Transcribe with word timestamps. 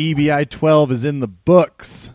EBI 0.00 0.48
12 0.48 0.92
is 0.92 1.04
in 1.04 1.20
the 1.20 1.28
books. 1.28 2.14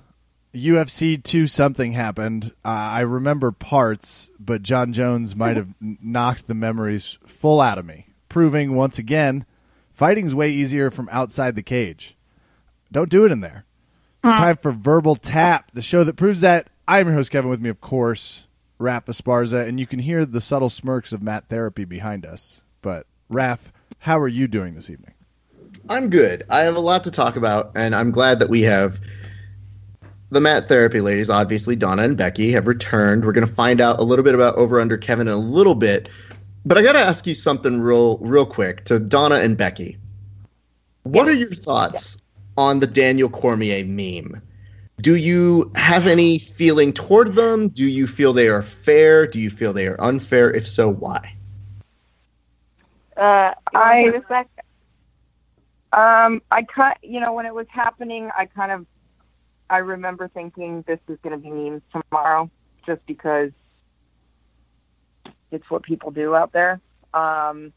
UFC 0.55 1.21
2 1.21 1.45
something 1.45 1.91
happened. 1.91 2.51
Uh, 2.65 2.69
I 2.69 3.01
remember 3.01 3.51
parts, 3.51 4.31
but 4.39 4.63
Jon 4.63 4.91
Jones 4.91 5.35
might 5.35 5.55
have 5.55 5.75
knocked 5.79 6.47
the 6.47 6.55
memories 6.55 7.19
full 7.27 7.61
out 7.61 7.77
of 7.77 7.85
me, 7.85 8.07
proving 8.27 8.73
once 8.73 8.97
again 8.97 9.45
fighting's 9.93 10.33
way 10.33 10.49
easier 10.49 10.89
from 10.89 11.09
outside 11.11 11.55
the 11.55 11.61
cage. 11.61 12.17
Don't 12.91 13.11
do 13.11 13.23
it 13.23 13.31
in 13.31 13.41
there. 13.41 13.65
It's 14.23 14.39
time 14.39 14.57
for 14.57 14.71
Verbal 14.71 15.15
Tap, 15.15 15.69
the 15.75 15.83
show 15.83 16.03
that 16.05 16.15
proves 16.15 16.41
that. 16.41 16.67
I'm 16.87 17.05
your 17.05 17.15
host, 17.15 17.29
Kevin, 17.29 17.51
with 17.51 17.61
me, 17.61 17.69
of 17.69 17.81
course, 17.81 18.47
Raph 18.79 19.05
Esparza, 19.05 19.67
and 19.67 19.79
you 19.79 19.85
can 19.85 19.99
hear 19.99 20.25
the 20.25 20.41
subtle 20.41 20.71
smirks 20.71 21.13
of 21.13 21.21
Mat 21.21 21.45
Therapy 21.49 21.85
behind 21.85 22.25
us. 22.25 22.63
But, 22.81 23.05
Raph, 23.31 23.67
how 23.99 24.17
are 24.17 24.27
you 24.27 24.47
doing 24.47 24.73
this 24.73 24.89
evening? 24.89 25.13
I'm 25.87 26.09
good. 26.09 26.45
I 26.49 26.61
have 26.61 26.75
a 26.75 26.79
lot 26.79 27.03
to 27.03 27.11
talk 27.11 27.35
about, 27.35 27.71
and 27.75 27.95
I'm 27.95 28.11
glad 28.11 28.39
that 28.39 28.49
we 28.49 28.63
have 28.63 28.99
the 30.29 30.41
Mat 30.41 30.67
Therapy 30.67 30.99
ladies. 30.99 31.29
Obviously, 31.29 31.75
Donna 31.75 32.03
and 32.03 32.17
Becky 32.17 32.51
have 32.53 32.67
returned. 32.67 33.23
We're 33.23 33.33
going 33.33 33.47
to 33.47 33.53
find 33.53 33.79
out 33.79 33.99
a 33.99 34.03
little 34.03 34.23
bit 34.23 34.33
about 34.33 34.55
Over 34.55 34.79
Under 34.79 34.97
Kevin 34.97 35.27
in 35.27 35.33
a 35.33 35.37
little 35.37 35.75
bit, 35.75 36.09
but 36.65 36.77
I 36.77 36.81
got 36.81 36.93
to 36.93 36.99
ask 36.99 37.27
you 37.27 37.35
something 37.35 37.79
real, 37.81 38.17
real 38.17 38.45
quick 38.45 38.85
to 38.85 38.99
Donna 38.99 39.35
and 39.35 39.57
Becky. 39.57 39.97
What 41.03 41.27
are 41.27 41.33
your 41.33 41.49
thoughts 41.49 42.17
on 42.57 42.79
the 42.79 42.87
Daniel 42.87 43.29
Cormier 43.29 43.85
meme? 43.85 44.41
Do 45.01 45.15
you 45.15 45.71
have 45.75 46.07
any 46.07 46.39
feeling 46.39 46.93
toward 46.93 47.33
them? 47.33 47.67
Do 47.67 47.85
you 47.85 48.07
feel 48.07 48.33
they 48.33 48.47
are 48.47 48.63
fair? 48.63 49.27
Do 49.27 49.39
you 49.39 49.51
feel 49.51 49.73
they 49.73 49.87
are 49.87 50.01
unfair? 50.01 50.49
If 50.51 50.67
so, 50.67 50.89
why? 50.89 51.35
Uh, 53.15 53.53
I 53.73 54.21
um, 55.95 56.41
I 56.51 56.63
cut. 56.63 56.97
You 57.01 57.19
know, 57.19 57.33
when 57.33 57.45
it 57.45 57.53
was 57.53 57.67
happening, 57.69 58.29
I 58.37 58.45
kind 58.45 58.71
of, 58.71 58.85
I 59.69 59.77
remember 59.77 60.27
thinking 60.27 60.83
this 60.87 60.99
is 61.07 61.17
going 61.23 61.31
to 61.31 61.41
be 61.41 61.49
memes 61.49 61.81
tomorrow, 61.91 62.49
just 62.85 63.05
because 63.05 63.51
it's 65.51 65.69
what 65.69 65.83
people 65.83 66.11
do 66.11 66.35
out 66.35 66.51
there. 66.53 66.79
Um, 67.13 67.73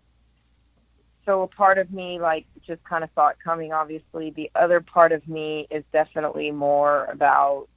so 1.25 1.43
a 1.43 1.47
part 1.47 1.79
of 1.79 1.93
me, 1.93 2.19
like, 2.19 2.47
just 2.67 2.83
kind 2.85 3.05
of 3.05 3.11
it 3.13 3.37
coming. 3.43 3.73
Obviously, 3.73 4.31
the 4.31 4.51
other 4.55 4.81
part 4.81 5.13
of 5.13 5.27
me 5.29 5.67
is 5.71 5.85
definitely 5.93 6.51
more 6.51 7.05
about, 7.07 7.69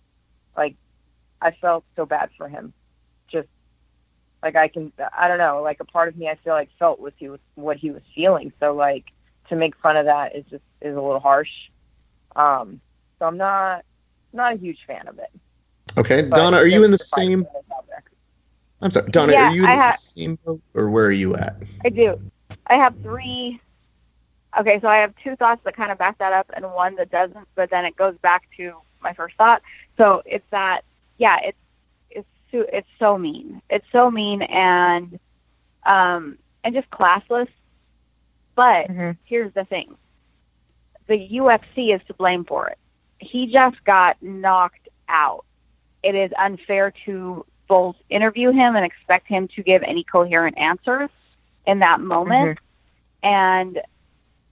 like, 0.57 0.75
I 1.41 1.51
felt 1.51 1.83
so 1.95 2.05
bad 2.05 2.29
for 2.37 2.47
him. 2.47 2.73
Just 3.27 3.47
like 4.43 4.55
I 4.55 4.67
can, 4.67 4.91
I 5.17 5.27
don't 5.27 5.37
know. 5.37 5.61
Like 5.61 5.79
a 5.79 5.85
part 5.85 6.07
of 6.07 6.17
me, 6.17 6.27
I 6.27 6.37
feel 6.43 6.53
like 6.53 6.69
felt 6.77 6.99
what 6.99 7.13
he 7.17 7.29
was 7.29 7.39
what 7.55 7.77
he 7.77 7.91
was 7.91 8.01
feeling. 8.13 8.51
So 8.59 8.73
like 8.73 9.05
to 9.51 9.57
make 9.57 9.77
fun 9.77 9.97
of 9.97 10.07
that 10.07 10.35
is 10.35 10.45
just 10.49 10.63
is 10.81 10.95
a 10.97 11.01
little 11.01 11.19
harsh. 11.19 11.51
Um, 12.35 12.81
so 13.19 13.27
I'm 13.27 13.37
not 13.37 13.85
not 14.33 14.53
a 14.53 14.57
huge 14.57 14.79
fan 14.87 15.07
of 15.07 15.19
it. 15.19 15.29
Okay, 15.97 16.23
But 16.29 16.35
Donna, 16.35 16.57
are 16.57 16.67
you 16.67 16.83
in 16.83 16.91
the 16.91 16.97
there's 16.97 17.01
a 17.01 17.05
fight 17.05 17.29
same? 17.29 17.43
that 17.43 17.59
is 17.59 17.65
out 17.73 17.85
there. 17.87 18.03
I'm 18.81 18.91
sorry, 18.91 19.09
Donna, 19.11 19.33
Yeah, 19.33 19.49
are 19.49 19.51
you 19.53 19.63
in 19.65 19.69
I 19.69 19.75
the 19.85 19.93
same 19.93 20.39
boat, 20.45 20.61
or 20.73 20.89
where 20.89 21.05
are 21.05 21.11
you 21.11 21.35
at? 21.35 21.55
I 21.83 21.89
do. 21.89 22.19
I 22.67 22.75
have 22.75 22.95
three. 23.03 23.59
Okay, 24.59 24.79
so 24.81 24.87
I 24.87 24.97
have 24.97 25.13
two 25.23 25.35
thoughts 25.35 25.61
that 25.65 25.75
kind 25.75 25.91
of 25.91 25.97
back 25.97 26.17
that 26.19 26.33
up, 26.33 26.49
and 26.55 26.65
one 26.73 26.95
that 26.95 27.11
doesn't. 27.11 27.47
But 27.55 27.69
then 27.69 27.85
it 27.85 27.95
goes 27.95 28.15
back 28.21 28.43
to 28.57 28.73
my 29.01 29.13
first 29.13 29.35
thought. 29.37 29.61
So 29.97 30.21
it's 30.25 30.45
that, 30.51 30.83
yeah, 31.17 31.39
it's 31.43 31.57
it's 32.09 32.27
so, 32.51 32.65
it's 32.71 32.87
so 32.99 33.17
mean. 33.17 33.61
It's 33.69 33.85
so 33.91 34.09
mean 34.11 34.41
and 34.43 35.19
um 35.85 36.37
and 36.63 36.73
just 36.75 36.89
classless. 36.91 37.47
But 38.55 38.87
Mhm. 38.87 39.17
here's 39.23 39.53
the 39.53 39.65
thing: 39.65 39.95
the 41.07 41.17
UFC 41.17 41.93
is 41.93 42.01
to 42.07 42.13
blame 42.13 42.43
for 42.45 42.67
it. 42.67 42.77
He 43.19 43.47
just 43.47 43.83
got 43.83 44.21
knocked 44.21 44.89
out. 45.09 45.45
It 46.03 46.15
is 46.15 46.31
unfair 46.37 46.91
to 47.05 47.45
both 47.67 47.95
interview 48.09 48.51
him 48.51 48.75
and 48.75 48.85
expect 48.85 49.27
him 49.27 49.47
to 49.49 49.63
give 49.63 49.83
any 49.83 50.03
coherent 50.03 50.57
answers 50.57 51.09
in 51.65 51.79
that 51.79 52.01
moment. 52.01 52.59
And 53.23 53.81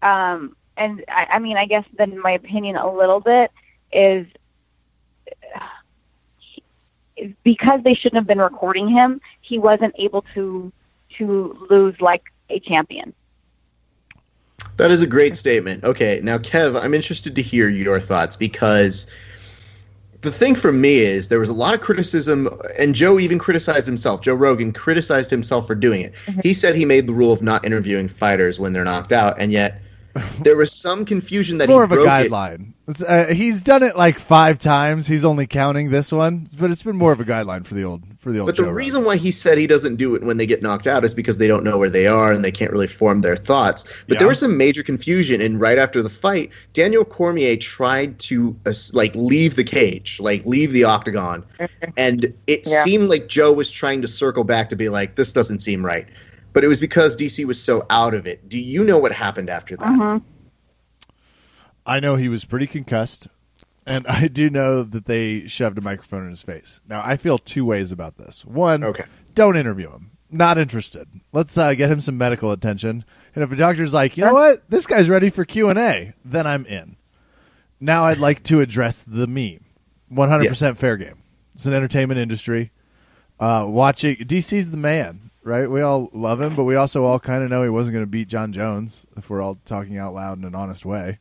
um 0.02 0.56
and 0.78 1.04
I, 1.10 1.28
I 1.31 1.40
mean 1.40 1.58
I 1.58 1.66
guess 1.66 1.86
then 1.98 2.18
my 2.20 2.31
opinion 2.31 2.76
a 2.78 2.92
little 2.92 3.20
bit 3.20 3.52
is 3.92 4.28
is 7.18 7.34
because 7.44 7.81
they 7.84 7.94
shouldn't 7.94 8.16
have 8.18 8.28
been 8.28 8.40
recording 8.40 8.88
him, 8.88 9.20
he 9.42 9.58
wasn't 9.58 9.94
able 9.98 10.24
to 10.34 10.72
to 11.18 11.68
lose 11.70 12.00
like 12.00 12.24
a 12.50 12.60
champion. 12.60 13.14
That 14.80 14.92
is 14.92 15.02
a 15.02 15.08
great 15.08 15.36
statement. 15.36 15.84
Okay, 15.84 16.22
now 16.24 16.38
Kev, 16.38 16.82
I'm 16.82 16.94
interested 16.94 17.36
to 17.36 17.42
hear 17.42 17.68
your 17.68 18.00
thoughts 18.00 18.38
because 18.38 19.08
the 20.22 20.32
thing 20.32 20.56
for 20.56 20.72
me 20.72 21.00
is 21.00 21.28
there 21.28 21.42
was 21.42 21.50
a 21.50 21.54
lot 21.54 21.74
of 21.74 21.82
criticism, 21.82 22.50
and 22.80 22.96
Joe 22.96 23.20
even 23.20 23.40
criticized 23.40 23.86
himself. 23.86 24.22
Joe 24.22 24.36
Rogan 24.36 24.72
criticized 24.72 25.32
himself 25.32 25.68
for 25.68 25.76
doing 25.76 26.00
it. 26.00 26.14
Mm-hmm. 26.26 26.40
He 26.44 26.54
said 26.54 26.76
he 26.76 26.86
made 26.86 27.08
the 27.08 27.14
rule 27.14 27.34
of 27.34 27.42
not 27.42 27.66
interviewing 27.66 28.08
fighters 28.08 28.58
when 28.58 28.72
they're 28.72 28.86
knocked 28.86 29.12
out, 29.12 29.36
and 29.38 29.52
yet 29.52 29.82
there 30.42 30.56
was 30.58 30.74
some 30.74 31.06
confusion 31.06 31.59
that 31.59 31.70
more 31.70 31.81
he 31.81 31.86
of 31.86 31.92
a 31.92 31.96
broke 31.96 32.08
it. 32.08 32.09
guideline. 32.31 32.74
It's, 32.88 33.03
uh, 33.03 33.28
he's 33.31 33.62
done 33.62 33.84
it 33.84 33.96
like 33.96 34.18
five 34.20 34.58
times. 34.58 35.06
He's 35.06 35.24
only 35.24 35.46
counting 35.46 35.92
this 35.92 36.12
one, 36.12 36.47
but 36.59 36.72
it's 36.72 36.81
been 36.81 36.96
more 36.97 37.12
of 37.12 37.20
a 37.20 37.24
guideline 37.25 37.64
for 37.66 37.75
the 37.75 37.84
old 37.84 38.02
for 38.18 38.31
the 38.31 38.40
old. 38.40 38.48
But 38.48 38.58
the 38.58 38.74
reason 38.74 39.02
Rogan. 39.02 39.08
why 39.08 39.16
he 39.18 39.30
said 39.31 39.59
he 39.59 39.68
doesn't 39.68 39.98
do 39.98 40.16
it 40.16 40.24
when 40.24 40.38
they 40.38 40.48
get 40.48 40.64
knocked 40.64 40.88
out 40.88 41.06
is 41.06 41.14
because 41.14 41.38
they 41.38 41.48
don't 41.48 41.64
know 41.64 41.78
where 41.78 41.90
they 41.92 42.08
are 42.08 42.31
and 42.31 42.44
they 42.44 42.52
can't 42.52 42.72
really 42.72 42.88
form 42.88 43.22
their 43.22 43.36
thoughts. 43.36 43.84
But 44.08 44.16
Yeah. 44.16 44.19
there 44.19 44.28
was 44.28 44.40
some 44.40 44.58
major 44.58 44.81
confusion, 44.81 45.40
and 45.42 45.59
right 45.62 45.78
after 45.78 46.02
the 46.02 46.09
fight, 46.09 46.50
Daniel 46.74 47.06
Cormier 47.06 47.56
tried 47.58 48.18
to 48.19 48.56
uh, 48.66 48.74
like 48.94 49.14
leave 49.16 49.56
the 49.56 49.64
cage, 49.64 50.19
like 50.19 50.44
leave 50.48 50.72
the 50.72 50.86
octagon, 50.86 51.44
and 51.96 52.34
it 52.48 52.64
Yeah. 52.66 52.84
seemed 52.84 53.08
like 53.09 53.28
Joe 53.28 53.53
was 53.53 53.69
trying 53.69 54.02
to 54.02 54.08
circle 54.08 54.44
back 54.44 54.69
to 54.69 54.75
be 54.75 54.90
like, 54.90 55.14
"This 55.16 55.31
doesn't 55.31 55.59
seem 55.59 55.86
right." 55.86 56.08
But 56.54 56.64
it 56.64 56.68
was 56.68 56.80
because 56.80 57.16
DC 57.16 57.46
was 57.46 57.62
so 57.62 57.86
out 57.90 58.14
of 58.14 58.26
it. 58.28 58.50
Do 58.50 58.60
you 58.60 58.84
know 58.84 58.98
what 58.98 59.12
happened 59.12 59.50
after 59.50 59.78
that? 59.78 59.88
Mhm. 59.98 60.22
I 61.86 62.00
know 62.00 62.16
he 62.16 62.30
was 62.30 62.46
pretty 62.46 62.68
concussed, 62.68 63.28
and 63.86 64.06
I 64.08 64.28
do 64.28 64.50
know 64.50 64.84
that 64.84 65.06
they 65.06 65.48
shoved 65.48 65.78
a 65.78 65.82
microphone 65.82 66.24
in 66.24 66.30
his 66.30 66.44
face. 66.44 66.82
Now 66.88 67.02
I 67.04 67.18
feel 67.18 67.38
two 67.38 67.66
ways 67.66 67.92
about 67.92 68.18
this. 68.18 68.46
One, 68.46 68.84
Okay. 68.84 69.06
don't 69.34 69.58
interview 69.58 69.92
him. 69.92 70.12
Not 70.32 70.58
interested. 70.60 71.08
Let's 71.34 71.58
uh, 71.58 71.74
get 71.74 71.90
him 71.90 72.02
some 72.02 72.18
medical 72.18 72.52
attention. 72.52 73.04
And 73.34 73.44
if 73.44 73.52
a 73.52 73.56
doctor's 73.56 73.94
like, 73.94 74.16
you 74.18 74.24
know 74.26 74.34
what, 74.34 74.70
this 74.70 74.86
guy's 74.86 75.10
ready 75.10 75.30
for 75.31 75.44
Q 75.46 75.70
and 75.70 75.80
A, 75.80 76.14
then 76.24 76.46
I'm 76.46 76.66
in. 76.66 76.98
Now 77.80 78.06
I'd 78.06 78.18
like 78.20 78.44
to 78.44 78.60
address 78.62 79.04
the 79.08 79.26
meme. 79.28 79.66
One 80.10 80.30
hundred 80.30 80.50
percent 80.50 80.78
fair 80.78 80.98
game. 80.98 81.24
It's 81.56 81.66
an 81.66 81.74
entertainment 81.74 82.20
industry. 82.20 82.72
Uh, 83.40 83.66
watching 83.70 84.18
DC's 84.18 84.70
the 84.72 84.78
man, 84.78 85.29
right? 85.44 85.70
We 85.70 85.82
all 85.82 86.10
love 86.14 86.42
him, 86.42 86.56
but 86.56 86.64
we 86.64 86.76
also 86.76 87.06
all 87.06 87.20
kind 87.20 87.44
of 87.44 87.50
know 87.50 87.64
he 87.64 87.70
wasn't 87.70 87.94
going 87.94 88.04
to 88.06 88.10
beat 88.10 88.28
Jon 88.28 88.52
Jones 88.52 89.06
if 89.18 89.30
we're 89.30 89.42
all 89.42 89.58
talking 89.66 89.98
out 89.98 90.14
loud 90.14 90.38
in 90.38 90.46
an 90.46 90.56
honest 90.56 90.86
way. 90.86 91.20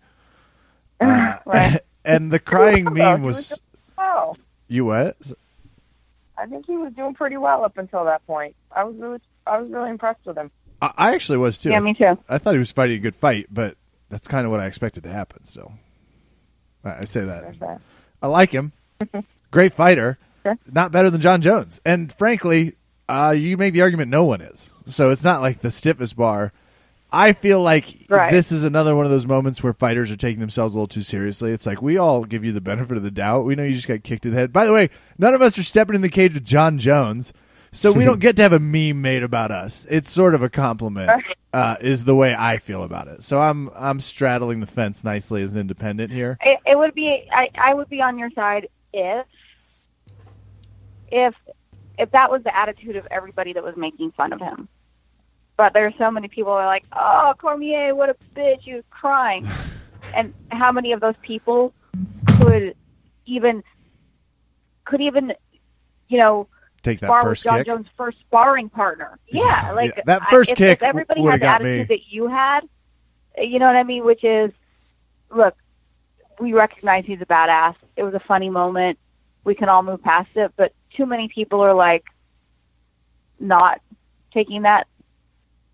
Uh, 1.00 1.38
Right. 1.46 1.80
and 2.04 2.30
the 2.30 2.38
crying 2.38 2.84
Well, 2.92 2.94
meme 2.94 3.22
was 3.22 3.50
was 3.50 3.62
well. 3.96 4.36
you 4.68 4.84
what? 4.84 5.16
I 6.36 6.46
think 6.46 6.66
he 6.66 6.76
was 6.76 6.92
doing 6.92 7.14
pretty 7.14 7.36
well 7.36 7.64
up 7.64 7.78
until 7.78 8.04
that 8.04 8.24
point. 8.26 8.54
I 8.70 8.84
was 8.84 8.96
really, 8.96 9.18
I 9.46 9.58
was 9.58 9.70
really 9.70 9.90
impressed 9.90 10.24
with 10.24 10.36
him. 10.36 10.50
I, 10.80 10.92
I 10.96 11.14
actually 11.14 11.38
was 11.38 11.58
too. 11.58 11.70
Yeah, 11.70 11.80
me 11.80 11.94
too. 11.94 12.18
I 12.28 12.38
thought 12.38 12.52
he 12.52 12.58
was 12.58 12.70
fighting 12.72 12.96
a 12.96 13.00
good 13.00 13.16
fight, 13.16 13.46
but 13.50 13.76
that's 14.08 14.28
kind 14.28 14.46
of 14.46 14.52
what 14.52 14.60
I 14.60 14.66
expected 14.66 15.02
to 15.04 15.10
happen. 15.10 15.44
Still, 15.44 15.72
I, 16.84 16.98
I 16.98 17.04
say 17.04 17.22
that. 17.22 17.58
That. 17.60 17.80
I 18.22 18.26
like 18.28 18.52
him. 18.52 18.72
Great 19.50 19.72
fighter. 19.72 20.18
Sure. 20.44 20.56
Not 20.70 20.92
better 20.92 21.10
than 21.10 21.20
Jon 21.20 21.40
Jones. 21.40 21.80
And 21.84 22.12
frankly, 22.12 22.76
uh, 23.08 23.34
you 23.36 23.56
make 23.56 23.72
the 23.74 23.82
argument 23.82 24.10
no 24.10 24.24
one 24.24 24.40
is. 24.40 24.72
So 24.86 25.10
it's 25.10 25.24
not 25.24 25.40
like 25.40 25.60
the 25.60 25.70
stiffest 25.70 26.16
bar. 26.16 26.52
I 27.10 27.32
feel 27.32 27.62
like 27.62 28.06
Right. 28.10 28.30
this 28.30 28.52
is 28.52 28.64
another 28.64 28.94
one 28.94 29.06
of 29.06 29.10
those 29.10 29.26
moments 29.26 29.62
where 29.62 29.72
fighters 29.72 30.10
are 30.10 30.16
taking 30.16 30.40
themselves 30.40 30.74
a 30.74 30.76
little 30.78 30.88
too 30.88 31.00
seriously. 31.02 31.52
It's 31.52 31.64
like 31.64 31.80
we 31.80 31.96
all 31.96 32.24
give 32.24 32.44
you 32.44 32.52
the 32.52 32.60
benefit 32.60 32.98
of 32.98 33.02
the 33.02 33.10
doubt. 33.10 33.46
We 33.46 33.54
know 33.54 33.62
you 33.64 33.72
just 33.74 33.88
got 33.88 34.02
kicked 34.02 34.26
in 34.26 34.32
the 34.32 34.38
head. 34.38 34.52
By 34.52 34.66
the 34.66 34.74
way, 34.74 34.90
none 35.16 35.32
of 35.32 35.40
us 35.40 35.58
are 35.58 35.62
stepping 35.62 35.94
in 35.94 36.02
the 36.02 36.10
cage 36.10 36.34
with 36.34 36.44
Jon 36.44 36.76
Jones, 36.76 37.32
so 37.72 37.92
we 37.92 38.04
don't 38.04 38.20
get 38.20 38.36
to 38.36 38.42
have 38.42 38.52
a 38.52 38.58
meme 38.58 39.00
made 39.00 39.22
about 39.22 39.50
us. 39.50 39.86
It's 39.88 40.10
sort 40.10 40.34
of 40.34 40.42
a 40.42 40.50
compliment, 40.50 41.24
uh, 41.54 41.76
is 41.80 42.04
the 42.04 42.14
way 42.14 42.34
I 42.34 42.58
feel 42.58 42.82
about 42.82 43.08
it. 43.08 43.22
So 43.22 43.40
I'm 43.40 43.70
I'm 43.74 44.00
straddling 44.00 44.60
the 44.60 44.66
fence 44.66 45.02
nicely 45.02 45.42
as 45.42 45.54
an 45.54 45.60
independent 45.60 46.12
here. 46.12 46.36
It, 46.42 46.58
it 46.66 46.76
would 46.76 46.92
be 46.94 47.26
I, 47.32 47.48
I 47.56 47.72
would 47.72 47.88
be 47.88 48.02
on 48.02 48.18
your 48.18 48.30
side 48.32 48.68
if 48.92 49.24
if 51.10 51.34
if 51.98 52.10
that 52.12 52.30
was 52.30 52.42
the 52.44 52.56
attitude 52.56 52.96
of 52.96 53.06
everybody 53.10 53.52
that 53.52 53.62
was 53.62 53.76
making 53.76 54.12
fun 54.12 54.32
of 54.32 54.40
him. 54.40 54.68
But 55.56 55.72
there 55.72 55.86
are 55.86 55.94
so 55.98 56.10
many 56.10 56.28
people 56.28 56.52
who 56.52 56.58
are 56.58 56.66
like, 56.66 56.84
"Oh, 56.92 57.34
Cormier, 57.38 57.94
what 57.94 58.08
a 58.10 58.16
bitch! 58.34 58.60
He 58.62 58.74
was 58.74 58.84
crying," 58.90 59.46
and 60.14 60.32
how 60.50 60.70
many 60.72 60.92
of 60.92 61.00
those 61.00 61.16
people 61.22 61.72
could 62.40 62.74
even 63.26 63.62
could 64.84 65.00
even 65.00 65.34
you 66.08 66.18
know 66.18 66.46
Take 66.82 67.00
that 67.00 67.06
spar 67.08 67.18
with 67.24 67.30
first 67.32 67.42
John 67.44 67.58
kick. 67.58 67.66
Jones' 67.66 67.86
first 67.96 68.18
sparring 68.20 68.68
partner? 68.68 69.18
Yeah, 69.26 69.72
like 69.74 69.94
Yeah, 69.96 70.02
that 70.06 70.22
I- 70.22 70.30
first 70.30 70.52
if, 70.52 70.56
kick 70.58 70.78
If 70.78 70.82
everybody 70.82 71.22
had 71.22 71.34
the 71.34 71.38
got 71.38 71.62
me. 71.62 71.68
attitude 71.80 71.88
that 71.88 72.06
you 72.08 72.28
had, 72.28 72.60
you 73.36 73.58
know 73.58 73.66
what 73.66 73.76
I 73.76 73.82
mean? 73.82 74.04
Which 74.04 74.22
is, 74.22 74.52
look, 75.30 75.56
we 76.38 76.52
recognize 76.52 77.04
he's 77.04 77.20
a 77.20 77.26
badass. 77.26 77.74
It 77.96 78.04
was 78.04 78.14
a 78.14 78.20
funny 78.20 78.48
moment. 78.48 78.96
We 79.48 79.54
can 79.54 79.70
all 79.70 79.82
move 79.82 80.02
past 80.02 80.28
it, 80.36 80.52
but 80.58 80.72
too 80.94 81.06
many 81.06 81.26
people 81.28 81.62
are 81.62 81.72
like 81.72 82.04
not 83.40 83.80
taking 84.34 84.62
that. 84.62 84.86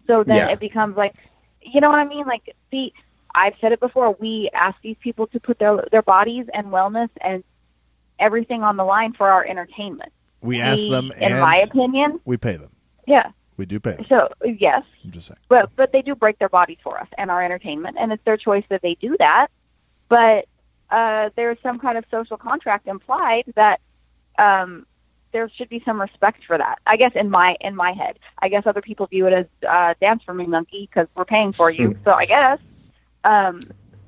So 0.06 0.23
then 0.23 0.37
Yeah. 0.37 0.53
it 0.53 0.61
becomes 0.61 0.97
like, 0.97 1.17
you 1.61 1.81
know 1.81 1.88
what 1.91 1.99
I 1.99 2.05
mean? 2.05 2.25
Like, 2.25 2.55
see, 2.71 2.93
I've 3.35 3.55
said 3.61 3.73
it 3.73 3.81
before. 3.81 4.12
We 4.21 4.49
ask 4.55 4.81
these 4.81 4.97
people 5.00 5.26
to 5.29 5.41
put 5.41 5.59
their 5.59 5.85
their 5.91 6.03
bodies 6.03 6.47
and 6.55 6.69
wellness 6.69 7.09
and 7.21 7.43
everything 8.21 8.62
on 8.62 8.76
the 8.76 8.85
line 8.85 9.12
for 9.12 9.29
our 9.29 9.44
entertainment. 9.44 10.12
We 10.41 10.61
ask 10.61 10.87
them, 10.87 11.11
in 11.19 11.32
and 11.32 11.41
my 11.41 11.56
opinion, 11.56 12.20
we 12.25 12.37
pay 12.37 12.56
them. 12.56 12.70
yeah. 13.09 13.32
We 13.56 13.67
do 13.67 13.81
pay 13.81 13.93
them. 13.97 14.06
So 14.09 14.29
yes, 14.44 14.85
I'm 15.05 15.11
just 15.11 15.27
saying. 15.27 15.38
but 15.49 15.70
but 15.75 15.91
they 15.91 16.03
do 16.03 16.15
break 16.15 16.38
their 16.38 16.49
bodies 16.49 16.79
for 16.85 17.00
us 17.00 17.09
and 17.19 17.29
our 17.29 17.43
entertainment, 17.43 17.97
and 17.99 18.12
it's 18.12 18.23
their 18.25 18.37
choice 18.37 18.65
that 18.69 18.82
they 18.82 18.94
do 18.94 19.17
that. 19.19 19.49
But 20.09 20.47
uh, 20.94 21.31
there's 21.35 21.58
some 21.61 21.81
kind 21.81 21.99
of 21.99 22.05
social 22.08 22.37
contract 22.37 22.87
implied 22.87 23.52
that 23.56 23.81
um, 24.38 24.87
there 25.32 25.50
should 25.50 25.69
be 25.69 25.82
some 25.85 26.00
respect 26.00 26.44
for 26.44 26.56
that. 26.56 26.79
I 26.87 26.96
guess 26.96 27.11
in 27.17 27.29
my 27.31 27.56
in 27.61 27.75
my 27.75 27.91
head, 27.91 28.20
I 28.38 28.49
guess 28.49 28.64
other 28.64 28.81
people 28.81 29.06
view 29.06 29.26
it 29.26 29.32
as 29.32 29.46
uh, 29.69 29.94
dance 30.00 30.23
for 30.23 30.32
me, 30.32 30.46
monkey, 30.46 30.88
because 30.88 31.08
we're 31.17 31.25
paying 31.25 31.50
for 31.50 31.69
you. 31.69 31.99
so 32.05 32.12
I 32.12 32.26
guess, 32.26 32.61
um, 33.25 33.61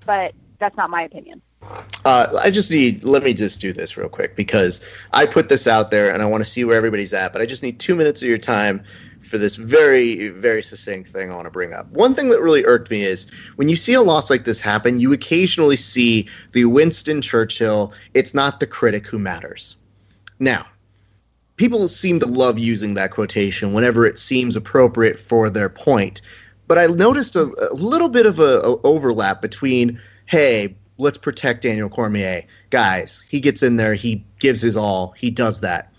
but 0.05 0.33
that's 0.61 0.77
not 0.77 0.89
my 0.89 1.03
opinion. 1.03 1.43
Uh, 2.05 2.39
I 2.41 2.53
just 2.53 2.71
need. 2.71 3.03
Let 3.03 3.25
me 3.25 3.35
just 3.35 3.61
do 3.61 3.73
this 3.73 3.97
real 3.97 4.09
quick 4.09 4.37
because 4.37 4.81
I 5.13 5.27
put 5.27 5.49
this 5.49 5.67
out 5.67 5.91
there 5.91 6.15
and 6.15 6.23
I 6.23 6.27
want 6.27 6.45
to 6.45 6.49
see 6.49 6.65
where 6.65 6.77
everybody's 6.77 7.13
at. 7.13 7.33
But 7.33 7.43
I 7.43 7.47
just 7.47 7.65
need 7.65 7.81
two 7.81 7.97
minutes 7.97 8.23
of 8.23 8.29
your 8.29 8.39
time 8.39 8.85
for 9.27 9.39
this 9.39 9.57
very, 9.57 10.29
very 10.29 10.63
succinct 10.63 11.11
thing 11.11 11.31
I 11.31 11.35
want 11.35 11.47
to 11.47 11.51
bring 11.51 11.73
up. 11.73 11.91
One 11.91 12.15
thing 12.15 12.31
that 12.31 12.41
really 12.41 12.65
irked 12.65 12.91
me 12.91 13.05
is 13.05 13.27
when 13.57 13.69
you 13.69 13.77
see 13.77 13.95
a 13.95 14.03
loss 14.03 14.31
like 14.31 14.45
this 14.45 14.61
happen, 14.61 14.99
you 14.99 15.13
occasionally 15.13 15.77
see 15.77 16.29
the 16.53 16.65
Winston 16.65 17.21
Churchill. 17.21 17.93
It's 18.15 18.35
not 18.35 18.61
the 18.61 18.67
critic 18.67 19.07
who 19.07 19.19
matters. 19.19 19.77
Now, 20.39 20.67
people 21.57 21.89
seem 21.89 22.21
to 22.21 22.27
love 22.27 22.59
using 22.59 22.95
that 22.95 23.11
quotation 23.11 23.73
whenever 23.73 24.07
it 24.07 24.19
seems 24.19 24.57
appropriate 24.57 25.19
for 25.19 25.51
their 25.51 25.69
point. 25.69 26.23
But 26.69 26.79
I 26.79 26.87
noticed 26.87 27.37
a, 27.37 27.43
a 27.71 27.75
little 27.75 28.09
bit 28.09 28.27
of 28.27 28.39
a, 28.41 28.61
a 28.61 28.83
overlap 28.83 29.41
between, 29.41 30.01
hey, 30.27 30.77
let's 30.99 31.19
protect 31.19 31.63
Daniel 31.63 31.89
Cormier. 31.89 32.45
Guys, 32.71 33.25
he 33.29 33.41
gets 33.41 33.63
in 33.63 33.77
there, 33.77 33.95
he 33.95 34.25
gives 34.39 34.61
his 34.61 34.77
all, 34.77 35.13
he 35.17 35.31
does 35.31 35.61
that. 35.61 35.93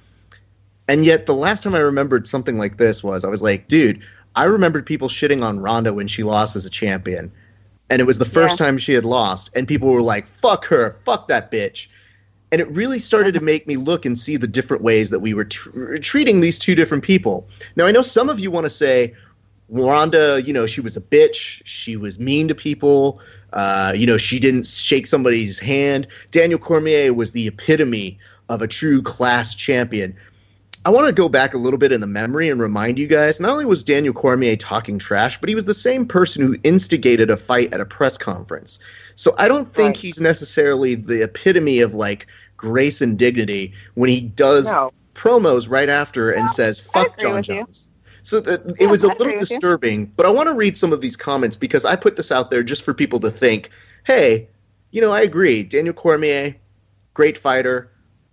And 0.87 1.03
yet, 1.03 1.25
the 1.25 1.33
last 1.33 1.63
time 1.63 1.75
I 1.75 1.79
remembered 1.79 2.27
something 2.27 2.57
like 2.57 2.77
this 2.77 3.03
was 3.03 3.25
I 3.25 3.29
was 3.29 3.41
like, 3.41 3.67
dude, 3.67 4.01
I 4.35 4.45
remembered 4.45 4.85
people 4.85 5.09
shitting 5.09 5.43
on 5.43 5.59
Ronda 5.59 5.93
when 5.93 6.07
she 6.07 6.23
lost 6.23 6.55
as 6.55 6.65
a 6.65 6.69
champion. 6.69 7.31
And 7.89 8.01
it 8.01 8.05
was 8.05 8.19
the 8.19 8.25
first 8.25 8.57
time 8.57 8.77
she 8.77 8.93
had 8.93 9.05
lost. 9.05 9.49
And 9.55 9.67
people 9.67 9.89
were 9.89 10.01
like, 10.01 10.27
fuck 10.27 10.65
her, 10.65 10.97
fuck 11.05 11.27
that 11.29 11.51
bitch. 11.51 11.87
And 12.51 12.61
it 12.61 12.69
really 12.69 12.99
started 12.99 13.33
to 13.33 13.41
make 13.41 13.67
me 13.67 13.77
look 13.77 14.05
and 14.05 14.17
see 14.17 14.37
the 14.37 14.47
different 14.47 14.83
ways 14.83 15.09
that 15.09 15.19
we 15.19 15.33
were 15.33 15.45
tr- 15.45 15.97
treating 15.97 16.39
these 16.39 16.59
two 16.59 16.75
different 16.75 17.03
people. 17.03 17.47
Now, 17.75 17.85
I 17.85 17.91
know 17.91 18.01
some 18.01 18.29
of 18.29 18.39
you 18.39 18.51
want 18.51 18.65
to 18.65 18.69
say, 18.69 19.15
Ronda, 19.69 20.41
you 20.45 20.53
know, 20.53 20.65
she 20.65 20.81
was 20.81 20.95
a 20.95 21.01
bitch. 21.01 21.61
She 21.65 21.97
was 21.97 22.19
mean 22.19 22.47
to 22.47 22.55
people. 22.55 23.19
Uh, 23.51 23.93
you 23.95 24.05
know, 24.05 24.17
she 24.17 24.39
didn't 24.39 24.65
shake 24.65 25.07
somebody's 25.07 25.59
hand. 25.59 26.07
Daniel 26.31 26.59
Cormier 26.59 27.13
was 27.13 27.31
the 27.33 27.47
epitome 27.47 28.19
of 28.49 28.61
a 28.61 28.67
true 28.67 29.01
class 29.01 29.55
champion. 29.55 30.15
I 30.87 30.89
want 30.89 31.07
to 31.07 31.11
go 31.13 31.27
back 31.27 31.53
a 31.53 31.57
little 31.57 31.77
bit 31.77 31.91
in 31.91 31.99
the 31.99 32.07
memory 32.07 32.47
and 32.47 32.61
remind 32.61 32.97
you 32.97 33.07
guys 33.07 33.41
not 33.41 33.51
only 33.51 33.65
was 33.65 33.83
Daniel 33.83 34.13
Cormier 34.13 34.55
talking 34.55 34.97
trash, 34.99 35.37
but 35.37 35.49
he 35.49 35.55
was 35.55 35.65
the 35.65 35.73
same 35.73 36.07
person 36.07 36.43
who 36.47 36.55
instigated 36.63 37.29
a 37.29 37.35
fight 37.35 37.73
at 37.73 37.81
a 37.81 37.85
press 37.85 38.17
conference. 38.17 38.79
So 39.17 39.35
I 39.37 39.49
don't 39.49 39.73
think 39.73 39.87
Right. 39.87 39.97
he's 39.97 40.21
necessarily 40.21 40.95
the 40.95 41.23
epitome 41.23 41.81
of 41.81 41.93
like 41.93 42.27
grace 42.55 43.01
and 43.01 43.19
dignity 43.19 43.73
when 43.95 44.09
he 44.09 44.21
does 44.21 44.71
No. 44.71 44.93
promos 45.13 45.69
right 45.69 45.89
after 45.89 46.31
and 46.31 46.49
says 46.49 46.79
"fuck 46.79 47.19
John 47.19 47.35
with 47.35 47.49
you. 47.49 47.55
Jones." 47.55 47.89
So 48.23 48.39
th- 48.39 48.57
it 48.65 48.75
Yeah, 48.79 48.87
was 48.87 49.03
a 49.03 49.09
I 49.11 49.15
little 49.15 49.37
disturbing, 49.37 50.13
but 50.15 50.25
I 50.25 50.29
want 50.29 50.47
to 50.47 50.55
read 50.55 50.77
some 50.77 50.93
of 50.93 51.01
these 51.01 51.17
comments 51.17 51.57
because 51.57 51.83
I 51.83 51.97
put 51.97 52.15
this 52.15 52.31
out 52.31 52.49
there 52.49 52.63
just 52.63 52.85
for 52.85 52.93
people 52.93 53.19
to 53.19 53.29
think, 53.29 53.71
"Hey, 54.05 54.47
you 54.91 55.01
know, 55.01 55.11
I 55.11 55.19
agree. 55.19 55.63
Daniel 55.63 55.93
Cormier, 55.93 56.55
great 57.13 57.37
fighter. 57.37 57.89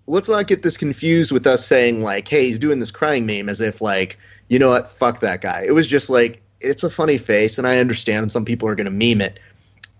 Let's 0.06 0.28
not 0.28 0.46
get 0.46 0.62
this 0.62 0.76
confused 0.76 1.32
with 1.32 1.46
us 1.46 1.66
saying 1.66 2.02
like, 2.02 2.28
"Hey, 2.28 2.46
he's 2.46 2.58
doing 2.58 2.78
this 2.78 2.90
crying 2.90 3.26
meme," 3.26 3.48
as 3.48 3.60
if 3.60 3.80
like, 3.80 4.18
you 4.48 4.58
know 4.58 4.70
what, 4.70 4.90
fuck 4.90 5.20
that 5.20 5.40
guy. 5.40 5.64
It 5.66 5.72
was 5.72 5.86
just 5.86 6.10
like 6.10 6.42
it's 6.60 6.84
a 6.84 6.90
funny 6.90 7.18
face, 7.18 7.58
and 7.58 7.66
I 7.66 7.78
understand 7.78 8.32
some 8.32 8.44
people 8.44 8.68
are 8.68 8.74
going 8.74 8.86
to 8.86 8.90
meme 8.90 9.20
it. 9.20 9.38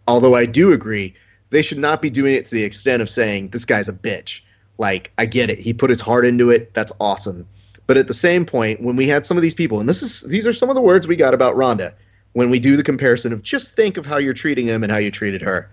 Although 0.07 0.35
I 0.35 0.47
do 0.47 0.73
agree, 0.73 1.15
they 1.51 1.63
should 1.63 1.79
not 1.79 2.03
be 2.03 2.11
doing 2.11 2.35
it 2.35 2.47
to 2.47 2.55
the 2.55 2.65
extent 2.65 3.01
of 3.01 3.09
saying 3.09 3.49
this 3.49 3.65
guy's 3.65 3.89
a 3.89 3.93
bitch. 3.93 4.43
Like, 4.77 5.13
I 5.19 5.27
get 5.27 5.51
it. 5.51 5.59
He 5.59 5.73
put 5.73 5.91
his 5.91 6.01
heart 6.01 6.27
into 6.27 6.51
it. 6.51 6.75
That's 6.75 6.93
awesome. 7.01 7.47
But 7.87 7.97
at 7.97 8.09
the 8.09 8.15
same 8.15 8.45
point, 8.45 8.83
when 8.83 8.97
we 8.97 9.07
had 9.07 9.25
some 9.25 9.37
of 9.37 9.43
these 9.43 9.55
people, 9.55 9.79
and 9.79 9.89
this 9.89 10.03
is 10.03 10.23
these 10.23 10.47
are 10.47 10.53
some 10.53 10.69
of 10.69 10.75
the 10.75 10.81
words 10.81 11.07
we 11.07 11.17
got 11.17 11.35
about 11.35 11.57
Ronda 11.57 11.95
when 12.33 12.51
we 12.51 12.59
do 12.59 12.77
the 12.77 12.83
comparison 12.83 13.33
of 13.33 13.43
just 13.43 13.77
think 13.77 13.97
of 13.97 14.07
how 14.07 14.17
you're 14.17 14.35
treating 14.35 14.67
him 14.67 14.83
and 14.83 14.91
how 14.91 14.99
you 14.99 15.11
treated 15.11 15.43
her. 15.43 15.71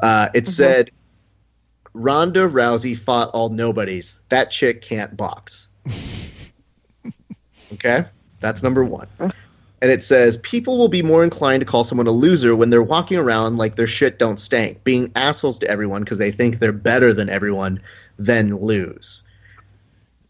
Uh, 0.00 0.28
it 0.34 0.46
said, 0.46 0.90
Ronda 1.98 2.48
Rousey 2.48 2.96
fought 2.96 3.30
all 3.30 3.48
nobodies. 3.48 4.20
That 4.28 4.50
chick 4.50 4.82
can't 4.82 5.16
box. 5.16 5.68
okay? 7.72 8.04
That's 8.40 8.62
number 8.62 8.84
one. 8.84 9.08
And 9.80 9.92
it 9.92 10.02
says, 10.02 10.36
people 10.38 10.78
will 10.78 10.88
be 10.88 11.02
more 11.02 11.22
inclined 11.22 11.60
to 11.60 11.66
call 11.66 11.84
someone 11.84 12.06
a 12.06 12.12
loser 12.12 12.56
when 12.56 12.70
they're 12.70 12.82
walking 12.82 13.16
around 13.18 13.56
like 13.56 13.76
their 13.76 13.86
shit 13.86 14.18
don't 14.18 14.38
stank, 14.38 14.82
being 14.84 15.12
assholes 15.14 15.58
to 15.60 15.68
everyone 15.68 16.02
because 16.02 16.18
they 16.18 16.30
think 16.30 16.58
they're 16.58 16.72
better 16.72 17.12
than 17.12 17.28
everyone, 17.28 17.80
then 18.18 18.56
lose. 18.56 19.22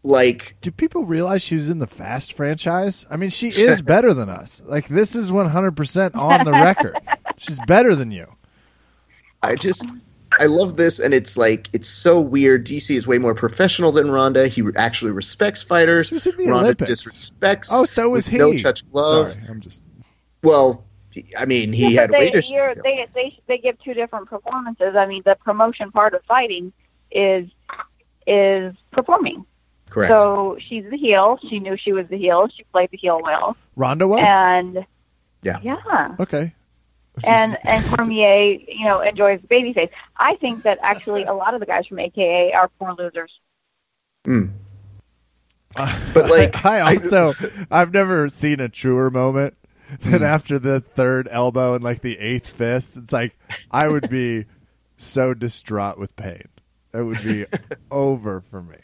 Like, 0.03 0.55
Do 0.61 0.71
people 0.71 1.03
realize 1.05 1.41
she 1.41 1.55
was 1.55 1.69
in 1.69 1.79
the 1.79 1.87
Fast 1.87 2.33
franchise? 2.33 3.05
I 3.09 3.17
mean, 3.17 3.29
she 3.29 3.49
is 3.49 3.81
better 3.83 4.13
than 4.13 4.29
us. 4.29 4.61
Like 4.65 4.87
this 4.87 5.15
is 5.15 5.29
100% 5.31 6.15
on 6.15 6.45
the 6.45 6.51
record. 6.51 6.95
She's 7.37 7.59
better 7.67 7.95
than 7.95 8.11
you. 8.11 8.27
I 9.41 9.55
just 9.55 9.85
I 10.39 10.45
love 10.45 10.77
this, 10.77 10.99
and 10.99 11.13
it's 11.13 11.37
like 11.37 11.69
it's 11.73 11.87
so 11.89 12.19
weird. 12.19 12.65
DC 12.65 12.95
is 12.95 13.07
way 13.07 13.17
more 13.17 13.33
professional 13.33 13.91
than 13.91 14.11
Ronda. 14.11 14.47
He 14.47 14.63
actually 14.75 15.11
respects 15.11 15.63
fighters. 15.63 16.07
She 16.07 16.13
was 16.15 16.27
in 16.27 16.35
the 16.37 16.45
Ronda 16.47 16.65
Olympics. 16.65 16.91
disrespects. 16.91 17.69
Oh, 17.71 17.85
so 17.85 18.15
is 18.15 18.27
he. 18.27 18.37
No 18.37 18.55
touch 18.57 18.89
glove. 18.91 19.31
Sorry, 19.31 19.45
I'm 19.49 19.59
just 19.61 19.83
Well, 20.43 20.85
I 21.37 21.45
mean, 21.45 21.73
he 21.73 21.93
Yeah, 21.95 22.01
had 22.01 22.11
but 22.11 22.19
weight 22.19 22.33
they, 22.33 22.39
issues. 22.39 22.75
to 22.75 22.81
they 22.83 23.07
they 23.13 23.39
they 23.47 23.57
give 23.57 23.79
two 23.83 23.93
different 23.95 24.29
performances. 24.29 24.95
I 24.95 25.05
mean, 25.07 25.23
the 25.25 25.35
promotion 25.35 25.91
part 25.91 26.13
of 26.13 26.23
fighting 26.25 26.71
is 27.11 27.47
is 28.27 28.75
performing. 28.91 29.45
Correct. 29.89 30.11
So 30.11 30.57
she's 30.59 30.85
the 30.91 30.97
heel. 30.97 31.39
She 31.49 31.59
knew 31.59 31.75
she 31.75 31.93
was 31.93 32.07
the 32.07 32.17
heel. 32.17 32.47
She 32.55 32.63
played 32.65 32.91
the 32.91 32.97
heel 32.97 33.19
well, 33.23 33.57
Ronda 33.75 34.07
was 34.07 34.19
and 34.23 34.85
Yeah. 35.41 35.57
yeah. 35.63 36.15
okay. 36.19 36.53
And 37.23 37.57
and 37.65 37.85
Cormier, 37.85 38.59
you 38.67 38.85
know, 38.85 39.01
enjoys 39.01 39.41
the 39.41 39.47
baby 39.47 39.73
face. 39.73 39.89
I 40.17 40.35
think 40.35 40.63
that 40.63 40.79
actually 40.81 41.23
a 41.23 41.33
lot 41.33 41.53
of 41.53 41.59
the 41.59 41.65
guys 41.65 41.85
from 41.87 41.99
AKA 41.99 42.53
are 42.53 42.69
poor 42.79 42.93
losers. 42.97 43.31
Mm. 44.27 44.51
But, 46.13 46.29
like, 46.29 46.65
I, 46.65 46.79
I- 46.79 46.95
also 46.95 47.31
I've 47.69 47.93
never 47.93 48.27
seen 48.29 48.59
a 48.59 48.69
truer 48.69 49.09
moment 49.09 49.55
than 50.01 50.23
after 50.23 50.59
the 50.59 50.79
third 50.81 51.27
elbow 51.31 51.73
and 51.75 51.83
like 51.83 52.01
the 52.01 52.17
eighth 52.19 52.47
fist. 52.47 52.97
It's 52.97 53.13
like 53.13 53.37
I 53.71 53.87
would 53.87 54.09
be 54.09 54.45
so 54.97 55.33
distraught 55.33 55.97
with 55.99 56.15
pain. 56.15 56.47
It 56.93 57.03
would 57.03 57.21
be 57.23 57.45
over 57.91 58.41
for 58.41 58.61
me. 58.63 58.77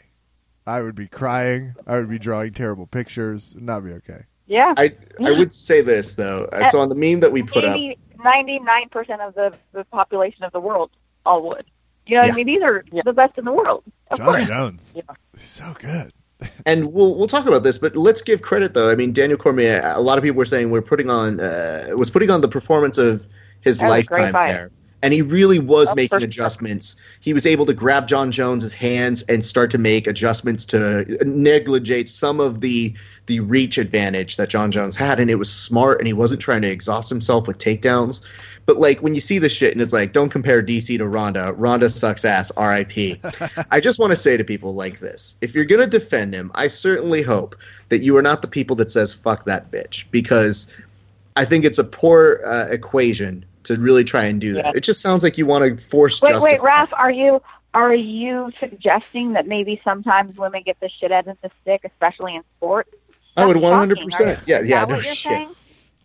I 0.66 0.80
would 0.80 0.94
be 0.94 1.06
crying. 1.08 1.74
I 1.86 1.96
would 1.96 2.08
be 2.08 2.18
drawing 2.18 2.52
terrible 2.52 2.86
pictures. 2.86 3.52
It'd 3.52 3.62
not 3.64 3.84
be 3.84 3.92
okay. 3.92 4.24
Yeah. 4.46 4.74
I 4.76 4.92
I 5.24 5.32
would 5.32 5.52
say 5.52 5.80
this 5.80 6.14
though. 6.14 6.44
Uh, 6.52 6.70
So 6.70 6.80
on 6.80 6.88
the 6.88 6.94
meme 6.94 7.20
that 7.20 7.32
we 7.32 7.42
put 7.42 7.64
up, 7.64 7.78
99 8.22 8.88
percent 8.90 9.20
of 9.20 9.34
the 9.34 9.54
the 9.72 9.84
population 9.84 10.44
of 10.44 10.52
the 10.52 10.60
world 10.60 10.90
all 11.24 11.42
would. 11.48 11.64
You 12.06 12.14
know 12.16 12.20
what 12.22 12.26
Yeah. 12.28 12.32
I 12.32 12.36
mean? 12.36 12.46
These 12.46 12.62
are 12.62 12.82
the 13.04 13.12
best 13.12 13.36
in 13.38 13.44
the 13.44 13.52
world. 13.52 13.82
Of 14.10 14.18
John 14.18 14.26
course. 14.26 14.46
Jones, 14.46 14.92
Yeah. 14.96 15.02
So 15.34 15.74
good. 15.80 16.12
and 16.66 16.92
we'll 16.92 17.14
we'll 17.16 17.26
talk 17.26 17.46
about 17.46 17.62
this, 17.62 17.78
but 17.78 17.96
let's 17.96 18.20
give 18.22 18.42
credit 18.42 18.74
though. 18.74 18.90
I 18.90 18.94
mean, 18.94 19.12
Daniel 19.12 19.38
Cormier. 19.38 19.80
A 19.94 20.00
lot 20.00 20.18
of 20.18 20.24
people 20.24 20.36
were 20.36 20.44
saying 20.44 20.70
we're 20.70 20.82
putting 20.82 21.10
on 21.10 21.40
uh, 21.40 21.86
was 21.96 22.10
putting 22.10 22.30
on 22.30 22.40
the 22.42 22.48
performance 22.48 22.98
of 22.98 23.26
his 23.62 23.78
That 23.78 23.86
was 23.88 24.06
a 24.06 24.08
great 24.08 24.22
lifetime 24.32 24.46
there. 24.46 24.70
And 25.02 25.12
he 25.12 25.20
really 25.22 25.58
was 25.58 25.88
Oh, 25.88 25.90
for 25.90 25.96
making 25.96 26.18
sure. 26.20 26.24
adjustments. 26.24 26.96
He 27.20 27.32
was 27.34 27.46
able 27.46 27.66
to 27.66 27.74
grab 27.74 28.08
Jon 28.08 28.32
Jones's 28.32 28.72
hands 28.72 29.22
and 29.22 29.44
start 29.44 29.70
to 29.72 29.78
make 29.78 30.06
adjustments 30.06 30.64
to 30.66 31.04
negligate 31.24 32.08
some 32.08 32.40
of 32.40 32.60
the 32.60 32.94
the 33.26 33.40
reach 33.40 33.76
advantage 33.78 34.36
that 34.36 34.48
Jon 34.48 34.70
Jones 34.70 34.96
had, 34.96 35.20
and 35.20 35.30
it 35.30 35.34
was 35.34 35.52
smart. 35.52 35.98
And 35.98 36.06
he 36.06 36.12
wasn't 36.12 36.40
trying 36.40 36.62
to 36.62 36.68
exhaust 36.68 37.08
himself 37.08 37.46
with 37.46 37.58
takedowns. 37.58 38.20
But 38.66 38.78
like 38.78 39.00
when 39.00 39.14
you 39.14 39.20
see 39.20 39.38
this 39.38 39.52
shit, 39.52 39.72
and 39.72 39.82
it's 39.82 39.92
like, 39.92 40.12
don't 40.12 40.28
compare 40.28 40.62
DC 40.62 40.96
to 40.98 41.06
Ronda. 41.06 41.52
Ronda 41.52 41.88
sucks 41.88 42.24
ass. 42.24 42.50
R.I.P. 42.52 43.20
I 43.70 43.80
just 43.80 43.98
want 43.98 44.10
to 44.10 44.16
say 44.16 44.36
to 44.36 44.44
people 44.44 44.74
like 44.74 45.00
this: 45.00 45.34
if 45.40 45.54
you're 45.54 45.64
gonna 45.64 45.86
defend 45.86 46.34
him, 46.34 46.50
I 46.54 46.68
certainly 46.68 47.22
hope 47.22 47.56
that 47.88 48.02
you 48.02 48.16
are 48.16 48.22
not 48.22 48.42
the 48.42 48.48
people 48.48 48.76
that 48.76 48.90
says 48.90 49.14
"fuck 49.14 49.44
that 49.44 49.70
bitch," 49.70 50.04
because 50.10 50.66
I 51.36 51.44
think 51.44 51.64
it's 51.64 51.78
a 51.78 51.84
poor 51.84 52.40
uh, 52.44 52.66
equation 52.70 53.44
to 53.64 53.76
really 53.76 54.04
try 54.04 54.24
and 54.24 54.40
do 54.40 54.54
that. 54.54 54.64
Yeah. 54.64 54.72
It 54.76 54.80
just 54.80 55.00
sounds 55.00 55.22
like 55.22 55.38
you 55.38 55.46
want 55.46 55.78
to 55.78 55.84
force. 55.88 56.22
Wait, 56.22 56.32
wait, 56.34 56.40
justify- 56.40 56.64
Raph, 56.64 56.88
are 56.92 57.10
you 57.10 57.42
are 57.74 57.94
you 57.94 58.50
suggesting 58.58 59.34
that 59.34 59.46
maybe 59.46 59.80
sometimes 59.84 60.38
women 60.38 60.62
get 60.64 60.80
the 60.80 60.88
shit 60.88 61.12
end 61.12 61.28
of 61.28 61.36
the 61.42 61.50
stick, 61.60 61.82
especially 61.84 62.34
in 62.34 62.42
sports? 62.56 62.90
I 63.36 63.44
would 63.46 63.56
100. 63.56 63.98
percent? 64.00 64.40
Yeah, 64.46 64.60
yeah. 64.64 64.84
No 64.84 65.00
shit. 65.00 65.16
saying? 65.16 65.48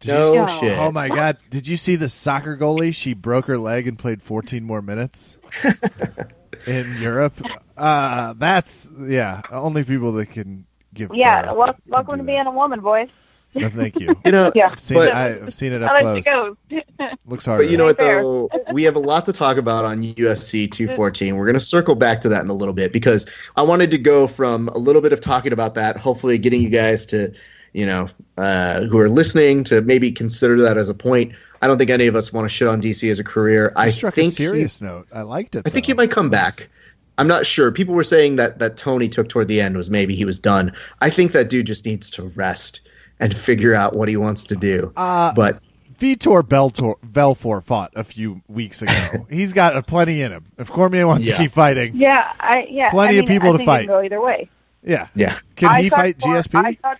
No 0.05 0.47
see- 0.47 0.59
shit. 0.59 0.77
Oh 0.79 0.91
my 0.91 1.07
god! 1.09 1.37
Did 1.49 1.67
you 1.67 1.77
see 1.77 1.95
the 1.95 2.09
soccer 2.09 2.57
goalie? 2.57 2.93
She 2.93 3.13
broke 3.13 3.45
her 3.45 3.57
leg 3.57 3.87
and 3.87 3.97
played 3.97 4.21
14 4.23 4.63
more 4.63 4.81
minutes 4.81 5.39
in 6.67 6.97
Europe. 6.99 7.39
Uh, 7.77 8.33
that's 8.37 8.91
yeah. 8.99 9.41
Only 9.51 9.83
people 9.83 10.11
that 10.13 10.27
can 10.27 10.65
give. 10.93 11.13
Yeah, 11.13 11.43
birth 11.43 11.55
wel- 11.55 11.73
can 11.73 11.81
welcome 11.87 12.15
do 12.15 12.23
to 12.23 12.23
being 12.27 12.45
a 12.47 12.51
woman, 12.51 12.79
boys. 12.81 13.09
No, 13.53 13.67
thank 13.69 13.99
you. 13.99 14.15
You 14.25 14.31
know, 14.31 14.51
Yeah. 14.55 14.69
I've 14.71 14.79
seen, 14.79 14.97
but, 14.97 15.07
it, 15.09 15.13
I've 15.13 15.53
seen 15.53 15.73
it 15.73 15.83
up 15.83 15.91
I'll 15.91 16.13
let 16.13 16.23
close. 16.23 16.55
go. 16.69 16.81
Looks 17.25 17.45
hard. 17.45 17.59
but 17.59 17.69
you 17.69 17.77
know 17.77 17.85
what 17.85 17.97
though, 17.97 18.49
we 18.71 18.83
have 18.83 18.95
a 18.95 18.99
lot 18.99 19.25
to 19.25 19.33
talk 19.33 19.57
about 19.57 19.83
on 19.85 20.01
UFC 20.03 20.71
214. 20.71 21.35
We're 21.35 21.45
going 21.45 21.53
to 21.55 21.59
circle 21.59 21.95
back 21.95 22.21
to 22.21 22.29
that 22.29 22.43
in 22.43 22.49
a 22.49 22.53
little 22.53 22.73
bit 22.73 22.93
because 22.93 23.25
I 23.57 23.63
wanted 23.63 23.91
to 23.91 23.97
go 23.97 24.27
from 24.27 24.67
a 24.69 24.77
little 24.77 25.01
bit 25.01 25.11
of 25.13 25.19
talking 25.21 25.51
about 25.53 25.75
that, 25.75 25.97
hopefully 25.97 26.37
getting 26.37 26.61
you 26.61 26.69
guys 26.69 27.05
to, 27.07 27.33
you 27.73 27.85
know, 27.85 28.07
uh, 28.37 28.81
who 28.83 28.97
are 28.99 29.09
listening 29.09 29.63
to 29.65 29.81
maybe 29.81 30.11
consider 30.11 30.61
that 30.61 30.77
as 30.77 30.87
a 30.89 30.93
point. 30.93 31.33
I 31.61 31.67
don't 31.67 31.77
think 31.77 31.89
any 31.91 32.07
of 32.07 32.15
us 32.15 32.31
want 32.33 32.45
to 32.45 32.49
shit 32.49 32.67
on 32.67 32.81
DC 32.81 33.09
as 33.11 33.19
a 33.19 33.23
career. 33.23 33.73
I 33.75 33.87
You 33.87 33.91
struck 33.91 34.13
think 34.15 34.27
a 34.27 34.29
he- 34.29 34.35
serious 34.35 34.81
note. 34.81 35.07
I 35.13 35.23
liked 35.23 35.55
it. 35.55 35.63
I 35.65 35.69
think 35.69 35.85
he 35.85 35.93
might 35.93 36.11
come 36.11 36.29
back. 36.29 36.69
I'm 37.17 37.27
not 37.27 37.45
sure. 37.45 37.71
People 37.71 37.93
were 37.93 38.03
saying 38.03 38.37
that 38.37 38.59
that 38.59 38.77
Tony 38.77 39.07
took 39.07 39.29
toward 39.29 39.47
the 39.47 39.61
end 39.61 39.77
was 39.77 39.91
maybe 39.91 40.15
he 40.15 40.25
was 40.25 40.39
done. 40.39 40.73
I 41.01 41.09
think 41.11 41.33
that 41.33 41.49
dude 41.49 41.67
just 41.67 41.85
needs 41.85 42.09
to 42.11 42.23
rest 42.29 42.81
and 43.21 43.35
figure 43.35 43.73
out 43.75 43.95
what 43.95 44.09
he 44.09 44.17
wants 44.17 44.43
to 44.45 44.55
do. 44.55 44.91
Uh, 44.97 45.33
but 45.33 45.61
Vitor 45.99 46.41
Beltor, 46.41 46.95
Belfort 47.03 47.63
fought 47.65 47.91
a 47.95 48.03
few 48.03 48.41
weeks 48.47 48.81
ago. 48.81 49.25
He's 49.29 49.53
got 49.53 49.75
a 49.77 49.83
plenty 49.83 50.21
in 50.21 50.31
him. 50.31 50.45
If 50.57 50.69
Cormier 50.69 51.07
wants 51.07 51.25
Yeah. 51.25 51.33
to 51.37 51.43
keep 51.43 51.51
fighting, 51.51 51.91
Yeah, 51.95 52.33
I 52.39 52.67
yeah. 52.69 52.89
Plenty 52.89 53.17
I 53.17 53.19
of 53.19 53.27
people 53.27 53.49
I 53.49 53.51
to 53.53 53.57
think 53.59 53.67
fight. 53.67 53.87
Go 53.87 54.01
either 54.01 54.19
way. 54.19 54.49
yeah. 54.83 55.07
yeah, 55.15 55.37
Can 55.55 55.69
I 55.69 55.83
he 55.83 55.89
fight 55.89 56.19
Cor- 56.19 56.33
GSP? 56.33 56.79
Thought, 56.81 56.97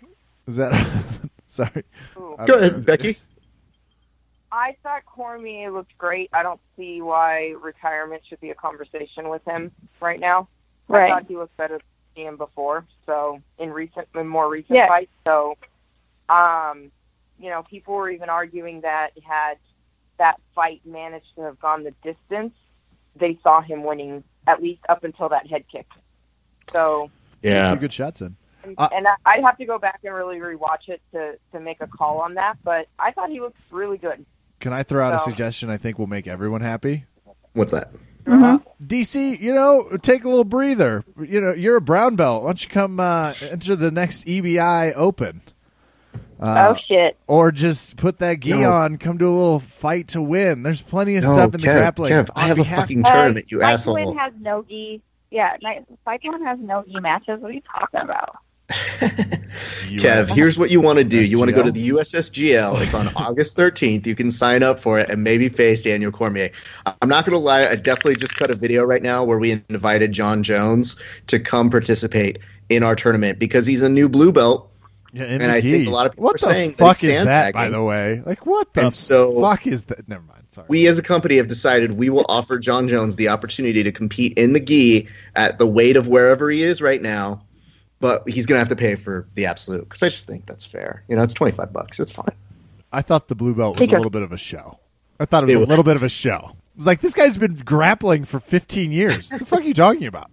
Is 0.48 0.56
that 0.58 0.88
sorry? 1.48 1.84
Ooh. 2.18 2.38
Go 2.46 2.56
ahead, 2.60 2.86
Becky. 2.86 3.18
I 4.52 4.76
thought 4.84 5.04
Cormier 5.06 5.72
looked 5.72 5.98
great. 5.98 6.30
I 6.34 6.44
don't 6.44 6.60
see 6.78 7.02
why 7.02 7.56
retirement 7.62 8.22
should 8.28 8.42
be 8.42 8.50
a 8.50 8.56
conversation 8.56 9.30
with 9.30 9.44
him 9.46 9.72
right 10.02 10.20
now. 10.20 10.48
I 10.90 10.94
Right. 10.94 11.10
thought 11.10 11.26
he 11.28 11.38
looked 11.38 11.56
better 11.56 11.80
than 12.16 12.26
him 12.26 12.38
before. 12.38 12.86
So 13.06 13.42
in 13.58 13.72
recent, 13.72 14.10
in 14.14 14.28
more 14.28 14.50
recent 14.50 14.76
Yeah. 14.76 14.88
fights. 14.90 15.12
So, 15.26 15.56
um, 16.30 16.92
you 17.40 17.50
know, 17.50 17.64
people 17.64 17.94
were 17.96 18.10
even 18.10 18.30
arguing 18.30 18.82
that 18.82 19.12
had 19.24 19.56
that 20.18 20.40
fight 20.54 20.82
managed 20.86 21.34
to 21.36 21.42
have 21.42 21.60
gone 21.60 21.84
the 21.84 21.92
distance, 22.04 22.54
they 23.16 23.38
saw 23.44 23.62
him 23.62 23.84
winning 23.84 24.24
at 24.48 24.62
least 24.62 24.82
up 24.90 25.04
until 25.04 25.30
that 25.30 25.48
head 25.48 25.64
kick. 25.72 25.88
So, 26.72 27.10
Yeah, 27.42 27.74
Two 27.74 27.80
good 27.80 27.94
shots 27.94 28.22
in. 28.22 28.36
and, 28.64 28.76
Uh, 28.78 28.88
and 28.94 29.08
I- 29.08 29.16
I'd 29.26 29.44
have 29.44 29.58
to 29.58 29.66
go 29.66 29.80
back 29.80 30.00
and 30.04 30.14
really 30.14 30.38
rewatch 30.38 30.88
it 30.90 31.02
to 31.14 31.38
to 31.54 31.60
make 31.60 31.82
a 31.82 31.88
call 31.88 32.20
on 32.20 32.36
that. 32.36 32.58
But 32.64 32.88
I 33.00 33.12
thought 33.12 33.30
he 33.30 33.40
looked 33.40 33.58
really 33.72 33.98
good. 33.98 34.24
Can 34.60 34.72
I 34.74 34.84
throw 34.84 35.04
out 35.04 35.16
a 35.16 35.20
suggestion? 35.20 35.70
I 35.72 35.78
think 35.78 35.98
will 35.98 36.06
make 36.08 36.28
everyone 36.28 36.62
happy. 36.62 37.06
what's 37.54 37.72
that? 37.74 37.90
Uh, 38.28 38.60
DC, 38.86 39.40
you 39.40 39.54
know, 39.56 39.98
take 40.04 40.24
a 40.24 40.30
little 40.30 40.44
breather. 40.44 41.04
You 41.20 41.42
know, 41.42 41.54
you're 41.54 41.76
a 41.78 41.82
brown 41.82 42.16
belt. 42.16 42.44
Why 42.44 42.50
don't 42.50 42.64
you 42.64 42.70
come 42.70 43.00
uh, 43.00 43.34
enter 43.50 43.76
the 43.76 43.90
next 43.90 44.26
EBI 44.28 44.94
Open? 44.96 45.42
Uh, 46.42 46.74
oh 46.76 46.80
shit. 46.88 47.18
or 47.28 47.52
just 47.52 47.98
put 47.98 48.18
that 48.20 48.40
gi 48.40 48.54
No. 48.62 48.72
on, 48.72 48.98
come 48.98 49.18
to 49.20 49.28
a 49.28 49.30
little 49.30 49.60
fight 49.60 50.08
to 50.10 50.22
win. 50.22 50.64
There's 50.64 50.82
plenty 50.82 51.16
of 51.18 51.24
No, 51.24 51.34
stuff 51.34 51.54
in 51.54 51.62
the 51.62 51.68
grappling. 51.68 52.12
Kev, 52.14 52.30
I 52.36 52.44
on 52.44 52.48
have 52.50 52.60
a 52.60 52.64
fucking 52.64 53.04
tournament, 53.04 53.52
you 53.52 53.60
Fight 53.60 53.74
asshole. 53.74 53.98
to 53.98 54.06
Win 54.06 54.18
has 54.18 54.34
no 54.40 54.64
gi. 54.68 55.02
Yeah, 55.30 55.56
Ni- 55.62 55.82
Fight 56.04 56.22
to 56.24 56.30
Win 56.30 56.44
has 56.46 56.58
no 56.60 56.84
gi 56.88 57.00
matches. 57.00 57.40
What 57.42 57.52
are 57.52 57.54
you 57.54 57.62
talking 57.62 58.00
about? 58.02 58.38
Kev, 59.98 60.30
here's 60.34 60.58
what 60.58 60.72
you 60.72 60.80
want 60.82 60.98
to 61.00 61.04
do. 61.04 61.22
You 61.24 61.38
want 61.38 61.50
to 61.50 61.56
go 61.56 61.64
to 61.64 61.72
the 61.72 61.90
USSGL. 61.90 62.82
It's 62.82 62.94
on 62.94 63.10
August 63.16 63.58
13th. 63.58 64.06
You 64.06 64.16
can 64.16 64.32
sign 64.32 64.64
up 64.64 64.80
for 64.80 65.00
it 65.00 65.10
and 65.10 65.24
maybe 65.24 65.50
face 65.50 65.84
Daniel 65.84 66.12
Cormier. 66.12 66.52
I'm 67.02 67.10
not 67.10 67.26
going 67.26 67.34
to 67.34 67.40
lie. 67.44 67.68
I 67.68 67.76
definitely 67.76 68.16
just 68.16 68.36
cut 68.36 68.50
a 68.50 68.56
video 68.56 68.84
right 68.84 69.02
now 69.04 69.24
where 69.24 69.38
we 69.38 69.52
invited 69.70 70.12
Jon 70.14 70.44
Jones 70.44 70.96
to 71.28 71.40
come 71.40 71.70
participate 71.70 72.40
in 72.70 72.84
our 72.84 72.96
tournament 72.96 73.40
because 73.40 73.66
he's 73.66 73.82
a 73.84 73.90
new 73.90 74.08
blue 74.08 74.32
belt. 74.32 74.71
Yeah, 75.14 75.24
and 75.26 75.44
I 75.44 75.60
think 75.62 75.88
a 75.88 75.92
lot 75.92 76.06
of 76.06 76.14
people 76.14 76.24
what 76.26 76.36
are 76.36 76.46
the 76.48 76.54
saying 76.54 76.70
that 76.72 76.78
fuck 76.78 77.04
is 77.04 77.26
that, 77.26 77.54
by 77.54 77.70
the 77.70 77.84
way? 77.84 78.22
Like, 78.26 78.46
what 78.46 78.74
the 78.74 78.86
And 78.86 78.94
so- 78.94 79.42
fuck 79.42 79.68
is 79.68 79.84
that? 79.86 80.08
Never 80.08 80.24
mind. 80.24 80.44
Sorry. 80.52 80.66
We 80.70 80.88
as 80.88 80.98
a 80.98 81.02
company 81.02 81.38
have 81.38 81.48
decided 81.48 81.94
we 81.94 82.10
will 82.10 82.26
offer 82.30 82.58
Jon 82.60 82.88
Jones 82.88 83.16
the 83.16 83.30
opportunity 83.30 83.84
to 83.84 83.92
compete 83.92 84.38
in 84.38 84.54
the 84.54 84.60
gi 84.60 85.08
at 85.36 85.58
the 85.58 85.66
weight 85.68 85.96
of 85.98 86.08
wherever 86.10 86.50
he 86.50 86.62
is 86.64 86.82
right 86.82 87.02
now, 87.02 87.42
but 88.02 88.28
he's 88.30 88.46
going 88.46 88.56
to 88.56 88.60
have 88.60 88.68
to 88.70 88.76
pay 88.76 88.96
for 88.96 89.28
the 89.36 89.46
absolute 89.46 89.84
because 89.84 90.04
I 90.04 90.10
just 90.10 90.28
think 90.28 90.46
that's 90.46 90.66
fair. 90.66 91.04
You 91.08 91.16
know, 91.16 91.24
it's 91.24 91.34
25 91.34 91.72
bucks. 91.72 92.00
It's 92.02 92.12
fine. 92.12 92.34
I 92.92 93.02
thought 93.02 93.28
the 93.30 93.36
blue 93.36 93.54
belt 93.56 93.80
was 93.80 93.90
a 93.90 93.92
little 93.94 94.10
bit 94.10 94.24
of 94.24 94.32
a 94.34 94.38
show. 94.38 94.80
I 95.20 95.26
thought 95.26 95.44
it 95.44 95.46
was 95.48 95.54
It 95.54 95.58
a 95.58 95.60
was- 95.60 95.70
little 95.70 95.84
bit 95.86 95.96
of 95.96 96.04
a 96.04 96.10
show. 96.10 96.52
It 96.74 96.78
was 96.78 96.86
like 96.88 97.00
this 97.02 97.14
guy's 97.14 97.38
been 97.38 97.56
grappling 97.56 98.26
for 98.26 98.40
15 98.42 98.92
years. 98.92 99.30
What 99.30 99.40
the 99.40 99.46
fuck 99.46 99.60
are 99.62 99.64
you 99.64 99.74
talking 99.74 100.06
about? 100.08 100.32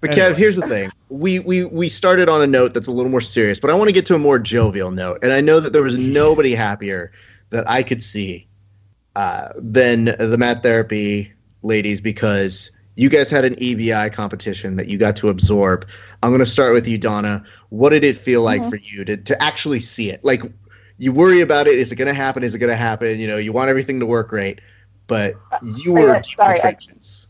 But 0.00 0.12
Anyway. 0.12 0.30
Kev, 0.30 0.36
here's 0.36 0.56
the 0.56 0.68
thing. 0.68 0.90
We, 1.08 1.38
we 1.38 1.64
we 1.64 1.88
started 1.88 2.28
on 2.28 2.42
a 2.42 2.46
note 2.46 2.74
that's 2.74 2.88
a 2.88 2.92
little 2.92 3.10
more 3.10 3.20
serious, 3.20 3.58
but 3.60 3.70
I 3.70 3.74
want 3.74 3.88
to 3.88 3.92
get 3.92 4.06
to 4.06 4.14
a 4.14 4.18
more 4.18 4.38
jovial 4.38 4.90
note. 4.90 5.20
And 5.22 5.32
I 5.32 5.40
know 5.40 5.58
that 5.58 5.72
there 5.72 5.82
was 5.82 5.98
nobody 5.98 6.54
happier 6.54 7.12
that 7.50 7.68
I 7.68 7.82
could 7.82 8.02
see 8.04 8.46
uh, 9.16 9.48
than 9.56 10.04
the 10.04 10.36
Mat 10.38 10.62
Therapy 10.62 11.32
ladies 11.62 12.00
because 12.00 12.70
you 12.94 13.08
guys 13.08 13.30
had 13.30 13.44
an 13.44 13.54
EBI 13.54 14.12
competition 14.12 14.74
that 14.76 14.88
you 14.88 14.98
got 14.98 15.14
to 15.16 15.28
absorb. 15.28 15.86
I'm 16.20 16.30
going 16.30 16.40
to 16.40 16.46
start 16.46 16.74
with 16.74 16.88
you, 16.88 16.98
Donna. 16.98 17.44
What 17.68 17.90
did 17.90 18.02
it 18.02 18.16
feel 18.16 18.42
like 18.42 18.68
for 18.68 18.74
you 18.74 19.04
to, 19.04 19.16
to 19.16 19.40
actually 19.40 19.78
see 19.78 20.10
it? 20.10 20.24
Like, 20.24 20.42
you 20.98 21.12
worry 21.12 21.40
about 21.40 21.68
it. 21.68 21.78
Is 21.78 21.92
it 21.92 21.96
going 21.96 22.08
to 22.08 22.14
happen? 22.14 22.42
Is 22.42 22.56
it 22.56 22.58
going 22.58 22.70
to 22.70 22.76
happen? 22.76 23.20
You 23.20 23.28
know, 23.28 23.36
you 23.36 23.52
want 23.52 23.70
everything 23.70 24.00
to 24.00 24.06
work 24.06 24.30
great, 24.30 24.60
but 25.06 25.34
you 25.62 25.92
were 25.92 26.00
deep 26.00 26.08
in 26.08 26.22
the 26.22 26.22
sorry, 26.42 26.58
I- 26.58 26.60
trenches. 26.60 27.27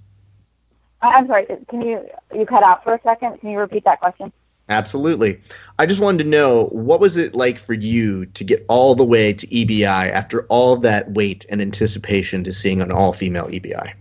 I- 1.02 1.12
I'm 1.12 1.26
sorry. 1.26 1.46
Can 1.68 1.82
you 1.82 2.06
you 2.34 2.46
cut 2.46 2.62
out 2.62 2.84
for 2.84 2.94
a 2.94 3.00
second? 3.02 3.38
Can 3.40 3.50
you 3.50 3.58
repeat 3.58 3.84
that 3.84 4.00
question? 4.00 4.32
Absolutely. 4.70 5.40
I 5.78 5.86
just 5.86 6.00
wanted 6.00 6.24
to 6.24 6.28
know 6.28 6.64
what 6.66 7.00
was 7.00 7.16
it 7.16 7.34
like 7.34 7.58
for 7.58 7.72
you 7.72 8.26
to 8.26 8.44
get 8.44 8.66
all 8.68 8.94
the 8.94 9.04
way 9.04 9.32
to 9.32 9.46
EBI 9.46 10.10
after 10.10 10.44
all 10.48 10.74
of 10.74 10.82
that 10.82 11.10
wait 11.12 11.46
and 11.48 11.62
anticipation 11.62 12.44
to 12.44 12.52
seeing 12.52 12.82
an 12.82 12.92
all 12.92 13.14
female 13.14 13.48
E 13.50 13.60
EBI? 13.60 13.94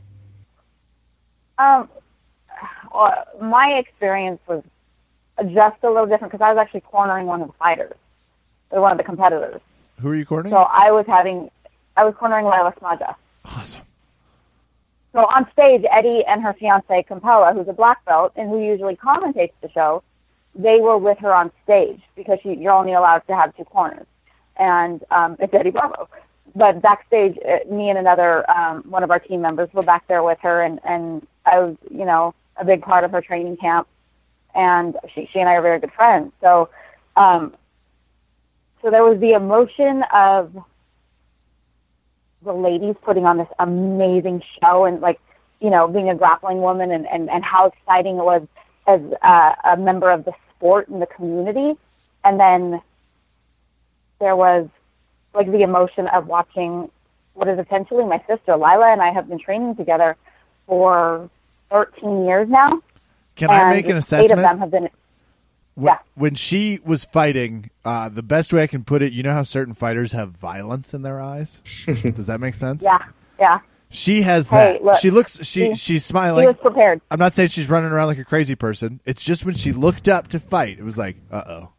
Um, 1.57 1.87
well, 2.93 3.23
my 3.41 3.73
experience 3.75 4.41
was 4.47 4.61
just 5.53 5.77
a 5.83 5.89
little 5.89 6.05
different 6.05 6.33
because 6.33 6.43
I 6.43 6.49
was 6.51 6.59
actually 6.59 6.81
cornering 6.81 7.27
one 7.27 7.41
of 7.41 7.47
the 7.47 7.53
fighters, 7.53 7.93
or 8.71 8.81
one 8.81 8.91
of 8.91 8.97
the 8.97 9.03
competitors. 9.03 9.61
Who 10.01 10.09
are 10.09 10.15
you 10.15 10.25
cornering? 10.25 10.51
So 10.51 10.57
I 10.57 10.91
was 10.91 11.05
having, 11.07 11.49
I 11.95 12.03
was 12.03 12.13
cornering 12.17 12.45
Lila 12.45 12.73
Smaja. 12.81 13.15
awesome. 13.45 13.83
So 15.17 15.23
on 15.23 15.51
stage, 15.51 15.83
Eddie 15.89 16.23
and 16.27 16.43
her 16.43 16.53
fiance 16.53 17.03
Campella, 17.09 17.51
who's 17.51 17.67
a 17.67 17.73
black 17.73 18.05
belt 18.05 18.33
and 18.35 18.51
who 18.51 18.63
usually 18.63 18.95
commentates 18.95 19.53
the 19.63 19.69
show, 19.71 20.03
they 20.53 20.79
were 20.79 20.99
with 20.99 21.17
her 21.17 21.33
on 21.33 21.51
stage 21.63 21.99
because 22.15 22.37
she, 22.43 22.53
you're 22.53 22.71
only 22.71 22.93
allowed 22.93 23.25
to 23.25 23.35
have 23.35 23.57
two 23.57 23.63
corners, 23.63 24.05
and 24.57 25.03
um, 25.09 25.35
it's 25.39 25.51
Eddie 25.55 25.71
Bravo. 25.71 26.07
But 26.55 26.83
backstage, 26.83 27.35
uh, 27.43 27.67
me 27.73 27.89
and 27.89 27.97
another 27.97 28.47
um, 28.47 28.83
one 28.83 29.01
of 29.01 29.09
our 29.09 29.17
team 29.17 29.41
members 29.41 29.69
were 29.73 29.81
back 29.81 30.07
there 30.07 30.21
with 30.21 30.37
her, 30.41 30.61
and 30.61 30.79
and 30.83 31.25
I 31.47 31.61
was, 31.61 31.75
you 31.89 32.05
know, 32.05 32.35
a 32.57 32.63
big 32.63 32.83
part 32.83 33.03
of 33.03 33.09
her 33.09 33.21
training 33.21 33.57
camp, 33.57 33.87
and 34.53 34.97
she 35.15 35.27
she 35.33 35.39
and 35.39 35.49
I 35.49 35.53
are 35.53 35.63
very 35.63 35.79
good 35.79 35.93
friends. 35.93 36.31
So, 36.41 36.69
um, 37.15 37.55
so 38.83 38.91
there 38.91 39.03
was 39.03 39.19
the 39.19 39.31
emotion 39.31 40.03
of 40.13 40.55
the 42.47 42.53
ladies 42.53 42.95
putting 43.03 43.25
on 43.25 43.37
this 43.37 43.47
amazing 43.59 44.41
show 44.61 44.85
and 44.85 45.01
like 45.01 45.19
you 45.59 45.69
know 45.69 45.87
being 45.87 46.09
a 46.09 46.15
grappling 46.15 46.61
woman 46.61 46.91
and 46.91 47.05
and, 47.07 47.29
and 47.29 47.43
how 47.43 47.67
exciting 47.67 48.17
it 48.17 48.23
was 48.23 48.47
as 48.87 49.01
uh, 49.21 49.53
a 49.65 49.77
member 49.77 50.09
of 50.09 50.25
the 50.25 50.33
sport 50.55 50.87
and 50.87 51.01
the 51.01 51.05
community 51.07 51.77
and 52.23 52.39
then 52.39 52.81
there 54.19 54.35
was 54.35 54.67
like 55.35 55.51
the 55.51 55.61
emotion 55.61 56.07
of 56.07 56.27
watching 56.27 56.89
what 57.33 57.47
is 57.47 57.59
essentially 57.59 58.03
my 58.05 58.19
sister 58.27 58.55
lila 58.55 58.91
and 58.91 59.01
i 59.01 59.11
have 59.11 59.27
been 59.27 59.39
training 59.39 59.75
together 59.75 60.15
for 60.65 61.29
13 61.69 62.25
years 62.25 62.49
now 62.49 62.81
Can 63.35 63.49
I 63.49 63.69
make 63.69 63.87
an 63.87 63.97
assessment? 63.97 64.31
eight 64.31 64.33
of 64.33 64.39
them 64.39 64.57
have 64.59 64.71
been 64.71 64.89
When, 65.77 65.93
Yeah. 65.93 65.99
when 66.15 66.33
she 66.33 66.79
was 66.83 67.05
fighting, 67.05 67.69
uh, 67.85 68.09
the 68.09 68.23
best 68.23 68.51
way 68.51 68.63
I 68.63 68.67
can 68.67 68.83
put 68.83 69.03
it, 69.03 69.13
you 69.13 69.21
know 69.21 69.31
how 69.33 69.43
certain 69.43 69.75
fighters 69.75 70.11
have 70.11 70.31
violence 70.31 70.91
in 70.95 71.03
their 71.03 71.21
eyes. 71.21 71.61
Does 72.15 72.25
that 72.25 72.39
make 72.39 72.55
sense? 72.55 72.81
yeah 72.83 72.97
yeah 73.39 73.59
She 73.89 74.23
has 74.23 74.49
Hey, 74.49 74.73
that. 74.73 74.83
look, 74.83 74.97
she 74.97 75.11
looks. 75.11 75.45
She 75.45 75.65
he- 75.67 75.75
she's 75.75 75.87
he 75.87 75.99
smiling. 75.99 76.47
was 76.47 76.55
prepared 76.57 76.99
I'm 77.11 77.19
not 77.19 77.33
saying 77.33 77.49
she's 77.49 77.69
running 77.69 77.91
around 77.91 78.07
like 78.07 78.17
a 78.17 78.25
crazy 78.25 78.55
person. 78.55 78.99
It's 79.05 79.23
just 79.23 79.45
when 79.45 79.53
she 79.53 79.71
looked 79.71 80.07
up 80.07 80.29
to 80.29 80.39
fight, 80.39 80.79
it 80.79 80.83
was 80.83 80.97
like, 80.97 81.17
uh 81.31 81.43
oh, 81.47 81.69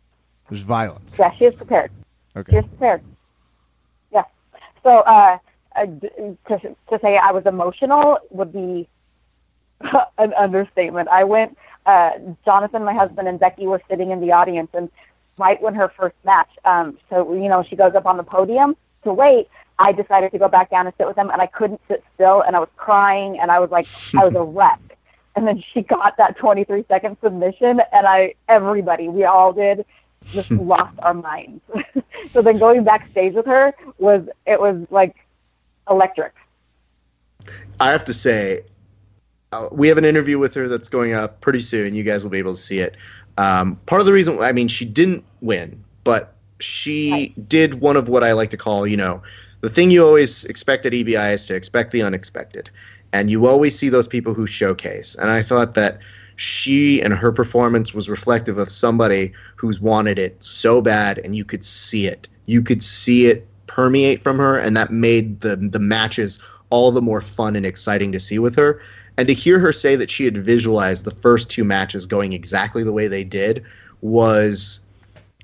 there's 0.49 0.63
violence. 0.63 1.17
yeah 1.19 1.33
she 1.37 1.47
was 1.47 1.55
prepared 1.57 1.91
Okay. 2.37 2.53
You're 2.53 2.63
prepared. 2.63 3.03
Yeah. 4.13 4.23
So 4.85 4.99
uh, 5.01 5.39
uh, 5.75 5.87
to 5.87 6.77
to 6.91 6.99
say 7.03 7.17
I 7.17 7.33
was 7.33 7.45
emotional 7.47 8.19
would 8.31 8.53
be 8.53 8.89
an 10.19 10.33
understatement. 10.35 11.09
I 11.09 11.25
went. 11.25 11.59
Uh, 11.89 12.11
Jonathan, 12.45 12.85
my 12.85 12.93
husband, 12.93 13.27
and 13.29 13.41
Becky 13.41 13.67
were 13.67 13.81
sitting 13.89 14.11
in 14.11 14.21
the 14.21 14.31
audience, 14.33 14.69
and 14.75 14.91
right 15.39 15.61
when 15.63 15.75
her 15.75 15.89
first 15.89 16.17
match, 16.23 16.51
um, 16.67 16.99
so 17.09 17.33
you 17.33 17.49
know, 17.49 17.63
she 17.63 17.77
goes 17.77 17.95
up 17.95 18.05
on 18.05 18.19
the 18.19 18.23
podium 18.23 18.77
to 19.05 19.13
wait. 19.15 19.49
I 19.79 19.93
decided 19.93 20.33
to 20.33 20.39
go 20.39 20.49
back 20.49 20.69
down 20.69 20.87
and 20.87 20.95
sit 20.99 21.07
with 21.07 21.17
them, 21.17 21.31
and 21.31 21.41
I 21.41 21.47
couldn't 21.47 21.81
sit 21.89 22.05
still, 22.15 22.43
and 22.43 22.55
I 22.55 22.59
was 22.59 22.69
crying, 22.77 23.39
and 23.41 23.51
I 23.51 23.59
was 23.59 23.71
like, 23.71 23.87
I 24.15 24.27
was 24.27 24.35
a 24.35 24.43
wreck. 24.59 24.79
And 25.35 25.47
then 25.47 25.65
she 25.73 25.81
got 25.81 26.19
that 26.19 26.37
23 26.37 26.85
second 26.89 27.17
submission, 27.23 27.81
and 27.91 28.07
I, 28.07 28.35
everybody, 28.49 29.09
we 29.09 29.25
all 29.25 29.55
did, 29.55 29.87
just 30.27 30.51
lost 30.73 30.99
our 30.99 31.15
minds. 31.15 31.63
so 32.33 32.43
then 32.43 32.59
going 32.59 32.85
backstage 32.85 33.33
with 33.33 33.47
her 33.47 33.73
was, 33.97 34.29
it 34.47 34.61
was 34.61 34.87
like 34.91 35.17
electric. 35.89 36.35
I 37.81 37.93
have 37.93 38.05
to 38.05 38.13
say, 38.13 38.65
uh, 39.53 39.69
we 39.73 39.89
have 39.89 39.99
an 39.99 40.05
interview 40.05 40.39
with 40.39 40.55
her 40.55 40.69
that's 40.69 40.89
going 40.89 41.13
up 41.15 41.41
pretty 41.41 41.61
soon. 41.61 41.95
You 41.95 42.03
guys 42.03 42.23
will 42.23 42.31
be 42.31 42.39
able 42.39 42.55
to 42.55 42.61
see 42.61 42.81
it. 42.81 42.97
Um, 43.37 43.77
part 43.87 44.01
of 44.01 44.07
the 44.07 44.13
reason, 44.13 44.39
I 44.41 44.53
mean, 44.53 44.69
she 44.69 44.85
didn't 44.85 45.25
win, 45.41 45.85
but 46.05 46.35
she 46.61 47.11
Right. 47.13 47.49
did 47.49 47.81
one 47.81 47.97
of 47.97 48.09
what 48.09 48.25
I 48.25 48.33
like 48.33 48.51
to 48.51 48.57
call, 48.57 48.87
you 48.87 48.97
know, 48.97 49.23
the 49.61 49.69
thing 49.69 49.91
you 49.91 50.05
always 50.05 50.45
expect 50.45 50.87
at 50.87 50.93
EBI 50.93 51.33
is 51.33 51.47
to 51.47 51.55
expect 51.55 51.93
the 51.93 52.03
unexpected. 52.03 52.71
And 53.13 53.31
you 53.31 53.47
always 53.47 53.79
see 53.79 53.89
those 53.89 54.07
people 54.09 54.35
who 54.35 54.47
showcase. 54.47 55.15
And 55.15 55.31
I 55.31 55.43
thought 55.43 55.75
that 55.75 56.01
she 56.37 57.01
and 57.01 57.13
her 57.15 57.33
performance 57.33 57.95
was 57.95 58.09
reflective 58.09 58.59
of 58.59 58.71
somebody 58.71 59.33
who's 59.57 59.81
wanted 59.81 60.19
it 60.19 60.43
so 60.45 60.81
bad, 60.81 61.19
and 61.19 61.35
you 61.35 61.45
could 61.45 61.65
see 61.65 62.07
it. 62.07 62.29
You 62.47 62.63
could 62.63 62.83
see 62.83 63.27
it 63.27 63.47
permeate 63.67 64.23
from 64.23 64.39
her, 64.39 64.57
and 64.57 64.77
that 64.77 64.93
made 64.93 65.41
the 65.41 65.57
the 65.57 65.81
matches 65.81 66.39
all 66.71 66.93
the 66.93 67.03
more 67.03 67.21
fun 67.21 67.57
and 67.57 67.67
exciting 67.67 68.13
to 68.13 68.21
see 68.21 68.39
with 68.39 68.55
her. 68.57 68.81
And 69.19 69.27
to 69.27 69.35
hear 69.35 69.59
her 69.59 69.73
say 69.73 69.97
that 69.97 70.11
she 70.11 70.25
had 70.25 70.37
visualized 70.37 71.05
the 71.05 71.11
first 71.11 71.51
two 71.51 71.65
matches 71.65 72.07
going 72.07 72.33
exactly 72.33 72.85
the 72.85 72.93
way 72.93 73.09
they 73.09 73.25
did 73.25 73.65
was 74.01 74.81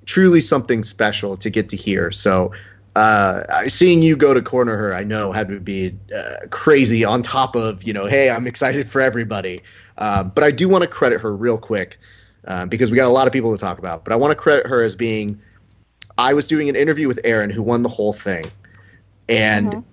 truly 0.07 0.41
something 0.41 0.85
special 0.85 1.37
to 1.37 1.51
get 1.51 1.69
to 1.71 1.77
hear. 1.77 2.13
So, 2.13 2.53
uh, 2.95 3.65
seeing 3.67 4.01
you 4.01 4.17
go 4.17 4.33
to 4.33 4.41
corner 4.41 4.77
her, 4.77 4.95
I 4.95 5.03
know 5.03 5.33
had 5.33 5.49
to 5.49 5.59
be 5.59 5.93
uh, 6.17 6.47
crazy. 6.51 7.05
On 7.05 7.21
top 7.21 7.57
of 7.57 7.83
you 7.83 7.93
know, 7.93 8.07
hey, 8.07 8.31
I'm 8.31 8.47
excited 8.47 8.87
for 8.89 9.01
everybody. 9.01 9.61
Uh, 9.99 10.23
but 10.23 10.45
I 10.45 10.53
do 10.53 10.69
want 10.69 10.83
to 10.83 10.89
credit 10.89 11.21
her 11.21 11.35
real 11.35 11.59
quick 11.59 11.99
uh, 12.47 12.67
because 12.67 12.93
we 12.93 12.97
got 12.97 13.07
a 13.07 13.11
lot 13.11 13.27
of 13.27 13.33
people 13.33 13.53
to 13.53 13.61
talk 13.61 13.79
about. 13.81 14.05
But 14.05 14.13
I 14.13 14.17
want 14.17 14.31
to 14.31 14.37
credit 14.37 14.69
her 14.69 14.83
as 14.83 14.95
being. 14.95 15.41
I 16.17 16.33
was 16.33 16.47
doing 16.47 16.69
an 16.69 16.77
interview 16.77 17.09
with 17.09 17.19
Erin, 17.25 17.51
who 17.51 17.61
won 17.61 17.83
the 17.83 17.89
whole 17.89 18.13
thing, 18.13 18.45
and 19.29 19.73
Mhm. 19.73 19.85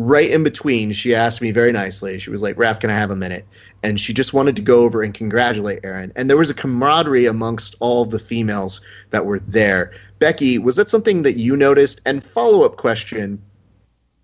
Right 0.00 0.30
in 0.30 0.44
between, 0.44 0.92
she 0.92 1.12
asked 1.12 1.42
me 1.42 1.50
very 1.50 1.72
nicely. 1.72 2.20
She 2.20 2.30
was 2.30 2.40
like, 2.40 2.56
"Raf, 2.56 2.78
can 2.78 2.88
I 2.88 2.94
have 2.94 3.10
a 3.10 3.16
minute?" 3.16 3.44
And 3.82 3.98
she 3.98 4.12
just 4.14 4.32
wanted 4.32 4.54
to 4.54 4.62
go 4.62 4.84
over 4.84 5.02
and 5.02 5.12
congratulate 5.12 5.80
Erin. 5.82 6.12
And 6.14 6.30
there 6.30 6.36
was 6.36 6.50
a 6.50 6.54
camaraderie 6.54 7.26
amongst 7.26 7.74
all 7.80 8.04
the 8.04 8.20
females 8.20 8.80
that 9.10 9.26
were 9.26 9.40
there. 9.40 9.90
Becky, 10.20 10.56
was 10.56 10.76
that 10.76 10.88
something 10.88 11.22
that 11.22 11.32
you 11.32 11.56
noticed? 11.56 12.00
And 12.06 12.22
follow 12.22 12.64
up 12.64 12.76
question: 12.76 13.42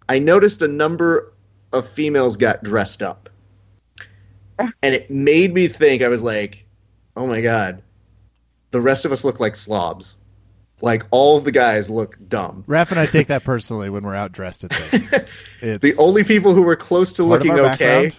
I 0.08 0.20
noticed 0.20 0.62
a 0.62 0.68
number 0.68 1.32
of 1.72 1.88
females 1.88 2.36
got 2.36 2.62
dressed 2.62 3.02
up, 3.02 3.28
and 4.60 4.94
it 4.94 5.10
made 5.10 5.52
me 5.52 5.66
think. 5.66 6.02
I 6.02 6.08
was 6.08 6.22
like, 6.22 6.64
"Oh 7.16 7.26
my 7.26 7.40
god, 7.40 7.82
the 8.70 8.80
rest 8.80 9.04
of 9.04 9.10
us 9.10 9.24
look 9.24 9.40
like 9.40 9.56
slobs." 9.56 10.14
Like 10.82 11.04
all 11.10 11.38
of 11.38 11.44
the 11.44 11.52
guys 11.52 11.88
look 11.88 12.16
dumb. 12.28 12.64
Raph 12.68 12.90
and 12.90 13.00
I 13.00 13.06
take 13.06 13.28
that 13.28 13.42
personally 13.52 13.90
when 13.90 14.04
we're 14.04 14.14
out 14.14 14.32
dressed 14.32 14.64
at 14.64 14.72
things. 14.72 15.12
It's 15.64 15.82
The 15.82 16.02
only 16.02 16.24
people 16.24 16.54
who 16.54 16.62
were 16.62 16.76
close 16.76 17.12
to 17.14 17.24
looking 17.24 17.52
okay 17.52 18.08
background. 18.08 18.16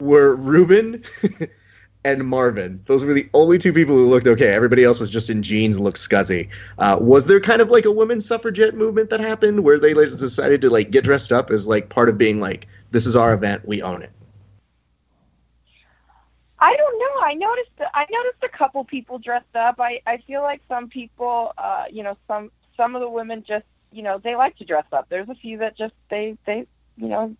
were 0.00 0.36
Ruben 0.36 1.02
and 2.04 2.26
Marvin. 2.26 2.80
Those 2.86 3.04
were 3.04 3.14
the 3.14 3.28
only 3.34 3.58
two 3.58 3.72
people 3.72 3.96
who 3.96 4.06
looked 4.06 4.26
okay. 4.26 4.54
Everybody 4.54 4.84
else 4.84 5.00
was 5.00 5.10
just 5.10 5.28
in 5.28 5.42
jeans, 5.42 5.78
looked 5.78 5.98
scuzzy. 5.98 6.48
Uh, 6.78 6.96
was 7.00 7.26
there 7.26 7.40
kind 7.40 7.60
of 7.60 7.70
like 7.70 7.84
a 7.84 7.92
women's 7.92 8.26
suffragette 8.26 8.74
movement 8.74 9.10
that 9.10 9.20
happened 9.20 9.64
where 9.64 9.78
they 9.78 9.94
like, 9.94 10.10
decided 10.16 10.60
to 10.62 10.70
like 10.70 10.90
get 10.90 11.04
dressed 11.04 11.32
up 11.32 11.50
as 11.50 11.66
like 11.66 11.88
part 11.88 12.08
of 12.08 12.16
being 12.16 12.40
like, 12.40 12.66
this 12.92 13.06
is 13.06 13.16
our 13.16 13.34
event, 13.34 13.66
we 13.66 13.82
own 13.82 14.02
it. 14.02 14.12
I 16.60 16.76
don't 16.76 16.98
know. 16.98 17.22
I 17.22 17.34
noticed 17.34 17.70
I 17.94 18.04
noticed 18.10 18.42
a 18.42 18.48
couple 18.48 18.84
people 18.84 19.18
dressed 19.18 19.54
up. 19.54 19.78
I 19.78 20.00
I 20.06 20.18
feel 20.26 20.42
like 20.42 20.60
some 20.68 20.88
people, 20.88 21.52
uh, 21.56 21.84
you 21.90 22.02
know, 22.02 22.16
some 22.26 22.50
some 22.76 22.96
of 22.96 23.00
the 23.00 23.08
women 23.08 23.44
just, 23.46 23.66
you 23.92 24.02
know, 24.02 24.18
they 24.18 24.36
like 24.36 24.56
to 24.58 24.64
dress 24.64 24.86
up. 24.92 25.08
There's 25.08 25.28
a 25.28 25.34
few 25.34 25.58
that 25.58 25.76
just 25.76 25.94
they 26.10 26.36
they, 26.46 26.66
you 26.96 27.08
know, 27.08 27.36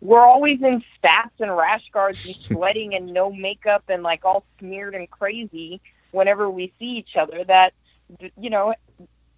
we're 0.00 0.24
always 0.24 0.60
in 0.62 0.82
spats 0.96 1.34
and 1.40 1.54
rash 1.56 1.84
guards 1.92 2.24
and 2.24 2.34
sweating 2.48 2.94
and 2.94 3.12
no 3.12 3.30
makeup 3.32 3.84
and 3.88 4.02
like 4.02 4.24
all 4.24 4.44
smeared 4.58 4.94
and 4.94 5.10
crazy 5.10 5.80
whenever 6.10 6.50
we 6.50 6.72
see 6.78 6.96
each 6.96 7.16
other. 7.16 7.44
That 7.44 7.72
you 8.36 8.50
know, 8.50 8.74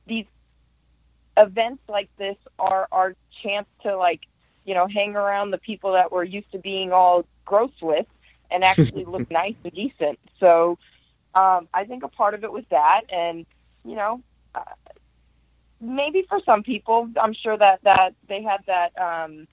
these 0.07 0.27
events 1.37 1.83
like 1.89 2.09
this 2.19 2.37
are 2.59 2.89
our 2.93 3.15
chance 3.43 3.67
to 3.83 3.97
like, 3.97 4.21
you 4.65 4.75
know, 4.75 4.87
hang 4.87 5.17
around 5.17 5.51
the 5.51 5.59
people 5.59 5.93
that 5.93 6.13
we're 6.13 6.25
used 6.25 6.51
to 6.53 6.59
being 6.59 6.93
all 6.93 7.25
gross 7.45 7.73
with 7.83 8.07
and 8.51 8.65
actually 8.65 9.05
look 9.07 9.31
nice 9.31 9.55
and 9.65 9.73
decent. 9.73 10.19
So 10.41 10.79
um, 11.35 11.69
I 11.75 11.85
think 11.85 12.05
a 12.05 12.09
part 12.09 12.35
of 12.35 12.45
it 12.45 12.53
was 12.53 12.65
that, 12.71 13.03
and 13.11 13.47
you 13.85 13.95
know, 13.97 14.21
uh, 14.55 14.61
maybe 15.85 16.25
for 16.29 16.41
some 16.45 16.63
people, 16.63 17.09
I'm 17.21 17.35
sure 17.35 17.57
that 17.57 17.83
that 17.85 18.15
they 18.29 18.43
had 18.43 18.61
that 18.67 18.99
um, 18.99 19.47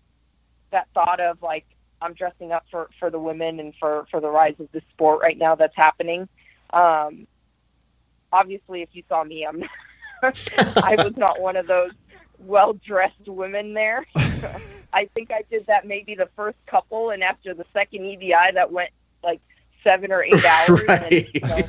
that 0.71 0.87
thought 0.93 1.19
of 1.19 1.41
like 1.41 1.65
I'm 2.01 2.13
dressing 2.13 2.51
up 2.51 2.65
for 2.71 2.89
for 2.99 3.09
the 3.09 3.19
women 3.19 3.59
and 3.59 3.73
for 3.79 4.05
for 4.09 4.19
the 4.19 4.29
rise 4.29 4.55
of 4.59 4.71
the 4.71 4.81
sport 4.93 5.21
right 5.21 5.37
now 5.37 5.55
that's 5.55 5.75
happening. 5.75 6.27
Um, 6.71 7.27
obviously, 8.31 8.81
if 8.81 8.89
you 8.93 9.03
saw 9.07 9.23
me, 9.23 9.45
I'm 9.45 9.63
I 10.23 10.95
was 10.97 11.13
not 11.17 11.39
one 11.41 11.55
of 11.55 11.67
those 11.67 11.91
well 12.39 12.73
dressed 12.73 13.27
women 13.27 13.73
there. 13.73 14.05
I 14.93 15.05
think 15.13 15.31
I 15.31 15.43
did 15.49 15.67
that 15.67 15.87
maybe 15.87 16.15
the 16.15 16.29
first 16.35 16.57
couple, 16.67 17.11
and 17.11 17.23
after 17.23 17.53
the 17.53 17.65
second 17.73 18.01
EBI, 18.01 18.53
that 18.53 18.71
went 18.71 18.91
like 19.23 19.41
seven 19.83 20.11
or 20.11 20.23
eight 20.23 20.45
hours. 20.45 20.81
Right. 20.87 21.11
And, 21.11 21.33
you 21.33 21.41
know, 21.47 21.67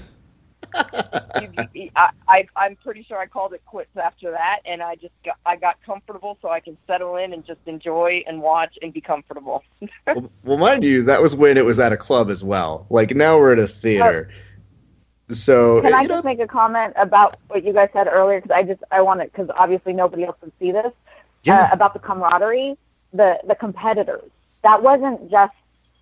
I, 1.59 2.11
I, 2.29 2.47
I'm 2.57 2.77
pretty 2.77 3.03
sure 3.03 3.19
I 3.19 3.27
called 3.27 3.53
it 3.53 3.63
quits 3.67 3.97
after 3.97 4.31
that, 4.33 4.61
and 4.65 4.83
I 4.83 4.95
just 4.97 5.13
got, 5.25 5.37
I 5.45 5.57
got 5.57 5.77
comfortable 5.85 6.39
so 6.41 6.49
I 6.49 6.61
can 6.61 6.77
settle 6.87 7.17
in 7.17 7.33
and 7.33 7.45
just 7.45 7.61
enjoy 7.67 8.25
and 8.27 8.41
watch 8.41 8.79
and 8.83 8.93
be 8.93 9.01
comfortable. 9.01 9.63
well, 10.07 10.31
well, 10.45 10.59
mind 10.59 10.85
you, 10.85 11.05
that 11.05 11.21
was 11.23 11.35
when 11.37 11.57
it 11.59 11.65
was 11.65 11.79
at 11.79 11.93
a 11.93 11.97
club 11.97 12.31
as 12.31 12.43
well. 12.43 12.87
Like 12.91 13.15
now 13.15 13.39
we're 13.39 13.53
at 13.53 13.59
a 13.59 13.67
theater. 13.67 14.31
So 15.31 15.81
Can 15.81 15.95
I 15.95 16.03
you 16.03 16.09
know, 16.09 16.15
just 16.17 16.25
make 16.25 16.41
a 16.41 16.47
comment 16.47 16.93
about 16.97 17.37
what 17.49 17.65
you 17.65 17.73
guys 17.73 17.89
said 17.93 18.07
earlier? 18.07 18.41
Because 18.41 18.55
I 18.55 18.63
just 18.65 18.83
I 18.91 19.01
want 19.03 19.21
to 19.21 19.27
because 19.27 19.49
obviously 19.57 19.93
nobody 19.93 20.25
else 20.25 20.37
would 20.43 20.53
see 20.59 20.73
this 20.73 20.93
yeah, 21.45 21.63
uh, 21.63 21.69
about 21.73 21.93
the 21.95 22.01
camaraderie, 22.01 22.77
the 23.13 23.39
the 23.47 23.55
competitors. 23.55 24.29
That 24.63 24.83
wasn't 24.83 25.31
just 25.31 25.55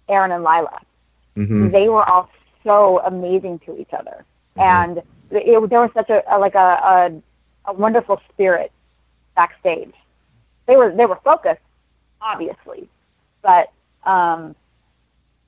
Erin 0.08 0.32
and 0.32 0.42
Lila. 0.42 0.80
mhm. 1.36 1.70
They 1.70 1.88
were 1.88 2.08
all 2.08 2.28
so 2.64 3.00
amazing 3.04 3.60
to 3.60 3.78
each 3.80 3.92
other, 3.92 4.24
Mhm. 4.56 4.62
and 4.62 5.02
it, 5.30 5.70
there 5.70 5.80
was 5.80 5.90
such 5.94 6.10
a, 6.10 6.22
a 6.34 6.38
like 6.38 6.54
a, 6.54 6.58
a 6.58 7.22
a 7.70 7.72
wonderful 7.72 8.20
spirit 8.32 8.72
backstage. 9.34 9.92
They 10.66 10.76
were 10.76 10.94
they 10.94 11.06
were 11.06 11.18
focused, 11.24 11.60
obviously, 12.20 12.88
but 13.42 13.72
um, 14.04 14.54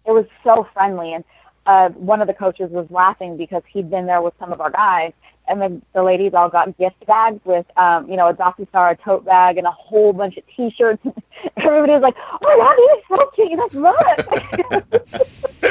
it 0.06 0.12
was 0.12 0.26
so 0.44 0.66
friendly. 0.72 1.14
And 1.14 1.24
uh, 1.66 1.90
one 1.90 2.20
of 2.20 2.26
the 2.26 2.34
coaches 2.34 2.70
was 2.70 2.86
laughing 2.90 3.36
because 3.36 3.62
he'd 3.72 3.90
been 3.90 4.06
there 4.06 4.22
with 4.22 4.34
some 4.38 4.52
of 4.52 4.60
our 4.60 4.70
guys, 4.70 5.12
and 5.48 5.60
the, 5.60 5.80
the 5.94 6.02
ladies 6.02 6.34
all 6.34 6.48
got 6.48 6.76
gift 6.78 7.04
bags 7.06 7.40
with, 7.44 7.66
um, 7.76 8.10
you 8.10 8.16
know, 8.16 8.28
a 8.28 8.34
Docu 8.34 8.68
Star 8.68 8.96
tote 8.96 9.24
bag 9.24 9.58
and 9.58 9.66
a 9.66 9.70
whole 9.70 10.12
bunch 10.12 10.36
of 10.36 10.44
T-shirts. 10.56 11.02
Everybody 11.56 11.92
was 11.92 12.02
like, 12.02 12.16
"Oh 12.42 12.74
these 12.76 13.16
are 13.18 13.18
so 13.18 13.30
cute! 13.34 13.58
That's 13.58 13.74
look." 15.34 15.52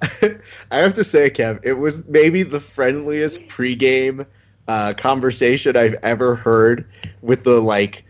I 0.70 0.78
have 0.78 0.94
to 0.94 1.04
say, 1.04 1.30
Kev, 1.30 1.60
it 1.64 1.74
was 1.74 2.06
maybe 2.08 2.42
the 2.42 2.60
friendliest 2.60 3.48
pregame 3.48 4.26
uh, 4.68 4.94
conversation 4.94 5.76
I've 5.76 5.94
ever 6.02 6.36
heard 6.36 6.86
with 7.22 7.44
the 7.44 7.60
like 7.60 8.04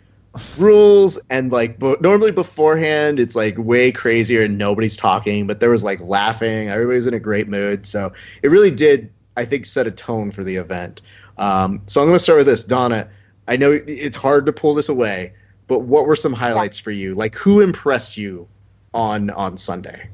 rules 0.57 1.18
and 1.31 1.51
like 1.51 1.79
but 1.79 2.01
normally 2.03 2.31
beforehand 2.31 3.18
it's 3.18 3.35
like 3.35 3.57
way 3.59 3.90
crazier 3.90 4.42
and 4.42 4.57
nobody's 4.57 4.96
talking 4.96 5.46
but 5.46 5.61
there 5.61 5.70
was 5.70 5.83
like 5.83 6.01
laughing. 6.01 6.68
Everybody's 6.68 7.07
in 7.07 7.14
a 7.14 7.20
great 7.20 7.48
mood. 7.48 7.87
So 7.87 8.12
it 8.42 8.48
really 8.48 8.70
did 8.70 9.11
i 9.37 9.44
think 9.44 9.66
set 9.66 9.87
a 9.87 9.90
tone 9.90 10.31
for 10.31 10.44
the 10.44 10.57
event. 10.57 11.01
Um, 11.38 11.81
so 11.87 12.03
i'm 12.03 12.09
going 12.09 12.16
to 12.16 12.22
start 12.22 12.38
with 12.38 12.46
this. 12.46 12.64
Donna 12.64 13.09
i 13.46 13.57
know 13.57 13.70
it's 13.87 14.16
hard 14.16 14.44
to 14.46 14.53
pull 14.53 14.74
this 14.74 14.88
away 14.88 15.33
but 15.68 15.81
what 15.81 16.07
were 16.07 16.16
some 16.16 16.33
highlights 16.33 16.81
for 16.81 16.90
you? 16.90 17.14
Like 17.14 17.35
who 17.35 17.61
impressed 17.61 18.16
you 18.16 18.48
on 18.94 19.31
on 19.31 19.57
sunday 19.57 20.09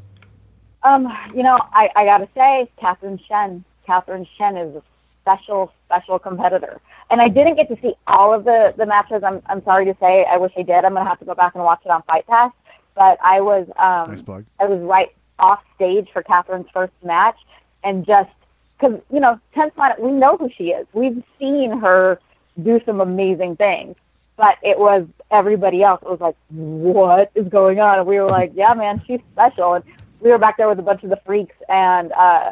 Um, 0.84 1.08
you 1.34 1.42
know, 1.42 1.58
I, 1.72 1.90
I 1.96 2.04
gotta 2.04 2.28
say, 2.34 2.70
Catherine 2.78 3.18
Shen. 3.28 3.64
Catherine 3.86 4.26
Shen 4.38 4.56
is 4.56 4.76
a 4.76 4.82
special, 5.22 5.72
special 5.86 6.18
competitor. 6.18 6.80
And 7.10 7.20
I 7.20 7.28
didn't 7.28 7.56
get 7.56 7.68
to 7.68 7.76
see 7.82 7.94
all 8.06 8.32
of 8.34 8.44
the 8.44 8.74
the 8.76 8.86
matches. 8.86 9.22
I'm 9.24 9.42
I'm 9.46 9.64
sorry 9.64 9.86
to 9.86 9.96
say. 10.00 10.24
I 10.24 10.36
wish 10.36 10.52
I 10.56 10.62
did. 10.62 10.84
I'm 10.84 10.94
gonna 10.94 11.08
have 11.08 11.18
to 11.20 11.24
go 11.24 11.34
back 11.34 11.54
and 11.54 11.64
watch 11.64 11.80
it 11.84 11.90
on 11.90 12.02
Fight 12.02 12.26
Pass. 12.26 12.52
But 12.94 13.18
I 13.24 13.40
was 13.40 13.66
um 13.78 14.10
Nice 14.10 14.22
plug. 14.22 14.44
I 14.60 14.66
was 14.66 14.80
right 14.80 15.10
off 15.38 15.60
stage 15.74 16.08
for 16.12 16.22
Catherine's 16.22 16.68
first 16.72 16.92
match, 17.02 17.36
and 17.82 18.06
just 18.06 18.30
because 18.78 19.00
you 19.12 19.20
know, 19.20 19.38
Tenth 19.54 19.74
Planet, 19.74 20.00
we 20.00 20.10
know 20.10 20.36
who 20.36 20.50
she 20.56 20.70
is. 20.70 20.86
We've 20.92 21.22
seen 21.38 21.78
her 21.78 22.20
do 22.62 22.80
some 22.86 23.00
amazing 23.00 23.56
things, 23.56 23.96
but 24.36 24.56
it 24.62 24.78
was 24.78 25.06
everybody 25.30 25.82
else. 25.82 26.00
It 26.02 26.10
was 26.10 26.20
like, 26.20 26.36
what 26.50 27.30
is 27.34 27.48
going 27.48 27.80
on? 27.80 27.98
And 27.98 28.06
we 28.06 28.18
were 28.20 28.28
like, 28.28 28.52
yeah, 28.54 28.74
man, 28.74 29.00
she's 29.06 29.20
special. 29.32 29.74
And 29.74 29.84
we 30.24 30.30
were 30.30 30.38
back 30.38 30.56
there 30.56 30.68
with 30.68 30.78
a 30.78 30.82
bunch 30.82 31.04
of 31.04 31.10
the 31.10 31.20
freaks, 31.24 31.54
and 31.68 32.10
uh, 32.12 32.50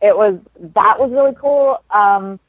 it 0.00 0.16
was 0.16 0.38
that 0.74 0.98
was 0.98 1.10
really 1.10 1.34
cool. 1.38 1.82
Um, 1.90 2.40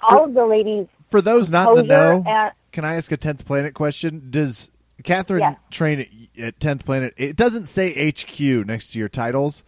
all 0.00 0.24
of 0.24 0.34
the 0.34 0.46
ladies 0.46 0.86
For 1.10 1.20
those 1.20 1.50
not 1.50 1.68
in 1.70 1.74
the 1.74 1.82
know, 1.82 2.24
and 2.26 2.52
can 2.70 2.84
I 2.84 2.94
ask 2.94 3.10
a 3.10 3.16
tenth 3.16 3.44
planet 3.44 3.74
question? 3.74 4.28
Does 4.30 4.70
Catherine 5.02 5.56
train 5.70 6.30
at- 6.40 6.60
tenth 6.60 6.84
planet? 6.84 7.14
It 7.16 7.36
doesn't 7.36 7.66
say 7.66 8.10
HQ 8.10 8.40
next 8.66 8.92
to 8.92 8.98
your 8.98 9.08
titles. 9.08 9.64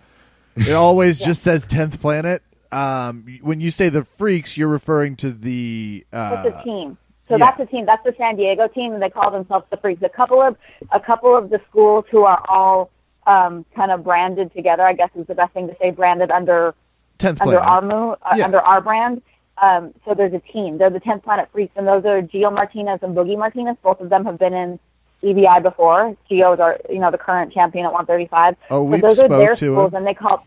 It 0.57 0.73
always 0.73 1.19
just 1.25 1.43
says 1.43 1.67
tenth 1.67 2.01
planet. 2.01 2.43
Um, 2.71 3.25
when 3.43 3.61
you 3.61 3.71
say 3.71 3.89
the 3.89 4.05
freaks, 4.05 4.57
you're 4.57 4.69
referring 4.69 5.17
to 5.17 5.33
the 5.33 6.07
That's 6.11 6.47
a 6.47 6.57
uh, 6.57 6.63
team. 6.63 6.99
So 7.29 7.35
yeah. 7.35 7.39
that's 7.39 7.61
a 7.61 7.67
team. 7.67 7.87
That's 7.87 8.05
the 8.05 8.15
San 8.17 8.37
Diego 8.37 8.69
team, 8.69 8.93
and 8.93 9.03
they 9.03 9.11
call 9.11 9.31
themselves 9.31 9.67
the 9.71 9.77
Freaks. 9.77 10.03
A 10.03 10.09
couple 10.09 10.41
of 10.41 10.57
a 10.93 11.01
couple 11.01 11.37
of 11.37 11.51
the 11.51 11.61
schools 11.69 12.07
who 12.11 12.25
are 12.25 12.43
all 12.49 12.91
um, 13.29 13.65
kind 13.77 13.91
of 13.93 14.03
branded 14.03 14.53
together. 14.55 14.83
I 14.85 14.93
guess 14.95 15.11
is 15.15 15.27
the 15.27 15.35
best 15.35 15.53
thing 15.55 15.69
to 15.69 15.77
say. 15.81 15.91
Branded 15.91 16.31
under 16.31 16.75
tenth 17.19 17.41
under 17.41 17.59
planet. 17.61 17.93
our 17.93 18.19
uh, 18.23 18.37
Yeah. 18.37 18.45
under 18.47 18.61
our 18.61 18.81
brand. 18.81 19.23
Um, 19.61 19.93
so 20.05 20.15
there's 20.15 20.33
a 20.33 20.39
team. 20.53 20.79
They're 20.79 20.89
the 20.89 21.01
10th 21.01 21.25
Planet 21.25 21.49
Freaks, 21.53 21.73
and 21.77 21.85
those 21.87 22.05
are 22.05 22.23
Geo 22.23 22.49
Martinez 22.49 23.01
and 23.03 23.17
Boogie 23.17 23.37
Martinez. 23.37 23.77
Both 23.83 24.01
of 24.01 24.09
them 24.09 24.25
have 24.25 24.39
been 24.39 24.55
in 24.55 24.79
EBI 25.25 25.65
before. 25.65 26.17
Geo 26.29 26.53
is 26.53 26.61
our, 26.61 26.79
you 26.89 27.01
know, 27.01 27.11
the 27.11 27.19
current 27.19 27.53
champion 27.53 27.85
at 27.85 27.93
135. 27.93 28.55
Oh, 28.71 28.85
but 28.85 28.91
we've 28.93 29.03
those 29.03 29.19
are 29.19 29.29
their 29.29 29.57
to 29.57 29.57
schools, 29.57 29.91
him. 29.91 29.97
and 29.97 30.07
they 30.07 30.15
call 30.15 30.47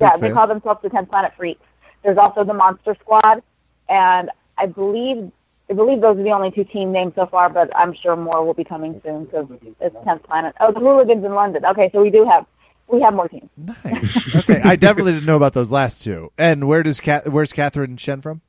yeah, 0.00 0.16
they 0.16 0.30
call 0.30 0.46
themselves 0.46 0.80
the 0.82 0.90
10th 0.90 1.08
Planet 1.10 1.32
Freaks. 1.36 1.60
There's 2.04 2.18
also 2.18 2.44
the 2.44 2.54
Monster 2.54 2.96
Squad, 3.00 3.42
and 3.88 4.30
I 4.56 4.66
believe 4.66 5.32
I 5.70 5.74
believe 5.74 6.00
those 6.00 6.18
are 6.18 6.22
the 6.22 6.32
only 6.32 6.50
two 6.50 6.64
team 6.64 6.90
names 6.90 7.14
so 7.14 7.26
far, 7.26 7.48
but 7.48 7.74
I'm 7.76 7.94
sure 7.94 8.16
more 8.16 8.44
will 8.44 8.54
be 8.54 8.64
coming 8.64 9.00
soon 9.04 9.26
because 9.26 9.46
it's 9.80 9.94
10th 9.96 10.24
Planet. 10.24 10.54
Oh, 10.60 10.72
the 10.72 10.80
Hooligans 10.80 11.24
in 11.24 11.34
London. 11.34 11.64
Okay, 11.64 11.90
so 11.92 12.02
we 12.02 12.10
do 12.10 12.26
have 12.28 12.44
we 12.88 13.00
have 13.02 13.14
more 13.14 13.28
teams. 13.28 13.48
Nice. 13.56 14.36
okay, 14.50 14.60
I 14.62 14.74
definitely 14.74 15.12
didn't 15.12 15.26
know 15.26 15.36
about 15.36 15.52
those 15.52 15.70
last 15.70 16.02
two. 16.02 16.32
And 16.36 16.66
where 16.66 16.82
does 16.82 17.00
Cat? 17.00 17.28
Where's 17.28 17.52
Catherine 17.52 17.96
Shen 17.96 18.20
from? 18.20 18.40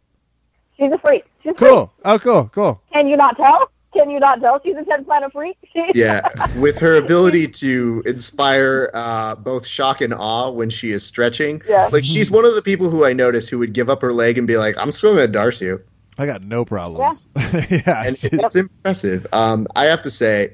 She's 0.77 0.91
a 0.91 0.97
freak. 0.97 1.25
She's 1.43 1.51
a 1.51 1.55
freak. 1.55 1.69
Cool. 1.69 1.93
Oh, 2.03 2.17
cool, 2.17 2.49
cool. 2.51 2.81
Can 2.91 3.07
you 3.07 3.15
not 3.15 3.37
tell? 3.37 3.69
Can 3.93 4.09
you 4.09 4.19
not 4.19 4.39
tell? 4.39 4.59
She's 4.63 4.75
a 4.75 4.83
10th 4.83 5.05
Planet 5.05 5.31
Freak. 5.33 5.57
She, 5.73 5.85
yeah, 5.93 6.21
with 6.57 6.79
her 6.79 6.95
ability 6.95 7.47
to 7.47 8.03
inspire 8.05 8.89
uh, 8.93 9.35
both 9.35 9.65
shock 9.65 10.01
and 10.01 10.13
awe 10.13 10.49
when 10.49 10.69
she 10.69 10.91
is 10.91 11.05
stretching. 11.05 11.61
Yeah. 11.67 11.87
Like 11.93 12.03
she's 12.03 12.29
one 12.29 12.43
of 12.43 12.55
the 12.55 12.61
people 12.61 12.89
who 12.89 13.05
I 13.05 13.13
notice 13.13 13.47
who 13.47 13.57
would 13.59 13.71
give 13.71 13.89
up 13.89 14.01
her 14.01 14.11
leg 14.11 14.37
and 14.37 14.45
be 14.45 14.57
like, 14.57 14.75
"I'm 14.77 14.91
still 14.91 15.13
gonna 15.13 15.29
darce 15.29 15.61
you," 15.61 15.81
I 16.21 16.27
got 16.27 16.43
no 16.43 16.63
problems. 16.65 17.27
Yeah, 17.35 18.03
and 18.05 18.15
she's- 18.15 18.29
it's 18.33 18.55
impressive. 18.55 19.25
Um, 19.33 19.67
I 19.75 19.85
have 19.85 20.03
to 20.03 20.11
say, 20.11 20.53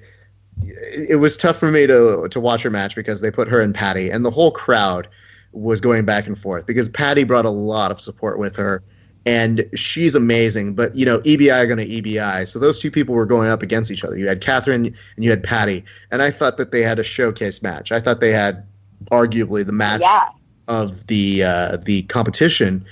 it 0.63 1.09
it 1.11 1.15
was 1.17 1.37
tough 1.37 1.57
for 1.57 1.69
me 1.69 1.85
to 1.87 2.27
to 2.29 2.39
watch 2.39 2.63
her 2.63 2.69
match 2.69 2.95
because 2.95 3.19
they 3.19 3.31
put 3.31 3.49
her 3.49 3.59
and 3.59 3.75
Patty, 3.75 4.09
and 4.09 4.23
the 4.23 4.31
whole 4.31 4.51
crowd 4.51 5.07
was 5.51 5.81
going 5.81 6.05
back 6.05 6.25
and 6.25 6.37
forth 6.37 6.65
because 6.65 6.87
Patty 6.87 7.23
brought 7.23 7.45
a 7.45 7.51
lot 7.51 7.91
of 7.91 7.99
support 7.99 8.39
with 8.39 8.55
her. 8.55 8.83
And 9.25 9.67
she's 9.75 10.15
amazing, 10.15 10.73
but 10.73 10.95
you 10.95 11.05
know 11.05 11.19
EBI 11.19 11.63
are 11.63 11.65
going 11.65 11.79
to 11.79 12.01
EBI, 12.01 12.47
so 12.47 12.59
those 12.59 12.79
two 12.79 12.89
people 12.89 13.13
were 13.13 13.25
going 13.25 13.49
up 13.49 13.61
against 13.61 13.91
each 13.91 14.05
other. 14.05 14.17
You 14.17 14.25
had 14.25 14.39
Catherine 14.39 14.85
and 14.85 15.25
you 15.25 15.29
had 15.29 15.43
Patty, 15.43 15.83
and 16.11 16.21
I 16.21 16.31
thought 16.31 16.55
that 16.57 16.71
they 16.71 16.81
had 16.81 16.97
a 16.97 17.03
showcase 17.03 17.61
match. 17.61 17.91
I 17.91 17.99
thought 17.99 18.21
they 18.21 18.31
had 18.31 18.65
arguably 19.11 19.65
the 19.65 19.73
match 19.73 19.99
yeah. 20.01 20.29
of 20.69 21.07
the 21.07 21.43
uh, 21.43 21.77
the 21.77 22.03
competition. 22.03 22.85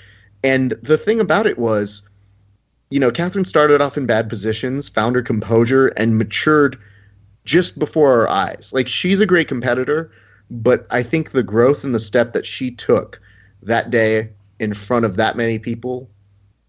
And 0.43 0.71
the 0.83 0.97
thing 0.97 1.21
about 1.21 1.47
it 1.47 1.57
was, 1.57 2.03
you 2.89 2.99
know, 2.99 3.11
Catherine 3.11 3.45
started 3.45 3.81
off 3.81 3.97
in 3.97 4.05
bad 4.05 4.29
positions, 4.29 4.89
found 4.89 5.15
her 5.15 5.21
composure, 5.21 5.87
and 5.87 6.17
matured 6.17 6.77
just 7.43 7.79
before 7.79 8.11
our 8.19 8.29
eyes. 8.29 8.71
Like 8.73 8.87
she's 8.87 9.21
a 9.21 9.25
great 9.25 9.47
competitor, 9.47 10.11
but 10.49 10.85
I 10.91 11.03
think 11.03 11.31
the 11.31 11.43
growth 11.43 11.83
and 11.83 11.93
the 11.93 11.99
step 11.99 12.33
that 12.33 12.45
she 12.45 12.71
took 12.71 13.19
that 13.63 13.89
day 13.89 14.29
in 14.59 14.73
front 14.73 15.05
of 15.05 15.15
that 15.17 15.35
many 15.35 15.59
people, 15.59 16.09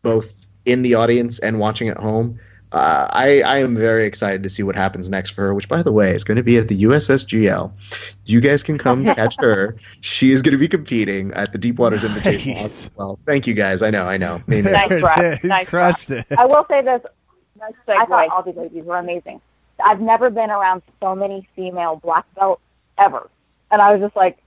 both 0.03 0.47
in 0.65 0.83
the 0.83 0.95
audience 0.95 1.39
and 1.39 1.59
watching 1.59 1.89
at 1.89 1.99
home. 1.99 2.39
Uh, 2.73 3.07
I, 3.11 3.43
I 3.43 3.59
am 3.59 3.77
very 3.77 4.05
excited 4.07 4.43
to 4.43 4.49
see 4.49 4.63
what 4.63 4.75
happens 4.75 5.09
next 5.09 5.31
for 5.31 5.43
her, 5.43 5.55
which, 5.55 5.69
by 5.69 5.83
the 5.83 5.93
way, 5.93 6.11
is 6.15 6.25
going 6.25 6.37
to 6.37 6.43
be 6.43 6.59
at 6.59 6.69
the 6.69 6.83
USSGL. 6.83 7.71
You 8.27 8.41
guys 8.41 8.63
can 8.63 8.77
come 8.77 9.05
catch 9.15 9.37
her. 9.39 9.77
She 10.01 10.33
is 10.33 10.43
going 10.43 10.53
to 10.53 10.59
be 10.59 10.69
competing 10.69 11.33
at 11.33 11.53
the 11.53 11.59
Deepwaters 11.59 12.01
Invitational 12.01 12.55
Nice. 12.57 12.87
as 12.87 12.91
well. 12.97 13.19
Thank 13.25 13.47
you, 13.47 13.55
guys. 13.55 13.83
I 13.83 13.91
know, 13.91 14.07
I 14.07 14.17
know. 14.17 14.43
Maybe- 14.47 14.71
Nice 14.71 14.89
There 14.89 14.99
it 14.99 15.01
try. 15.01 15.41
Nice 15.45 15.69
crushed 15.69 16.11
it. 16.11 16.27
I 16.37 16.45
will 16.47 16.67
say 16.69 16.83
this. 16.83 17.03
Nice 17.59 17.73
I 17.89 18.05
thought 18.05 18.29
all 18.31 18.43
these 18.43 18.57
ladies 18.57 18.85
were 18.85 18.99
amazing. 18.99 19.41
I've 19.83 20.01
never 20.01 20.29
been 20.31 20.51
around 20.51 20.83
so 21.01 21.15
many 21.15 21.49
female 21.55 21.97
black 21.97 22.25
belts 22.35 22.61
ever. 22.99 23.31
And 23.71 23.81
I 23.81 23.93
was 23.93 24.01
just 24.01 24.17
like 24.17 24.39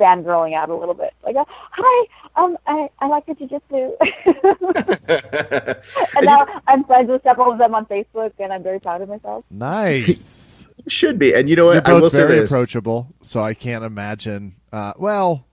fangirling 0.00 0.54
out 0.54 0.70
a 0.70 0.74
little 0.74 0.94
bit. 0.94 1.12
Like, 1.24 1.36
uh, 1.36 1.44
hi, 1.48 2.06
um, 2.36 2.56
I, 2.66 2.88
I 3.00 3.06
like 3.08 3.26
the 3.26 3.34
jujitsu. 3.34 3.92
and 6.16 6.26
now 6.26 6.46
I'm 6.66 6.84
friends 6.84 7.10
with 7.10 7.22
several 7.22 7.52
of 7.52 7.58
them 7.58 7.74
on 7.74 7.86
Facebook, 7.86 8.32
and 8.38 8.52
I'm 8.52 8.62
very 8.62 8.80
proud 8.80 9.02
of 9.02 9.08
myself. 9.08 9.44
Nice. 9.50 10.50
You 10.84 10.90
should 10.90 11.16
be. 11.18 11.32
And 11.32 11.48
you 11.48 11.54
know 11.54 11.66
You're 11.66 11.76
what? 11.82 11.88
I 11.88 11.92
will 11.92 12.00
both 12.00 12.12
say 12.12 12.26
very 12.26 12.40
this. 12.40 12.50
approachable, 12.50 13.14
so 13.20 13.40
I 13.40 13.54
can't 13.54 13.84
imagine. 13.84 14.56
Uh, 14.72 14.92
well, 14.98 15.46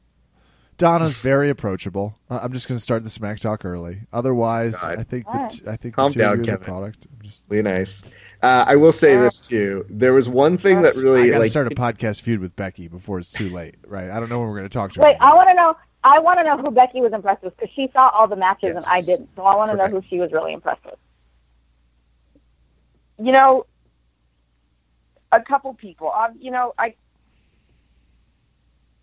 Donna's 0.79 1.19
very 1.19 1.51
approachable. 1.51 2.17
Uh, 2.31 2.39
I'm 2.41 2.51
just 2.51 2.67
going 2.67 2.77
to 2.79 2.81
start 2.81 3.03
the 3.03 3.11
smack 3.11 3.39
talk 3.39 3.63
early. 3.63 4.01
Otherwise, 4.11 4.79
God. 4.79 4.97
I 4.97 5.03
think 5.03 5.25
the 5.25 5.29
Alright. 5.31 5.51
t- 5.51 5.61
I 5.67 5.75
think 5.75 5.93
Calm 5.95 6.09
the 6.09 6.13
two 6.13 6.19
down, 6.21 6.33
of 6.33 6.39
you 6.39 6.45
Kevin. 6.45 6.63
product. 6.63 7.07
I'm 7.13 7.21
just 7.27 7.43
Really 7.49 7.61
nice. 7.63 8.01
Uh, 8.41 8.63
I 8.67 8.75
will 8.77 8.93
say 8.93 9.17
this 9.17 9.41
too. 9.47 9.85
There 9.89 10.13
was 10.13 10.29
one 10.29 10.57
thing 10.57 10.81
that 10.83 10.95
really 10.95 11.23
I 11.23 11.27
got 11.27 11.33
to 11.33 11.39
like 11.39 11.49
start 11.49 11.67
a 11.67 11.75
podcast 11.75 12.21
feud 12.21 12.39
with 12.39 12.55
Becky 12.55 12.87
before 12.87 13.19
it's 13.19 13.31
too 13.31 13.49
late, 13.49 13.75
right? 13.87 14.09
I 14.09 14.19
don't 14.19 14.29
know 14.29 14.39
when 14.39 14.49
we're 14.49 14.57
going 14.57 14.69
to 14.69 14.73
talk 14.73 14.93
to 14.93 15.01
her. 15.01 15.05
Wait, 15.07 15.17
I 15.19 15.33
want 15.35 15.49
to 15.49 15.53
know. 15.55 15.75
I 16.03 16.19
want 16.19 16.39
to 16.39 16.43
know 16.45 16.57
who 16.57 16.71
Becky 16.71 17.01
was 17.01 17.11
impressed 17.11 17.43
with 17.43 17.57
because 17.57 17.73
she 17.75 17.89
saw 17.91 18.09
all 18.09 18.27
the 18.27 18.37
matches 18.37 18.75
and 18.77 18.85
I 18.85 19.01
didn't. 19.01 19.29
So 19.35 19.43
I 19.43 19.55
want 19.55 19.71
to 19.71 19.77
know 19.77 19.87
who 19.87 20.01
she 20.07 20.19
was 20.19 20.31
really 20.31 20.53
impressed 20.53 20.85
with. 20.85 20.95
you 23.21 23.31
know, 23.33 23.65
a 25.31 25.41
couple 25.41 25.73
people. 25.73 26.11
Um, 26.11 26.35
you 26.39 26.51
know, 26.51 26.73
I, 26.77 26.95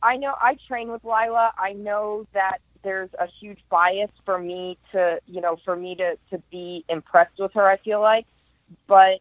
I 0.02 0.16
know 0.16 0.34
I 0.40 0.56
train 0.66 0.90
with 0.90 1.04
Lila. 1.04 1.52
I 1.58 1.74
know 1.74 2.26
that 2.32 2.58
there's 2.82 3.10
a 3.18 3.26
huge 3.26 3.58
bias 3.68 4.10
for 4.24 4.38
me 4.38 4.78
to, 4.92 5.20
you 5.26 5.40
know, 5.40 5.56
for 5.64 5.76
me 5.76 5.96
to 5.96 6.16
to 6.30 6.38
be 6.50 6.84
impressed 6.88 7.38
with 7.38 7.52
her. 7.54 7.68
I 7.68 7.76
feel 7.78 8.00
like, 8.00 8.26
but 8.86 9.20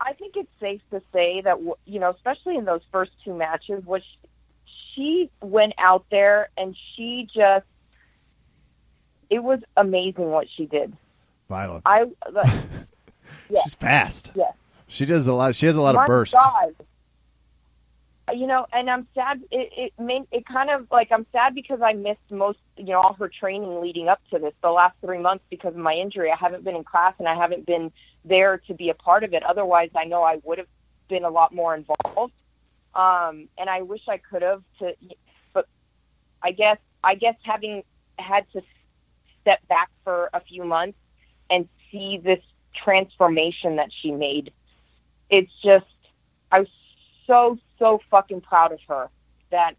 I 0.00 0.12
think 0.14 0.36
it's 0.36 0.50
safe 0.60 0.80
to 0.90 1.00
say 1.12 1.40
that 1.42 1.52
w- 1.52 1.76
you 1.86 1.98
know, 2.00 2.10
especially 2.10 2.56
in 2.56 2.64
those 2.64 2.82
first 2.92 3.12
two 3.24 3.34
matches, 3.34 3.84
which 3.84 4.04
she 4.94 5.30
went 5.40 5.74
out 5.78 6.04
there 6.10 6.48
and 6.56 6.76
she 6.94 7.28
just. 7.34 7.66
It 9.28 9.40
was 9.42 9.60
amazing 9.76 10.30
what 10.30 10.46
she 10.56 10.66
did. 10.66 10.96
Violence. 11.48 11.82
I 11.84 12.04
like, 12.30 12.46
yeah. 13.50 13.60
She's 13.64 13.74
fast. 13.74 14.32
Yes. 14.34 14.52
She 14.86 15.04
does 15.04 15.26
a 15.26 15.32
lot. 15.32 15.54
She 15.56 15.66
has 15.66 15.74
a 15.76 15.80
lot 15.80 15.96
My 15.96 16.02
of 16.04 16.06
burst. 16.06 16.32
God. 16.34 16.74
You 18.34 18.46
know, 18.48 18.66
and 18.72 18.90
I'm 18.90 19.06
sad. 19.14 19.42
It 19.50 19.72
it 19.76 19.92
made 20.02 20.24
it 20.32 20.46
kind 20.46 20.70
of 20.70 20.88
like 20.90 21.12
I'm 21.12 21.26
sad 21.30 21.54
because 21.54 21.80
I 21.80 21.92
missed 21.92 22.28
most, 22.30 22.58
you 22.76 22.86
know, 22.86 23.00
all 23.00 23.14
her 23.14 23.28
training 23.28 23.80
leading 23.80 24.08
up 24.08 24.20
to 24.32 24.38
this. 24.38 24.52
The 24.62 24.70
last 24.70 24.96
three 25.00 25.18
months 25.18 25.44
because 25.48 25.74
of 25.74 25.80
my 25.80 25.94
injury, 25.94 26.32
I 26.32 26.36
haven't 26.36 26.64
been 26.64 26.74
in 26.74 26.82
class 26.82 27.14
and 27.18 27.28
I 27.28 27.36
haven't 27.36 27.66
been 27.66 27.92
there 28.24 28.58
to 28.66 28.74
be 28.74 28.90
a 28.90 28.94
part 28.94 29.22
of 29.22 29.32
it. 29.32 29.44
Otherwise, 29.44 29.90
I 29.94 30.04
know 30.04 30.22
I 30.22 30.40
would 30.42 30.58
have 30.58 30.66
been 31.08 31.24
a 31.24 31.30
lot 31.30 31.54
more 31.54 31.74
involved. 31.74 32.32
Um, 32.94 33.48
and 33.58 33.70
I 33.70 33.82
wish 33.82 34.02
I 34.08 34.18
could 34.18 34.42
have. 34.42 34.62
To, 34.80 34.94
but 35.52 35.68
I 36.42 36.50
guess 36.50 36.78
I 37.04 37.14
guess 37.14 37.36
having 37.42 37.84
had 38.18 38.44
to 38.54 38.62
step 39.40 39.60
back 39.68 39.90
for 40.02 40.30
a 40.34 40.40
few 40.40 40.64
months 40.64 40.98
and 41.48 41.68
see 41.92 42.18
this 42.18 42.42
transformation 42.74 43.76
that 43.76 43.92
she 43.92 44.10
made 44.10 44.52
it's 45.30 45.52
just 45.62 45.86
I 46.50 46.60
was 46.60 46.68
so 47.26 47.58
so 47.78 48.00
fucking 48.10 48.40
proud 48.40 48.72
of 48.72 48.80
her 48.88 49.08
that 49.50 49.74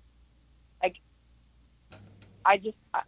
like 0.81 0.95
I 2.45 2.57
just 2.57 2.77
I, 2.93 3.01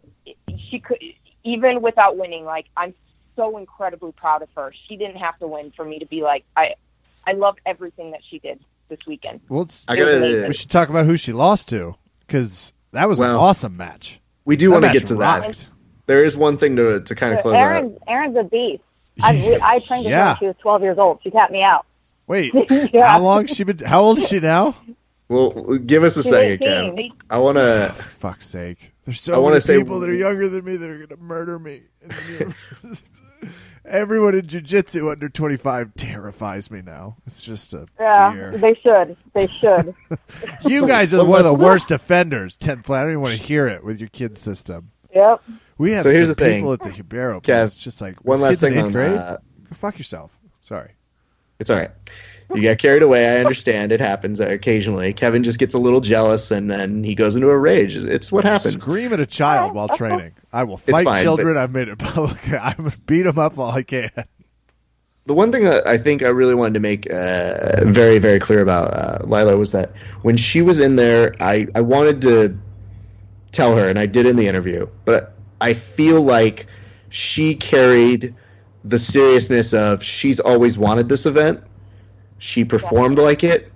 she 0.70 0.80
could 0.80 0.98
even 1.44 1.80
without 1.82 2.16
winning 2.16 2.44
like 2.44 2.66
I'm 2.76 2.94
so 3.36 3.56
incredibly 3.58 4.12
proud 4.12 4.42
of 4.42 4.48
her. 4.56 4.70
She 4.88 4.96
didn't 4.96 5.16
have 5.16 5.38
to 5.38 5.46
win 5.46 5.72
for 5.74 5.84
me 5.84 5.98
to 5.98 6.06
be 6.06 6.22
like 6.22 6.44
I 6.56 6.74
I 7.26 7.32
loved 7.32 7.60
everything 7.66 8.10
that 8.12 8.20
she 8.28 8.38
did 8.38 8.60
this 8.88 8.98
weekend. 9.06 9.40
Well, 9.48 9.62
it's, 9.62 9.84
I 9.88 9.96
gotta. 9.96 10.16
amazing. 10.18 10.40
we 10.42 10.46
uh, 10.48 10.52
should 10.52 10.70
talk 10.70 10.88
about 10.88 11.06
who 11.06 11.16
she 11.16 11.32
lost 11.32 11.68
to 11.68 11.94
because 12.26 12.72
that 12.92 13.08
was 13.08 13.18
an 13.18 13.26
Well, 13.26 13.40
awesome 13.40 13.76
match. 13.76 14.20
We 14.44 14.56
do 14.56 14.70
want 14.72 14.84
to 14.84 14.92
get 14.92 15.06
to 15.08 15.14
that. 15.16 15.68
there 16.06 16.24
is 16.24 16.36
one 16.36 16.56
thing 16.58 16.76
to 16.76 17.00
to 17.00 17.14
kind 17.14 17.34
of 17.34 17.40
close 17.42 17.54
Erin's 17.54 17.96
out. 17.96 18.02
Erin's 18.08 18.36
a 18.36 18.42
beast. 18.44 18.82
I, 19.22 19.32
we, 19.34 19.56
I 19.60 19.80
trained 19.86 20.06
her 20.06 20.10
Yeah. 20.10 20.28
when 20.28 20.36
she 20.38 20.46
was 20.46 20.56
12 20.62 20.82
years 20.82 20.98
old. 20.98 21.20
She 21.22 21.30
tapped 21.30 21.52
me 21.52 21.62
out. 21.62 21.84
Wait, 22.30 22.52
Yeah. 22.92 23.08
how 23.08 23.20
long 23.20 23.46
she 23.46 23.64
been? 23.64 23.78
How 23.78 24.02
old 24.02 24.18
is 24.18 24.28
she 24.28 24.38
now? 24.38 24.76
Well, 25.28 25.50
give 25.78 26.04
us 26.04 26.16
a 26.16 26.22
second, 26.22 26.62
18. 26.64 26.96
Kev. 26.96 27.12
I 27.28 27.38
want 27.38 27.56
to. 27.56 27.90
For 27.96 28.02
fuck's 28.04 28.46
sake. 28.48 28.92
There's 29.04 29.20
so 29.20 29.40
wanna 29.40 29.54
many 29.54 29.60
say- 29.62 29.78
people 29.78 29.98
that 29.98 30.08
are 30.08 30.14
younger 30.14 30.48
than 30.48 30.64
me 30.64 30.76
that 30.76 30.88
are 30.88 30.96
going 30.96 31.08
to 31.08 31.16
murder 31.16 31.58
me. 31.58 31.82
in 32.00 32.08
the 32.08 32.54
near- 32.84 32.96
Everyone 33.84 34.34
in 34.36 34.46
jiu-jitsu 34.46 35.10
under 35.10 35.28
25 35.28 35.94
terrifies 35.96 36.70
me 36.70 36.82
now. 36.82 37.16
It's 37.26 37.42
just 37.42 37.72
a 37.74 37.86
Yeah, 37.98 38.30
fear. 38.32 38.52
they 38.58 38.74
should. 38.74 39.16
They 39.34 39.48
should. 39.48 39.94
You 40.64 40.86
guys 40.86 41.12
are 41.12 41.24
one 41.24 41.40
of 41.40 41.46
the 41.58 41.58
worst 41.64 41.90
offenders. 41.90 42.56
10th 42.58 42.84
planet. 42.84 43.00
I 43.00 43.00
don't 43.06 43.10
even 43.12 43.20
want 43.22 43.36
to 43.36 43.42
hear 43.42 43.66
it 43.66 43.82
with 43.82 43.98
your 43.98 44.10
kids' 44.10 44.38
system. 44.40 44.92
yep. 45.12 45.42
We 45.78 45.92
have 45.92 46.04
So 46.04 46.10
here's 46.10 46.28
some 46.28 46.34
the 46.36 46.44
thing. 46.44 46.70
at 46.70 46.78
the 46.80 46.90
Hibero. 46.90 47.40
Kev, 47.40 47.64
It's 47.64 47.78
just 47.82 48.00
like 48.00 48.24
One 48.24 48.40
last 48.40 48.60
thing 48.60 48.78
on 48.78 48.92
grade. 48.92 49.12
that. 49.12 49.40
Go 49.68 49.74
fuck 49.74 49.98
yourself. 49.98 50.38
Sorry. 50.60 50.90
It's 51.60 51.70
all 51.70 51.76
right. 51.76 51.90
You 52.52 52.62
got 52.62 52.78
carried 52.78 53.02
away. 53.02 53.28
I 53.28 53.38
understand. 53.38 53.92
It 53.92 54.00
happens 54.00 54.40
occasionally. 54.40 55.12
Kevin 55.12 55.44
just 55.44 55.60
gets 55.60 55.74
a 55.74 55.78
little 55.78 56.00
jealous 56.00 56.50
and 56.50 56.68
then 56.68 57.04
he 57.04 57.14
goes 57.14 57.36
into 57.36 57.48
a 57.48 57.56
rage. 57.56 57.94
It's 57.94 58.32
what 58.32 58.44
happens. 58.44 58.74
Scream 58.74 59.12
at 59.12 59.20
a 59.20 59.26
child 59.26 59.74
while 59.74 59.88
training. 59.88 60.32
I 60.52 60.64
will 60.64 60.78
fight 60.78 61.04
fine, 61.04 61.22
children. 61.22 61.56
I've 61.56 61.70
made 61.70 61.88
it 61.88 61.98
public. 61.98 62.52
I'm 62.52 62.76
gonna 62.76 62.92
beat 63.06 63.22
them 63.22 63.38
up 63.38 63.56
while 63.56 63.70
I 63.70 63.84
can. 63.84 64.10
The 65.26 65.34
one 65.34 65.52
thing 65.52 65.62
that 65.62 65.86
I 65.86 65.96
think 65.96 66.24
I 66.24 66.28
really 66.28 66.56
wanted 66.56 66.74
to 66.74 66.80
make 66.80 67.08
uh, 67.12 67.84
very, 67.84 68.18
very 68.18 68.40
clear 68.40 68.62
about 68.62 68.94
uh, 68.94 69.18
Lila 69.26 69.56
was 69.56 69.70
that 69.72 69.92
when 70.22 70.36
she 70.36 70.60
was 70.60 70.80
in 70.80 70.96
there, 70.96 71.36
I, 71.38 71.68
I 71.74 71.82
wanted 71.82 72.22
to 72.22 72.58
tell 73.52 73.76
her, 73.76 73.88
and 73.88 73.98
I 73.98 74.06
did 74.06 74.26
in 74.26 74.34
the 74.34 74.48
interview, 74.48 74.88
but 75.04 75.34
I 75.60 75.74
feel 75.74 76.22
like 76.22 76.66
she 77.10 77.54
carried 77.54 78.34
the 78.84 78.98
seriousness 78.98 79.74
of 79.74 80.02
she's 80.02 80.40
always 80.40 80.78
wanted 80.78 81.08
this 81.08 81.26
event. 81.26 81.62
She 82.38 82.64
performed 82.64 83.18
like 83.18 83.44
it, 83.44 83.70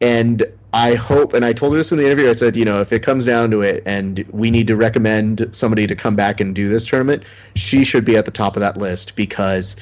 and 0.00 0.44
I 0.72 0.94
hope, 0.94 1.34
and 1.34 1.44
I 1.44 1.52
told 1.52 1.72
her 1.72 1.78
this 1.78 1.92
in 1.92 1.98
the 1.98 2.06
interview. 2.06 2.28
I 2.28 2.32
said, 2.32 2.56
you 2.56 2.64
know, 2.64 2.80
if 2.80 2.92
it 2.92 3.02
comes 3.02 3.26
down 3.26 3.50
to 3.52 3.62
it, 3.62 3.82
and 3.86 4.24
we 4.30 4.50
need 4.50 4.66
to 4.68 4.76
recommend 4.76 5.48
somebody 5.52 5.86
to 5.86 5.96
come 5.96 6.16
back 6.16 6.40
and 6.40 6.54
do 6.54 6.68
this 6.68 6.86
tournament, 6.86 7.24
she 7.54 7.84
should 7.84 8.04
be 8.04 8.16
at 8.16 8.24
the 8.24 8.30
top 8.30 8.56
of 8.56 8.60
that 8.60 8.76
list 8.76 9.16
because 9.16 9.76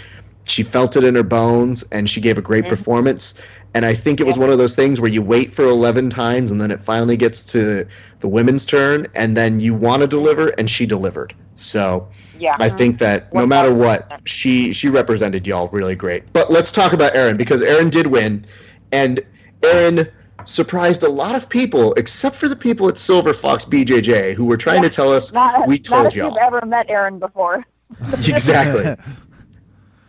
she 0.45 0.63
felt 0.63 0.97
it 0.97 1.05
in 1.05 1.15
her 1.15 1.23
bones 1.23 1.85
and 1.93 2.09
she 2.09 2.21
gave 2.21 2.39
a 2.39 2.43
great 2.43 2.65
mm-hmm. 2.65 2.71
performance. 2.71 3.35
And 3.75 3.85
I 3.85 3.95
think 3.95 4.19
it 4.19 4.27
was 4.27 4.39
one 4.39 4.51
of 4.51 4.59
those 4.59 4.75
things 4.75 5.01
where 5.01 5.11
you 5.11 5.21
wait 5.21 5.53
for 5.53 5.65
11 5.65 6.11
times 6.11 6.51
and 6.51 6.61
then 6.61 6.71
it 6.71 6.81
finally 6.81 7.17
gets 7.17 7.45
to 7.53 7.87
the 8.21 8.29
women's 8.29 8.65
turn 8.65 9.07
and 9.15 9.37
then 9.37 9.61
you 9.61 9.75
want 9.75 10.03
to 10.03 10.09
deliver 10.09 10.49
and 10.59 10.71
she 10.71 10.87
delivered. 10.87 11.35
So 11.55 12.09
Yeah. 12.38 12.57
I 12.59 12.68
think 12.68 12.98
that 12.98 13.33
no 13.35 13.46
matter 13.46 13.72
what, 13.72 14.20
she 14.24 14.72
she 14.72 14.88
represented 14.88 15.46
y'all 15.46 15.68
really 15.68 15.96
great. 15.96 16.33
But 16.33 16.51
let's 16.51 16.72
talk 16.72 16.92
about 16.92 17.14
Erin 17.14 17.37
because 17.37 17.62
Erin 17.62 17.90
did 17.90 18.07
win, 18.07 18.46
and 18.92 19.20
Erin 19.62 20.09
surprised 20.44 21.03
a 21.03 21.09
lot 21.09 21.35
of 21.35 21.48
people, 21.48 21.94
except 21.94 22.37
for 22.37 22.48
the 22.48 22.57
people 22.57 22.88
at 22.88 22.98
Silver 22.98 23.35
Fox 23.35 23.64
BJJ 23.64 24.35
who 24.35 24.46
were 24.46 24.57
trying 24.57 24.83
to 24.83 24.88
tell 24.88 25.12
us 25.12 25.33
Not, 25.33 25.66
we 25.66 25.77
not 25.77 25.85
told 25.85 26.07
if 26.07 26.16
y'all. 26.16 26.29
you've 26.29 26.38
ever 26.38 26.64
met 26.64 26.88
Erin 26.88 27.18
before. 27.18 27.66
exactly. 28.12 28.96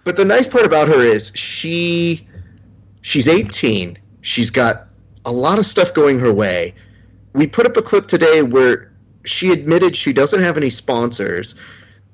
But 0.03 0.15
the 0.15 0.25
nice 0.25 0.47
part 0.47 0.65
about 0.65 0.87
her 0.87 1.01
is 1.01 1.31
she 1.35 2.27
she's 3.01 3.27
18. 3.27 3.97
She's 4.21 4.49
got 4.49 4.87
a 5.25 5.31
lot 5.31 5.59
of 5.59 5.65
stuff 5.65 5.93
going 5.93 6.19
her 6.19 6.33
way. 6.33 6.73
We 7.33 7.47
put 7.47 7.65
up 7.65 7.77
a 7.77 7.81
clip 7.81 8.07
today 8.07 8.41
where 8.41 8.91
she 9.23 9.51
admitted 9.51 9.95
she 9.95 10.13
doesn't 10.13 10.41
have 10.41 10.57
any 10.57 10.69
sponsors. 10.69 11.55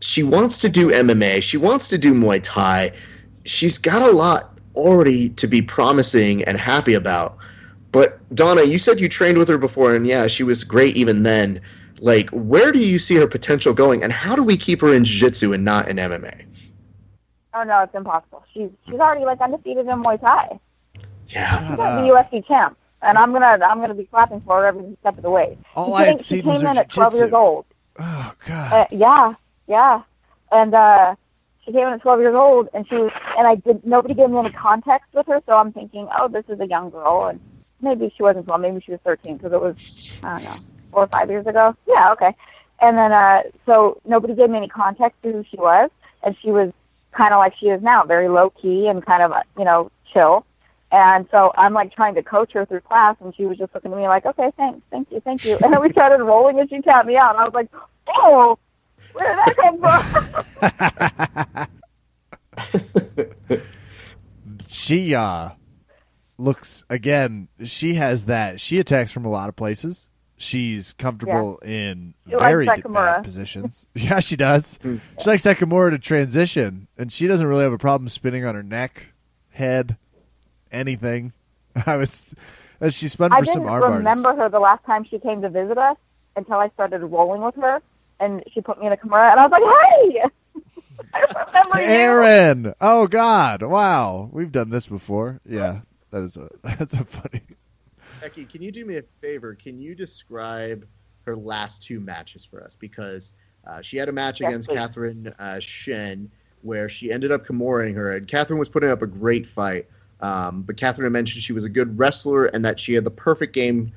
She 0.05 0.21
wants 0.21 0.59
to 0.59 0.69
do 0.69 0.91
MMA. 0.91 1.41
She 1.41 1.57
wants 1.57 1.89
to 1.89 1.97
do 1.97 2.13
Muay 2.13 2.39
Thai. 2.41 2.91
She's 3.43 3.79
got 3.79 4.03
a 4.03 4.11
lot 4.11 4.59
already 4.75 5.29
to 5.29 5.47
be 5.47 5.63
promising 5.63 6.43
and 6.43 6.59
happy 6.59 6.93
about. 6.93 7.37
But 7.91 8.19
Donna, 8.35 8.63
you 8.63 8.77
said 8.77 8.99
you 8.99 9.09
trained 9.09 9.39
with 9.39 9.47
her 9.47 9.57
before, 9.57 9.95
and 9.95 10.05
yeah, 10.05 10.27
she 10.27 10.43
was 10.43 10.63
great 10.63 10.95
even 10.95 11.23
then. 11.23 11.59
Like, 11.99 12.29
where 12.29 12.71
do 12.71 12.77
you 12.79 12.99
see 12.99 13.15
her 13.15 13.25
potential 13.25 13.73
going, 13.73 14.03
and 14.03 14.13
how 14.13 14.35
do 14.35 14.43
we 14.43 14.57
keep 14.57 14.81
her 14.81 14.93
in 14.93 15.05
jiu-jitsu 15.05 15.53
and 15.53 15.65
not 15.65 15.89
in 15.89 15.97
MMA? 15.97 16.45
Oh 17.55 17.63
no, 17.63 17.81
it's 17.81 17.95
impossible. 17.95 18.43
She's 18.53 18.69
she's 18.85 18.99
already 18.99 19.25
like 19.25 19.41
undefeated 19.41 19.87
in 19.87 20.03
Muay 20.03 20.19
Thai. 20.21 20.59
Yeah. 21.29 21.49
Shut 21.49 21.61
She's 21.61 21.79
up. 21.79 22.05
the 22.05 22.11
UFC 22.11 22.47
champ, 22.47 22.77
and 23.01 23.17
I'm 23.17 23.31
gonna 23.31 23.65
I'm 23.65 23.79
gonna 23.79 23.95
be 23.95 24.03
clapping 24.05 24.41
for 24.41 24.59
her 24.59 24.67
every 24.67 24.97
step 24.99 25.17
of 25.17 25.23
the 25.23 25.29
way. 25.31 25.57
All 25.73 25.97
she 25.97 26.03
I 26.03 26.05
had 26.07 26.21
seen 26.21 26.41
she 26.41 26.47
was 26.47 26.57
came 26.57 26.65
her 26.65 26.71
in 26.73 26.77
at 26.77 26.89
12 26.89 27.13
years 27.15 27.33
old. 27.33 27.65
Oh 27.97 28.33
God. 28.45 28.73
Uh, 28.73 28.85
yeah, 28.91 29.33
yeah, 29.67 30.01
and 30.51 30.73
uh, 30.73 31.15
she 31.65 31.71
came 31.71 31.87
in 31.87 31.93
at 31.93 32.01
12 32.01 32.19
years 32.19 32.35
old, 32.35 32.69
and 32.73 32.87
she 32.87 32.95
was, 32.95 33.11
and 33.37 33.47
I 33.47 33.55
did 33.55 33.85
nobody 33.85 34.13
gave 34.13 34.29
me 34.29 34.37
any 34.37 34.51
context 34.51 35.13
with 35.13 35.27
her, 35.27 35.41
so 35.45 35.53
I'm 35.53 35.71
thinking, 35.71 36.07
oh, 36.17 36.27
this 36.27 36.45
is 36.49 36.59
a 36.59 36.67
young 36.67 36.89
girl, 36.89 37.27
and 37.27 37.39
maybe 37.81 38.13
she 38.15 38.23
wasn't 38.23 38.45
12, 38.45 38.61
maybe 38.61 38.81
she 38.85 38.91
was 38.91 38.99
13 39.03 39.37
because 39.37 39.53
it 39.53 39.61
was 39.61 39.75
I 40.23 40.33
don't 40.33 40.43
know 40.43 40.59
four 40.91 41.03
or 41.03 41.07
five 41.07 41.29
years 41.29 41.45
ago. 41.45 41.75
Yeah, 41.87 42.11
okay. 42.13 42.33
And 42.81 42.97
then 42.97 43.11
uh, 43.11 43.43
so 43.65 44.01
nobody 44.05 44.33
gave 44.35 44.49
me 44.49 44.57
any 44.57 44.67
context 44.67 45.21
to 45.23 45.31
who 45.31 45.45
she 45.49 45.57
was, 45.57 45.89
and 46.23 46.35
she 46.41 46.51
was 46.51 46.71
kind 47.11 47.33
of 47.33 47.39
like 47.39 47.53
she 47.59 47.67
is 47.67 47.81
now, 47.81 48.03
very 48.03 48.27
low 48.27 48.49
key 48.49 48.87
and 48.87 49.05
kind 49.05 49.23
of 49.23 49.31
uh, 49.31 49.41
you 49.57 49.65
know 49.65 49.91
chill. 50.11 50.45
And 50.91 51.27
so 51.31 51.51
I'm 51.57 51.73
like 51.73 51.93
trying 51.93 52.15
to 52.15 52.23
coach 52.23 52.53
her 52.53 52.65
through 52.65 52.81
class, 52.81 53.15
and 53.21 53.35
she 53.35 53.45
was 53.45 53.57
just 53.57 53.73
looking 53.73 53.91
at 53.91 53.97
me 53.97 54.07
like, 54.07 54.25
"Okay, 54.25 54.51
thanks, 54.57 54.81
thank 54.91 55.11
you, 55.11 55.19
thank 55.21 55.43
you." 55.43 55.57
And 55.63 55.73
then 55.73 55.81
we 55.81 55.89
started 55.91 56.23
rolling, 56.23 56.59
and 56.59 56.69
she 56.69 56.81
tapped 56.81 57.07
me 57.07 57.17
out, 57.17 57.31
and 57.31 57.39
I 57.39 57.43
was 57.45 57.53
like, 57.53 57.69
"Oh, 58.07 58.57
where 59.13 59.35
did 59.35 59.45
that 59.45 59.55
come 59.57 59.79
from?" 63.47 63.57
she 64.67 65.15
uh 65.15 65.49
looks 66.37 66.83
again 66.89 67.47
she 67.63 67.93
has 67.95 68.25
that 68.25 68.59
she 68.59 68.79
attacks 68.79 69.11
from 69.11 69.25
a 69.25 69.29
lot 69.29 69.49
of 69.49 69.55
places. 69.55 70.09
She's 70.37 70.91
comfortable 70.93 71.59
in 71.59 72.13
She 72.27 72.35
very 72.35 72.65
that 72.65 72.83
bad 72.91 73.23
positions. 73.23 73.87
Yeah 73.95 74.19
she 74.19 74.35
does. 74.35 74.77
She 74.83 75.29
likes 75.29 75.43
that 75.43 75.57
Kimura 75.57 75.91
to 75.91 75.99
transition 75.99 76.87
and 76.97 77.11
she 77.11 77.27
doesn't 77.27 77.47
really 77.47 77.63
have 77.63 77.73
a 77.73 77.77
problem 77.77 78.09
spinning 78.09 78.45
on 78.45 78.53
her 78.53 78.63
neck 78.63 79.13
head 79.51 79.97
anything. 80.71 81.31
I 81.85 81.95
was 81.95 82.35
as 82.81 82.93
she 82.93 83.07
spun 83.07 83.31
I 83.31 83.39
for 83.39 83.45
some 83.45 83.61
didn't 83.63 83.69
arm 83.69 83.81
bars. 83.81 83.97
remember 83.99 84.35
her 84.35 84.49
the 84.49 84.59
last 84.59 84.83
time 84.85 85.05
she 85.05 85.19
came 85.19 85.41
to 85.41 85.49
visit 85.49 85.77
us 85.77 85.95
until 86.35 86.55
I 86.57 86.67
started 86.69 86.99
rolling 86.99 87.41
with 87.41 87.55
her, 87.55 87.81
and 88.19 88.43
she 88.53 88.61
put 88.61 88.79
me 88.79 88.87
in 88.87 88.93
a 88.93 88.97
Kimura, 88.97 89.31
and 89.31 89.39
I 89.39 89.47
was 89.47 89.51
like, 89.51 89.63
"Hey, 89.63 90.23
I 91.13 91.19
remember 91.19 91.81
you." 91.81 91.87
aaron 91.87 92.73
oh 92.81 93.07
god 93.07 93.61
wow 93.61 94.29
we've 94.31 94.51
done 94.51 94.69
this 94.69 94.87
before 94.87 95.41
yeah 95.45 95.81
that 96.11 96.23
is 96.23 96.37
a 96.37 96.49
that's 96.63 96.93
a 96.93 97.03
funny 97.05 97.41
Becky, 98.25 98.45
can 98.45 98.63
you 98.63 98.71
do 98.71 98.85
me 98.85 98.97
a 98.97 99.03
favor? 99.21 99.53
Can 99.53 99.79
you 99.79 99.93
describe 99.93 100.87
her 101.25 101.35
last 101.35 101.83
two 101.83 101.99
matches 101.99 102.43
for 102.43 102.63
us? 102.63 102.75
Because 102.75 103.33
uh, 103.67 103.81
she 103.81 103.97
had 103.97 104.09
a 104.09 104.11
match 104.11 104.41
Yes, 104.41 104.49
against 104.49 104.69
please. 104.69 104.77
Catherine 104.77 105.33
uh, 105.37 105.59
Shen 105.59 106.31
where 106.61 106.89
she 106.89 107.11
ended 107.11 107.31
up 107.31 107.45
Kimuraing 107.45 107.93
her, 107.93 108.13
and 108.13 108.27
Catherine 108.27 108.57
was 108.57 108.69
putting 108.69 108.89
up 108.89 109.03
a 109.03 109.07
great 109.07 109.45
fight. 109.45 109.87
Um, 110.21 110.63
but 110.63 110.77
Catherine 110.77 111.11
mentioned 111.11 111.43
she 111.43 111.53
was 111.53 111.65
a 111.65 111.69
good 111.69 111.99
wrestler 111.99 112.45
and 112.45 112.65
that 112.65 112.79
she 112.79 112.95
had 112.95 113.03
the 113.03 113.11
perfect 113.11 113.53
game 113.53 113.91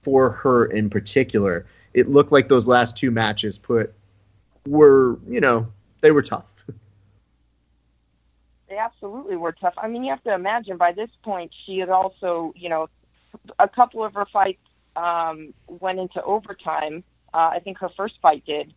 for 0.00 0.30
her 0.30 0.64
in 0.64 0.88
particular. 0.88 1.66
It 1.94 2.08
looked 2.08 2.32
like 2.32 2.48
those 2.48 2.68
last 2.68 2.96
two 2.96 3.10
matches 3.10 3.58
put 3.58 3.94
were, 4.66 5.18
you 5.28 5.40
know, 5.40 5.68
they 6.00 6.10
were 6.10 6.22
tough. 6.22 6.44
They 8.68 8.78
absolutely 8.78 9.36
were 9.36 9.52
tough. 9.52 9.74
I 9.76 9.88
mean, 9.88 10.02
you 10.04 10.10
have 10.10 10.24
to 10.24 10.34
imagine 10.34 10.76
by 10.76 10.92
this 10.92 11.10
point 11.22 11.52
she 11.64 11.78
had 11.78 11.90
also, 11.90 12.52
you 12.56 12.68
know, 12.68 12.88
a 13.58 13.68
couple 13.68 14.02
of 14.02 14.14
her 14.14 14.26
fights 14.26 14.60
um, 14.96 15.54
went 15.68 15.98
into 15.98 16.22
overtime. 16.22 17.04
Uh, 17.32 17.50
I 17.52 17.60
think 17.60 17.78
her 17.78 17.88
first 17.90 18.14
fight 18.20 18.44
did. 18.44 18.72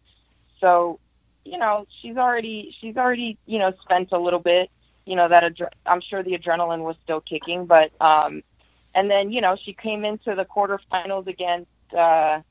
So, 0.59 0.99
you 1.45 1.57
know, 1.57 1.87
she's 2.01 2.17
already 2.17 2.75
she's 2.79 2.97
already 2.97 3.37
you 3.45 3.59
know 3.59 3.73
spent 3.81 4.11
a 4.11 4.19
little 4.19 4.39
bit. 4.39 4.69
You 5.05 5.15
know 5.15 5.29
that 5.29 5.43
adre- 5.43 5.73
I'm 5.85 6.01
sure 6.01 6.21
the 6.21 6.37
adrenaline 6.37 6.83
was 6.83 6.97
still 7.03 7.21
kicking, 7.21 7.65
but 7.65 7.91
um, 8.01 8.43
and 8.93 9.09
then 9.09 9.31
you 9.31 9.41
know 9.41 9.55
she 9.55 9.73
came 9.73 10.03
into 10.03 10.35
the 10.35 10.45
quarterfinals 10.45 11.27
against 11.27 11.69
uh, 11.95 12.41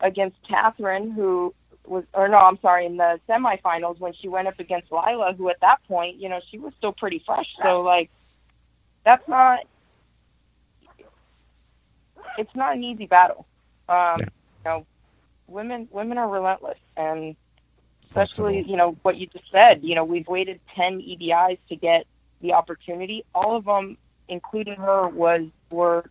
against 0.00 0.36
Catherine, 0.48 1.10
who 1.10 1.54
was, 1.86 2.04
or 2.14 2.28
no, 2.28 2.38
I'm 2.38 2.58
sorry, 2.60 2.86
in 2.86 2.96
the 2.96 3.20
semifinals 3.28 3.98
when 3.98 4.12
she 4.12 4.28
went 4.28 4.48
up 4.48 4.58
against 4.58 4.90
Lila, 4.92 5.34
who 5.34 5.48
at 5.48 5.60
that 5.60 5.82
point, 5.86 6.16
you 6.16 6.28
know, 6.28 6.40
she 6.50 6.58
was 6.58 6.72
still 6.78 6.92
pretty 6.92 7.22
fresh. 7.24 7.48
So 7.62 7.82
like, 7.82 8.10
that's 9.04 9.26
not, 9.28 9.60
it's 12.38 12.54
not 12.54 12.74
an 12.74 12.84
easy 12.84 13.06
battle. 13.06 13.46
Um, 13.88 14.18
You 14.20 14.70
know, 14.70 14.86
women 15.46 15.88
women 15.92 16.18
are 16.18 16.28
relentless, 16.28 16.78
and 16.96 17.36
especially 18.04 18.54
Flexible. 18.54 18.70
you 18.70 18.76
know 18.76 18.96
what 19.02 19.16
you 19.16 19.26
just 19.28 19.50
said. 19.50 19.82
You 19.82 19.94
know, 19.94 20.04
we've 20.04 20.26
waited 20.26 20.60
ten 20.74 21.00
EBIs 21.00 21.58
to 21.68 21.76
get 21.76 22.06
the 22.40 22.52
opportunity. 22.52 23.24
All 23.34 23.56
of 23.56 23.64
them, 23.64 23.96
including 24.28 24.76
her, 24.76 25.08
was 25.08 25.46
were 25.70 26.10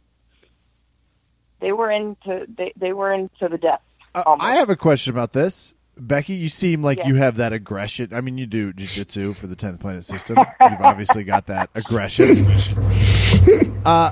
they 1.66 1.72
were 1.72 1.90
into 1.90 2.46
they, 2.56 2.72
they 2.78 2.94
were 2.94 3.12
into 3.12 3.48
the 3.50 3.58
depth. 3.58 3.84
Uh, 4.14 4.36
I 4.40 4.56
have 4.58 4.70
a 4.70 4.76
question 4.76 5.12
about 5.14 5.34
this. 5.34 5.74
Becky, 5.98 6.34
you 6.34 6.48
seem 6.50 6.84
like 6.84 7.00
Yeah. 7.00 7.08
you 7.08 7.16
have 7.16 7.38
that 7.38 7.54
aggression. 7.54 8.14
I 8.14 8.22
mean, 8.22 8.38
you 8.38 8.46
do 8.46 8.72
jujitsu 8.72 9.36
for 9.36 9.48
the 9.48 9.56
tenth 9.56 9.80
planet 9.80 10.04
system. 10.04 10.38
You've 10.38 10.82
obviously 10.82 11.24
got 11.24 11.48
that 11.48 11.70
aggression. 11.76 12.46
Uh, 13.86 14.12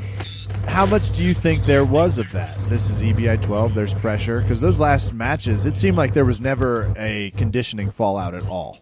how 0.68 0.86
much 0.86 1.10
do 1.18 1.24
you 1.24 1.34
think 1.34 1.64
there 1.66 1.84
was 1.84 2.20
of 2.20 2.32
that? 2.32 2.56
This 2.70 2.92
is 2.92 3.02
EBI 3.02 3.42
twelve. 3.42 3.74
There's 3.74 3.92
pressure 3.96 4.40
because 4.40 4.62
those 4.62 4.80
last 4.80 5.14
matches, 5.14 5.66
it 5.66 5.78
seemed 5.78 5.98
like 5.98 6.14
there 6.14 6.26
was 6.26 6.40
never 6.40 6.94
a 6.96 7.32
conditioning 7.38 7.90
fallout 7.90 8.36
at 8.36 8.46
all. 8.46 8.78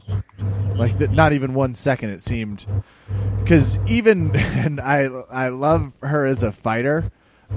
Like 0.75 0.97
that, 0.97 1.11
not 1.11 1.31
even 1.31 1.53
one 1.53 1.73
second. 1.75 2.09
It 2.09 2.19
seemed 2.19 2.65
because 3.39 3.79
even 3.87 4.35
and 4.35 4.81
I 4.81 5.03
I 5.31 5.47
love 5.47 5.93
her 6.01 6.25
as 6.25 6.43
a 6.43 6.51
fighter. 6.51 7.05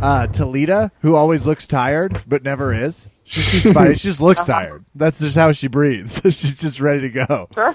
Uh, 0.02 0.26
Talita, 0.26 0.90
who 1.00 1.14
always 1.14 1.46
looks 1.46 1.66
tired 1.66 2.20
but 2.26 2.42
never 2.42 2.74
is. 2.74 3.08
She 3.24 3.40
just 3.40 3.50
keeps 3.52 3.72
fighting. 3.74 3.94
She 3.96 4.08
just 4.08 4.20
looks 4.20 4.44
tired. 4.44 4.84
That's 4.94 5.18
just 5.20 5.36
how 5.36 5.52
she 5.52 5.68
breathes. 5.68 6.20
She's 6.24 6.58
just 6.60 6.80
ready 6.80 7.10
to 7.10 7.26
go. 7.26 7.48
Sure. 7.54 7.74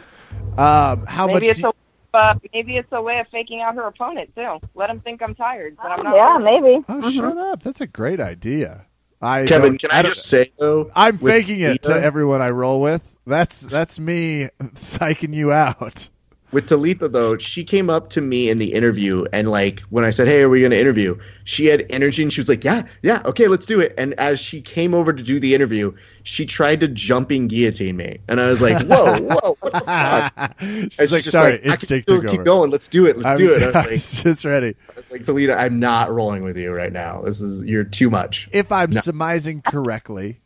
Um, 0.58 1.06
how 1.08 1.26
much? 1.28 1.36
Maybe 1.42 1.48
it's 1.48 1.62
do- 1.62 1.70
a 2.14 2.18
uh, 2.18 2.36
maybe 2.54 2.78
it's 2.78 2.88
a 2.92 3.02
way 3.02 3.20
of 3.20 3.28
faking 3.30 3.62
out 3.62 3.76
her 3.76 3.84
opponent 3.88 4.34
too. 4.36 4.60
Let 4.76 4.90
him 4.90 5.00
think 5.00 5.22
I'm 5.22 5.34
tired, 5.36 5.78
but 5.78 5.88
I'm 5.92 6.04
not. 6.04 6.16
yeah, 6.16 6.38
maybe. 6.38 6.84
oh, 6.90 7.10
shut 7.12 7.38
up! 7.38 7.62
That's 7.64 7.82
a 7.82 7.88
great 7.88 8.20
idea. 8.20 8.86
I 9.22 9.46
Kevin, 9.46 9.78
can 9.78 9.92
I, 9.92 10.02
don't- 10.02 10.14
just 10.14 10.28
say 10.28 10.52
though? 10.60 10.90
I'm 10.96 11.18
with 11.20 11.32
faking 11.34 11.62
it 11.62 11.84
to 11.84 11.94
everyone 11.94 12.42
I 12.42 12.50
roll 12.50 12.80
with. 12.82 13.16
That's 13.28 13.62
that's 13.62 14.00
me 14.00 14.50
psyching 14.76 15.34
you 15.34 15.52
out. 15.52 16.10
With 16.52 16.66
Talita 16.68 17.12
though, 17.12 17.38
she 17.38 17.64
came 17.64 17.92
up 17.92 18.10
to 18.10 18.22
me 18.22 18.50
in 18.50 18.58
the 18.58 18.74
interview 18.74 19.24
and 19.32 19.50
like 19.50 19.82
when 19.92 20.04
I 20.04 20.10
said, 20.10 20.28
"Hey, 20.28 20.42
are 20.42 20.50
we 20.50 20.62
going 20.62 20.72
to 20.72 20.80
interview?" 20.80 21.16
She 21.44 21.68
had 21.68 21.86
energy 21.92 22.24
and 22.24 22.34
she 22.34 22.40
was 22.42 22.50
like, 22.50 22.64
"Yeah, 22.64 22.84
yeah, 23.04 23.22
okay, 23.26 23.48
let's 23.48 23.68
do 23.68 23.80
it." 23.80 23.94
And 24.00 24.14
as 24.20 24.40
she 24.40 24.60
came 24.60 24.96
over 24.96 25.14
to 25.14 25.22
do 25.22 25.40
the 25.40 25.54
interview, 25.54 25.94
she 26.24 26.48
tried 26.48 26.80
to 26.80 26.88
jumping 26.88 27.48
guillotine 27.48 27.98
me, 27.98 28.18
and 28.28 28.42
I 28.42 28.48
was 28.48 28.62
like, 28.64 28.82
"Whoa, 28.88 29.20
whoa!" 29.20 29.58
What 29.60 29.74
the 29.74 29.80
fuck? 29.82 30.56
She's 30.92 31.12
like, 31.12 31.22
sorry, 31.22 31.52
like, 31.54 31.66
I 31.68 31.74
instinct 31.74 32.06
still 32.10 32.22
took 32.22 32.32
keep 32.32 32.40
over. 32.40 32.44
going. 32.44 32.72
Let's 32.72 32.88
do 32.88 33.06
it. 33.06 33.18
Let's 33.18 33.30
I'm, 33.30 33.38
do 33.38 33.54
it. 33.54 33.76
I 33.76 33.82
I 33.82 33.84
was, 33.84 33.92
was 33.92 34.24
just 34.24 34.46
ready. 34.46 34.68
like, 34.68 34.78
I 34.90 34.94
was 34.96 35.12
like, 35.12 35.22
Talita, 35.22 35.56
I'm 35.56 35.80
not 35.80 36.12
rolling 36.12 36.44
with 36.44 36.58
you 36.58 36.72
right 36.74 36.92
now. 36.92 37.22
This 37.22 37.42
is 37.42 37.64
you're 37.64 37.84
too 37.84 38.10
much. 38.10 38.50
If 38.54 38.72
I'm 38.72 38.90
No. 38.92 39.02
surmising 39.02 39.62
correctly, 39.62 40.40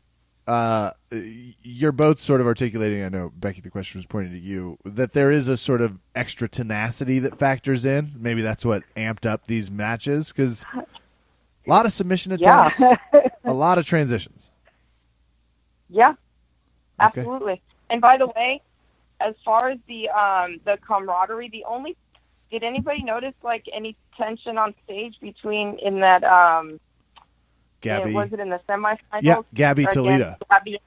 uh, 0.48 0.92
you're 1.62 1.92
both 1.92 2.20
sort 2.20 2.42
of 2.42 2.48
articulating. 2.48 3.04
I 3.04 3.10
know 3.10 3.32
Becky, 3.36 3.62
the 3.62 3.70
question 3.70 4.00
was 4.00 4.06
pointed 4.06 4.34
at 4.34 4.42
you 4.42 4.78
that 4.86 5.14
there 5.14 5.32
is 5.32 5.48
a 5.48 5.56
sort 5.58 5.82
of 5.82 6.00
extra 6.16 6.48
tenacity 6.50 7.20
that 7.20 7.40
factors 7.40 7.86
in. 7.86 8.14
Maybe 8.18 8.42
that's 8.42 8.66
what 8.66 8.84
amped 8.96 9.26
up 9.26 9.48
these 9.48 9.72
matches 9.72 10.30
because 10.34 10.66
a 10.76 11.70
lot 11.70 11.86
of 11.86 11.94
submission 11.94 12.38
Yeah. 12.40 12.70
a 13.46 13.54
lot 13.54 13.78
of 13.78 13.86
transitions. 13.86 14.52
Yeah, 15.90 16.12
Okay. 17.02 17.22
absolutely. 17.22 17.62
And 17.90 18.02
by 18.02 18.18
the 18.18 18.28
way, 18.28 18.62
as 19.20 19.36
far 19.46 19.70
as 19.70 19.80
the 19.88 20.10
um 20.10 20.60
the 20.66 20.78
camaraderie, 20.86 21.50
the 21.50 21.64
only 21.66 21.96
did 22.52 22.64
anybody 22.64 23.04
notice 23.04 23.34
like 23.44 23.66
any 23.72 23.96
tension 24.18 24.58
on 24.58 24.74
stage 24.84 25.16
between 25.22 25.78
in 25.80 26.00
that 26.02 26.24
um 26.24 26.80
Gabby, 27.84 28.14
was 28.14 28.32
it 28.34 28.40
in 28.40 28.50
the 28.50 28.60
semifinals? 28.68 28.98
yeah, 29.22 29.38
Gabby 29.54 29.86
Toledo. 29.86 30.36
Gabby 30.50 30.80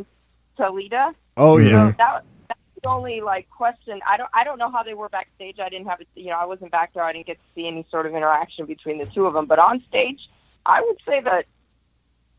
Toledo. 0.57 1.13
Oh 1.37 1.59
yeah, 1.59 1.91
So 1.91 1.95
that 1.99 2.25
that's 2.49 2.61
the 2.83 2.89
only 2.89 3.21
like 3.21 3.49
question. 3.51 4.01
I 4.07 4.17
don't 4.17 4.31
I 4.33 4.43
don't 4.45 4.59
know 4.59 4.71
how 4.71 4.83
they 4.83 4.95
were 4.95 5.09
backstage. 5.09 5.59
I 5.61 5.69
didn't 5.69 5.87
have 5.87 6.01
it. 6.01 6.09
You 6.15 6.31
know, 6.31 6.39
I 6.39 6.47
wasn't 6.47 6.73
back 6.73 6.95
there. 6.95 7.05
I 7.05 7.13
didn't 7.13 7.27
get 7.27 7.35
to 7.35 7.45
see 7.55 7.67
any 7.67 7.87
sort 7.91 8.07
of 8.07 8.15
interaction 8.15 8.67
between 8.67 8.99
the 8.99 9.07
two 9.07 9.27
of 9.27 9.35
them. 9.35 9.47
But 9.47 9.59
on 9.59 9.83
stage, 9.89 10.21
I 10.65 10.81
would 10.81 10.97
say 11.07 11.21
that 11.21 11.47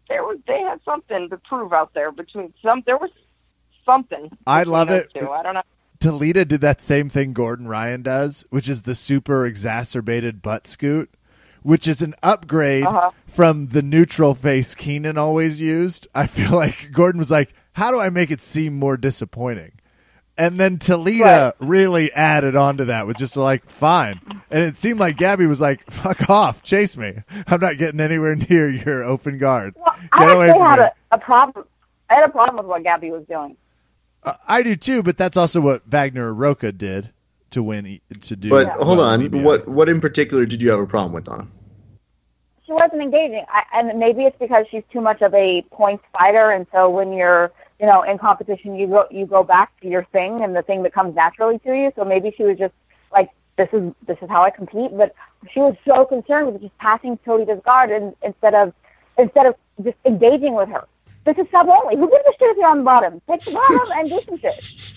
there 0.09 0.23
was 0.23 0.39
they 0.47 0.59
had 0.61 0.79
something 0.83 1.29
to 1.29 1.37
prove 1.37 1.73
out 1.73 1.93
there 1.93 2.11
between 2.11 2.53
some. 2.63 2.83
There 2.85 2.97
was 2.97 3.11
something. 3.85 4.31
I 4.45 4.63
love 4.63 4.89
it. 4.89 5.11
Two. 5.13 5.29
I 5.29 5.43
don't 5.43 5.53
know. 5.53 5.63
Toledo 5.99 6.43
did 6.43 6.61
that 6.61 6.81
same 6.81 7.09
thing 7.09 7.33
Gordon 7.33 7.67
Ryan 7.67 8.03
does, 8.03 8.45
which 8.49 8.69
is 8.69 8.83
the 8.83 8.93
super 8.95 9.45
exacerbated 9.45 10.41
butt 10.41 10.67
scoot, 10.67 11.09
which 11.67 11.85
is 11.85 12.01
an 12.01 12.15
upgrade 12.23 12.85
Uh-huh. 12.85 13.11
from 13.27 13.67
the 13.67 13.81
neutral 13.81 14.33
face 14.33 14.73
Keenan 14.73 15.17
always 15.17 15.59
used. 15.59 16.07
I 16.15 16.25
feel 16.25 16.51
like 16.63 16.91
Gordon 16.93 17.19
was 17.19 17.29
like, 17.29 17.53
"How 17.73 17.91
do 17.91 17.99
I 17.99 18.09
make 18.09 18.31
it 18.31 18.39
seem 18.39 18.73
more 18.79 18.95
disappointing?" 18.95 19.73
And 20.37 20.59
then 20.59 20.77
Talita 20.77 21.21
Right. 21.47 21.53
really 21.59 22.13
added 22.13 22.55
on 22.55 22.77
to 22.77 22.85
that 22.85 23.05
with 23.05 23.17
just 23.17 23.35
like, 23.35 23.69
"Fine." 23.69 24.21
And 24.49 24.63
it 24.63 24.77
seemed 24.77 24.99
like 25.01 25.17
Gabby 25.17 25.45
was 25.45 25.59
like, 25.59 25.83
"Fuck 25.91 26.29
off, 26.29 26.63
chase 26.63 26.95
me. 26.95 27.15
I'm 27.47 27.59
not 27.59 27.77
getting 27.77 27.99
anywhere 27.99 28.35
near 28.49 28.69
your 28.69 29.03
open 29.03 29.37
guard. 29.37 29.73
Well, 29.75 29.93
Get 29.99 30.09
I 30.29 30.33
away 30.33 30.51
from 30.51 30.61
had 30.61 30.79
me." 30.79 30.85
a, 30.85 31.15
a 31.15 31.17
problem. 31.17 31.65
I 32.09 32.13
had 32.15 32.29
a 32.29 32.31
problem 32.31 32.55
with 32.57 32.67
what 32.67 32.83
Gabby 32.83 33.11
was 33.11 33.25
doing. 33.27 33.57
Uh, 34.23 34.33
I 34.47 34.63
do 34.63 34.77
too, 34.77 35.03
but 35.03 35.17
that's 35.17 35.35
also 35.35 35.59
what 35.59 35.85
Wagner 35.85 36.33
Rocha 36.33 36.71
did 36.71 37.11
to 37.51 37.61
win 37.63 37.85
e- 37.87 38.01
to 38.21 38.35
do. 38.37 38.49
But 38.49 38.69
hold 38.69 38.99
on, 39.01 39.21
in 39.21 39.43
what 39.43 39.67
what 39.67 39.89
in 39.89 39.99
particular 39.99 40.45
did 40.45 40.61
you 40.61 40.69
have 40.69 40.79
a 40.79 40.85
problem 40.87 41.11
with, 41.13 41.25
Donna? 41.25 41.47
She 42.67 42.73
wasn't 42.73 43.01
engaging, 43.01 43.45
I, 43.47 43.63
and 43.73 43.97
maybe 43.97 44.23
it's 44.23 44.37
because 44.37 44.65
she's 44.69 44.83
too 44.91 44.99
much 44.99 45.21
of 45.21 45.33
a 45.33 45.61
points 45.71 46.03
fighter, 46.11 46.51
and 46.51 46.67
so 46.73 46.89
when 46.89 47.13
you're, 47.13 47.49
you 47.79 47.85
know, 47.85 48.03
in 48.03 48.17
competition, 48.17 48.75
you 48.75 48.87
go 48.87 49.07
you 49.09 49.25
go 49.25 49.41
back 49.41 49.79
to 49.79 49.87
your 49.87 50.03
thing 50.11 50.43
and 50.43 50.53
the 50.53 50.63
thing 50.63 50.83
that 50.83 50.93
comes 50.93 51.15
naturally 51.15 51.59
to 51.59 51.73
you. 51.73 51.93
So 51.95 52.03
maybe 52.03 52.33
she 52.35 52.43
was 52.43 52.57
just 52.57 52.73
like, 53.09 53.29
this 53.57 53.69
is 53.71 53.93
this 54.05 54.17
is 54.21 54.29
how 54.29 54.43
I 54.43 54.49
compete, 54.49 54.91
but 54.97 55.15
she 55.49 55.61
was 55.61 55.77
so 55.87 56.03
concerned 56.03 56.51
with 56.51 56.61
just 56.61 56.77
passing 56.77 57.17
Toledo's 57.23 57.61
guard 57.63 57.89
and, 57.89 58.13
instead 58.21 58.53
of 58.53 58.73
instead 59.17 59.45
of 59.45 59.55
just 59.81 59.95
engaging 60.03 60.53
with 60.53 60.67
her. 60.67 60.85
This 61.27 61.37
is 61.45 61.51
sub 61.51 61.67
only. 61.67 61.97
Who 61.97 62.09
gives 62.09 62.23
a 62.25 62.31
shit 62.39 62.51
if 62.51 62.57
you're 62.57 62.67
on 62.69 62.77
the 62.79 62.83
bottom? 62.85 63.21
Take 63.29 63.41
the 63.43 63.51
bottom 63.51 63.91
and 63.97 64.09
do 64.09 64.19
some 64.25 64.39
shit. 64.39 64.93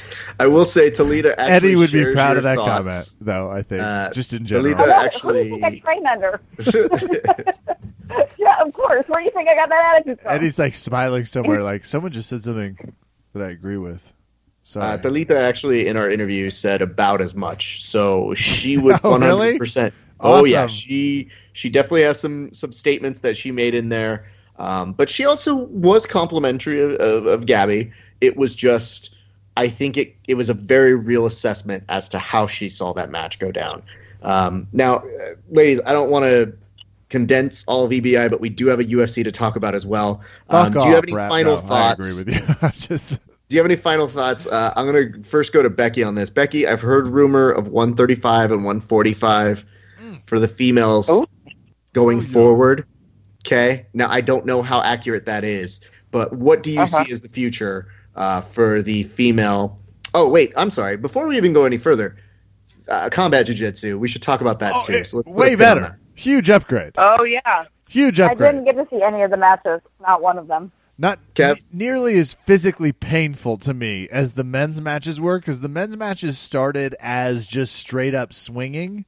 I 0.40 0.46
will 0.46 0.64
say 0.64 0.88
Toledo 0.90 1.28
actually 1.30 1.52
Eddie 1.52 1.76
would 1.76 1.92
be 1.92 2.12
proud 2.14 2.38
of 2.38 2.42
that 2.44 2.56
thoughts. 2.56 2.70
comment, 2.70 3.16
though. 3.20 3.50
I 3.50 3.62
think 3.62 3.82
Uh, 3.82 4.10
just 4.12 4.32
in 4.32 4.46
general. 4.46 4.74
I 4.80 5.04
actually- 5.04 5.50
Who 5.50 5.60
do 5.60 5.66
you 5.66 5.70
think 5.70 5.86
I 5.86 5.92
train 5.92 6.06
under? 6.06 6.40
yeah, 8.38 8.62
of 8.62 8.72
course. 8.72 9.06
Where 9.08 9.20
do 9.20 9.24
you 9.26 9.30
think 9.32 9.48
I 9.48 9.54
got 9.54 9.68
that 9.68 9.94
attitude 9.96 10.20
from? 10.20 10.32
Eddie's 10.32 10.58
like 10.58 10.74
smiling 10.74 11.24
somewhere, 11.24 11.62
like 11.62 11.84
someone 11.84 12.12
just 12.12 12.28
said 12.28 12.42
something 12.42 12.94
that 13.32 13.42
I 13.42 13.50
agree 13.50 13.76
with. 13.76 14.12
Sorry. 14.62 14.86
Uh, 14.86 14.98
Talita 14.98 15.32
actually 15.36 15.86
in 15.86 15.96
our 15.98 16.08
interview 16.08 16.48
said 16.50 16.80
about 16.80 17.20
as 17.20 17.34
much, 17.34 17.84
so 17.84 18.32
she 18.34 18.78
would 18.78 18.98
Oh, 19.04 19.10
one 19.10 19.20
really? 19.20 19.46
hundred 19.48 19.58
percent. 19.58 19.94
Oh 20.20 20.44
yeah, 20.44 20.66
she 20.68 21.28
she 21.52 21.68
definitely 21.68 22.02
has 22.04 22.18
some 22.18 22.50
some 22.54 22.72
statements 22.72 23.20
that 23.20 23.36
she 23.36 23.52
made 23.52 23.74
in 23.74 23.90
there, 23.90 24.30
um, 24.58 24.92
but 24.92 25.08
she 25.10 25.24
also 25.24 25.54
was 25.54 26.06
complimentary 26.06 26.80
of, 26.80 26.92
of, 27.00 27.26
of 27.26 27.46
Gabby. 27.46 27.92
It 28.20 28.36
was 28.36 28.54
just, 28.54 29.14
I 29.56 29.68
think 29.68 29.96
it 29.96 30.14
it 30.28 30.34
was 30.34 30.48
a 30.50 30.54
very 30.54 30.94
real 30.94 31.26
assessment 31.26 31.84
as 31.88 32.08
to 32.10 32.18
how 32.18 32.46
she 32.46 32.68
saw 32.68 32.92
that 32.94 33.10
match 33.10 33.38
go 33.38 33.50
down. 33.52 33.82
Um, 34.22 34.66
now, 34.72 34.96
uh, 34.96 35.04
ladies, 35.50 35.80
I 35.86 35.92
don't 35.92 36.10
want 36.10 36.24
to 36.24 36.52
condense 37.10 37.62
all 37.68 37.84
of 37.84 37.90
EBI, 37.90 38.30
but 38.30 38.40
we 38.40 38.48
do 38.48 38.66
have 38.68 38.80
a 38.80 38.84
UFC 38.84 39.22
to 39.22 39.30
talk 39.30 39.54
about 39.56 39.74
as 39.74 39.86
well. 39.86 40.22
Fuck 40.50 40.66
Um, 40.68 40.72
do 40.72 40.78
off, 40.80 40.86
you 40.86 40.94
have 40.94 41.04
any 41.04 41.12
Rat. 41.14 41.28
final 41.30 41.54
No, 41.56 41.60
thoughts? 41.60 42.00
I 42.06 42.10
agree 42.10 42.24
with 42.24 42.48
you. 42.48 42.54
I'm 42.62 42.72
just 42.72 43.10
Do 43.48 43.56
you 43.56 43.58
have 43.58 43.66
any 43.66 43.76
final 43.76 44.08
thoughts? 44.08 44.46
Uh, 44.46 44.72
I'm 44.76 44.90
going 44.90 45.12
to 45.12 45.22
first 45.28 45.52
go 45.52 45.62
to 45.62 45.68
Becky 45.70 46.02
on 46.02 46.14
this. 46.14 46.30
Becky, 46.30 46.66
I've 46.66 46.80
heard 46.80 47.06
rumor 47.08 47.50
of 47.50 47.68
135 47.68 48.50
and 48.50 48.64
145 48.64 49.64
for 50.26 50.40
the 50.40 50.48
females 50.48 51.08
Oh. 51.10 51.26
going 51.92 52.18
Oh, 52.18 52.22
yeah. 52.22 52.28
forward. 52.28 52.86
Okay. 53.46 53.86
Now, 53.92 54.08
I 54.10 54.20
don't 54.20 54.46
know 54.46 54.62
how 54.62 54.80
accurate 54.82 55.26
that 55.26 55.44
is, 55.44 55.80
but 56.10 56.32
what 56.32 56.62
do 56.62 56.70
you 56.72 56.80
Uh-huh. 56.80 57.04
see 57.04 57.12
as 57.12 57.20
the 57.20 57.28
future 57.28 57.86
uh, 58.16 58.40
for 58.40 58.80
the 58.80 59.02
female? 59.02 59.78
Oh, 60.14 60.28
wait. 60.28 60.52
I'm 60.56 60.70
sorry. 60.70 60.96
Before 60.96 61.26
we 61.26 61.36
even 61.36 61.52
go 61.52 61.64
any 61.66 61.76
further, 61.76 62.16
uh, 62.88 63.08
combat 63.10 63.46
jiu-jitsu. 63.46 63.98
We 63.98 64.08
should 64.08 64.22
talk 64.22 64.40
about 64.40 64.60
that 64.60 64.72
Oh, 64.74 64.82
too. 64.86 64.92
it- 64.94 65.06
So 65.06 65.18
let's 65.18 65.28
way 65.28 65.56
pin 65.56 65.66
on 65.68 65.78
better. 65.78 65.98
Huge 66.14 66.48
upgrade. 66.48 66.92
Oh 66.96 67.24
yeah. 67.24 67.64
Huge 67.88 68.20
upgrade. 68.20 68.48
I 68.48 68.52
didn't 68.52 68.64
get 68.64 68.76
to 68.76 68.86
see 68.96 69.02
any 69.02 69.22
of 69.22 69.30
the 69.30 69.36
matches. 69.36 69.80
Not 70.00 70.22
one 70.22 70.38
of 70.38 70.46
them. 70.46 70.70
Not 70.96 71.18
Kev? 71.34 71.56
ne- 71.72 71.86
nearly 71.86 72.16
as 72.18 72.34
physically 72.34 72.92
painful 72.92 73.58
to 73.58 73.74
me 73.74 74.06
as 74.12 74.34
the 74.34 74.44
men's 74.44 74.80
matches 74.80 75.20
were, 75.20 75.40
because 75.40 75.60
the 75.60 75.68
men's 75.68 75.96
matches 75.96 76.38
started 76.38 76.94
as 77.00 77.46
just 77.46 77.74
straight 77.74 78.14
up 78.14 78.32
swinging. 78.32 79.04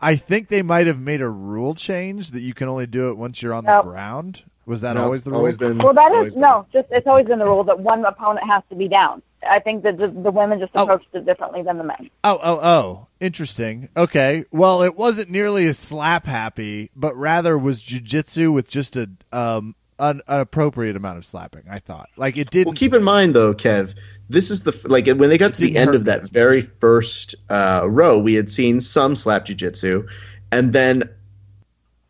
I 0.00 0.16
think 0.16 0.48
they 0.48 0.62
might 0.62 0.86
have 0.86 0.98
made 0.98 1.20
a 1.22 1.28
rule 1.28 1.74
change 1.74 2.30
that 2.32 2.40
you 2.40 2.52
can 2.54 2.68
only 2.68 2.86
do 2.86 3.08
it 3.10 3.16
once 3.16 3.40
you're 3.42 3.54
on 3.54 3.64
Nope. 3.64 3.84
the 3.84 3.90
ground. 3.90 4.42
Was 4.66 4.80
that 4.80 4.94
No, 4.96 5.04
always 5.04 5.24
the 5.24 5.30
rule? 5.30 5.38
Always 5.38 5.56
been. 5.56 5.78
Well, 5.78 5.94
that 5.94 6.10
is 6.12 6.16
always 6.16 6.34
been. 6.34 6.42
no. 6.42 6.66
Just 6.72 6.88
it's 6.90 7.06
always 7.06 7.26
been 7.26 7.38
the 7.38 7.44
rule 7.46 7.64
that 7.64 7.78
one 7.78 8.04
opponent 8.04 8.46
has 8.48 8.62
to 8.70 8.74
be 8.76 8.88
down. 8.88 9.22
I 9.48 9.60
think 9.60 9.84
that 9.84 9.96
the, 9.96 10.08
the 10.08 10.30
women 10.32 10.58
just 10.58 10.72
Oh. 10.74 10.82
approached 10.82 11.06
it 11.12 11.24
differently 11.24 11.62
than 11.62 11.78
the 11.78 11.84
men. 11.84 12.10
Oh, 12.24 12.38
oh, 12.42 12.58
oh. 12.60 13.06
Interesting. 13.20 13.88
Okay. 13.96 14.44
Well, 14.50 14.82
it 14.82 14.96
wasn't 14.96 15.30
nearly 15.30 15.66
as 15.66 15.78
slap 15.78 16.26
happy, 16.26 16.90
but 16.96 17.14
rather 17.16 17.56
was 17.56 17.82
jujitsu 17.84 18.52
with 18.52 18.68
just 18.68 18.96
a 18.96 19.08
um 19.32 19.76
an, 19.98 20.20
an 20.28 20.40
appropriate 20.40 20.96
amount 20.96 21.18
of 21.18 21.24
slapping. 21.24 21.62
I 21.70 21.78
thought 21.78 22.08
like 22.16 22.36
it 22.36 22.50
didn't. 22.50 22.66
Well, 22.66 22.74
keep 22.74 22.94
in 22.94 23.02
mind 23.02 23.34
though, 23.34 23.54
Kev, 23.54 23.94
this 24.28 24.50
is 24.50 24.62
the 24.62 24.78
like 24.88 25.06
when 25.06 25.30
they 25.30 25.38
got 25.38 25.54
to 25.54 25.60
the 25.60 25.76
end 25.76 25.94
of 25.94 26.04
that 26.04 26.28
very 26.30 26.60
first 26.60 27.34
uh, 27.48 27.86
row, 27.88 28.18
we 28.18 28.34
had 28.34 28.50
seen 28.50 28.80
some 28.80 29.16
slap 29.16 29.46
jujitsu, 29.46 30.08
and 30.52 30.72
then 30.72 31.08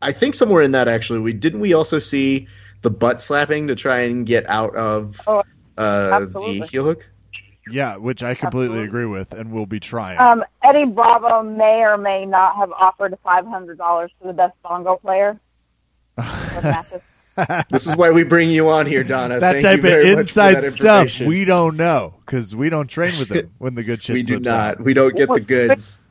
I 0.01 0.11
think 0.11 0.35
somewhere 0.35 0.61
in 0.61 0.71
that 0.71 0.87
actually 0.87 1.19
we 1.19 1.33
didn't 1.33 1.59
we 1.59 1.73
also 1.73 1.99
see 1.99 2.47
the 2.81 2.89
butt 2.89 3.21
slapping 3.21 3.67
to 3.67 3.75
try 3.75 3.99
and 4.01 4.25
get 4.25 4.47
out 4.49 4.75
of 4.75 5.19
Oh, 5.27 5.39
uh, 5.77 6.19
the 6.19 6.25
Absolutely. 6.25 6.67
heel 6.67 6.83
hook. 6.83 7.09
Yeah, 7.69 7.97
which 7.97 8.23
I 8.23 8.33
completely 8.33 8.79
Absolutely. 8.79 8.87
agree 8.87 9.05
with, 9.05 9.33
and 9.33 9.51
we'll 9.51 9.65
be 9.65 9.81
trying. 9.81 10.17
Um, 10.19 10.45
Eddie 10.63 10.85
Bravo 10.85 11.43
may 11.43 11.81
or 11.81 11.97
may 11.97 12.25
not 12.25 12.55
have 12.55 12.71
offered 12.71 13.17
five 13.23 13.45
hundred 13.45 13.77
dollars 13.77 14.09
to 14.21 14.27
the 14.27 14.33
best 14.33 14.53
bongo 14.63 14.95
player. 14.95 15.37
with 17.37 17.49
Mathis. 17.49 17.71
This 17.71 17.87
is 17.87 17.95
why 17.95 18.11
we 18.11 18.23
bring 18.23 18.49
you 18.49 18.69
on 18.69 18.85
here, 18.85 19.03
Donna. 19.03 19.39
that 19.39 19.53
Thank 19.53 19.63
type 19.63 19.75
you 19.77 19.81
very 19.81 20.11
of 20.13 20.19
inside 20.19 20.63
stuff 20.65 21.19
we 21.19 21.45
don't 21.45 21.77
know 21.77 22.15
because 22.21 22.55
we 22.55 22.69
don't 22.69 22.87
train 22.87 23.17
with 23.19 23.29
them 23.29 23.51
when 23.57 23.75
the 23.75 23.83
good 23.83 24.01
shit 24.03 24.13
we 24.15 24.21
do 24.23 24.33
slips 24.35 24.45
not. 24.45 24.77
out. 24.79 24.83
We 24.83 24.93
don't 24.93 25.15
get 25.15 25.29
the 25.31 25.39
goods. 25.41 26.01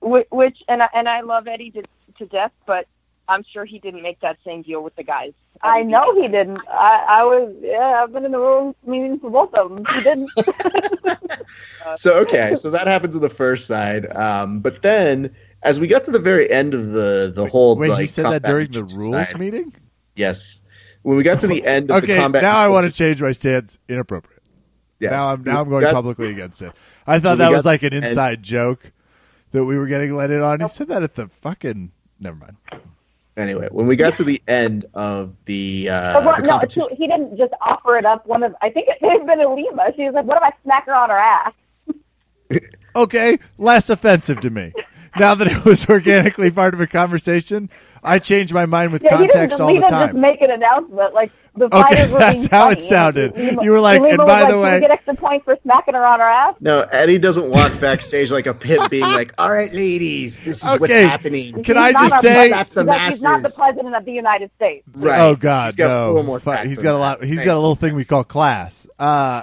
Wh- 0.00 0.30
which 0.32 0.58
and 0.68 0.82
I, 0.82 0.88
and 0.94 1.08
I 1.08 1.20
love 1.22 1.46
Eddie 1.48 1.70
to, 1.72 1.82
to 2.18 2.26
death, 2.26 2.52
but 2.66 2.86
I'm 3.28 3.44
sure 3.52 3.64
he 3.64 3.78
didn't 3.78 4.02
make 4.02 4.20
that 4.20 4.38
same 4.44 4.62
deal 4.62 4.82
with 4.82 4.96
the 4.96 5.02
guys. 5.02 5.32
I 5.60 5.82
know 5.82 6.14
he 6.14 6.28
didn't. 6.28 6.60
I, 6.70 7.04
I 7.08 7.24
was, 7.24 7.52
yeah, 7.60 8.00
I've 8.02 8.12
been 8.12 8.24
in 8.24 8.30
the 8.30 8.38
room 8.38 8.74
meetings 8.86 9.20
for 9.20 9.28
both 9.30 9.52
of 9.54 9.70
them. 9.70 9.84
He 9.94 10.00
didn't. 10.02 10.30
So 11.96 12.18
okay, 12.20 12.54
so 12.54 12.70
that 12.70 12.86
happens 12.86 13.14
on 13.16 13.22
the 13.22 13.30
first 13.30 13.66
side. 13.66 14.14
Um, 14.14 14.60
but 14.60 14.82
then 14.82 15.34
as 15.62 15.80
we 15.80 15.86
got 15.86 16.04
to 16.04 16.10
the 16.10 16.18
very 16.18 16.50
end 16.50 16.74
of 16.74 16.90
the 16.90 17.32
the 17.34 17.46
whole 17.46 17.76
Wait, 17.76 17.88
like 17.88 18.00
he 18.02 18.06
said 18.06 18.26
that 18.26 18.42
during 18.42 18.68
the 18.70 18.84
rules 18.84 19.28
side- 19.28 19.38
meeting. 19.38 19.74
Yes. 20.18 20.60
When 21.02 21.16
we 21.16 21.22
got 21.22 21.40
to 21.40 21.46
the 21.46 21.64
end 21.66 21.90
of 21.90 22.02
the 22.02 22.12
Okay, 22.12 22.16
combat 22.20 22.42
now 22.42 22.58
I 22.58 22.68
want 22.68 22.84
to 22.86 22.92
change 22.92 23.22
my 23.22 23.32
stance. 23.32 23.78
Inappropriate. 23.88 24.42
yes. 25.00 25.12
Now 25.12 25.32
I'm 25.32 25.42
now 25.44 25.60
I'm 25.62 25.68
going 25.68 25.82
got- 25.82 25.94
publicly 25.94 26.30
against 26.30 26.60
it. 26.62 26.72
I 27.06 27.18
thought 27.20 27.38
that 27.38 27.50
was 27.50 27.64
like 27.64 27.82
an 27.82 27.90
to 27.92 28.00
the 28.00 28.04
end- 28.06 28.10
inside 28.12 28.42
joke 28.42 28.92
that 29.52 29.64
we 29.64 29.78
were 29.78 29.86
getting 29.86 30.14
let 30.14 30.30
in 30.30 30.42
on. 30.42 30.60
He 30.60 30.68
said 30.68 30.88
that 30.88 31.02
at 31.02 31.14
the 31.14 31.28
fucking. 31.28 31.92
Never 32.20 32.36
mind. 32.36 32.56
Anyway, 33.36 33.68
when 33.70 33.86
we 33.86 33.94
got 33.94 34.16
to 34.16 34.24
the 34.24 34.42
end 34.48 34.84
of 34.94 35.32
the 35.44 35.88
uh, 35.88 36.14
But 36.14 36.24
what- 36.24 36.36
the 36.36 36.42
no, 36.42 36.48
competition, 36.50 36.88
she- 36.90 36.96
he 36.96 37.06
didn't 37.06 37.36
just 37.38 37.52
offer 37.62 37.96
it 37.96 38.04
up. 38.04 38.26
One 38.26 38.42
of, 38.42 38.54
I 38.60 38.68
think 38.70 38.88
it 38.88 38.98
may 39.00 39.10
have 39.10 39.26
been 39.26 39.38
Ilima. 39.38 39.94
She 39.94 40.02
was 40.04 40.14
like, 40.14 40.24
"What 40.24 40.36
if 40.38 40.42
I 40.42 40.52
smack 40.64 40.86
her 40.86 40.94
on 40.94 41.08
her 41.10 41.16
ass?" 41.18 41.52
Okay, 42.96 43.38
less 43.58 43.90
offensive 43.90 44.40
to 44.40 44.50
me. 44.50 44.72
Now 45.18 45.34
that 45.34 45.46
it 45.46 45.64
was 45.64 45.88
organically 45.88 46.50
part 46.50 46.74
of 46.74 46.80
a 46.80 46.86
conversation, 46.86 47.70
I 48.04 48.18
change 48.18 48.52
my 48.52 48.66
mind 48.66 48.92
with 48.92 49.02
Yeah, 49.02 49.12
he 49.16 49.24
didn't, 49.24 49.32
context 49.32 49.60
all 49.60 49.68
he 49.68 49.74
the 49.74 49.80
didn't 49.80 49.90
just 49.90 50.12
time. 50.12 50.20
make 50.20 50.40
an 50.40 50.50
announcement 50.50 51.14
like 51.14 51.30
the 51.56 51.64
Okay, 51.66 51.80
fighters 51.82 52.10
were 52.12 52.18
that's 52.18 52.38
being 52.38 52.48
how 52.50 52.70
it 52.70 52.82
sounded. 52.82 53.34
Ilima- 53.34 53.64
You 53.64 53.70
were 53.72 53.80
like, 53.80 54.00
Ilima 54.00 54.08
and 54.10 54.18
by 54.18 54.24
like, 54.24 54.46
the 54.48 54.52
"Can 54.54 54.62
way- 54.62 54.80
get 54.80 54.90
extra 54.90 55.14
points 55.16 55.44
for 55.44 55.58
smacking 55.62 55.94
her 55.94 56.04
on 56.06 56.20
her 56.20 56.26
ass. 56.26 56.54
no, 56.60 56.80
Eddie 56.92 57.18
doesn't 57.18 57.50
walk 57.50 57.72
backstage 57.80 58.30
like 58.30 58.46
a 58.46 58.54
pimp, 58.54 58.90
being 58.90 59.02
like, 59.20 59.32
"All 59.38 59.52
right, 59.52 59.72
ladies, 59.72 60.40
this 60.40 60.64
is 60.64 60.78
what's 60.80 60.92
happening." 60.94 61.62
Can 61.64 61.76
He's 61.76 61.84
I 61.84 61.92
just 61.92 62.14
say- 62.22 62.50
president. 62.50 62.52
Slap 62.52 62.70
some 62.70 62.88
He's- 62.88 63.08
He's 63.10 63.22
not 63.22 63.42
the 63.42 63.52
president 63.56 63.94
of 63.96 64.04
the 64.04 64.12
United 64.12 64.50
States. 64.56 64.86
Right. 64.94 65.20
Oh 65.20 65.34
God, 65.36 65.66
He's 65.66 65.76
got 65.76 65.88
no. 65.88 66.06
a 66.06 66.08
little 66.08 66.22
more. 66.22 66.38
Fu- 66.40 66.50
tact 66.50 66.66
He's 66.66 66.82
got 66.82 66.94
a 66.94 66.98
lot. 66.98 67.24
He's 67.24 67.38
Thank 67.38 67.46
got 67.46 67.54
a 67.56 67.60
little 67.60 67.74
thing 67.76 67.94
we 67.94 68.04
call 68.04 68.22
class. 68.24 68.86
Uh, 68.98 69.42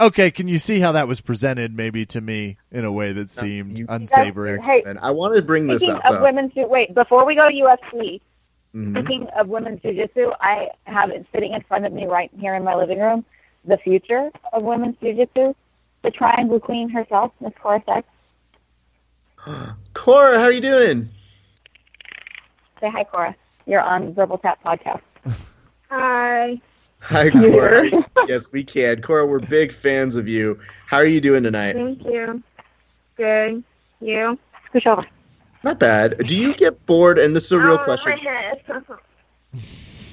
okay, 0.00 0.30
can 0.30 0.48
you 0.48 0.58
see 0.58 0.80
how 0.80 0.92
that 0.92 1.06
was 1.08 1.20
presented, 1.20 1.76
maybe 1.76 2.04
to 2.06 2.20
me 2.20 2.56
in 2.70 2.84
a 2.84 2.92
way 2.92 3.12
that 3.12 3.30
seemed 3.30 3.78
you- 3.78 3.86
unsavory? 3.88 4.60
Hey, 4.62 4.82
And 4.86 4.98
I 5.00 5.10
want 5.10 5.36
to 5.36 5.42
bring 5.42 5.66
this 5.66 5.82
Speaking 5.82 5.96
up. 5.96 6.04
of 6.06 6.16
though. 6.16 6.22
women's 6.22 6.52
jiu- 6.54 6.66
wait, 6.68 6.94
before 6.94 7.24
we 7.24 7.34
go 7.34 7.48
to 7.48 7.54
UFC, 7.54 8.20
Mhm. 8.74 8.92
speaking 9.04 9.26
of 9.38 9.48
women's 9.48 9.82
jiu-jitsu, 9.82 10.30
I 10.40 10.68
have 10.84 11.10
it 11.10 11.26
sitting 11.32 11.52
in 11.52 11.62
front 11.62 11.86
of 11.86 11.92
me 11.92 12.06
right 12.06 12.30
here 12.38 12.54
in 12.54 12.62
my 12.64 12.74
living 12.74 13.00
room, 13.00 13.24
the 13.64 13.76
future 13.78 14.30
of 14.52 14.62
women's 14.62 14.96
jiu-jitsu, 15.00 15.54
the 16.02 16.10
Triangle 16.10 16.60
Queen 16.60 16.88
herself, 16.88 17.32
Miss 17.40 17.52
Cora 17.60 17.82
Sex. 17.86 18.06
Cora, 19.94 20.38
how 20.38 20.44
are 20.44 20.52
you 20.52 20.60
doing? 20.60 21.08
Say 22.80 22.88
hi, 22.90 23.04
Cora. 23.04 23.34
You're 23.66 23.80
on 23.82 24.14
Verbal 24.14 24.38
Tap 24.38 24.58
Podcast. 24.64 25.02
Hi. 25.90 26.60
Hi, 27.02 27.30
Cora. 27.30 27.90
yes, 28.28 28.52
we 28.52 28.62
can. 28.62 29.00
Cora, 29.02 29.26
we're 29.26 29.38
big 29.40 29.72
fans 29.72 30.16
of 30.16 30.28
you. 30.28 30.58
How 30.86 30.98
are 30.98 31.06
you 31.06 31.20
doing 31.20 31.42
tonight? 31.42 31.74
Thank 31.74 32.04
you. 32.04 32.42
Good. 33.16 33.64
You? 34.00 34.38
Scooch 34.72 34.86
over. 34.86 35.02
Not 35.62 35.78
bad. 35.78 36.18
Do 36.26 36.36
you 36.36 36.54
get 36.54 36.84
bored? 36.86 37.18
And 37.18 37.34
this 37.34 37.44
is 37.46 37.52
a 37.52 37.60
real 37.60 37.78
Oh, 37.80 37.84
question. 37.84 38.12
my 38.12 38.30
head. 38.30 38.84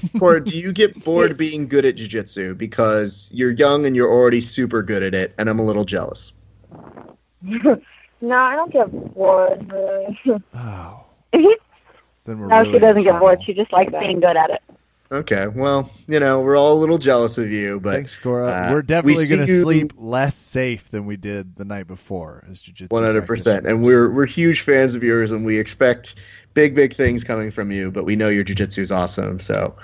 Cora, 0.19 0.43
do 0.43 0.57
you 0.57 0.71
get 0.71 1.03
bored 1.03 1.37
being 1.37 1.67
good 1.67 1.85
at 1.85 1.95
jiu-jitsu 1.95 2.55
because 2.55 3.29
you're 3.33 3.51
young 3.51 3.85
and 3.85 3.95
you're 3.95 4.11
already 4.11 4.41
super 4.41 4.83
good 4.83 5.03
at 5.03 5.13
it, 5.15 5.33
and 5.37 5.49
I'm 5.49 5.59
a 5.59 5.65
little 5.65 5.85
jealous? 5.85 6.33
no, 7.41 7.77
I 8.31 8.55
don't 8.55 8.71
get 8.71 8.91
bored. 9.13 9.71
Really. 9.71 10.17
Oh, 10.53 11.03
then 11.33 12.39
we're 12.39 12.47
No, 12.47 12.59
really 12.59 12.71
she 12.73 12.79
doesn't 12.79 13.03
get 13.03 13.19
bored. 13.19 13.43
She 13.43 13.53
just 13.53 13.71
likes 13.73 13.91
being 13.91 14.19
good 14.19 14.37
at 14.37 14.49
it. 14.51 14.61
Okay, 15.09 15.47
well, 15.47 15.89
you 16.07 16.19
know, 16.19 16.41
we're 16.41 16.57
all 16.57 16.73
a 16.73 16.79
little 16.79 16.97
jealous 16.97 17.37
of 17.37 17.49
you, 17.49 17.79
but 17.79 17.93
Thanks, 17.93 18.17
Cora. 18.17 18.47
uh, 18.47 18.71
we're 18.71 18.81
definitely 18.81 19.23
see 19.23 19.35
going 19.35 19.47
to 19.47 19.61
sleep 19.61 19.93
less 19.95 20.35
safe 20.35 20.89
than 20.89 21.05
we 21.05 21.15
did 21.15 21.55
the 21.55 21.63
night 21.63 21.87
before 21.87 22.43
as 22.49 22.61
jiu-jitsu. 22.61 22.93
One 22.93 23.03
hundred 23.03 23.25
percent, 23.25 23.65
and 23.65 23.83
we're 23.83 24.09
we're 24.09 24.25
huge 24.25 24.61
fans 24.61 24.95
of 24.95 25.03
yours, 25.03 25.31
and 25.31 25.45
we 25.45 25.59
expect 25.59 26.15
big 26.53 26.75
big 26.75 26.93
things 26.95 27.23
coming 27.23 27.51
from 27.51 27.71
you. 27.71 27.89
But 27.89 28.03
we 28.03 28.17
know 28.17 28.27
your 28.27 28.43
jujitsu 28.43 28.79
is 28.79 28.91
awesome, 28.91 29.39
so 29.39 29.75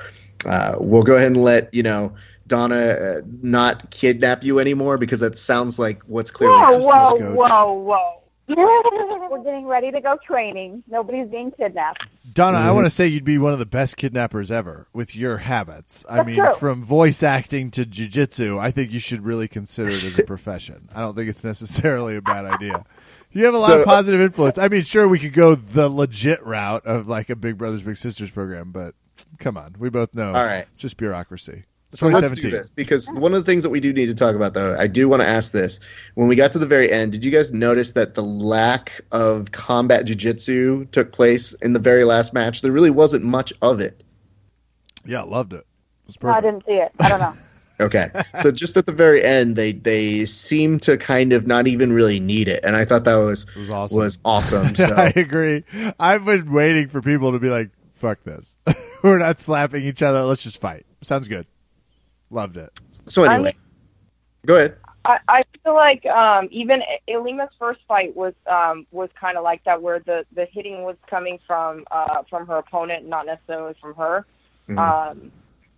uh, 0.46 0.76
we'll 0.80 1.04
go 1.04 1.16
ahead 1.16 1.28
and 1.28 1.42
let 1.42 1.74
you 1.74 1.84
know 1.84 2.14
Donna 2.48 2.76
uh, 2.76 3.22
not 3.42 3.92
kidnap 3.92 4.44
you 4.44 4.60
anymore 4.60 4.98
because 4.98 5.22
that 5.22 5.38
sounds 5.38 5.80
like 5.80 6.04
what's 6.04 6.32
clearly. 6.32 6.58
Whoa, 6.58 6.80
whoa, 6.80 7.18
Coach. 7.18 7.38
whoa, 7.38 7.74
whoa. 7.74 8.23
We're 8.48 9.44
getting 9.44 9.66
ready 9.66 9.92
to 9.92 10.02
go 10.02 10.18
training. 10.26 10.84
Nobody's 10.88 11.28
being 11.30 11.52
kidnapped. 11.52 12.04
Donna, 12.34 12.58
I 12.60 12.64
Mhm. 12.68 12.76
want 12.76 12.86
to 12.86 12.90
say 12.90 13.08
you'd 13.08 13.24
be 13.24 13.38
one 13.38 13.54
of 13.54 13.60
the 13.60 13.66
best 13.66 13.96
kidnappers 13.98 14.52
ever 14.52 14.88
with 14.94 15.16
your 15.16 15.38
habits. 15.38 16.06
I 16.10 16.18
That's 16.18 16.28
mean, 16.28 16.36
true. 16.38 16.56
from 16.56 16.84
voice 16.84 17.24
acting 17.24 17.72
to 17.72 17.86
jujitsu, 17.86 18.60
I 18.60 18.72
think 18.72 18.92
you 18.92 19.00
should 19.00 19.24
really 19.26 19.48
consider 19.48 19.90
it 19.90 20.04
as 20.04 20.20
a 20.20 20.24
profession. 20.28 20.90
I 20.94 21.02
don't 21.02 21.16
think 21.16 21.30
it's 21.30 21.44
necessarily 21.44 22.16
a 22.16 22.22
bad 22.22 22.46
idea. 22.46 22.84
You 23.32 23.46
have 23.46 23.54
a 23.54 23.58
lot 23.58 23.68
So- 23.68 23.80
of 23.82 23.86
positive 23.86 24.22
influence. 24.22 24.58
I 24.58 24.68
mean, 24.68 24.84
sure, 24.84 25.08
we 25.08 25.20
could 25.20 25.34
go 25.34 25.56
the 25.56 25.90
legit 25.90 26.46
route 26.46 26.86
of 26.86 27.08
like 27.08 27.30
a 27.30 27.36
Big 27.36 27.58
Brothers 27.58 27.82
Big 27.82 27.96
Sisters 27.96 28.30
program, 28.30 28.72
but 28.72 28.94
come 29.40 29.58
on, 29.58 29.76
we 29.80 29.90
both 29.90 30.14
know. 30.14 30.28
All 30.28 30.46
right. 30.46 30.66
it's 30.72 30.82
just 30.82 30.98
bureaucracy. 30.98 31.64
So 31.94 32.08
let's 32.08 32.32
do 32.32 32.50
this 32.50 32.72
because 32.72 33.12
one 33.12 33.34
of 33.34 33.46
the 33.46 33.52
things 33.52 33.64
that 33.64 33.70
we 33.70 33.80
do 33.80 33.94
need 33.94 34.08
to 34.08 34.16
talk 34.16 34.36
about, 34.36 34.54
though, 34.56 34.76
I 34.78 34.88
do 34.88 35.08
want 35.08 35.22
to 35.22 35.28
ask 35.28 35.52
this. 35.52 35.80
When 36.16 36.28
we 36.28 36.36
got 36.36 36.52
to 36.54 36.60
the 36.60 36.66
very 36.66 36.92
end, 36.92 37.12
did 37.12 37.24
you 37.24 37.30
guys 37.32 37.54
notice 37.54 37.92
that 37.92 38.16
the 38.16 38.24
lack 38.24 39.02
of 39.12 39.52
combat 39.52 40.06
jujitsu 40.06 40.90
took 40.92 41.12
place 41.12 41.54
in 41.54 41.74
the 41.74 41.80
very 41.80 42.04
last 42.04 42.34
match? 42.34 42.62
There 42.62 42.72
really 42.72 42.90
wasn't 42.90 43.24
much 43.24 43.54
of 43.62 43.80
it. 43.80 44.04
Yeah, 45.06 45.22
loved 45.22 45.54
it. 45.54 45.58
It 45.58 45.66
was 46.08 46.18
No, 46.22 46.30
I 46.30 46.42
didn't 46.42 46.66
see 46.66 46.74
it. 46.74 46.92
I 47.00 47.10
don't 47.10 47.20
know. 47.20 47.34
Okay, 47.80 48.12
so 48.42 48.52
just 48.52 48.78
at 48.78 48.86
the 48.86 48.92
very 48.92 49.24
end, 49.24 49.56
they 49.56 49.72
they 49.74 50.26
seem 50.26 50.80
to 50.82 50.96
kind 50.96 51.34
of 51.34 51.48
not 51.48 51.68
even 51.68 51.92
really 51.92 52.20
need 52.20 52.48
it, 52.48 52.64
and 52.64 52.76
I 52.76 52.86
thought 52.86 53.04
that 53.06 53.16
was 53.16 53.48
was 53.56 53.70
awesome. 53.70 53.98
was 53.98 54.20
awesome. 54.24 54.76
So 54.76 54.94
I 54.94 55.12
agree. 55.16 55.64
I've 56.00 56.24
been 56.24 56.54
waiting 56.54 56.88
for 56.88 57.02
people 57.02 57.32
to 57.32 57.40
be 57.40 57.50
like, 57.50 57.72
"Fuck 57.96 58.24
this, 58.24 58.56
we're 59.04 59.18
not 59.18 59.42
slapping 59.42 59.84
each 59.84 60.04
other. 60.04 60.22
Let's 60.22 60.44
just 60.44 60.62
fight." 60.62 60.86
Sounds 61.02 61.28
good. 61.28 61.48
Loved 62.34 62.58
it. 62.58 62.72
so 63.06 63.24
anyway, 63.24 63.56
go 64.48 64.56
ahead. 64.56 64.78
I, 65.06 65.20
I 65.28 65.44
feel 65.64 65.76
like 65.76 66.04
um, 66.08 66.48
even 66.50 66.82
Ilima's 67.06 67.52
first 67.60 67.82
fight 67.88 68.16
was 68.16 68.34
um, 68.48 68.88
was 68.92 69.10
kind 69.20 69.38
of 69.38 69.44
like 69.44 69.64
that, 69.66 69.80
where 69.84 70.00
the, 70.00 70.26
the 70.34 70.46
hitting 70.46 70.82
was 70.82 70.96
coming 71.08 71.38
from 71.46 71.86
uh, 71.92 72.24
from 72.28 72.48
her 72.48 72.58
opponent, 72.58 73.08
not 73.08 73.28
necessarily 73.28 73.76
from 73.80 73.94
her. 73.94 74.26
Mhm. 74.68 74.80
Um, 74.80 75.32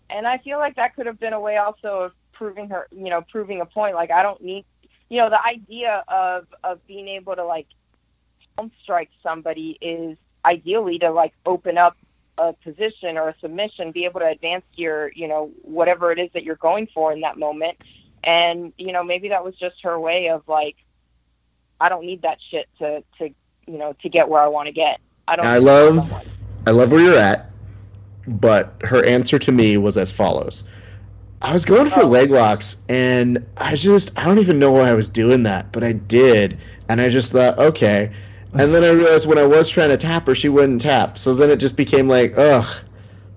and 0.09 0.25
I 0.25 0.37
feel 0.37 0.59
like 0.59 0.77
that 0.77 0.95
could 0.95 1.07
have 1.07 1.19
been 1.19 1.33
a 1.33 1.39
way 1.41 1.57
also 1.57 2.03
of 2.03 2.11
proving 2.31 2.69
her, 2.69 2.87
you 2.91 3.09
know, 3.09 3.21
proving 3.29 3.59
a 3.59 3.65
point. 3.65 3.95
Like 3.95 4.11
I 4.11 4.23
don't 4.23 4.41
need, 4.41 4.63
you 5.09 5.17
know, 5.17 5.29
the 5.29 5.43
idea 5.45 6.05
of 6.07 6.45
of 6.63 6.85
being 6.87 7.09
able 7.09 7.35
to 7.35 7.43
like 7.43 7.67
home 8.57 8.71
strike 8.81 9.09
somebody 9.21 9.77
is 9.81 10.17
ideally 10.45 10.99
to 10.99 11.09
like 11.11 11.33
open 11.45 11.77
up 11.77 11.97
a 12.38 12.53
position 12.53 13.17
or 13.17 13.29
a 13.29 13.36
submission, 13.39 13.91
be 13.91 14.05
able 14.05 14.19
to 14.19 14.27
advance 14.27 14.65
your, 14.75 15.11
you 15.13 15.27
know, 15.27 15.51
whatever 15.61 16.11
it 16.11 16.19
is 16.19 16.29
that 16.33 16.43
you're 16.43 16.55
going 16.55 16.88
for 16.93 17.11
in 17.13 17.21
that 17.21 17.38
moment. 17.38 17.77
And 18.23 18.73
you 18.77 18.91
know, 18.91 19.03
maybe 19.03 19.29
that 19.29 19.43
was 19.43 19.55
just 19.55 19.75
her 19.83 19.99
way 19.99 20.29
of 20.29 20.43
like, 20.47 20.75
I 21.79 21.89
don't 21.89 22.05
need 22.05 22.23
that 22.23 22.39
shit 22.49 22.67
to 22.79 23.03
to 23.19 23.29
you 23.67 23.77
know 23.77 23.93
to 24.01 24.09
get 24.09 24.29
where 24.29 24.41
I 24.41 24.47
want 24.47 24.67
to 24.67 24.71
get. 24.73 24.99
I 25.27 25.36
don't. 25.36 25.45
I 25.45 25.57
love- 25.57 26.11
I 26.67 26.71
love 26.71 26.91
where 26.91 27.01
you're 27.01 27.17
at, 27.19 27.51
but 28.27 28.73
her 28.83 29.05
answer 29.05 29.38
to 29.38 29.51
me 29.51 29.77
was 29.77 29.97
as 29.97 30.11
follows. 30.11 30.63
I 31.43 31.53
was 31.53 31.63
going 31.63 31.86
for 31.88 32.01
Oh. 32.01 32.07
leg 32.07 32.31
locks, 32.31 32.77
and 32.89 33.45
I 33.57 33.75
just, 33.75 34.17
I 34.17 34.25
don't 34.25 34.39
even 34.39 34.57
know 34.57 34.71
why 34.71 34.89
I 34.89 34.93
was 34.93 35.09
doing 35.09 35.43
that, 35.43 35.71
but 35.71 35.83
I 35.83 35.91
did. 35.91 36.57
And 36.89 36.99
I 36.99 37.09
just 37.09 37.31
thought, 37.31 37.59
okay. 37.59 38.09
And 38.57 38.73
then 38.73 38.83
I 38.83 38.89
realized 38.89 39.27
when 39.27 39.37
I 39.37 39.45
was 39.45 39.69
trying 39.69 39.89
to 39.89 39.97
tap 39.97 40.27
her, 40.27 40.35
she 40.35 40.47
wouldn't 40.47 40.81
tap. 40.81 41.17
So 41.17 41.35
then 41.35 41.49
it 41.49 41.57
just 41.57 41.75
became 41.75 42.07
like, 42.07 42.37
ugh, 42.37 42.65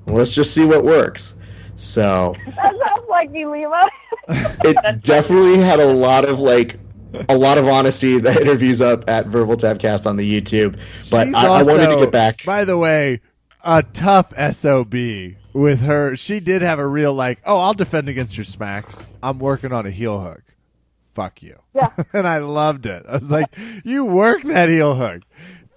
let's 0.06 0.30
just 0.30 0.54
see 0.54 0.64
what 0.64 0.84
works. 0.84 1.34
So 1.74 2.34
That 2.46 2.74
sounds 2.86 3.08
like 3.08 3.30
me, 3.30 3.44
Lima. 3.46 3.88
it 4.28 5.02
definitely 5.02 5.58
had 5.58 5.80
a 5.80 5.92
lot 5.92 6.24
of 6.24 6.38
like, 6.38 6.78
a 7.28 7.36
lot 7.36 7.58
of 7.58 7.66
honesty. 7.66 8.18
The 8.20 8.40
interviews 8.40 8.80
up 8.80 9.08
at 9.08 9.26
Verbal 9.26 9.56
Tapcast 9.56 10.06
on 10.06 10.16
the 10.16 10.40
YouTube. 10.40 10.78
But 11.10 11.26
She's 11.26 11.34
I, 11.34 11.46
I 11.46 11.62
wanted 11.62 11.88
to 11.88 11.96
get 11.96 12.12
back. 12.12 12.44
By 12.44 12.64
the 12.64 12.78
way, 12.78 13.20
a 13.64 13.82
tough 13.82 14.32
sob 14.54 14.94
with 15.52 15.80
her. 15.80 16.14
She 16.14 16.38
did 16.38 16.62
have 16.62 16.78
a 16.78 16.86
real 16.86 17.12
like, 17.12 17.40
oh, 17.44 17.58
I'll 17.58 17.74
defend 17.74 18.08
against 18.08 18.36
your 18.36 18.44
smacks. 18.44 19.04
I'm 19.22 19.38
working 19.40 19.72
on 19.72 19.84
a 19.84 19.90
heel 19.90 20.20
hook. 20.20 20.42
Fuck 21.12 21.42
you. 21.42 21.58
Yeah. 21.78 21.90
and 22.12 22.26
I 22.26 22.38
loved 22.38 22.86
it. 22.86 23.04
I 23.08 23.12
was 23.18 23.30
like, 23.30 23.46
you 23.84 24.04
work 24.04 24.42
that 24.42 24.68
heel 24.68 24.94
hook. 24.94 25.22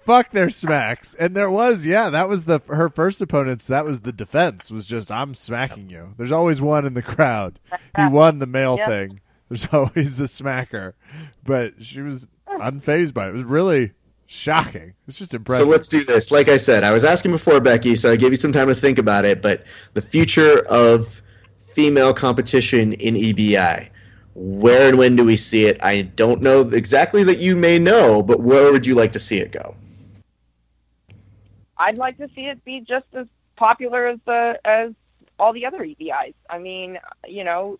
Fuck 0.04 0.30
their 0.32 0.50
smacks. 0.50 1.14
And 1.14 1.36
there 1.36 1.50
was, 1.50 1.86
yeah, 1.86 2.10
that 2.10 2.28
was 2.28 2.46
the 2.46 2.60
her 2.66 2.88
first 2.88 3.20
opponents. 3.20 3.68
That 3.68 3.84
was 3.84 4.00
the 4.00 4.12
defense. 4.12 4.70
Was 4.70 4.84
just 4.86 5.12
I'm 5.12 5.34
smacking 5.34 5.88
you. 5.90 6.14
There's 6.16 6.32
always 6.32 6.60
one 6.60 6.84
in 6.84 6.94
the 6.94 7.02
crowd. 7.02 7.60
He 7.96 8.06
won 8.10 8.40
the 8.40 8.46
male 8.46 8.76
Yep. 8.76 8.88
thing. 8.88 9.20
There's 9.48 9.66
always 9.72 10.18
a 10.18 10.24
smacker, 10.24 10.94
but 11.44 11.74
she 11.84 12.00
was 12.00 12.26
unfazed 12.48 13.14
by 13.14 13.26
it. 13.26 13.30
It 13.30 13.34
was 13.34 13.44
really 13.44 13.92
shocking. 14.26 14.94
It's 15.06 15.18
just 15.18 15.34
impressive. 15.34 15.66
So 15.66 15.70
let's 15.70 15.86
do 15.88 16.02
this. 16.04 16.30
Like 16.32 16.48
I 16.48 16.56
said, 16.56 16.82
I 16.84 16.90
was 16.90 17.04
asking 17.04 17.30
before, 17.32 17.60
Becky, 17.60 17.94
so 17.94 18.10
I 18.10 18.16
gave 18.16 18.30
you 18.32 18.36
some 18.36 18.50
time 18.52 18.68
to 18.68 18.74
think 18.74 18.98
about 18.98 19.24
it. 19.24 19.40
But 19.42 19.64
the 19.94 20.00
future 20.02 20.60
of 20.66 21.22
female 21.58 22.12
competition 22.12 22.94
in 22.94 23.14
EBI, 23.14 23.88
where 24.34 24.88
and 24.88 24.98
when 24.98 25.16
do 25.16 25.24
we 25.24 25.36
see 25.36 25.66
it? 25.66 25.82
I 25.82 26.02
don't 26.02 26.42
know 26.42 26.60
exactly 26.60 27.24
that 27.24 27.38
you 27.38 27.56
may 27.56 27.78
know, 27.78 28.22
but 28.22 28.40
where 28.40 28.72
would 28.72 28.86
you 28.86 28.94
like 28.94 29.12
to 29.12 29.18
see 29.18 29.38
it 29.38 29.52
go? 29.52 29.74
I'd 31.76 31.98
like 31.98 32.16
to 32.18 32.28
see 32.34 32.46
it 32.46 32.64
be 32.64 32.80
just 32.80 33.06
as 33.12 33.26
popular 33.56 34.06
as 34.06 34.18
the 34.24 34.58
as 34.64 34.92
all 35.38 35.52
the 35.52 35.66
other 35.66 35.80
EBIs. 35.80 36.34
I 36.48 36.58
mean, 36.58 36.98
you 37.26 37.44
know, 37.44 37.78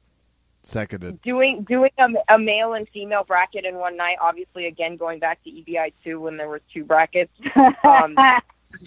Seconded. 0.63 1.23
doing 1.23 1.63
doing 1.63 1.91
a, 1.99 2.09
a 2.29 2.39
male 2.39 2.75
and 2.75 2.89
female 2.89 3.25
bracket 3.25 3.65
in 3.65 3.77
one 3.77 3.97
night. 3.97 4.19
Obviously, 4.21 4.67
again 4.67 4.97
going 4.97 5.21
back 5.21 5.43
to 5.45 5.51
EBI 5.51 5.93
two 6.05 6.21
when 6.21 6.37
there 6.37 6.49
was 6.49 6.61
two 6.73 6.85
brackets, 6.85 7.33
um, 7.85 8.17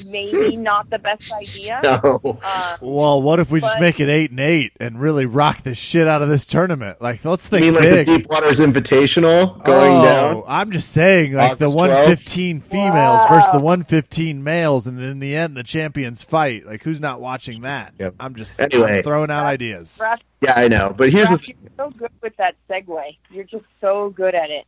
maybe 0.09 0.57
not 0.57 0.89
the 0.89 0.99
best 0.99 1.31
idea. 1.33 1.81
No. 2.03 2.39
Uh, 2.43 2.77
Well, 2.81 3.21
what 3.21 3.39
if 3.39 3.51
we 3.51 3.61
just 3.61 3.79
make 3.79 3.99
it 3.99 4.09
eight 4.09 4.31
and 4.31 4.39
eight 4.39 4.73
and 4.79 4.99
really 4.99 5.25
rock 5.25 5.63
the 5.63 5.75
shit 5.75 6.07
out 6.07 6.21
of 6.21 6.29
this 6.29 6.45
tournament? 6.45 7.01
Like, 7.01 7.23
let's 7.25 7.47
I 7.47 7.49
think 7.49 7.61
mean, 7.65 7.73
like 7.75 7.83
big. 7.83 8.05
the 8.07 8.17
Deep 8.17 8.27
Waters 8.29 8.59
Invitational 8.59 9.63
going 9.63 9.93
oh, 9.93 10.03
down. 10.03 10.43
I'm 10.47 10.71
just 10.71 10.91
saying, 10.91 11.33
like 11.33 11.53
August 11.53 11.73
the 11.75 11.79
12th. 11.79 11.89
115 11.89 12.59
females 12.61 12.95
Wow. 12.95 13.27
versus 13.29 13.51
the 13.51 13.59
115 13.59 14.43
males, 14.43 14.87
and 14.87 14.97
then 14.97 15.05
in 15.05 15.19
the 15.19 15.35
end, 15.35 15.55
the 15.55 15.63
champions 15.63 16.21
fight. 16.23 16.65
Like, 16.65 16.83
who's 16.83 16.99
not 17.01 17.21
watching 17.21 17.61
that? 17.61 17.93
Yep. 17.99 18.15
I'm 18.19 18.35
just 18.35 18.59
Anyway. 18.59 18.97
I'm 18.97 19.03
throwing 19.03 19.31
out 19.31 19.45
ideas. 19.45 19.99
Raph, 20.03 20.19
Yeah, 20.41 20.53
I 20.55 20.67
know. 20.67 20.93
But 20.95 21.09
here's 21.11 21.29
the 21.29 21.35
Raph, 21.35 21.47
you're 21.47 21.71
so 21.77 21.89
good 21.97 22.11
with 22.21 22.35
that 22.37 22.55
segue. 22.69 23.17
You're 23.29 23.43
just 23.45 23.65
so 23.81 24.09
good 24.09 24.35
at 24.35 24.49
it. 24.49 24.65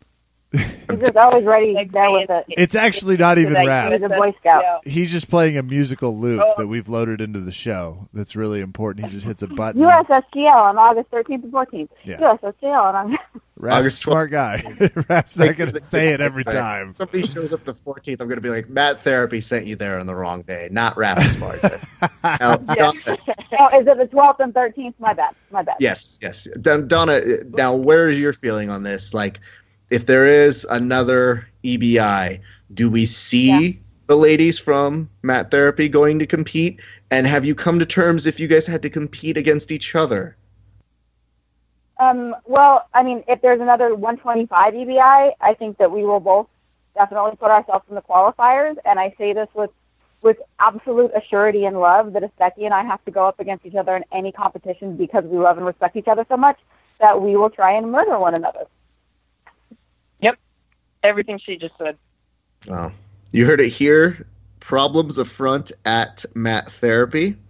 He's 0.54 1.00
just 1.02 1.18
always 1.18 1.44
ready 1.44 1.74
Like, 1.74 1.92
there 1.92 2.10
with 2.10 2.30
it. 2.30 2.46
It's 2.50 2.74
actually 2.76 3.18
not 3.18 3.38
even 3.38 3.54
Like, 3.54 3.68
rap. 3.68 3.92
He's 3.92 4.02
a 4.02 4.08
Boy 4.10 4.34
Scout. 4.40 4.88
He's 4.88 5.12
just 5.12 5.30
playing 5.30 5.58
a 5.58 5.64
musical 5.64 6.18
loop 6.18 6.42
Oh. 6.44 6.54
that 6.58 6.68
we've 6.68 6.88
loaded 6.88 7.20
into 7.20 7.40
the 7.42 7.52
show. 7.52 8.08
That's 8.14 8.36
really 8.36 8.62
important. 8.62 9.06
He 9.06 9.12
just 9.12 9.26
hits 9.26 9.42
a 9.42 9.48
button. 9.48 9.82
USSGL 9.82 10.54
on 10.56 10.78
August 10.78 11.12
13th 11.12 11.44
and 11.44 11.52
14th. 11.52 11.90
Yeah. 12.06 12.18
USSGL 12.20 12.94
on 12.94 13.18
Raph's 13.58 13.76
a 13.76 13.80
August 13.80 14.00
smart 14.04 14.32
guy. 14.32 14.64
Raph's 15.10 15.38
not 15.38 15.58
going 15.58 15.74
to 15.74 15.82
say 15.82 16.14
it 16.14 16.22
every 16.22 16.46
time. 16.46 16.94
Somebody 16.94 17.24
shows 17.28 17.54
up 17.54 17.66
the 17.66 17.74
14th, 17.74 18.22
I'm 18.22 18.28
going 18.28 18.36
to 18.38 18.42
be 18.42 18.50
like, 18.50 18.70
Mat 18.70 19.02
Therapy 19.02 19.42
sent 19.42 19.66
you 19.66 19.76
there 19.76 20.00
on 20.00 20.08
the 20.08 20.16
wrong 20.16 20.44
day, 20.44 20.70
not 20.72 20.96
Rap 20.96 21.18
as 21.18 21.36
far 21.36 21.54
as 21.56 21.62
that. 21.64 21.84
Now, 22.40 22.52
Yeah. 22.76 22.92
Donna, 22.94 23.18
Oh, 23.60 23.80
is 23.80 23.88
it 23.88 23.98
the 23.98 24.06
12th 24.16 24.40
and 24.40 24.54
13th? 24.54 24.94
My 25.00 25.14
bad. 25.14 25.34
My 25.52 25.64
bad. 25.64 25.76
yes, 25.80 26.20
yes. 26.22 26.48
Donna, 26.62 27.20
now 27.50 27.74
where 27.76 28.10
is 28.10 28.20
your 28.20 28.32
feeling 28.34 28.70
on 28.70 28.84
this? 28.84 29.14
Like, 29.16 29.40
if 29.90 30.06
there 30.06 30.26
is 30.26 30.66
another 30.70 31.48
EBI, 31.64 32.40
do 32.74 32.90
we 32.90 33.06
see 33.06 33.50
Yeah. 33.50 33.72
the 34.08 34.16
ladies 34.16 34.60
from 34.60 35.10
Mat 35.24 35.52
Therapy 35.52 35.90
going 35.90 36.20
to 36.20 36.26
compete? 36.26 36.82
And 37.12 37.26
have 37.26 37.46
you 37.46 37.56
come 37.56 37.80
to 37.80 37.86
terms 37.86 38.26
if 38.26 38.40
you 38.40 38.48
guys 38.48 38.68
had 38.68 38.82
to 38.82 38.90
compete 38.90 39.38
against 39.38 39.72
each 39.72 39.96
other? 39.96 40.36
Um, 42.00 42.36
well, 42.46 42.88
I 42.94 43.02
mean, 43.02 43.24
if 43.28 43.42
there's 43.42 43.62
another 43.62 43.96
125 43.96 44.74
EBI, 44.74 45.32
I 45.42 45.54
think 45.56 45.78
that 45.78 45.92
we 45.92 46.04
will 46.04 46.20
both 46.20 46.48
definitely 46.94 47.36
put 47.38 47.50
ourselves 47.50 47.86
in 47.90 47.96
the 47.96 48.02
qualifiers. 48.02 48.78
And 48.86 49.00
I 49.00 49.14
say 49.18 49.34
this 49.34 49.50
with 49.54 49.72
with 50.24 50.38
absolute 50.60 51.12
assurity 51.14 51.68
and 51.68 51.80
love 51.80 52.14
that 52.14 52.24
if 52.24 52.36
Becky 52.38 52.66
and 52.66 52.74
I 52.74 52.84
have 52.84 53.04
to 53.06 53.12
go 53.12 53.28
up 53.28 53.40
against 53.40 53.68
each 53.68 53.76
other 53.76 53.96
in 53.96 54.04
any 54.12 54.32
competition 54.32 54.98
because 54.98 55.24
we 55.24 55.38
love 55.38 55.58
and 55.58 55.66
respect 55.66 55.96
each 55.96 56.08
other 56.08 56.26
so 56.28 56.36
much, 56.36 56.58
that 57.00 57.22
we 57.22 57.36
will 57.38 57.52
try 57.52 57.74
and 57.74 57.92
murder 57.92 58.18
one 58.18 58.34
another. 58.34 58.66
Everything 61.08 61.40
she 61.40 61.56
just 61.56 61.74
said. 61.78 61.98
Oh, 62.70 62.92
you 63.32 63.46
heard 63.46 63.62
it 63.62 63.70
here. 63.70 64.28
Problems 64.60 65.18
affront 65.18 65.72
at 65.86 66.26
Mat 66.36 66.70
Therapy. 66.70 67.38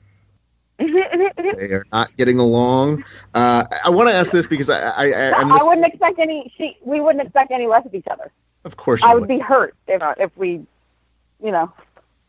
They 0.80 1.74
are 1.74 1.86
not 1.92 2.16
getting 2.18 2.38
along. 2.38 3.04
Uh, 3.34 3.64
I 3.84 3.90
want 3.90 4.10
to 4.10 4.16
ask 4.16 4.32
this 4.32 4.46
because 4.46 4.70
I, 4.70 4.80
I, 4.80 5.06
I, 5.08 5.32
I'm 5.34 5.52
I 5.52 5.64
wouldn't 5.64 5.88
expect 5.88 6.20
any. 6.20 6.54
She, 6.56 6.78
we 6.84 7.00
wouldn't 7.02 7.26
expect 7.26 7.50
any 7.52 7.66
less 7.66 7.84
of 7.84 7.96
each 7.96 8.06
other. 8.12 8.32
of 8.64 8.78
course, 8.78 9.02
you 9.02 9.10
I 9.10 9.14
would 9.16 9.22
would. 9.22 9.30
be 9.30 9.40
hurt 9.40 9.76
if 9.88 10.04
if 10.20 10.38
we, 10.38 10.62
you 11.44 11.52
know. 11.52 11.72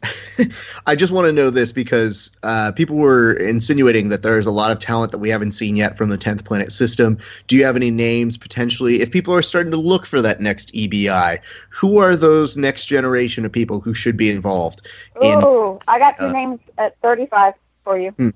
I 0.86 0.94
just 0.94 1.12
want 1.12 1.26
to 1.26 1.32
know 1.32 1.50
this 1.50 1.72
because 1.72 2.30
uh, 2.42 2.72
people 2.72 2.96
were 2.96 3.32
insinuating 3.32 4.08
that 4.08 4.22
there's 4.22 4.46
a 4.46 4.52
lot 4.52 4.70
of 4.70 4.78
talent 4.78 5.12
that 5.12 5.18
we 5.18 5.30
haven't 5.30 5.52
seen 5.52 5.76
yet 5.76 5.98
from 5.98 6.08
the 6.08 6.18
10th 6.18 6.44
Planet 6.44 6.70
system. 6.70 7.18
Do 7.48 7.56
you 7.56 7.64
have 7.64 7.74
any 7.76 7.90
names 7.90 8.38
potentially? 8.38 9.00
If 9.00 9.10
people 9.10 9.34
are 9.34 9.42
starting 9.42 9.72
to 9.72 9.76
look 9.76 10.06
for 10.06 10.22
that 10.22 10.40
next 10.40 10.72
EBI, 10.72 11.40
who 11.70 11.98
are 11.98 12.14
those 12.14 12.56
next 12.56 12.86
generation 12.86 13.44
of 13.44 13.52
people 13.52 13.80
who 13.80 13.94
should 13.94 14.16
be 14.16 14.30
involved? 14.30 14.86
in- 15.20 15.42
Ooh, 15.42 15.78
I 15.88 15.98
got 15.98 16.16
two 16.16 16.26
uh, 16.26 16.32
names 16.32 16.60
at 16.76 16.98
35 17.00 17.54
for 17.82 17.98
you. 17.98 18.10
Hmm. 18.10 18.30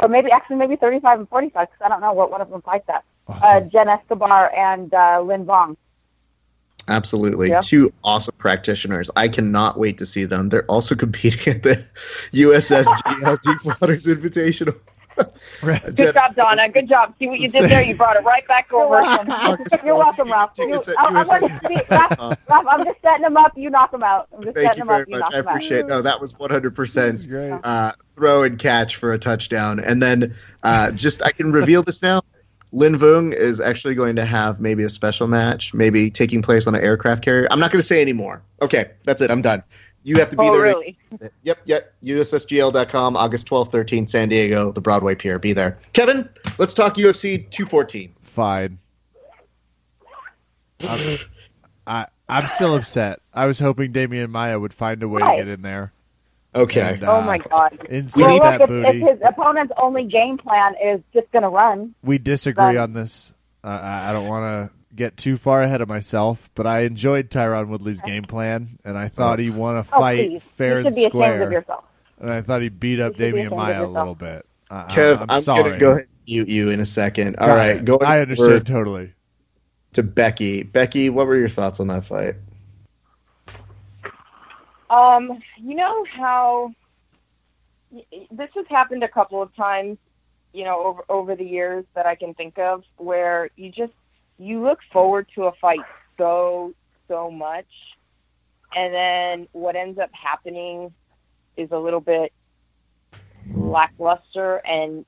Or 0.00 0.08
maybe, 0.08 0.30
actually, 0.30 0.56
maybe 0.56 0.76
35 0.76 1.18
and 1.18 1.28
45, 1.28 1.68
because 1.68 1.84
I 1.84 1.88
don't 1.88 2.00
know 2.00 2.12
what 2.12 2.30
one 2.30 2.40
of 2.40 2.50
them 2.50 2.62
fights 2.62 2.88
at. 2.88 3.04
Uh, 3.26 3.60
Jen 3.60 3.88
Escobar 3.88 4.54
and 4.56 4.94
uh, 4.94 5.20
Lynn 5.20 5.44
Vong. 5.44 5.76
Absolutely. 6.88 7.50
Yeah. 7.50 7.60
Two 7.60 7.92
awesome 8.02 8.34
practitioners. 8.38 9.10
I 9.16 9.28
cannot 9.28 9.78
wait 9.78 9.98
to 9.98 10.06
see 10.06 10.24
them. 10.24 10.48
They're 10.48 10.64
also 10.64 10.94
competing 11.04 11.54
at 11.54 11.62
the 11.62 11.74
USSGL 12.32 13.40
Deep 13.42 13.64
Waters 13.80 14.06
Invitational. 14.06 14.78
Good 15.60 16.14
job, 16.14 16.36
Donna. 16.36 16.68
Good 16.68 16.88
job. 16.88 17.14
See 17.18 17.26
what 17.26 17.40
you 17.40 17.50
did 17.50 17.68
there? 17.68 17.82
You 17.82 17.96
brought 17.96 18.16
it 18.16 18.24
right 18.24 18.46
back 18.46 18.68
You're 18.72 18.82
over. 18.82 19.00
You're 19.84 19.96
welcome, 19.96 20.30
Ralph. 20.30 20.52
You, 20.58 20.80
I'm, 20.98 21.16
I'm, 21.16 21.24
USSG. 21.24 21.68
see, 21.68 21.80
Ralph, 21.90 22.38
Ralph, 22.48 22.66
I'm 22.68 22.84
just 22.84 23.02
setting 23.02 23.22
them 23.22 23.36
up. 23.36 23.56
You 23.56 23.70
knock 23.70 23.90
them 23.90 24.02
out. 24.02 24.28
I'm 24.32 24.44
just 24.44 24.54
Thank 24.54 24.68
setting 24.68 24.84
you 24.84 24.86
them 24.86 24.88
very 24.88 25.02
up. 25.02 25.08
Much. 25.08 25.20
knock 25.20 25.34
I 25.34 25.38
appreciate 25.38 25.80
it. 25.80 25.86
No, 25.88 26.02
that 26.02 26.20
was 26.20 26.34
100% 26.34 27.28
This 27.28 27.60
uh, 27.64 27.92
throw 28.14 28.44
and 28.44 28.58
catch 28.58 28.96
for 28.96 29.12
a 29.12 29.18
touchdown. 29.18 29.80
And 29.80 30.02
then 30.02 30.36
uh, 30.62 30.92
just 30.92 31.22
I 31.22 31.32
can 31.32 31.50
reveal 31.52 31.82
this 31.82 32.00
now. 32.00 32.22
Lin 32.72 32.96
Vung 32.96 33.32
is 33.34 33.60
actually 33.60 33.94
going 33.94 34.16
to 34.16 34.24
have 34.26 34.60
maybe 34.60 34.84
a 34.84 34.90
special 34.90 35.26
match, 35.26 35.72
maybe 35.72 36.10
taking 36.10 36.42
place 36.42 36.66
on 36.66 36.74
an 36.74 36.82
aircraft 36.82 37.24
carrier. 37.24 37.48
I'm 37.50 37.60
not 37.60 37.70
going 37.70 37.80
to 37.80 37.86
say 37.86 38.00
anymore. 38.02 38.42
Okay, 38.60 38.90
that's 39.04 39.22
it. 39.22 39.30
I'm 39.30 39.40
done. 39.42 39.62
You 40.04 40.16
have 40.18 40.30
to 40.30 40.36
be 40.36 40.44
Oh, 40.44 40.52
there. 40.60 40.74
to- 40.74 41.30
Yep, 41.42 41.58
yep. 41.64 41.94
USSGL.com, 42.04 43.16
August 43.16 43.48
12th, 43.48 43.72
13th, 43.72 44.08
San 44.10 44.28
Diego, 44.28 44.70
the 44.72 44.80
Broadway 44.80 45.14
Pier. 45.14 45.38
Be 45.38 45.52
there. 45.52 45.78
Kevin, 45.92 46.28
let's 46.58 46.74
talk 46.74 46.94
UFC 46.96 47.38
214. 47.50 48.14
Fine. 48.22 48.78
I'm, 50.88 51.18
I 51.86 52.06
I'm 52.28 52.46
still 52.46 52.74
upset. 52.74 53.20
I 53.34 53.46
was 53.46 53.58
hoping 53.58 53.92
Demian 53.92 54.28
Maia 54.30 54.58
would 54.60 54.74
find 54.74 55.02
a 55.02 55.08
way 55.08 55.22
Right. 55.22 55.38
to 55.38 55.44
get 55.44 55.52
in 55.52 55.62
there. 55.62 55.92
Okay. 56.54 56.94
And, 56.94 57.04
Oh 57.04 57.16
uh, 57.20 57.24
my 57.24 57.38
God. 57.38 57.78
Insert 57.88 58.24
Well, 58.24 58.40
that 58.40 58.60
look, 58.60 58.62
if, 58.62 58.68
booty. 58.68 59.02
if 59.02 59.08
his 59.08 59.28
opponent's 59.28 59.72
only 59.80 60.04
game 60.06 60.38
plan 60.38 60.74
is 60.82 61.00
just 61.12 61.30
going 61.32 61.42
to 61.42 61.48
run, 61.48 61.94
we 62.02 62.18
disagree 62.18 62.74
Done. 62.74 62.76
on 62.78 62.92
this. 62.94 63.34
Uh, 63.62 63.68
I 63.82 64.10
I 64.10 64.12
don't 64.12 64.26
want 64.28 64.44
to 64.70 64.76
get 64.94 65.16
too 65.16 65.36
far 65.36 65.62
ahead 65.62 65.80
of 65.80 65.88
myself, 65.88 66.48
but 66.54 66.66
I 66.66 66.80
enjoyed 66.80 67.30
Tyron 67.30 67.68
Woodley's 67.68 68.00
game 68.02 68.24
plan, 68.24 68.78
and 68.84 68.96
I 68.98 69.08
thought 69.08 69.38
he 69.38 69.50
won 69.50 69.76
a 69.76 69.80
oh, 69.80 69.82
fight 69.82 70.30
please. 70.30 70.42
fair 70.42 70.80
you 70.80 70.86
and 70.86 70.94
be 70.94 71.02
ashamed 71.02 71.06
of 71.06 71.10
square, 71.12 71.52
yourself. 71.52 71.84
and 72.18 72.30
I 72.30 72.40
thought 72.40 72.62
he 72.62 72.68
beat 72.68 72.98
up 73.00 73.18
You 73.18 73.26
Demian 73.32 73.50
Maia 73.54 73.84
a 73.84 73.86
little 73.86 74.14
bit. 74.14 74.46
I, 74.70 74.84
Kev, 74.84 75.20
I'm, 75.20 75.26
I'm, 75.30 75.40
sorry. 75.42 75.62
going 75.62 75.72
to 75.74 75.78
go 75.78 75.90
ahead 75.92 76.00
and 76.02 76.08
mute 76.26 76.48
you 76.48 76.70
in 76.70 76.80
a 76.80 76.86
second. 76.86 77.36
All 77.36 77.46
go. 77.48 77.54
right, 77.54 77.76
it. 77.76 77.84
going 77.84 78.02
I 78.04 78.14
over 78.14 78.22
understand 78.22 78.66
totally. 78.66 79.12
to 79.94 80.02
Becky. 80.02 80.62
Becky, 80.62 81.10
what 81.10 81.26
were 81.26 81.36
your 81.36 81.48
thoughts 81.48 81.78
on 81.80 81.88
that 81.88 82.04
fight? 82.04 82.36
Um, 84.90 85.42
you 85.56 85.74
know 85.74 86.04
how 86.16 86.72
this 88.30 88.50
has 88.54 88.66
happened 88.68 89.02
a 89.02 89.08
couple 89.08 89.42
of 89.42 89.54
times, 89.54 89.98
you 90.52 90.64
know, 90.64 90.78
over 90.84 91.02
over 91.08 91.36
the 91.36 91.44
years 91.44 91.84
that 91.94 92.06
I 92.06 92.14
can 92.14 92.34
think 92.34 92.58
of, 92.58 92.84
where 92.96 93.50
you 93.56 93.70
just 93.70 93.92
you 94.38 94.62
look 94.62 94.78
forward 94.92 95.26
to 95.34 95.44
a 95.44 95.52
fight 95.60 95.80
so 96.16 96.72
so 97.06 97.30
much, 97.30 97.66
and 98.74 98.92
then 98.92 99.48
what 99.52 99.76
ends 99.76 99.98
up 99.98 100.10
happening 100.12 100.92
is 101.56 101.70
a 101.70 101.78
little 101.78 102.00
bit 102.00 102.32
lackluster, 103.54 104.56
and 104.66 105.04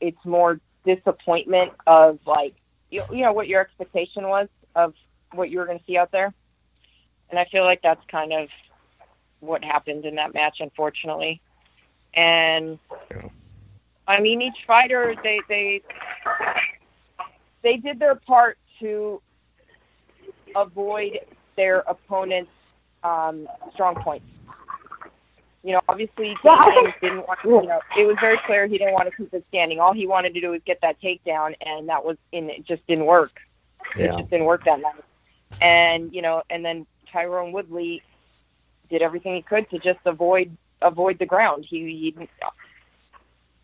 it's 0.00 0.24
more 0.24 0.60
disappointment 0.84 1.72
of 1.86 2.18
like 2.26 2.54
you, 2.90 3.02
you 3.10 3.22
know 3.22 3.32
what 3.32 3.48
your 3.48 3.60
expectation 3.60 4.28
was 4.28 4.48
of 4.76 4.94
what 5.32 5.50
you 5.50 5.58
were 5.58 5.66
going 5.66 5.78
to 5.78 5.84
see 5.84 5.96
out 5.96 6.12
there, 6.12 6.32
and 7.30 7.38
I 7.38 7.44
feel 7.46 7.64
like 7.64 7.82
that's 7.82 8.04
kind 8.08 8.32
of 8.32 8.48
what 9.40 9.64
happened 9.64 10.04
in 10.04 10.14
that 10.16 10.34
match, 10.34 10.58
unfortunately. 10.60 11.40
And 12.14 12.78
I 14.06 14.20
mean, 14.20 14.42
each 14.42 14.64
fighter 14.66 15.14
they 15.22 15.40
they 15.48 15.82
they 17.62 17.76
did 17.76 17.98
their 17.98 18.14
part 18.14 18.58
to 18.80 19.20
avoid 20.54 21.20
their 21.56 21.80
opponent's 21.80 22.50
um, 23.02 23.48
strong 23.72 23.94
points. 23.96 24.26
You 25.62 25.72
know, 25.72 25.80
obviously, 25.88 26.36
Yeah, 26.44 26.52
I 26.52 26.94
didn't 27.00 27.26
want. 27.26 27.40
To, 27.42 27.48
you 27.48 27.62
know, 27.66 27.80
it 27.98 28.06
was 28.06 28.16
very 28.20 28.38
clear 28.46 28.66
he 28.66 28.78
didn't 28.78 28.94
want 28.94 29.10
to 29.10 29.16
keep 29.16 29.34
it 29.34 29.44
standing. 29.48 29.80
All 29.80 29.92
he 29.92 30.06
wanted 30.06 30.32
to 30.34 30.40
do 30.40 30.50
was 30.50 30.60
get 30.64 30.80
that 30.82 31.00
takedown, 31.02 31.56
and 31.60 31.88
that 31.88 32.04
was, 32.04 32.16
and 32.32 32.50
it 32.50 32.64
just 32.64 32.86
didn't 32.86 33.06
work. 33.06 33.32
It 33.96 34.06
just 34.16 34.30
didn't 34.30 34.46
work 34.46 34.64
that 34.64 34.80
night. 34.80 35.02
And 35.60 36.14
you 36.14 36.22
know, 36.22 36.42
and 36.50 36.64
then 36.64 36.86
Tyron 37.12 37.50
Woodley 37.50 38.02
did 38.90 39.02
everything 39.02 39.34
he 39.34 39.42
could 39.42 39.68
to 39.70 39.78
just 39.78 40.00
avoid 40.04 40.56
avoid 40.82 41.18
the 41.18 41.26
ground. 41.26 41.66
He, 41.68 42.12
he 42.16 42.28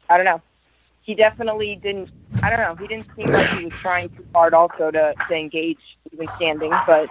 I 0.08 0.16
don't 0.16 0.26
know. 0.26 0.42
He 1.02 1.14
definitely 1.14 1.78
didn't. 1.82 2.10
I 2.42 2.50
don't 2.50 2.60
know. 2.60 2.74
He 2.74 2.86
didn't 2.88 3.06
seem 3.16 3.32
like 3.32 3.48
he 3.50 3.62
was 3.62 3.72
trying 3.80 4.08
too 4.10 4.24
hard 4.34 4.54
also 4.54 4.90
to 4.90 5.14
to 5.28 5.34
engage 5.34 5.78
even 6.12 6.28
standing. 6.36 6.72
But 6.86 7.08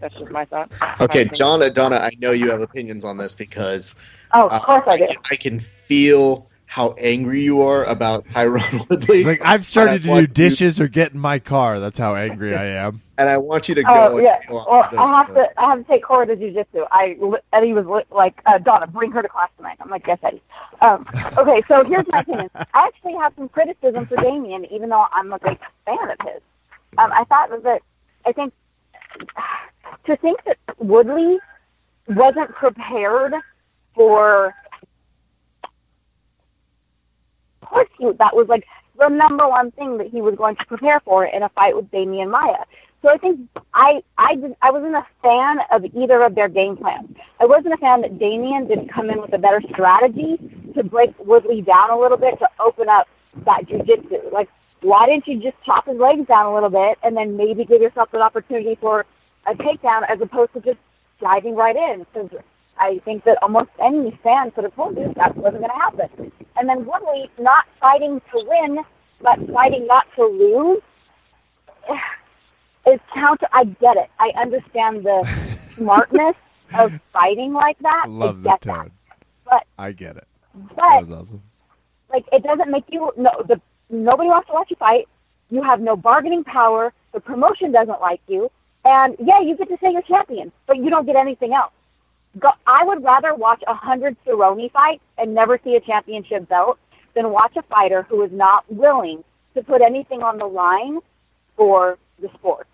that's 0.00 0.14
just 0.18 0.30
my 0.30 0.44
thought. 0.44 0.70
my 0.80 0.88
Okay, 1.00 1.24
opinion. 1.24 1.36
Donna, 1.36 1.70
Donna, 1.70 1.96
I 1.96 2.10
know 2.18 2.32
you 2.32 2.50
have 2.50 2.60
opinions 2.60 3.04
on 3.04 3.16
this 3.18 3.34
because 3.34 3.94
Oh, 4.34 4.46
of 4.46 4.52
uh, 4.52 4.60
course 4.62 4.84
I 4.86 4.96
do. 4.98 5.06
can, 5.06 5.16
I 5.30 5.36
can 5.36 5.58
feel 5.58 6.49
how 6.70 6.92
angry 6.98 7.42
you 7.42 7.62
are 7.62 7.84
about 7.86 8.24
Tyron 8.28 8.88
Woodley, 8.88 9.18
It's 9.18 9.26
like 9.26 9.44
I've 9.44 9.66
started 9.66 10.04
to 10.04 10.08
want 10.08 10.32
do 10.32 10.42
you- 10.42 10.48
dishes 10.48 10.80
or 10.80 10.86
get 10.86 11.12
in 11.12 11.18
my 11.18 11.40
car. 11.40 11.80
That's 11.80 11.98
how 11.98 12.14
angry 12.14 12.54
I 12.54 12.64
am. 12.66 13.02
and 13.18 13.28
I 13.28 13.38
want 13.38 13.68
you 13.68 13.74
to 13.74 13.82
go. 13.82 13.90
Oh 13.92 14.16
and 14.18 14.24
yeah. 14.24 14.38
Well, 14.48 14.86
this, 14.88 14.96
I 15.00 15.08
have 15.08 15.26
but- 15.34 15.34
to. 15.34 15.60
I 15.60 15.70
have 15.70 15.78
to 15.78 15.84
take 15.92 16.04
Cora 16.04 16.26
to 16.26 16.36
jujitsu. 16.36 16.86
I 16.92 17.18
Eddie 17.52 17.72
was 17.72 17.86
li- 17.86 18.04
like, 18.16 18.40
uh, 18.46 18.58
Donna, 18.58 18.86
bring 18.86 19.10
her 19.10 19.20
to 19.20 19.28
class 19.28 19.48
tonight. 19.56 19.78
I'm 19.80 19.90
like, 19.90 20.06
yes, 20.06 20.18
Eddie. 20.22 20.40
Um, 20.80 21.04
okay, 21.36 21.60
so 21.66 21.82
here's 21.82 22.06
my 22.06 22.20
opinion. 22.20 22.48
I 22.54 22.86
actually 22.86 23.14
have 23.14 23.32
some 23.36 23.48
criticism 23.48 24.06
for 24.06 24.14
Demian, 24.18 24.70
even 24.70 24.90
though 24.90 25.06
I'm 25.12 25.32
a 25.32 25.40
big 25.40 25.58
fan 25.86 25.98
of 26.08 26.18
his. 26.24 26.40
Um, 26.98 27.10
I 27.12 27.24
thought 27.24 27.50
that 27.64 27.82
I 28.26 28.30
think 28.32 28.52
to 30.06 30.16
think 30.18 30.44
that 30.44 30.56
Woodley 30.78 31.40
wasn't 32.06 32.50
prepared 32.54 33.34
for. 33.96 34.54
Of 37.59 37.59
course, 37.70 37.88
he, 37.98 38.10
that 38.18 38.34
was 38.34 38.48
like 38.48 38.66
the 38.98 39.08
number 39.08 39.48
one 39.48 39.70
thing 39.72 39.98
that 39.98 40.08
he 40.08 40.20
was 40.20 40.34
going 40.36 40.56
to 40.56 40.64
prepare 40.66 41.00
for 41.00 41.24
in 41.24 41.42
a 41.42 41.48
fight 41.50 41.74
with 41.74 41.90
Demian 41.90 42.30
Maia. 42.30 42.64
So 43.02 43.08
I 43.08 43.16
think 43.16 43.40
I 43.72 44.02
I 44.18 44.34
did, 44.34 44.54
I 44.60 44.70
wasn't 44.70 44.94
a 44.94 45.06
fan 45.22 45.58
of 45.70 45.84
either 45.84 46.22
of 46.22 46.34
their 46.34 46.48
game 46.48 46.76
plans. 46.76 47.16
I 47.40 47.46
wasn't 47.46 47.72
a 47.74 47.78
fan 47.78 48.02
that 48.02 48.18
Demian 48.18 48.68
didn't 48.68 48.88
come 48.88 49.08
in 49.08 49.20
with 49.22 49.32
a 49.32 49.38
better 49.38 49.62
strategy 49.72 50.36
to 50.74 50.84
break 50.84 51.14
Woodley 51.18 51.62
down 51.62 51.90
a 51.90 51.98
little 51.98 52.18
bit 52.18 52.38
to 52.40 52.48
open 52.60 52.88
up 52.88 53.08
that 53.46 53.66
jujitsu. 53.66 54.30
Like, 54.32 54.50
why 54.82 55.06
didn't 55.06 55.26
you 55.26 55.40
just 55.40 55.56
chop 55.64 55.86
his 55.86 55.96
legs 55.96 56.26
down 56.26 56.46
a 56.46 56.54
little 56.54 56.68
bit 56.68 56.98
and 57.02 57.16
then 57.16 57.36
maybe 57.36 57.64
give 57.64 57.80
yourself 57.80 58.12
an 58.12 58.20
opportunity 58.20 58.76
for 58.80 59.06
a 59.46 59.54
takedown 59.54 60.02
as 60.08 60.20
opposed 60.20 60.52
to 60.52 60.60
just 60.60 60.78
diving 61.20 61.54
right 61.54 61.76
in? 61.76 62.00
Because 62.12 62.30
I 62.78 63.00
think 63.04 63.24
that 63.24 63.38
almost 63.42 63.70
any 63.82 64.18
fan 64.22 64.50
could 64.50 64.64
have 64.64 64.74
told 64.74 64.96
you 64.96 65.12
that 65.16 65.36
wasn't 65.36 65.62
going 65.62 65.70
to 65.70 65.76
happen. 65.76 66.32
And 66.60 66.68
then 66.68 66.84
Woodley 66.84 67.30
not 67.38 67.64
fighting 67.80 68.20
to 68.32 68.44
win, 68.46 68.80
but 69.22 69.38
fighting 69.50 69.86
not 69.86 70.06
to 70.16 70.26
lose 70.26 70.82
is 72.86 73.00
counter. 73.14 73.46
I 73.50 73.64
get 73.64 73.96
it. 73.96 74.10
I 74.18 74.30
understand 74.38 75.04
the 75.04 75.26
smartness 75.70 76.36
of 76.74 77.00
fighting 77.14 77.54
like 77.54 77.78
that. 77.78 78.10
Love 78.10 78.46
I 78.46 78.58
the 78.58 78.58
tone. 78.60 78.90
But 79.46 79.66
I 79.78 79.92
get 79.92 80.18
it. 80.18 80.28
That 80.76 81.00
was 81.00 81.10
awesome. 81.10 81.42
like 82.12 82.26
it 82.30 82.42
doesn't 82.42 82.70
make 82.70 82.84
you 82.88 83.10
no 83.16 83.30
the 83.48 83.58
nobody 83.88 84.28
wants 84.28 84.48
to 84.48 84.52
watch 84.52 84.68
you 84.68 84.76
fight. 84.76 85.08
You 85.48 85.62
have 85.62 85.80
no 85.80 85.96
bargaining 85.96 86.44
power. 86.44 86.92
The 87.14 87.20
promotion 87.20 87.72
doesn't 87.72 88.02
like 88.02 88.20
you, 88.28 88.50
and 88.84 89.16
yeah, 89.18 89.40
you 89.40 89.56
get 89.56 89.68
to 89.68 89.78
say 89.80 89.92
you're 89.92 90.02
champion, 90.02 90.52
but 90.66 90.76
you 90.76 90.90
don't 90.90 91.06
get 91.06 91.16
anything 91.16 91.54
else. 91.54 91.72
Go, 92.38 92.50
I 92.66 92.84
would 92.84 93.02
rather 93.02 93.34
watch 93.34 93.62
a 93.66 93.74
hundred 93.74 94.16
Cerrone 94.24 94.70
fights 94.72 95.02
and 95.18 95.34
never 95.34 95.58
see 95.64 95.74
a 95.74 95.80
championship 95.80 96.48
belt 96.48 96.78
than 97.14 97.30
watch 97.30 97.56
a 97.56 97.62
fighter 97.62 98.02
who 98.02 98.22
is 98.22 98.30
not 98.32 98.64
willing 98.72 99.24
to 99.54 99.62
put 99.62 99.82
anything 99.82 100.22
on 100.22 100.38
the 100.38 100.46
line 100.46 100.98
for 101.56 101.98
the 102.20 102.28
sport. 102.34 102.68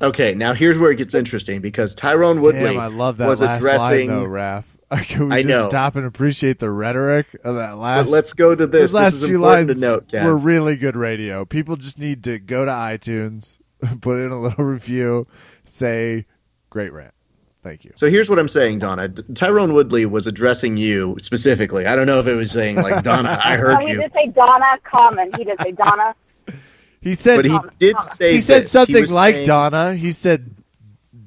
Okay, 0.00 0.34
now 0.34 0.54
here's 0.54 0.78
where 0.78 0.90
it 0.90 0.96
gets 0.96 1.14
interesting 1.14 1.60
because 1.60 1.94
Tyron 1.94 2.40
Woodley 2.40 2.60
Damn, 2.60 2.80
I 2.80 2.86
love 2.86 3.18
that 3.18 3.28
was 3.28 3.40
last 3.42 3.58
addressing. 3.58 4.08
line 4.08 4.22
though, 4.22 4.26
Raph. 4.26 4.64
Can 5.06 5.28
we 5.28 5.36
I 5.36 5.42
just 5.42 5.48
know. 5.48 5.64
stop 5.68 5.96
and 5.96 6.04
appreciate 6.06 6.58
the 6.58 6.70
rhetoric 6.70 7.26
of 7.44 7.56
that 7.56 7.78
last? 7.78 8.06
but 8.06 8.12
let's 8.12 8.32
go 8.34 8.54
to 8.54 8.66
this. 8.66 8.80
Those 8.80 8.94
last 8.94 9.12
this 9.12 9.22
is 9.22 9.28
few 9.28 9.38
lines 9.38 9.78
to 9.80 9.86
note, 9.86 10.08
Ken. 10.08 10.26
were 10.26 10.36
really 10.36 10.76
good 10.76 10.96
radio. 10.96 11.44
People 11.44 11.76
just 11.76 11.98
need 11.98 12.24
to 12.24 12.38
go 12.38 12.64
to 12.64 12.70
iTunes, 12.70 13.58
put 14.00 14.20
in 14.20 14.30
a 14.32 14.38
little 14.40 14.64
review, 14.64 15.26
say 15.64 16.26
"Great 16.70 16.92
rant." 16.92 17.14
Thank 17.62 17.84
you. 17.84 17.92
So 17.94 18.10
here's 18.10 18.28
what 18.28 18.38
I'm 18.40 18.48
saying, 18.48 18.80
Donna. 18.80 19.08
Tyron 19.08 19.72
Woodley 19.72 20.04
was 20.04 20.26
addressing 20.26 20.76
you 20.76 21.16
specifically. 21.20 21.86
I 21.86 21.94
don't 21.94 22.06
know 22.08 22.18
if 22.18 22.26
it 22.26 22.34
was 22.34 22.50
saying 22.50 22.76
like 22.76 23.04
Donna, 23.10 23.38
I 23.42 23.54
No, 23.56 23.62
heard 23.62 23.82
he 23.84 23.92
you, 23.92 24.00
did 24.00 24.12
say 24.12 24.26
Donna 24.28 24.78
Common. 24.82 25.30
He 25.36 25.44
did 25.44 25.58
say 25.60 25.72
Donna. 25.72 26.14
He 27.00 27.14
said 27.14 27.36
but 27.38 27.44
he 27.46 27.58
did 27.80 28.00
say 28.00 28.34
he 28.34 28.40
said 28.40 28.68
something 28.68 29.00
was 29.00 29.12
like 29.12 29.34
saying- 29.34 29.46
Donna. 29.46 29.92
He 29.94 30.12
said 30.12 30.54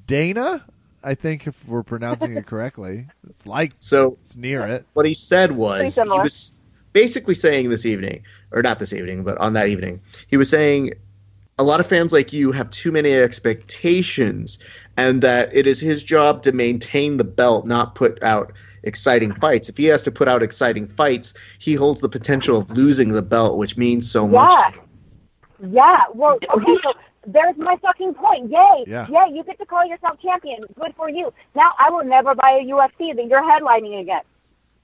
Dana. 0.08 0.64
I 1.04 1.16
think 1.16 1.48
if 1.48 1.68
we're 1.68 1.84
pronouncing 1.84 2.36
it 2.38 2.46
correctly, 2.46 3.08
it's 3.30 3.46
like 3.46 3.74
So 3.82 4.18
it's 4.22 4.38
near 4.38 4.66
it. 4.68 4.86
what 4.94 5.06
he 5.06 5.14
said 5.14 5.52
was 5.52 5.96
he 5.96 6.02
was 6.02 6.54
basically 6.94 7.36
saying 7.36 7.70
this 7.70 7.86
evening, 7.86 8.24
or 8.52 8.62
not 8.62 8.80
this 8.80 8.94
evening, 8.94 9.24
but 9.26 9.38
on 9.38 9.52
that 9.54 9.68
evening, 9.68 10.00
he 10.30 10.38
was 10.38 10.50
saying 10.50 10.94
a 11.60 11.64
lot 11.64 11.82
of 11.82 11.88
fans 11.88 12.14
like 12.14 12.32
you 12.32 12.54
have 12.54 12.70
too 12.70 12.94
many 12.94 13.14
expectations, 13.14 14.60
and 14.98 15.22
that 15.22 15.56
it 15.56 15.68
is 15.68 15.80
his 15.80 16.04
job 16.04 16.44
to 16.44 16.52
maintain 16.52 17.18
the 17.18 17.24
belt, 17.24 17.66
not 17.66 17.96
put 17.96 18.22
out 18.24 18.52
exciting 18.84 19.34
fights. 19.34 19.68
If 19.70 19.78
he 19.78 19.86
has 19.86 20.04
to 20.04 20.12
put 20.12 20.28
out 20.28 20.44
exciting 20.44 20.88
fights, 20.88 21.34
he 21.60 21.74
holds 21.74 22.02
the 22.02 22.10
potential 22.10 22.58
of 22.58 22.70
losing 22.72 23.10
the 23.10 23.22
belt, 23.22 23.58
which 23.58 23.78
means 23.78 24.10
so 24.10 24.28
much. 24.28 24.52
Yeah. 24.52 24.70
to. 24.72 24.80
Yeah, 25.72 26.04
well, 26.14 26.38
okay, 26.56 26.78
so 26.84 26.94
there's 27.26 27.58
my 27.58 27.76
fucking 27.78 28.14
point. 28.14 28.52
Yay! 28.52 28.84
Yeah. 28.88 29.08
Yay, 29.08 29.34
you 29.34 29.44
get 29.44 29.58
to 29.60 29.66
call 29.66 29.86
yourself 29.86 30.20
champion. 30.22 30.64
Good 30.80 30.94
for 30.96 31.10
you. 31.10 31.34
Now 31.56 31.72
I 31.80 31.90
will 31.90 32.04
never 32.04 32.36
buy 32.36 32.60
a 32.62 32.66
UFC 32.66 33.16
that 33.16 33.26
you're 33.28 33.42
headlining 33.42 34.02
again. 34.02 34.22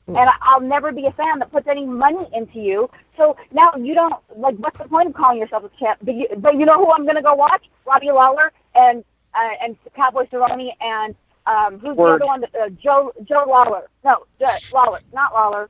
Hmm. 0.08 0.16
And 0.16 0.30
I- 0.30 0.38
I'll 0.42 0.62
never 0.62 0.92
be 0.92 1.06
a 1.06 1.12
fan 1.12 1.40
that 1.40 1.52
puts 1.52 1.68
any 1.68 1.86
money 1.86 2.28
into 2.34 2.60
you. 2.60 2.90
So 3.18 3.36
now 3.52 3.74
you 3.78 3.94
don't 3.94 4.16
like. 4.36 4.56
What's 4.56 4.78
the 4.78 4.86
point 4.86 5.10
of 5.10 5.14
calling 5.14 5.38
yourself 5.40 5.64
a 5.66 5.70
champ? 5.78 6.00
But 6.02 6.16
you, 6.16 6.28
but 6.38 6.56
you 6.58 6.66
know 6.66 6.78
who 6.78 6.92
I'm 6.92 7.06
gonna 7.06 7.22
go 7.22 7.36
watch? 7.36 7.64
Robbie 7.86 8.12
Lawler 8.12 8.52
and 8.74 9.04
uh, 9.36 9.50
and 9.64 9.78
Cowboy 9.96 10.26
Cerrone 10.28 10.72
and 10.82 11.16
um, 11.48 11.80
who's 11.80 11.96
Word. 11.96 12.22
the 12.22 12.26
other 12.26 12.28
one? 12.28 12.42
That, 12.42 12.56
uh, 12.56 12.70
Joe 12.70 13.12
Joe 13.28 13.46
Lawler. 13.48 13.90
No, 14.04 14.26
Joe, 14.40 14.48
Lawler, 14.74 15.00
not 15.14 15.34
Lawler. 15.34 15.70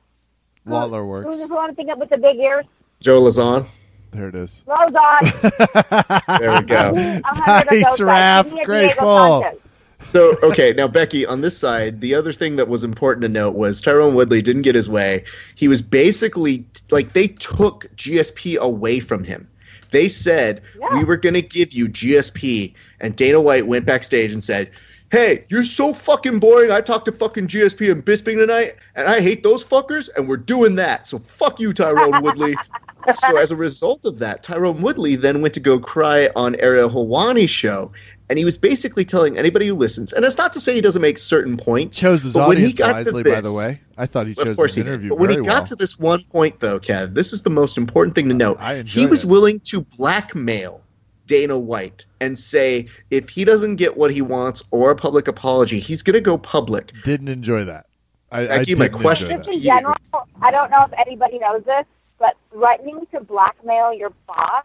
Who- 0.64 0.72
Lawler 0.72 1.04
works. 1.06 1.26
Who's 1.26 1.48
the 1.48 1.54
one 1.54 1.70
I'm 1.70 1.74
thinking 1.76 1.98
with 1.98 2.10
the 2.10 2.18
big 2.18 2.36
ears? 2.36 2.66
Joe 3.00 3.22
Lauzon. 3.22 3.66
There 4.12 4.28
it 4.28 4.34
is. 4.34 4.62
Rose 4.66 4.94
on. 4.94 5.20
There 6.38 6.52
we 6.52 6.62
go. 6.66 6.92
A 6.94 7.22
hundred 7.24 7.76
of 7.78 7.82
nice. 7.82 8.00
Raph. 8.00 8.44
Give 8.44 8.52
me 8.54 8.60
a 8.60 8.64
Great 8.64 8.96
ball. 8.98 9.42
Sanchez. 9.42 9.60
So 10.08 10.36
okay, 10.42 10.72
now 10.76 10.88
Becky, 10.88 11.24
on 11.24 11.40
this 11.40 11.56
side, 11.56 12.00
the 12.00 12.14
other 12.14 12.32
thing 12.32 12.56
that 12.56 12.68
was 12.68 12.84
important 12.84 13.22
to 13.22 13.28
note 13.28 13.54
was 13.54 13.80
Tyron 13.80 14.14
Woodley 14.14 14.42
didn't 14.42 14.62
get 14.62 14.74
his 14.74 14.88
way. 14.90 15.24
He 15.54 15.68
was 15.68 15.80
basically 15.80 16.66
like 16.90 17.12
they 17.12 17.28
took 17.28 17.86
GSP 17.96 18.58
away 18.58 19.00
from 19.00 19.24
him. 19.24 19.48
They 19.92 20.08
said 20.08 20.62
Yeah. 20.78 20.98
we 20.98 21.04
were 21.04 21.16
going 21.16 21.34
to 21.34 21.42
give 21.42 21.72
you 21.72 21.88
GSP, 21.88 22.74
and 23.00 23.14
Dana 23.14 23.40
White 23.40 23.66
went 23.66 23.86
backstage 23.86 24.32
and 24.32 24.42
said, 24.42 24.70
"Hey, 25.10 25.44
you're 25.48 25.62
so 25.62 25.92
fucking 25.92 26.38
boring. 26.40 26.70
I 26.70 26.80
talked 26.80 27.04
to 27.04 27.12
fucking 27.12 27.46
GSP 27.46 27.90
and 27.92 28.04
Bisping 28.04 28.38
tonight, 28.38 28.76
and 28.96 29.06
I 29.06 29.20
hate 29.20 29.42
those 29.42 29.64
fuckers, 29.64 30.08
and 30.16 30.28
we're 30.28 30.36
doing 30.38 30.74
that. 30.76 31.06
So 31.06 31.18
fuck 31.18 31.60
you, 31.60 31.72
Tyron 31.72 32.22
Woodley." 32.22 32.56
so 33.12 33.36
as 33.36 33.50
a 33.50 33.56
result 33.56 34.04
of 34.04 34.18
that, 34.20 34.44
Tyron 34.44 34.80
Woodley 34.80 35.16
then 35.16 35.42
went 35.42 35.54
to 35.54 35.60
go 35.60 35.78
cry 35.78 36.30
on 36.36 36.54
Ariel 36.56 36.88
Helwani's 36.88 37.50
show, 37.50 37.92
and 38.30 38.38
he 38.38 38.44
was 38.44 38.56
basically 38.56 39.04
telling 39.04 39.36
anybody 39.36 39.66
who 39.66 39.74
listens, 39.74 40.12
and 40.12 40.24
it's 40.24 40.38
not 40.38 40.52
to 40.54 40.60
say 40.60 40.74
he 40.74 40.80
doesn't 40.80 41.02
make 41.02 41.18
certain 41.18 41.56
points. 41.56 41.98
Chose 41.98 42.22
his 42.22 42.32
but 42.34 42.48
when 42.48 42.56
he 42.56 42.64
audience 42.64 42.78
got 42.78 42.86
to 42.88 42.92
wisely, 42.94 43.22
by 43.24 43.40
the 43.40 43.52
way. 43.52 43.80
I 43.98 44.06
thought 44.06 44.26
he 44.26 44.34
chose 44.34 44.48
Of 44.48 44.56
course 44.56 44.70
his 44.70 44.76
he 44.76 44.82
did. 44.82 44.88
interview 44.88 45.08
But 45.10 45.18
when 45.18 45.30
he 45.30 45.36
got 45.36 45.46
well. 45.46 45.64
to 45.66 45.76
this 45.76 45.98
one 45.98 46.24
point, 46.24 46.60
though, 46.60 46.80
Kev, 46.80 47.14
this 47.14 47.32
is 47.32 47.42
the 47.42 47.50
most 47.50 47.76
important 47.76 48.14
thing 48.14 48.28
to 48.28 48.34
note. 48.34 48.56
I 48.60 48.82
He 48.82 49.06
was 49.06 49.24
it. 49.24 49.28
willing 49.28 49.60
to 49.60 49.80
blackmail 49.82 50.80
Dana 51.26 51.58
White 51.58 52.04
and 52.20 52.38
say 52.38 52.88
if 53.10 53.28
he 53.28 53.44
doesn't 53.44 53.76
get 53.76 53.96
what 53.96 54.10
he 54.12 54.22
wants 54.22 54.62
or 54.70 54.90
a 54.90 54.96
public 54.96 55.28
apology, 55.28 55.78
he's 55.78 56.02
going 56.02 56.14
to 56.14 56.20
go 56.20 56.36
public. 56.38 56.92
Didn't 57.04 57.28
enjoy 57.28 57.64
that. 57.64 57.86
I, 58.30 58.40
I 58.42 58.46
Becky, 58.58 58.74
my 58.76 58.88
question- 58.88 59.28
Just 59.28 59.48
in 59.50 59.60
general, 59.60 59.94
I 60.40 60.50
don't 60.50 60.70
know 60.70 60.84
if 60.84 60.92
anybody 60.98 61.38
knows 61.38 61.62
this, 61.64 61.84
but 62.18 62.36
threatening 62.50 63.06
to 63.12 63.20
blackmail 63.20 63.92
your 63.92 64.12
boss 64.26 64.64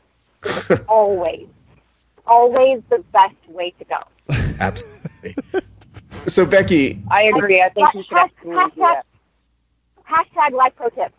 is 0.70 0.80
always, 0.88 1.48
always 2.28 2.82
the 2.90 3.04
best 3.14 3.36
way 3.48 3.74
to 3.80 3.86
go. 3.86 3.98
Absolutely. 4.60 5.36
so, 6.28 6.46
Becky, 6.46 7.02
I 7.10 7.24
agree. 7.24 7.62
I 7.62 7.70
think 7.70 7.94
you 7.94 8.04
should 8.04 8.18
Hashtag- 8.18 8.66
absolutely. 8.66 9.02
Hashtag 10.10 10.52
life 10.54 10.74
pro 10.76 10.90
tip. 10.90 11.14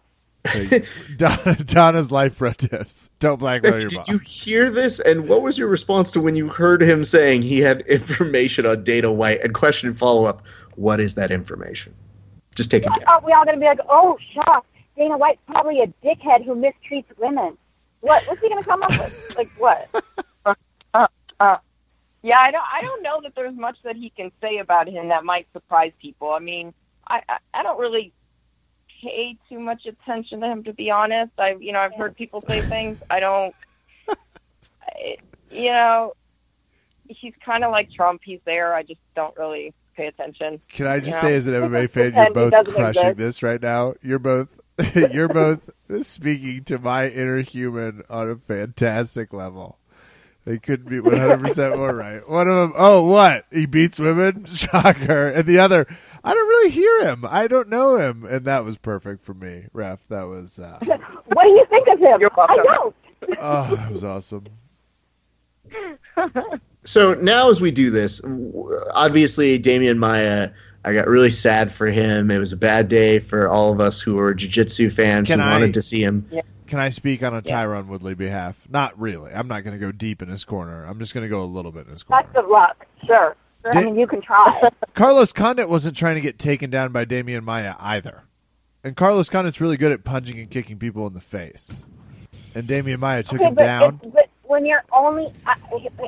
Don- 1.17 1.57
Donna's 1.67 2.11
life 2.11 2.39
pro 2.39 2.53
tips. 2.53 3.11
Don't 3.19 3.39
blackmail 3.39 3.81
your 3.81 3.89
Did 3.89 3.97
boss. 3.99 4.09
you 4.09 4.19
hear 4.19 4.71
this? 4.71 4.99
And 5.01 5.29
what 5.29 5.43
was 5.43 5.59
your 5.59 5.69
response 5.69 6.13
to 6.13 6.21
when 6.21 6.35
you 6.37 6.49
heard 6.49 6.83
him 6.83 7.05
saying 7.05 7.43
he 7.43 7.59
had 7.61 7.81
information 7.87 8.65
on 8.65 8.83
Dana 8.85 9.13
White? 9.13 9.43
And 9.43 9.53
question 9.53 9.89
and 9.91 9.99
follow 9.99 10.25
up: 10.27 10.47
What 10.77 11.01
is 11.01 11.17
that 11.17 11.31
information? 11.31 11.95
Just 12.55 12.71
take 12.71 12.87
a 12.87 12.89
guess. 12.91 13.05
Are 13.05 13.21
we 13.25 13.33
all 13.33 13.45
gonna 13.45 13.59
be 13.59 13.67
like, 13.67 13.81
oh, 13.89 14.17
shucks, 14.33 14.67
Dana 14.97 15.19
White's 15.19 15.41
probably 15.47 15.81
a 15.81 15.87
dickhead 16.05 16.45
who 16.45 16.55
mistreats 16.55 17.05
women? 17.19 17.57
What? 18.01 18.25
What's 18.27 18.41
he 18.41 18.49
gonna 18.49 18.63
come 18.65 18.83
up 18.83 18.91
with? 18.91 19.35
Like 19.37 19.49
what? 19.59 19.89
Uh, 21.41 21.59
yeah, 22.23 22.39
I 22.39 22.51
don't. 22.51 22.65
I 22.73 22.81
don't 22.81 23.03
know 23.03 23.21
that 23.23 23.35
there's 23.35 23.55
much 23.55 23.79
that 23.85 23.97
he 23.97 24.11
can 24.11 24.33
say 24.41 24.59
about 24.59 24.89
him 24.89 25.09
that 25.09 25.25
might 25.25 25.47
surprise 25.53 25.93
people. 26.01 26.33
I 26.33 26.41
mean, 26.41 26.75
I 27.07 27.23
I, 27.29 27.39
I 27.55 27.63
don't 27.63 27.79
really 27.79 28.13
pay 29.01 29.37
too 29.49 29.61
much 29.61 29.87
attention 29.87 30.41
to 30.41 30.47
him 30.47 30.65
to 30.65 30.73
be 30.73 30.91
honest. 30.91 31.33
I 31.39 31.55
you 31.61 31.73
know 31.73 31.79
I've 31.79 31.95
heard 31.95 32.17
people 32.17 32.43
say 32.49 32.61
things. 32.61 32.99
I 33.09 33.21
don't. 33.21 33.55
I, 34.09 35.17
you 35.51 35.71
know, 35.71 36.15
he's 37.09 37.35
kind 37.45 37.65
of 37.65 37.71
like 37.71 37.93
Trump. 37.93 38.23
He's 38.25 38.41
there. 38.45 38.75
I 38.75 38.83
just 38.83 39.01
don't 39.15 39.37
really 39.37 39.73
pay 39.97 40.07
attention. 40.07 40.61
Can 40.69 40.87
I 40.87 41.01
just 41.01 41.21
say, 41.21 41.35
as 41.35 41.47
an 41.47 41.55
MMA 41.55 41.91
fan, 41.91 42.15
you're 42.15 42.33
both 42.33 42.53
crushing 42.75 43.03
exist. 43.03 43.17
this 43.17 43.43
right 43.43 43.61
now. 43.61 43.95
You're 44.03 44.19
both, 44.19 44.59
you're 44.95 45.29
both 45.29 45.71
speaking 46.03 46.65
to 46.65 46.79
my 46.79 47.09
inner 47.09 47.43
human 47.43 48.03
on 48.11 48.31
a 48.31 48.37
fantastic 48.37 49.33
level. 49.33 49.79
They 50.49 50.57
couldn't 50.59 50.89
be 50.89 50.99
100 50.99 51.41
percent 51.41 51.77
more 51.77 51.95
right. 51.95 52.27
One 52.27 52.49
of 52.49 52.57
them, 52.57 52.73
oh, 52.75 53.05
what? 53.05 53.45
He 53.53 53.67
beats 53.67 53.99
women, 53.99 54.45
shocker, 54.47 55.29
and 55.29 55.45
the 55.47 55.59
other, 55.59 55.87
I 56.25 56.33
don't 56.33 56.49
really 56.49 56.71
hear 56.71 57.03
him. 57.07 57.27
I 57.29 57.49
don't 57.49 57.69
know 57.69 57.97
him, 57.97 58.25
and 58.25 58.47
that 58.47 58.65
was 58.65 58.79
perfect 58.79 59.25
for 59.25 59.35
me, 59.35 59.67
ref. 59.75 60.01
That 60.09 60.23
was, 60.23 60.59
uh, 60.59 60.79
What 61.27 61.43
do 61.45 61.51
you 61.51 61.67
think 61.69 61.87
of 61.89 61.99
him? 61.99 62.19
You're 62.19 62.31
I 62.33 62.47
welcome. 62.57 62.65
don't. 62.65 62.95
oh, 63.39 63.77
that 63.77 63.93
was 63.93 64.03
awesome. 64.05 64.47
So 66.85 67.13
now, 67.13 67.51
as 67.51 67.61
we 67.61 67.71
do 67.71 67.91
this, 67.91 68.23
obviously 68.95 69.59
Demian 69.61 69.99
Maia, 69.99 70.51
I 70.83 70.95
got 70.95 71.09
really 71.09 71.31
sad 71.31 71.71
for 71.71 71.89
him. 71.89 72.31
It 72.31 72.39
was 72.39 72.55
a 72.55 72.57
bad 72.57 72.89
day 72.89 73.19
for 73.19 73.47
all 73.49 73.71
of 73.71 73.83
us 73.83 74.01
who 74.01 74.15
were 74.15 74.33
jiu-jitsu 74.33 74.89
fans 74.89 75.29
Can 75.29 75.41
who 75.41 75.45
I- 75.45 75.53
wanted 75.53 75.75
to 75.75 75.83
see 75.83 76.03
him. 76.03 76.27
Can 76.69 76.79
I 76.79 76.91
speak 76.91 77.23
on 77.23 77.33
a 77.33 77.43
Yeah. 77.45 77.65
Tyron 77.65 77.87
Woodley 77.87 78.15
behalf? 78.15 78.61
Not 78.69 78.99
really. 78.99 79.33
I'm 79.33 79.49
not 79.49 79.65
going 79.65 79.73
to 79.73 79.85
go 79.85 79.91
deep 79.91 80.23
in 80.23 80.29
his 80.29 80.45
corner. 80.45 80.85
I'm 80.85 80.99
just 80.99 81.15
going 81.15 81.23
to 81.23 81.29
go 81.29 81.43
a 81.43 81.47
little 81.47 81.73
bit 81.73 81.87
in 81.87 81.91
his 81.93 82.03
corner. 82.03 82.23
Best 82.23 82.37
of 82.37 82.49
luck. 82.51 82.87
Sure. 83.07 83.35
I 83.65 83.85
mean, 83.85 83.99
you 83.99 84.07
can 84.07 84.21
try. 84.21 84.71
Carlos 84.95 85.33
Condit 85.33 85.69
wasn't 85.69 85.97
trying 85.97 86.15
to 86.15 86.21
get 86.21 86.39
taken 86.39 86.71
down 86.71 86.93
by 86.93 87.05
Demian 87.05 87.43
Maia 87.43 87.75
either. 87.81 88.25
And 88.85 88.97
Carlos 88.97 89.29
Condit's 89.29 89.61
really 89.61 89.77
good 89.77 89.93
at 89.93 90.05
punching 90.05 90.39
and 90.39 90.51
kicking 90.51 90.79
people 90.79 91.07
in 91.07 91.15
the 91.15 91.21
face. 91.21 91.85
And 92.55 92.69
Demian 92.69 92.99
Maia 92.99 93.23
took 93.23 93.41
okay, 93.41 93.49
him 93.49 93.55
down. 93.55 94.01
It, 94.03 94.13
but 94.13 94.29
when 94.45 94.65
you're 94.67 94.85
only, 94.93 95.33
I, 95.47 95.57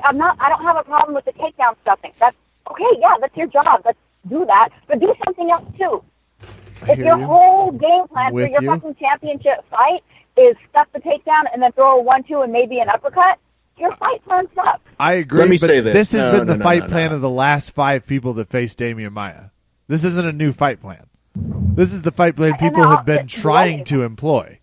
I'm 0.05 0.17
not. 0.17 0.37
I 0.41 0.49
don't 0.49 0.63
have 0.63 0.77
a 0.77 0.85
problem 0.85 1.15
with 1.15 1.25
the 1.25 1.33
takedown 1.33 1.75
stuffing. 1.83 2.13
That's 2.19 2.37
okay. 2.71 2.85
Yeah, 2.99 3.17
that's 3.21 3.37
your 3.37 3.47
job. 3.49 3.83
Let's 3.85 3.99
do 4.29 4.45
that. 4.47 4.71
But 4.87 5.01
do 5.01 5.15
something 5.25 5.51
else 5.51 5.65
too. 5.77 6.03
If 6.89 6.99
your 6.99 7.19
you. 7.19 7.27
whole 7.27 7.73
game 7.73 8.09
plan 8.09 8.33
With 8.33 8.47
for 8.47 8.53
your 8.53 8.63
you. 8.63 8.69
fucking 8.69 8.95
championship 8.95 9.65
fight 9.71 10.03
is 10.41 10.57
stuff 10.71 10.89
the 10.93 11.01
takedown 11.01 11.45
and 11.53 11.63
then 11.63 11.73
throw 11.73 11.99
a 11.99 12.03
one-two 12.03 12.41
and 12.41 12.53
maybe 12.53 12.79
an 12.81 12.89
uppercut, 12.89 13.39
your 13.79 13.91
fight 13.97 14.23
plan 14.25 14.47
sucks. 14.55 14.81
I 14.99 15.15
agree. 15.15 15.41
Let 15.41 15.49
me 15.49 15.57
but 15.57 15.67
say 15.67 15.81
this. 15.81 15.93
This 15.95 16.13
has 16.13 16.27
No, 16.27 16.39
been 16.39 16.47
no, 16.47 16.53
the 16.55 16.59
no, 16.59 16.65
fight 16.65 16.83
no, 16.83 16.89
plan 16.89 17.11
no. 17.11 17.17
of 17.17 17.23
the 17.23 17.31
last 17.31 17.71
five 17.75 18.07
people 18.07 18.33
that 18.35 18.49
faced 18.51 18.79
Demian 18.79 19.13
Maia. 19.13 19.51
This 19.89 20.05
isn't 20.05 20.27
a 20.27 20.33
new 20.33 20.53
fight 20.53 20.81
plan. 20.81 21.07
This 21.35 21.93
is 21.93 22.03
the 22.03 22.11
fight 22.13 22.37
plan 22.37 22.57
people 22.59 22.87
have 22.89 23.07
been 23.07 23.27
trying 23.27 23.85
to 23.85 24.03
employ. 24.03 24.59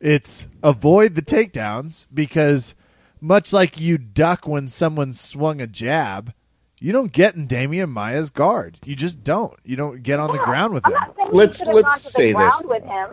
It's 0.00 0.48
avoid 0.62 1.14
the 1.14 1.22
takedowns 1.22 2.06
because 2.12 2.74
much 3.20 3.52
like 3.52 3.80
you 3.80 3.98
duck 3.98 4.46
when 4.46 4.66
someone 4.68 5.12
swung 5.12 5.60
a 5.60 5.66
jab, 5.66 6.32
you 6.80 6.90
don't 6.92 7.12
get 7.12 7.36
in 7.36 7.46
Demian 7.46 7.90
Maia's 7.90 8.28
guard. 8.30 8.78
You 8.84 8.96
just 8.96 9.22
don't. 9.22 9.54
You 9.64 9.76
don't 9.76 10.02
get 10.02 10.18
on 10.18 10.32
the 10.32 10.42
ground 10.42 10.74
with 10.74 10.84
I'm 10.84 10.92
him. 10.92 10.98
not 11.16 11.32
Let's- 11.32 11.60
you 11.60 11.66
should 11.66 11.68
have 11.68 11.76
let's 11.76 11.88
gone 11.88 11.98
to 11.98 12.02
the 12.02 12.10
say 12.10 12.32
this. 12.32 12.62
with 12.64 12.82
him, 12.82 13.08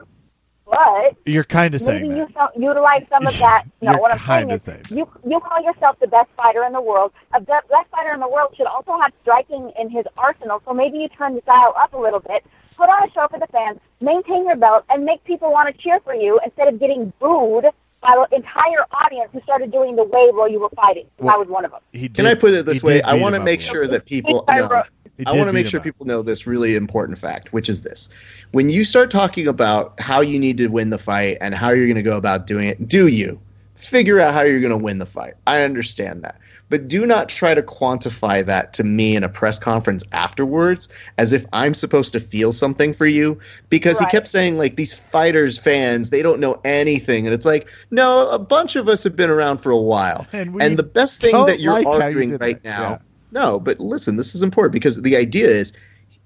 but 0.69 1.15
You're 1.25 1.43
kind 1.43 1.73
of 1.75 1.81
saying 1.81 2.03
maybe 2.03 2.15
you 2.15 2.27
that. 2.27 2.51
some, 2.53 2.61
utilize 2.61 3.05
some 3.09 3.25
of 3.25 3.37
that. 3.39 3.63
No, 3.81 3.91
You're 3.91 4.01
what 4.01 4.11
I'm 4.11 4.19
saying 4.19 4.51
is 4.51 4.63
saying 4.63 4.83
you 4.89 5.09
you 5.25 5.39
call 5.39 5.63
yourself 5.63 5.97
the 5.99 6.07
best 6.07 6.29
fighter 6.35 6.65
in 6.65 6.73
the 6.73 6.81
world. 6.81 7.13
A 7.33 7.39
be- 7.39 7.45
best 7.45 7.89
fighter 7.91 8.13
in 8.13 8.19
the 8.19 8.27
world 8.27 8.53
should 8.57 8.67
also 8.67 8.97
have 8.99 9.13
striking 9.21 9.71
in 9.79 9.89
his 9.89 10.05
arsenal. 10.17 10.61
So 10.65 10.73
maybe 10.73 10.97
you 10.97 11.07
turn 11.09 11.35
the 11.35 11.41
dial 11.41 11.73
up 11.77 11.93
a 11.93 11.97
little 11.97 12.19
bit, 12.19 12.45
put 12.75 12.89
on 12.89 13.07
a 13.07 13.11
show 13.13 13.27
for 13.29 13.39
the 13.39 13.47
fans, 13.47 13.79
maintain 14.01 14.45
your 14.45 14.57
belt, 14.57 14.83
and 14.89 15.05
make 15.05 15.23
people 15.23 15.51
want 15.51 15.73
to 15.73 15.81
cheer 15.81 15.99
for 16.01 16.13
you 16.13 16.39
instead 16.43 16.67
of 16.67 16.79
getting 16.79 17.13
booed 17.19 17.65
by 18.01 18.15
the 18.29 18.35
entire 18.35 18.85
audience 18.91 19.29
who 19.33 19.41
started 19.41 19.71
doing 19.71 19.95
the 19.95 20.03
wave 20.03 20.35
while 20.35 20.49
you 20.49 20.59
were 20.59 20.69
fighting. 20.75 21.05
Well, 21.19 21.35
I 21.35 21.37
was 21.37 21.47
one 21.47 21.65
of 21.65 21.71
them. 21.71 21.81
He 21.93 22.09
Can 22.09 22.25
I 22.25 22.35
put 22.35 22.53
it 22.53 22.65
this 22.65 22.83
way? 22.83 23.01
I 23.01 23.13
want 23.15 23.35
to 23.35 23.41
make 23.41 23.61
sure 23.61 23.87
that 23.87 24.05
people 24.05 24.45
know. 24.47 24.83
Wrote- 25.19 25.27
He 25.27 25.33
I 25.33 25.37
want 25.37 25.47
to 25.49 25.53
make 25.53 25.67
sure 25.67 25.79
up. 25.79 25.83
people 25.83 26.05
know 26.05 26.21
this 26.21 26.47
really 26.47 26.75
important 26.75 27.17
fact, 27.17 27.53
which 27.53 27.69
is 27.69 27.81
this. 27.81 28.09
When 28.51 28.69
you 28.69 28.83
start 28.83 29.11
talking 29.11 29.47
about 29.47 29.99
how 29.99 30.21
you 30.21 30.39
need 30.39 30.57
to 30.57 30.67
win 30.67 30.89
the 30.89 30.97
fight 30.97 31.37
and 31.41 31.53
how 31.53 31.69
you're 31.69 31.85
going 31.87 31.95
to 31.95 32.01
go 32.03 32.17
about 32.17 32.47
doing 32.47 32.67
it, 32.67 32.87
do 32.87 33.07
you? 33.07 33.39
Figure 33.75 34.19
out 34.19 34.33
how 34.33 34.41
you're 34.41 34.59
going 34.59 34.71
to 34.71 34.77
win 34.77 34.97
the 34.97 35.05
fight. 35.05 35.35
I 35.47 35.61
understand 35.63 36.23
that. 36.23 36.37
But 36.69 36.87
do 36.87 37.05
not 37.05 37.29
try 37.29 37.53
to 37.55 37.61
quantify 37.63 38.45
that 38.45 38.73
to 38.73 38.83
me 38.83 39.15
in 39.15 39.23
a 39.23 39.29
press 39.29 39.57
conference 39.57 40.03
afterwards 40.11 40.87
as 41.17 41.33
if 41.33 41.45
I'm 41.53 41.73
supposed 41.73 42.11
to 42.13 42.19
feel 42.19 42.51
something 42.51 42.93
for 42.93 43.07
you 43.07 43.39
because 43.69 43.99
Right. 43.99 44.07
he 44.07 44.11
kept 44.17 44.27
saying 44.27 44.57
like 44.57 44.75
these 44.75 44.93
fighters 44.93 45.57
fans, 45.57 46.09
they 46.11 46.21
don't 46.21 46.39
know 46.39 46.59
anything 46.65 47.25
and 47.25 47.33
it's 47.33 47.45
like, 47.45 47.69
no, 47.89 48.29
a 48.29 48.37
bunch 48.37 48.75
of 48.75 48.87
us 48.87 49.03
have 49.03 49.15
been 49.15 49.29
around 49.31 49.59
for 49.59 49.71
a 49.71 49.77
while. 49.79 50.27
And 50.31 50.61
and 50.61 50.77
the 50.77 50.83
best 50.83 51.21
thing 51.21 51.45
that 51.47 51.59
you're 51.59 51.73
like 51.73 51.87
how 51.87 51.95
you 51.95 52.01
arguing 52.01 52.37
right 52.37 52.61
that. 52.61 52.69
now 52.69 52.89
Yeah. 52.89 52.97
No, 53.31 53.59
but 53.59 53.79
listen, 53.79 54.17
this 54.17 54.35
is 54.35 54.43
important 54.43 54.73
because 54.73 55.01
the 55.01 55.15
idea 55.15 55.47
is 55.47 55.73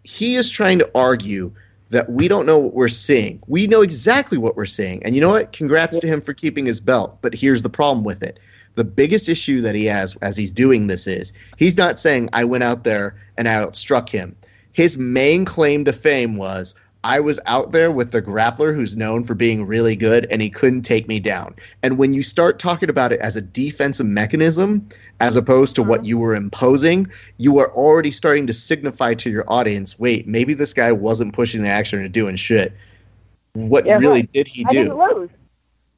he 0.04 0.36
is 0.36 0.50
trying 0.50 0.80
to 0.80 0.90
argue 0.96 1.54
that 1.90 2.10
we 2.12 2.28
don't 2.28 2.46
know 2.46 2.58
what 2.58 2.74
we're 2.74 2.88
seeing. 2.88 3.42
We 3.48 3.68
know 3.68 3.82
exactly 3.82 4.38
what 4.38 4.56
we're 4.56 4.66
seeing. 4.66 5.04
And 5.04 5.16
you 5.16 5.22
know 5.22 5.30
what? 5.30 5.54
Congrats 5.54 6.00
to 6.00 6.08
him 6.08 6.22
for 6.22 6.34
keeping 6.34 6.66
his 6.66 6.82
belt. 6.82 7.20
But 7.22 7.36
here's 7.36 7.62
the 7.62 7.70
problem 7.70 8.04
with 8.04 8.24
it. 8.24 8.40
The 8.76 8.84
biggest 8.84 9.30
issue 9.30 9.62
that 9.62 9.76
he 9.76 9.86
has 9.86 10.16
as 10.18 10.36
he's 10.36 10.52
doing 10.52 10.88
this 10.88 11.06
is 11.06 11.34
he's 11.58 11.78
not 11.78 12.00
saying, 12.00 12.30
I 12.34 12.46
went 12.46 12.64
out 12.64 12.84
there 12.84 13.16
and 13.38 13.48
I 13.48 13.54
outstruck 13.54 14.10
him. 14.10 14.36
His 14.72 14.98
main 14.98 15.46
claim 15.46 15.86
to 15.86 15.94
fame 15.94 16.36
was, 16.36 16.74
I 17.04 17.20
was 17.20 17.40
out 17.46 17.74
there 17.74 17.92
with 17.92 18.12
the 18.12 18.22
grappler 18.22 18.74
who's 18.74 18.96
known 18.96 19.24
for 19.24 19.36
being 19.36 19.66
really 19.66 19.96
good 19.96 20.26
and 20.32 20.42
he 20.42 20.50
couldn't 20.50 20.84
take 20.84 21.08
me 21.08 21.20
down. 21.20 21.56
And 21.84 21.98
when 21.98 22.14
you 22.14 22.24
start 22.24 22.60
talking 22.60 22.90
about 22.90 23.12
it 23.12 23.20
as 23.20 23.36
a 23.36 23.42
defensive 23.42 24.06
mechanism, 24.06 24.88
as 25.20 25.36
opposed 25.36 25.76
to 25.76 25.84
what 25.84 26.00
uh-huh. 26.00 26.08
you 26.08 26.18
were 26.18 26.36
imposing, 26.36 27.10
you 27.38 27.60
are 27.60 27.72
already 27.74 28.12
starting 28.12 28.48
to 28.48 28.54
signify 28.54 29.14
to 29.16 29.30
your 29.30 29.46
audience, 29.48 29.98
wait, 30.00 30.28
maybe 30.28 30.54
this 30.54 30.74
guy 30.74 30.92
wasn't 30.92 31.34
pushing 31.34 31.62
the 31.62 31.70
action 31.70 32.00
or 32.00 32.08
doing 32.08 32.36
shit. 32.36 32.74
What 33.54 33.86
Yeah, 33.86 33.98
really 33.98 34.22
right. 34.22 34.32
did 34.32 34.48
he 34.48 34.66
I 34.66 34.70
didn't 34.70 34.98
do? 34.98 35.04
lose. 35.04 35.30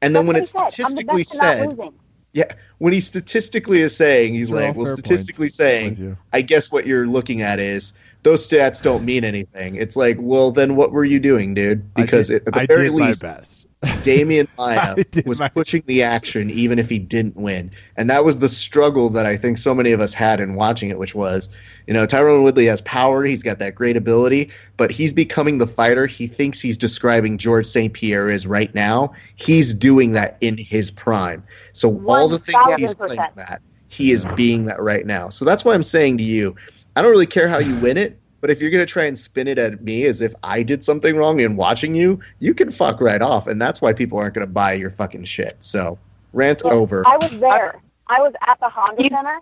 And 0.02 0.14
then 0.14 0.26
That's 0.26 0.26
when 0.26 0.34
what 0.34 0.36
it's 0.36 0.52
he. 0.52 0.58
I'm 0.58 0.64
the 0.64 0.70
statistically 0.70 1.22
best 1.22 1.42
at 1.42 1.68
not 1.68 1.76
said, 1.76 1.92
yeah, 2.36 2.52
when 2.76 2.92
he 2.92 3.00
statistically 3.00 3.80
is 3.80 3.96
saying, 3.96 4.34
he's 4.34 4.48
These 4.48 4.56
are 4.56 4.60
like, 4.60 4.76
well, 4.76 4.84
statistically 4.84 5.48
saying. 5.48 6.18
I 6.34 6.42
guess 6.42 6.70
what 6.70 6.86
you're 6.86 7.06
looking 7.06 7.40
at 7.40 7.58
is 7.58 7.94
those 8.24 8.46
stats 8.46 8.82
don't 8.82 9.06
mean 9.06 9.24
anything. 9.24 9.76
It's 9.76 9.96
like, 9.96 10.18
well, 10.20 10.50
then 10.50 10.76
what 10.76 10.92
were 10.92 11.04
you 11.04 11.18
doing, 11.18 11.54
dude? 11.54 11.94
Because 11.94 12.30
I 12.30 12.34
did, 12.34 12.48
at 12.48 12.52
the 12.52 12.60
I 12.60 12.66
very 12.66 12.88
did 12.88 12.92
least, 12.92 13.22
my 13.22 13.36
best. 13.36 13.65
Demian 13.86 14.48
Maia 14.58 14.96
was 15.24 15.40
my- 15.40 15.48
pushing 15.48 15.82
the 15.86 16.02
action 16.02 16.50
even 16.50 16.78
if 16.78 16.88
he 16.88 16.98
didn't 16.98 17.36
win. 17.36 17.70
And 17.96 18.10
that 18.10 18.24
was 18.24 18.38
the 18.38 18.48
struggle 18.48 19.08
that 19.10 19.26
I 19.26 19.36
think 19.36 19.58
so 19.58 19.74
many 19.74 19.92
of 19.92 20.00
us 20.00 20.14
had 20.14 20.40
in 20.40 20.54
watching 20.54 20.90
it, 20.90 20.98
which 20.98 21.14
was, 21.14 21.48
you 21.86 21.94
know, 21.94 22.06
Tyron 22.06 22.42
Woodley 22.42 22.66
has 22.66 22.80
power, 22.82 23.24
he's 23.24 23.42
got 23.42 23.58
that 23.58 23.74
great 23.74 23.96
ability, 23.96 24.50
but 24.76 24.90
he's 24.90 25.12
becoming 25.12 25.58
the 25.58 25.66
fighter 25.66 26.06
he 26.06 26.26
thinks 26.26 26.60
he's 26.60 26.78
describing 26.78 27.38
George 27.38 27.66
St. 27.66 27.92
Pierre 27.92 28.28
is 28.28 28.46
right 28.46 28.74
now. 28.74 29.12
He's 29.36 29.74
doing 29.74 30.12
that 30.12 30.36
in 30.40 30.56
his 30.56 30.90
prime. 30.90 31.44
So 31.72 32.02
all 32.06 32.28
the 32.28 32.38
things 32.38 32.74
he's 32.76 32.94
1000%. 32.94 33.06
playing 33.06 33.30
that, 33.36 33.60
he 33.88 34.12
is 34.12 34.24
being 34.36 34.66
that 34.66 34.80
right 34.80 35.06
now. 35.06 35.28
So 35.28 35.44
that's 35.44 35.64
why 35.64 35.74
I'm 35.74 35.82
saying 35.82 36.18
to 36.18 36.24
you, 36.24 36.56
I 36.96 37.02
don't 37.02 37.10
really 37.10 37.26
care 37.26 37.48
how 37.48 37.58
you 37.58 37.76
win 37.76 37.96
it. 37.96 38.18
But 38.46 38.52
if 38.52 38.62
you're 38.62 38.70
gonna 38.70 38.86
try 38.86 39.06
and 39.06 39.18
spin 39.18 39.48
it 39.48 39.58
at 39.58 39.82
me 39.82 40.04
as 40.04 40.20
if 40.22 40.32
I 40.44 40.62
did 40.62 40.84
something 40.84 41.16
wrong 41.16 41.40
in 41.40 41.56
watching 41.56 41.96
you, 41.96 42.20
you 42.38 42.54
can 42.54 42.70
fuck 42.70 43.00
right 43.00 43.20
off, 43.20 43.48
and 43.48 43.60
that's 43.60 43.82
why 43.82 43.92
people 43.92 44.18
aren't 44.20 44.34
gonna 44.34 44.46
buy 44.46 44.74
your 44.74 44.88
fucking 44.88 45.24
shit. 45.24 45.56
So 45.58 45.98
rant 46.32 46.62
Yeah, 46.64 46.70
over. 46.70 47.04
I 47.04 47.16
was 47.16 47.32
there. 47.40 47.74
I 48.06 48.20
was 48.20 48.34
at 48.46 48.60
the 48.60 48.68
Honda 48.68 49.02
You- 49.02 49.10
Center. 49.10 49.40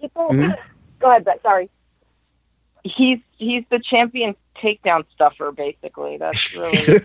People, 0.00 0.28
Mhm. 0.30 0.56
go 0.98 1.10
ahead, 1.10 1.26
but 1.26 1.42
sorry. 1.42 1.68
He's 2.84 3.18
he's 3.36 3.64
the 3.68 3.80
champion 3.80 4.34
takedown 4.56 5.04
stuffer. 5.12 5.52
Basically, 5.52 6.16
that's 6.16 6.56
really 6.56 6.96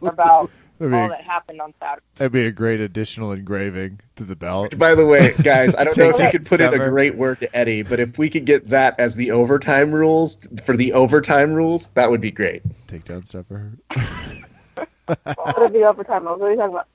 about 0.10 0.48
That'd 0.48 0.57
all 0.80 0.88
be, 0.88 1.08
that 1.08 1.24
happened 1.24 1.60
on 1.60 1.74
Saturday. 1.80 2.06
that'd 2.16 2.32
be 2.32 2.46
a 2.46 2.52
great 2.52 2.80
additional 2.80 3.32
engraving 3.32 4.00
to 4.16 4.24
the 4.24 4.36
belt. 4.36 4.78
By 4.78 4.94
the 4.94 5.04
way, 5.06 5.34
guys, 5.42 5.74
I 5.74 5.84
don't 5.84 5.96
know 5.98 6.10
if 6.10 6.18
you 6.20 6.30
could 6.30 6.46
put 6.46 6.60
in 6.60 6.72
a 6.74 6.88
great 6.90 7.14
word 7.16 7.40
to 7.40 7.56
Eddie, 7.56 7.82
but 7.82 7.98
if 8.00 8.18
we 8.18 8.30
could 8.30 8.44
get 8.44 8.68
that 8.68 8.98
as 8.98 9.16
the 9.16 9.30
overtime 9.30 9.92
rules 9.92 10.46
for 10.64 10.76
the 10.76 10.92
overtime 10.92 11.52
rules, 11.54 11.88
that 11.90 12.10
would 12.10 12.20
be 12.20 12.30
great. 12.30 12.62
Takedown 12.86 13.26
stuffer. 13.26 13.72
what 15.06 15.58
are 15.58 15.68
the 15.70 15.82
overtime 15.84 16.24
rules? 16.26 16.40
What 16.40 16.46
are 16.46 16.50
you 16.52 16.56
talking 16.56 16.74
about? 16.74 16.86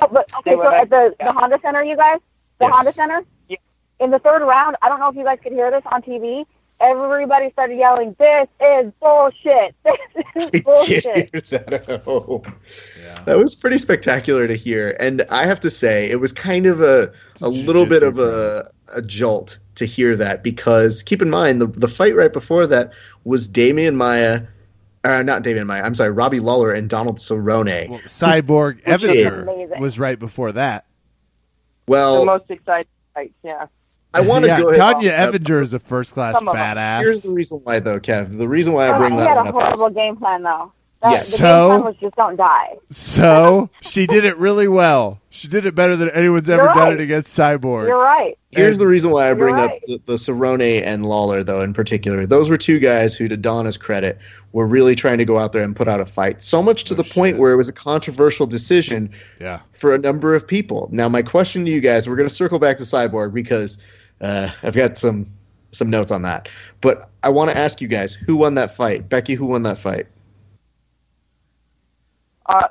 Oh, 0.00 0.08
but 0.12 0.30
okay, 0.38 0.54
so 0.54 0.72
at 0.72 0.90
the, 0.90 1.14
the 1.18 1.32
Honda 1.32 1.58
Center, 1.60 1.82
you 1.82 1.96
guys, 1.96 2.18
the 2.60 2.66
Yes. 2.66 2.74
Honda 2.74 2.92
Center, 2.92 3.24
Yeah. 3.48 3.56
in 4.00 4.10
the 4.10 4.18
third 4.20 4.42
round, 4.42 4.76
I 4.80 4.88
don't 4.88 5.00
know 5.00 5.08
if 5.08 5.16
you 5.16 5.24
guys 5.24 5.38
could 5.42 5.52
hear 5.52 5.70
this 5.70 5.82
on 5.86 6.02
TV. 6.02 6.46
Everybody 6.80 7.50
started 7.52 7.76
yelling, 7.78 8.14
"This 8.18 8.46
is 8.60 8.92
bullshit! 9.00 9.74
This 10.34 10.50
is 10.54 10.60
bullshit!" 10.62 11.32
did 11.32 11.44
hear 11.46 11.58
that 11.58 11.72
at 11.90 12.02
home. 12.04 12.42
Yeah. 13.02 13.22
That 13.24 13.36
was 13.38 13.54
pretty 13.56 13.78
spectacular 13.78 14.46
to 14.46 14.54
hear, 14.54 14.96
and 15.00 15.22
I 15.30 15.46
have 15.46 15.60
to 15.60 15.70
say 15.70 16.08
it 16.10 16.16
was 16.20 16.32
kind 16.32 16.66
of 16.66 16.80
a 16.80 17.12
It's 17.32 17.42
a 17.42 17.48
little 17.48 17.84
bit 17.86 18.02
of 18.04 18.18
a, 18.18 18.70
a 18.94 19.02
jolt 19.02 19.58
to 19.76 19.84
hear 19.86 20.14
that 20.16 20.42
because 20.44 21.02
keep 21.02 21.20
in 21.22 21.30
mind 21.30 21.60
the 21.60 21.66
the 21.66 21.88
fight 21.88 22.14
right 22.14 22.32
before 22.32 22.66
that 22.68 22.92
was 23.24 23.48
Demian 23.48 23.94
Maia, 23.96 24.42
uh, 25.02 25.22
not 25.22 25.42
Demian 25.42 25.66
Maia. 25.66 25.82
I'm 25.82 25.94
sorry, 25.96 26.10
Robbie 26.10 26.40
Lawler 26.40 26.72
and 26.72 26.88
Donald 26.88 27.18
Cerrone. 27.18 27.88
Well, 27.88 28.00
Cyborg 28.00 28.82
Evinger 28.84 29.42
amazing. 29.42 29.80
was 29.80 29.98
right 29.98 30.18
before 30.18 30.52
that. 30.52 30.86
Well, 31.88 32.20
the 32.20 32.26
Well, 32.26 32.38
most 32.38 32.50
exciting 32.50 32.90
fights. 33.14 33.34
Yeah. 33.42 33.66
I 34.18 34.20
want 34.26 34.44
to 34.44 34.48
yeah, 34.48 34.60
go 34.60 34.70
ahead. 34.70 34.96
Tonya 34.96 35.10
Evinger 35.32 35.62
is 35.62 35.72
a 35.72 35.78
first 35.78 36.12
class 36.14 36.36
badass. 36.36 37.00
Here's 37.02 37.22
the 37.22 37.32
reason 37.32 37.60
why, 37.64 37.80
though, 37.80 38.00
Kev. 38.00 38.36
The 38.36 38.48
reason 38.48 38.72
why 38.72 38.86
I 38.88 38.94
Oh, 38.94 38.98
bring 38.98 39.12
he 39.12 39.18
that 39.18 39.28
had 39.28 39.36
a 39.38 39.52
one 39.52 39.62
up 39.64 39.74
is 39.74 39.80
horrible 39.80 39.94
game 39.94 40.16
plan, 40.16 40.42
though. 40.42 40.72
That, 41.02 41.12
Yes. 41.12 41.30
The 41.30 41.36
So- 41.38 41.68
game 41.68 41.68
plan 41.80 41.84
was 41.84 41.96
just 42.00 42.16
don't 42.16 42.36
die. 42.36 42.76
So 42.90 43.70
she 43.82 44.06
did 44.08 44.24
it 44.24 44.36
really 44.38 44.66
well. 44.66 45.20
She 45.30 45.46
did 45.46 45.64
it 45.64 45.74
better 45.76 45.94
than 45.94 46.08
anyone's 46.10 46.50
ever 46.50 46.64
You're 46.64 46.74
done 46.74 46.84
right. 46.88 46.92
it 46.94 47.00
against 47.00 47.36
Cyborg. 47.38 47.86
You're 47.86 48.02
right. 48.02 48.36
Here's 48.50 48.78
the 48.78 48.86
reason 48.88 49.10
why 49.12 49.30
I 49.30 49.34
bring 49.34 49.56
You're 49.56 49.66
up 49.66 49.78
the, 49.86 50.00
the 50.06 50.14
Cerrone 50.14 50.82
and 50.84 51.06
Lawler, 51.06 51.44
though, 51.44 51.60
in 51.62 51.72
particular. 51.74 52.26
Those 52.26 52.50
were 52.50 52.56
two 52.56 52.80
guys 52.80 53.14
who, 53.14 53.28
to 53.28 53.36
Donna's 53.36 53.76
credit, 53.76 54.18
were 54.52 54.66
really 54.66 54.96
trying 54.96 55.18
to 55.18 55.24
go 55.26 55.38
out 55.38 55.52
there 55.52 55.62
and 55.62 55.76
put 55.76 55.86
out 55.86 56.00
a 56.00 56.06
fight. 56.06 56.42
So 56.42 56.62
much 56.62 56.84
to 56.84 56.94
Oh, 56.94 56.96
the 56.96 57.04
point 57.04 57.38
where 57.38 57.52
it 57.52 57.56
was 57.56 57.68
a 57.68 57.72
controversial 57.74 58.46
decision 58.46 59.10
Yeah. 59.38 59.60
for 59.70 59.94
a 59.94 59.98
number 59.98 60.34
of 60.34 60.48
people. 60.48 60.88
Now, 60.90 61.08
my 61.08 61.22
question 61.22 61.64
to 61.66 61.70
you 61.70 61.80
guys, 61.80 62.08
we're 62.08 62.16
going 62.16 62.28
to 62.28 62.34
circle 62.34 62.58
back 62.58 62.78
to 62.78 62.84
Cyborg 62.84 63.32
because 63.34 63.78
uh, 64.20 64.50
I've 64.62 64.74
got 64.74 64.98
some 64.98 65.26
some 65.70 65.90
notes 65.90 66.10
on 66.10 66.22
that. 66.22 66.48
But 66.80 67.10
I 67.22 67.28
want 67.28 67.50
to 67.50 67.56
ask 67.56 67.80
you 67.80 67.88
guys, 67.88 68.14
who 68.14 68.36
won 68.36 68.54
that 68.54 68.74
fight? 68.74 69.08
Becky, 69.08 69.34
who 69.34 69.46
won 69.46 69.62
that 69.64 69.78
fight? 69.78 70.06
Uh, 72.46 72.68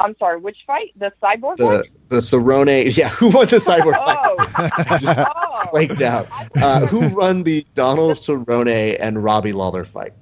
I'm 0.00 0.16
sorry. 0.18 0.38
Which 0.38 0.56
fight? 0.66 0.92
The 0.96 1.12
cyborg 1.22 1.58
one? 1.58 1.58
The 1.58 1.84
the 2.08 2.16
Cerrone, 2.16 2.96
yeah, 2.96 3.08
who 3.08 3.28
won 3.28 3.46
the 3.46 3.56
Cyborg 3.56 3.96
fight? 3.96 4.18
Oh. 4.90 4.98
Just 4.98 5.18
oh. 5.18 5.62
blanked 5.72 6.00
out. 6.00 6.28
Uh, 6.56 6.86
who 6.86 7.08
won 7.08 7.42
the 7.42 7.64
Donald 7.74 8.16
Cerrone 8.16 8.96
and 8.98 9.22
Robbie 9.22 9.52
Lawler 9.52 9.84
fight? 9.84 10.14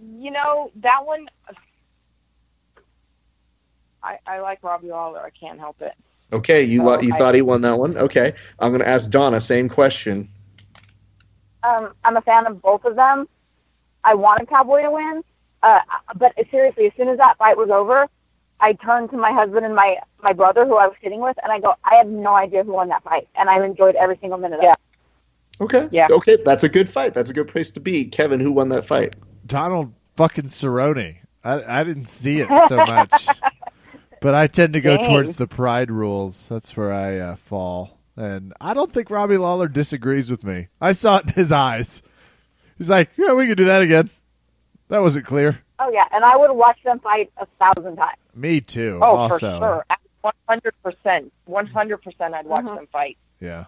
You 0.00 0.30
know 0.30 0.70
that 0.76 1.04
one. 1.04 1.28
I 4.02 4.18
I 4.26 4.40
like 4.40 4.62
Robbie 4.62 4.90
Lawler. 4.90 5.20
I 5.20 5.30
can't 5.30 5.58
help 5.58 5.82
it. 5.82 5.94
Okay, 6.32 6.62
you 6.62 6.82
Oh, 6.82 6.86
lo- 6.86 7.00
you 7.00 7.14
I- 7.14 7.18
thought 7.18 7.34
he 7.34 7.42
won 7.42 7.62
that 7.62 7.78
one. 7.78 7.96
Okay, 7.96 8.34
I'm 8.58 8.70
going 8.70 8.80
to 8.82 8.88
ask 8.88 9.10
Donna 9.10 9.40
same 9.40 9.68
question. 9.68 10.28
Um, 11.62 11.92
I'm 12.04 12.16
a 12.16 12.20
fan 12.20 12.46
of 12.46 12.60
both 12.62 12.84
of 12.84 12.96
them. 12.96 13.28
I 14.04 14.14
wanted 14.14 14.48
Cowboy 14.48 14.82
to 14.82 14.90
win, 14.90 15.22
uh, 15.62 15.80
but 16.16 16.32
seriously, 16.50 16.86
as 16.86 16.92
soon 16.96 17.08
as 17.08 17.18
that 17.18 17.36
fight 17.38 17.56
was 17.56 17.68
over, 17.70 18.06
I 18.60 18.72
turned 18.74 19.10
to 19.10 19.16
my 19.16 19.32
husband 19.32 19.64
and 19.66 19.74
my 19.74 19.96
my 20.22 20.32
brother, 20.32 20.66
who 20.66 20.76
I 20.76 20.86
was 20.86 20.96
sitting 21.02 21.20
with, 21.20 21.36
and 21.42 21.52
I 21.52 21.60
go, 21.60 21.74
"I 21.84 21.96
have 21.96 22.06
no 22.08 22.34
idea 22.34 22.62
who 22.64 22.72
won 22.72 22.88
that 22.88 23.02
fight," 23.04 23.28
and 23.36 23.48
I 23.50 23.62
enjoyed 23.64 23.94
every 23.96 24.16
single 24.20 24.38
minute 24.38 24.58
of 24.58 24.62
Yeah. 24.64 24.72
it. 24.72 24.78
Okay, 25.60 25.88
Yeah. 25.90 26.06
okay, 26.10 26.38
that's 26.44 26.62
a 26.64 26.68
good 26.68 26.88
fight. 26.88 27.14
That's 27.14 27.30
a 27.30 27.32
good 27.34 27.48
place 27.48 27.70
to 27.72 27.80
be. 27.80 28.04
Kevin, 28.04 28.38
who 28.40 28.52
won 28.52 28.68
that 28.70 28.84
fight? 28.84 29.16
Donald 29.46 29.92
fucking 30.16 30.44
Cerrone. 30.46 31.16
I, 31.44 31.80
I 31.80 31.84
didn't 31.84 32.06
see 32.08 32.40
it 32.40 32.48
so 32.68 32.76
much. 32.76 33.28
But 34.20 34.34
I 34.34 34.46
tend 34.46 34.72
to 34.74 34.80
go 34.80 34.96
Dang. 34.96 35.06
towards 35.06 35.36
the 35.36 35.46
pride 35.46 35.90
rules. 35.90 36.48
That's 36.48 36.76
where 36.76 36.92
I 36.92 37.18
uh, 37.18 37.36
fall. 37.36 37.98
And 38.16 38.52
I 38.60 38.74
don't 38.74 38.90
think 38.92 39.10
Robbie 39.10 39.36
Lawler 39.36 39.68
disagrees 39.68 40.30
with 40.30 40.42
me. 40.44 40.68
I 40.80 40.92
saw 40.92 41.18
it 41.18 41.26
in 41.26 41.32
his 41.34 41.52
eyes. 41.52 42.02
He's 42.76 42.90
like, 42.90 43.10
yeah, 43.16 43.34
we 43.34 43.46
could 43.46 43.58
do 43.58 43.64
that 43.66 43.82
again. 43.82 44.10
That 44.88 45.00
wasn't 45.00 45.26
clear. 45.26 45.60
Oh 45.78 45.90
yeah, 45.92 46.04
and 46.12 46.24
I 46.24 46.36
would 46.36 46.50
watch 46.52 46.78
them 46.82 46.98
fight 46.98 47.30
a 47.36 47.46
thousand 47.60 47.96
times. 47.96 48.18
Me 48.34 48.60
too. 48.60 48.98
Oh, 49.00 49.16
also. 49.16 49.38
for 49.38 49.38
sure. 49.60 49.84
One 50.22 50.32
hundred 50.48 50.74
percent. 50.82 51.32
One 51.44 51.66
hundred 51.66 51.98
percent. 51.98 52.34
I'd 52.34 52.46
watch 52.46 52.64
Mhm. 52.64 52.76
them 52.76 52.88
fight. 52.92 53.16
Yeah. 53.40 53.66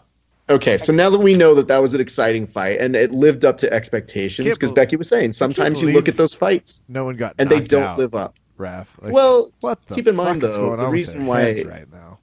Okay, 0.49 0.77
so 0.79 0.93
now 0.93 1.09
that 1.11 1.21
we 1.21 1.37
know 1.37 1.55
that 1.55 1.69
that 1.69 1.79
was 1.79 1.95
an 1.95 2.01
exciting 2.01 2.45
fight 2.49 2.81
and 2.81 2.97
it 2.97 3.13
lived 3.13 3.45
up 3.45 3.59
to 3.59 3.73
expectations, 3.73 4.57
because 4.59 4.71
bel- 4.71 4.75
Becky 4.83 4.97
was 4.97 5.09
saying 5.09 5.33
sometimes 5.35 5.81
you 5.81 5.93
look 5.93 6.09
at 6.09 6.17
those 6.17 6.35
fights 6.35 6.83
No 6.89 7.05
one 7.05 7.15
got 7.17 7.37
and 7.39 7.49
they 7.49 7.61
don't 7.61 7.85
out, 7.85 7.99
live 7.99 8.17
up. 8.17 8.35
Raph. 8.61 8.87
Like, 9.01 9.13
well, 9.13 9.51
what 9.61 9.81
keep 9.93 10.07
in 10.07 10.15
mind, 10.15 10.43
though, 10.43 10.77
the 10.77 10.87
reason 10.89 11.27
why- 11.27 11.65
right 11.67 11.91
now. 11.91 12.19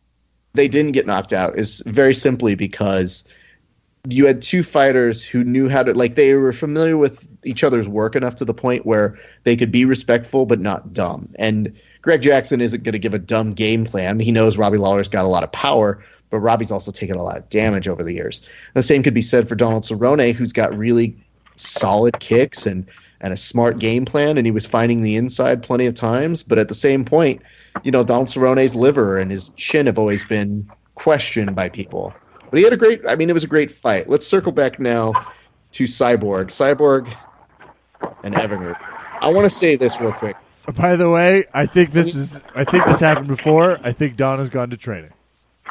they 0.53 0.67
didn't 0.67 0.93
get 0.93 1.05
knocked 1.05 1.33
out 1.33 1.57
is 1.57 1.83
very 1.85 2.13
simply 2.13 2.55
because 2.55 3.25
you 4.09 4.25
had 4.25 4.41
two 4.41 4.63
fighters 4.63 5.23
who 5.23 5.43
knew 5.43 5.67
how 5.67 5.83
to 5.83 5.93
like 5.93 6.15
they 6.15 6.33
were 6.35 6.53
familiar 6.53 6.97
with 6.97 7.27
each 7.43 7.63
other's 7.63 7.87
work 7.87 8.15
enough 8.15 8.35
to 8.35 8.45
the 8.45 8.53
point 8.53 8.85
where 8.85 9.17
they 9.43 9.57
could 9.57 9.71
be 9.71 9.83
respectful 9.83 10.45
but 10.45 10.61
not 10.61 10.93
dumb. 10.93 11.29
And 11.37 11.77
Greg 12.01 12.21
Jackson 12.21 12.61
isn't 12.61 12.83
going 12.83 12.93
to 12.93 12.99
give 12.99 13.13
a 13.13 13.19
dumb 13.19 13.53
game 13.53 13.83
plan. 13.83 14.19
He 14.19 14.31
knows 14.31 14.57
Robbie 14.57 14.77
Lawler's 14.77 15.09
got 15.09 15.25
a 15.25 15.27
lot 15.27 15.43
of 15.43 15.51
power, 15.51 16.01
but 16.29 16.39
Robbie's 16.39 16.71
also 16.71 16.91
taken 16.91 17.17
a 17.17 17.23
lot 17.23 17.37
of 17.37 17.49
damage 17.49 17.87
over 17.89 18.03
the 18.03 18.13
years. 18.13 18.41
The 18.75 18.81
same 18.81 19.03
could 19.03 19.13
be 19.13 19.21
said 19.21 19.49
for 19.49 19.55
Donald 19.55 19.83
Cerrone, 19.83 20.33
who's 20.33 20.53
got 20.53 20.77
really 20.77 21.17
solid 21.57 22.19
kicks 22.19 22.65
and 22.65 22.87
and 23.21 23.33
a 23.33 23.37
smart 23.37 23.79
game 23.79 24.05
plan, 24.05 24.37
and 24.37 24.45
he 24.45 24.51
was 24.51 24.65
finding 24.65 25.01
the 25.01 25.15
inside 25.15 25.63
plenty 25.63 25.85
of 25.85 25.93
times. 25.93 26.43
But 26.43 26.57
at 26.57 26.67
the 26.67 26.73
same 26.73 27.05
point, 27.05 27.41
you 27.83 27.91
know, 27.91 28.03
Donald 28.03 28.27
Cerrone's 28.27 28.75
liver 28.75 29.17
and 29.17 29.31
his 29.31 29.49
chin 29.49 29.85
have 29.85 29.97
always 29.97 30.23
been 30.25 30.69
questioned 30.95 31.55
by 31.55 31.69
people. 31.69 32.13
But 32.49 32.57
he 32.57 32.63
had 32.63 32.73
a 32.73 32.77
great, 32.77 33.01
I 33.07 33.15
mean, 33.15 33.29
it 33.29 33.33
was 33.33 33.43
a 33.43 33.47
great 33.47 33.71
fight. 33.71 34.07
Let's 34.07 34.25
circle 34.25 34.51
back 34.51 34.79
now 34.79 35.13
to 35.73 35.83
Cyborg. 35.83 36.47
Cyborg 36.47 37.07
and 38.23 38.35
Evinger. 38.35 38.75
I 39.21 39.31
want 39.31 39.45
to 39.45 39.49
say 39.49 39.75
this 39.75 39.99
real 39.99 40.13
quick. 40.13 40.35
By 40.75 40.95
the 40.95 41.09
way, 41.09 41.45
I 41.53 41.65
think 41.65 41.93
this 41.93 42.13
is. 42.13 42.43
I 42.53 42.65
think 42.65 42.85
this 42.85 42.99
happened 42.99 43.27
before. 43.27 43.79
I 43.83 43.93
think 43.93 44.17
Donna's 44.17 44.49
gone 44.49 44.69
to 44.71 44.77
training. 44.77 45.11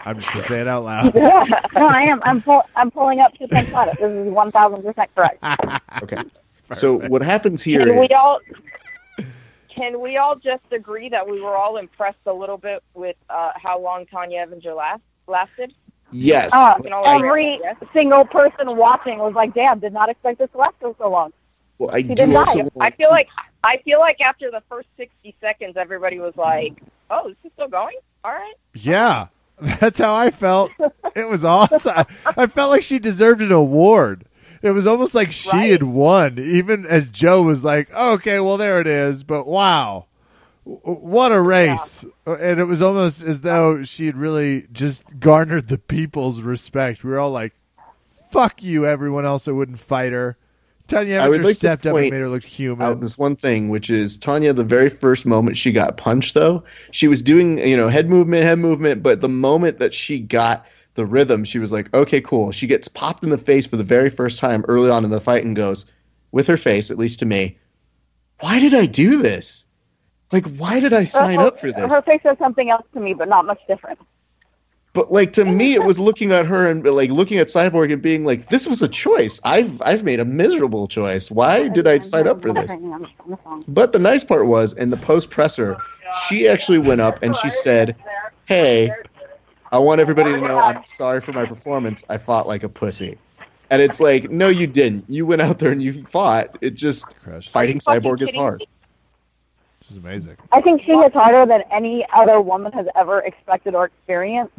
I'm 0.07 0.19
just 0.19 0.33
gonna 0.33 0.47
say 0.47 0.61
it 0.61 0.69
out 0.69 0.85
loud. 0.85 1.15
no, 1.75 1.87
I 1.87 2.03
am. 2.03 2.23
I'm 2.25 2.41
pull, 2.41 2.63
I'm 2.77 2.91
pulling 2.91 3.21
up 3.21 3.35
to 3.35 3.47
think 3.47 3.69
about 3.69 3.89
it. 3.89 3.99
This 3.99 4.11
is 4.11 4.33
one 4.33 4.51
thousand 4.53 4.83
percent 4.83 5.11
correct. 5.15 5.43
Okay. 6.03 6.23
So 6.73 6.99
what 7.09 7.23
happens 7.23 7.63
here 7.63 7.85
Can 7.87 7.99
we 7.99 8.09
all? 8.09 8.41
Can 9.69 10.01
we 10.01 10.17
all 10.17 10.37
just 10.37 10.63
agree 10.73 11.09
that 11.11 11.29
we 11.29 11.41
were 11.41 11.55
all 11.57 11.77
impressed 11.77 12.19
a 12.27 12.33
little 12.33 12.57
bit 12.57 12.83
with 12.95 13.17
uh, 13.29 13.53
how 13.57 13.79
long 13.79 14.07
Tonya 14.07 14.47
Evinger 14.47 14.75
last 14.75 15.03
lasted? 15.27 15.75
yes. 16.13 16.53
Uh, 16.55 16.75
We 16.79 16.85
can 16.85 16.93
all 16.95 17.07
every 17.07 17.55
agree, 17.57 17.61
yes? 17.63 17.77
single 17.93 18.25
person 18.25 18.77
watching 18.77 19.19
was 19.19 19.35
like, 19.35 19.53
"Damn, 19.55 19.79
did 19.81 19.93
not 19.93 20.09
expect 20.09 20.39
this 20.39 20.51
to 20.53 20.59
last 20.59 20.75
for 20.81 20.95
so 20.99 21.11
long." 21.11 21.33
well, 21.79 21.91
I 21.93 22.01
didn't 22.01 22.17
do 22.29 22.33
die. 22.33 22.39
also 22.41 22.71
I 22.81 22.91
feel 22.91 23.09
to- 23.09 23.13
like 23.15 23.29
I 23.65 23.77
feel 23.79 23.99
like 23.99 24.21
after 24.23 24.51
the 24.51 24.63
first 24.69 24.89
sixty 24.97 25.35
seconds, 25.43 25.77
everybody 25.77 26.19
was 26.21 26.35
like, 26.37 26.75
"Oh, 27.11 27.29
this 27.29 27.37
is 27.45 27.53
still 27.53 27.69
going. 27.69 27.97
All 28.25 28.33
right." 28.33 28.55
Yeah, 28.75 29.27
that's 29.59 29.99
how 30.01 30.15
I 30.15 30.31
felt. 30.31 30.71
It 31.15 31.29
was 31.29 31.45
awesome. 31.45 32.07
I 32.25 32.47
felt 32.47 32.71
like 32.71 32.83
she 32.83 32.99
deserved 32.99 33.43
an 33.43 33.53
award. 33.53 34.25
It 34.67 34.73
was 34.73 34.87
almost 34.87 35.15
like 35.15 35.33
she 35.33 35.51
Right. 35.51 35.71
had 35.71 35.83
won, 35.85 36.39
even 36.39 36.85
as 36.87 37.09
Joe 37.09 37.43
was 37.43 37.65
like, 37.65 37.89
oh, 37.95 38.13
"Okay, 38.15 38.41
well 38.41 38.57
there 38.57 38.81
it 38.81 38.87
is." 38.87 39.23
But 39.23 39.47
wow, 39.47 40.07
what 40.65 41.33
a 41.33 41.41
race! 41.41 42.05
Uh, 42.27 42.35
and 42.35 42.59
it 42.61 42.65
was 42.65 42.83
almost 42.83 43.23
as 43.23 43.41
though 43.41 43.85
she 43.85 44.07
had 44.07 44.17
really 44.17 44.67
just 44.73 45.05
garnered 45.21 45.69
the 45.69 45.79
people's 45.79 46.41
respect. 46.41 47.05
We 47.05 47.11
were 47.11 47.19
all 47.19 47.31
like, 47.31 47.55
"Fuck 48.31 48.63
you!" 48.63 48.85
Everyone 48.87 49.25
else 49.25 49.45
that 49.47 49.55
wouldn't 49.55 49.81
fight 49.81 50.13
her. 50.13 50.37
Tonya 50.89 51.19
I 51.19 51.29
would 51.29 51.41
Evinger 51.41 51.45
like 51.45 51.55
to 51.55 51.55
stepped 51.55 51.87
up 51.87 51.91
and 51.91 52.03
point 52.03 52.13
made 52.13 52.21
her 52.21 52.29
look 52.29 52.45
human. 52.45 52.87
out 52.87 53.01
this 53.01 53.19
one 53.19 53.35
thing, 53.35 53.71
which 53.71 53.91
is 53.91 54.17
Tonya. 54.19 54.55
The 54.55 54.63
very 54.63 54.89
first 54.89 55.27
moment 55.27 55.57
she 55.57 55.73
got 55.73 55.97
punched, 55.97 56.35
though, 56.35 56.63
she 56.93 57.09
was 57.09 57.23
doing 57.23 57.59
you 57.59 57.77
know 57.77 57.89
head 57.89 58.09
movement, 58.09 58.45
head 58.45 58.59
movement, 58.61 59.03
but 59.03 59.21
the 59.21 59.29
moment 59.29 59.81
that 59.81 59.93
she 59.95 60.21
got 60.21 60.65
the 60.97 61.07
rhythm, 61.07 61.45
she 61.45 61.59
was 61.59 61.73
like, 61.73 61.95
okay, 61.95 62.21
cool. 62.21 62.51
She 62.53 62.67
gets 62.67 62.89
popped 62.89 63.23
in 63.23 63.31
the 63.31 63.39
face 63.39 63.67
for 63.67 63.77
the 63.77 63.85
very 63.85 64.11
first 64.11 64.39
time 64.39 64.65
early 64.67 64.91
on 64.91 65.05
in 65.05 65.11
the 65.11 65.21
fight 65.21 65.45
and 65.45 65.55
goes, 65.55 65.87
with 66.33 66.49
her 66.49 66.57
face, 66.57 66.91
at 66.91 66.99
least 66.99 67.21
to 67.21 67.27
me, 67.27 67.59
why 68.41 68.61
did 68.61 68.75
I 68.75 68.87
do 68.87 69.23
this? 69.23 69.67
Like, 70.33 70.47
why 70.57 70.81
did 70.81 70.93
I 70.93 71.05
sign 71.05 71.39
her, 71.39 71.47
up 71.47 71.59
for 71.59 71.71
this? 71.71 71.91
Her 71.91 72.03
face 72.03 72.23
says 72.23 72.37
something 72.39 72.69
else 72.69 72.85
to 72.95 73.01
me, 73.01 73.15
but 73.15 73.29
not 73.29 73.47
much 73.47 73.61
different. 73.69 74.01
But 74.93 75.13
like 75.13 75.35
to 75.35 75.45
me, 75.45 75.75
it 75.75 75.85
was 75.85 75.99
looking 75.99 76.33
at 76.33 76.47
her 76.47 76.71
and 76.71 76.83
like 76.87 77.11
looking 77.11 77.37
at 77.37 77.49
Cyborg 77.49 77.93
and 77.93 78.01
being 78.01 78.25
like, 78.25 78.49
"This 78.49 78.67
was 78.67 78.81
a 78.81 78.89
choice. 78.89 79.43
I've 79.45 79.83
I've 79.83 80.05
made 80.05 80.21
a 80.21 80.25
miserable 80.25 80.89
choice. 80.89 81.31
Why 81.31 81.69
did 81.69 81.87
I 81.87 81.99
sign 81.99 82.27
up 82.27 82.41
for 82.41 82.51
this?" 82.55 82.73
But 83.69 83.93
the 83.93 83.99
nice 83.99 84.25
part 84.25 84.47
was 84.47 84.73
in 84.73 84.89
the 84.89 84.97
post 84.97 85.29
presser, 85.29 85.77
she 86.27 86.49
actually 86.49 86.79
went 86.79 87.03
up 87.03 87.23
and 87.23 87.37
she 87.37 87.51
said, 87.51 87.95
"Hey, 88.47 88.91
I 89.73 89.79
want 89.79 90.01
everybody 90.01 90.33
to 90.33 90.41
know 90.41 90.59
I'm 90.59 90.85
sorry 90.85 91.21
for 91.21 91.33
my 91.33 91.45
performance. 91.45 92.05
I 92.09 92.19
fought 92.19 92.47
like 92.47 92.63
a 92.63 92.69
pussy." 92.69 93.19
And 93.71 93.83
it's 93.83 94.01
like, 94.01 94.31
no, 94.31 94.49
you 94.49 94.67
didn't. 94.67 95.05
You 95.09 95.27
went 95.27 95.43
out 95.43 95.59
there 95.59 95.73
and 95.73 95.83
you 95.83 96.05
fought. 96.05 96.57
It 96.61 96.75
just 96.75 97.19
Crushed. 97.21 97.51
fighting 97.51 97.79
Cyborg 97.79 98.23
is 98.23 98.33
hard. 98.33 98.61
me? 98.61 98.69
Which 99.81 99.91
is 99.91 99.97
amazing. 99.97 100.37
I 100.53 100.61
think 100.61 100.83
she 100.83 100.93
hits 100.93 101.15
harder 101.15 101.47
than 101.47 101.63
any 101.73 102.07
other 102.15 102.41
woman 102.41 102.73
has 102.73 102.87
ever 102.95 103.21
expected 103.21 103.75
or 103.75 103.87
experienced. 103.87 104.53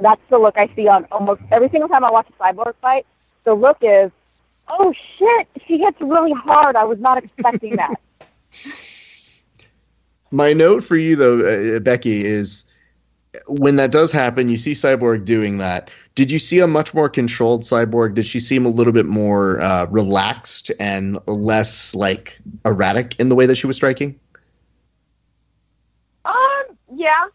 That's 0.00 0.20
the 0.28 0.38
look 0.38 0.56
I 0.56 0.68
see 0.74 0.88
on 0.88 1.04
almost 1.12 1.42
every 1.50 1.68
single 1.68 1.88
time 1.88 2.04
I 2.04 2.10
watch 2.10 2.28
a 2.28 2.42
cyborg 2.42 2.74
fight. 2.80 3.06
The 3.44 3.54
look 3.54 3.78
is, 3.80 4.10
oh 4.68 4.92
shit, 5.18 5.48
she 5.66 5.78
hits 5.78 6.00
really 6.00 6.32
hard. 6.32 6.76
I 6.76 6.84
was 6.84 6.98
not 6.98 7.22
expecting 7.22 7.76
that. 7.76 7.94
My 10.30 10.52
note 10.52 10.84
for 10.84 10.96
you 10.96 11.16
though, 11.16 11.76
uh, 11.76 11.80
Becky, 11.80 12.24
is 12.24 12.64
when 13.46 13.76
that 13.76 13.92
does 13.92 14.12
happen, 14.12 14.48
you 14.48 14.58
see 14.58 14.72
Cyborg 14.72 15.24
doing 15.24 15.58
that. 15.58 15.90
Did 16.14 16.30
you 16.30 16.38
see 16.38 16.60
a 16.60 16.66
much 16.66 16.94
more 16.94 17.08
controlled 17.08 17.62
Cyborg? 17.62 18.14
Did 18.14 18.26
she 18.26 18.40
seem 18.40 18.66
a 18.66 18.70
little 18.70 18.92
bit 18.92 19.06
more 19.06 19.60
uh, 19.60 19.86
relaxed 19.86 20.70
and 20.80 21.18
less 21.26 21.94
like 21.94 22.38
erratic 22.64 23.18
in 23.20 23.28
the 23.28 23.34
way 23.34 23.46
that 23.46 23.56
she 23.56 23.66
was 23.66 23.76
striking? 23.76 24.18
Um, 26.24 26.64
yeah. 26.94 27.26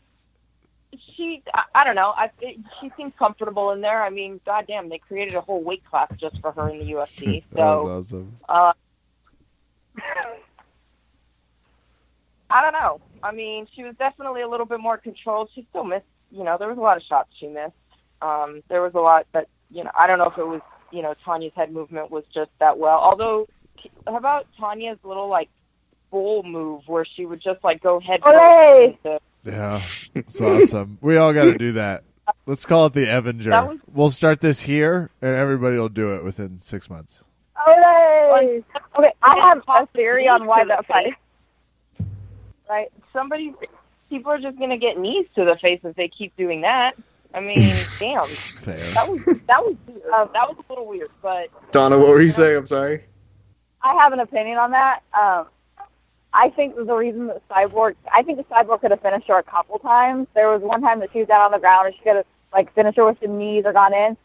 She, 1.15 1.43
I, 1.53 1.63
I 1.75 1.83
don't 1.83 1.95
know. 1.95 2.13
I 2.15 2.31
it, 2.41 2.57
she 2.81 2.91
seems 2.97 3.13
comfortable 3.17 3.71
in 3.71 3.81
there. 3.81 4.03
I 4.03 4.09
mean, 4.09 4.41
goddamn, 4.45 4.89
they 4.89 4.97
created 4.99 5.35
a 5.35 5.41
whole 5.41 5.63
weight 5.63 5.83
class 5.85 6.11
just 6.19 6.39
for 6.41 6.51
her 6.51 6.69
in 6.69 6.79
the 6.79 6.85
UFC. 6.91 7.43
That 7.53 7.67
was 7.67 7.81
So, 7.81 7.87
awesome. 7.87 8.39
uh, 8.49 8.73
I 12.53 12.61
don't 12.61 12.73
know. 12.73 13.01
I 13.23 13.31
mean, 13.31 13.65
she 13.75 13.83
was 13.83 13.95
definitely 13.97 14.43
a 14.43 14.47
little 14.47 14.67
bit 14.67 14.79
more 14.79 14.97
controlled. 14.97 15.49
She 15.55 15.65
still 15.71 15.83
missed. 15.83 16.05
You 16.31 16.43
know, 16.43 16.55
there 16.59 16.67
was 16.67 16.77
a 16.77 16.81
lot 16.81 16.97
of 16.97 17.03
shots 17.03 17.29
she 17.39 17.47
missed. 17.47 17.73
Um, 18.21 18.61
there 18.69 18.81
was 18.83 18.93
a 18.93 18.99
lot 18.99 19.25
that 19.33 19.47
you 19.71 19.83
know. 19.83 19.89
I 19.97 20.05
don't 20.05 20.19
know 20.19 20.27
if 20.27 20.37
it 20.37 20.45
was 20.45 20.61
you 20.91 21.01
know 21.01 21.15
Tonya's 21.25 21.51
head 21.55 21.73
movement 21.73 22.11
was 22.11 22.23
just 22.33 22.51
that 22.59 22.77
well. 22.77 22.99
Although, 22.99 23.47
how 24.05 24.17
about 24.17 24.45
Tonya's 24.59 24.99
little 25.03 25.27
like 25.27 25.49
bull 26.11 26.43
move 26.43 26.83
where 26.85 27.05
she 27.05 27.25
would 27.25 27.41
just 27.41 27.63
like 27.63 27.81
go 27.81 27.99
head 27.99 28.21
first 28.21 28.37
Hooray! 28.37 28.99
into 29.03 29.19
Yeah, 29.43 29.81
it's 30.13 30.39
awesome. 30.39 30.99
We 31.01 31.17
all 31.17 31.33
got 31.33 31.45
to 31.45 31.57
do 31.57 31.71
that. 31.73 32.03
Let's 32.45 32.67
call 32.67 32.85
it 32.85 32.93
the 32.93 33.07
Avenger. 33.17 33.49
Was- 33.49 33.79
we'll 33.91 34.11
start 34.11 34.41
this 34.41 34.61
here, 34.61 35.09
and 35.23 35.35
everybody 35.35 35.77
will 35.77 35.89
do 35.89 36.15
it 36.15 36.23
within 36.23 36.59
six 36.59 36.87
months. 36.87 37.23
Hooray! 37.55 38.63
Okay, 38.97 39.13
I 39.23 39.37
have 39.39 39.63
a 39.67 39.87
theory 39.87 40.27
on 40.27 40.45
why 40.45 40.63
that 40.65 40.85
fight. 40.85 41.15
Right? 42.69 42.91
Somebody, 43.11 43.53
people 44.09 44.31
are 44.31 44.39
just 44.39 44.57
gonna 44.59 44.77
get 44.77 44.97
knees 44.97 45.25
to 45.35 45.45
the 45.45 45.55
face 45.57 45.79
if 45.83 45.95
they 45.95 46.07
keep 46.07 46.35
doing 46.37 46.61
that. 46.61 46.95
I 47.33 47.39
mean, 47.39 47.75
damn, 47.99 48.25
Fair. 48.27 48.77
that 48.93 49.09
was 49.09 49.21
that 49.47 49.63
was. 49.63 49.75
Uh, 50.13 50.25
that 50.33 50.47
was 50.47 50.57
a 50.57 50.71
little 50.71 50.85
weird, 50.85 51.09
but 51.21 51.49
Donna, 51.71 51.97
what 51.97 52.09
were 52.09 52.21
you 52.21 52.29
saying? 52.31 52.57
I'm 52.57 52.65
sorry. 52.65 53.05
I 53.81 53.93
have 53.95 54.13
an 54.13 54.19
opinion 54.19 54.57
on 54.57 54.71
that. 54.71 55.01
Um, 55.19 55.47
I 56.33 56.49
think 56.49 56.75
the 56.75 56.95
reason 56.95 57.27
that 57.27 57.47
Cyborg, 57.47 57.95
I 58.11 58.23
think 58.23 58.37
the 58.37 58.43
Cyborg 58.45 58.81
could 58.81 58.91
have 58.91 59.01
finished 59.01 59.27
her 59.27 59.37
a 59.37 59.43
couple 59.43 59.77
times. 59.79 60.27
There 60.33 60.49
was 60.51 60.61
one 60.61 60.81
time 60.81 60.99
that 61.01 61.09
she 61.13 61.19
was 61.19 61.27
down 61.27 61.41
on 61.41 61.51
the 61.51 61.59
ground 61.59 61.87
and 61.87 61.95
she 61.95 62.01
could 62.01 62.15
have 62.15 62.25
like 62.51 62.73
finished 62.73 62.97
her 62.97 63.05
with 63.05 63.17
some 63.21 63.37
knees 63.37 63.65
or 63.65 63.73
gone 63.73 63.93
in. 63.93 64.17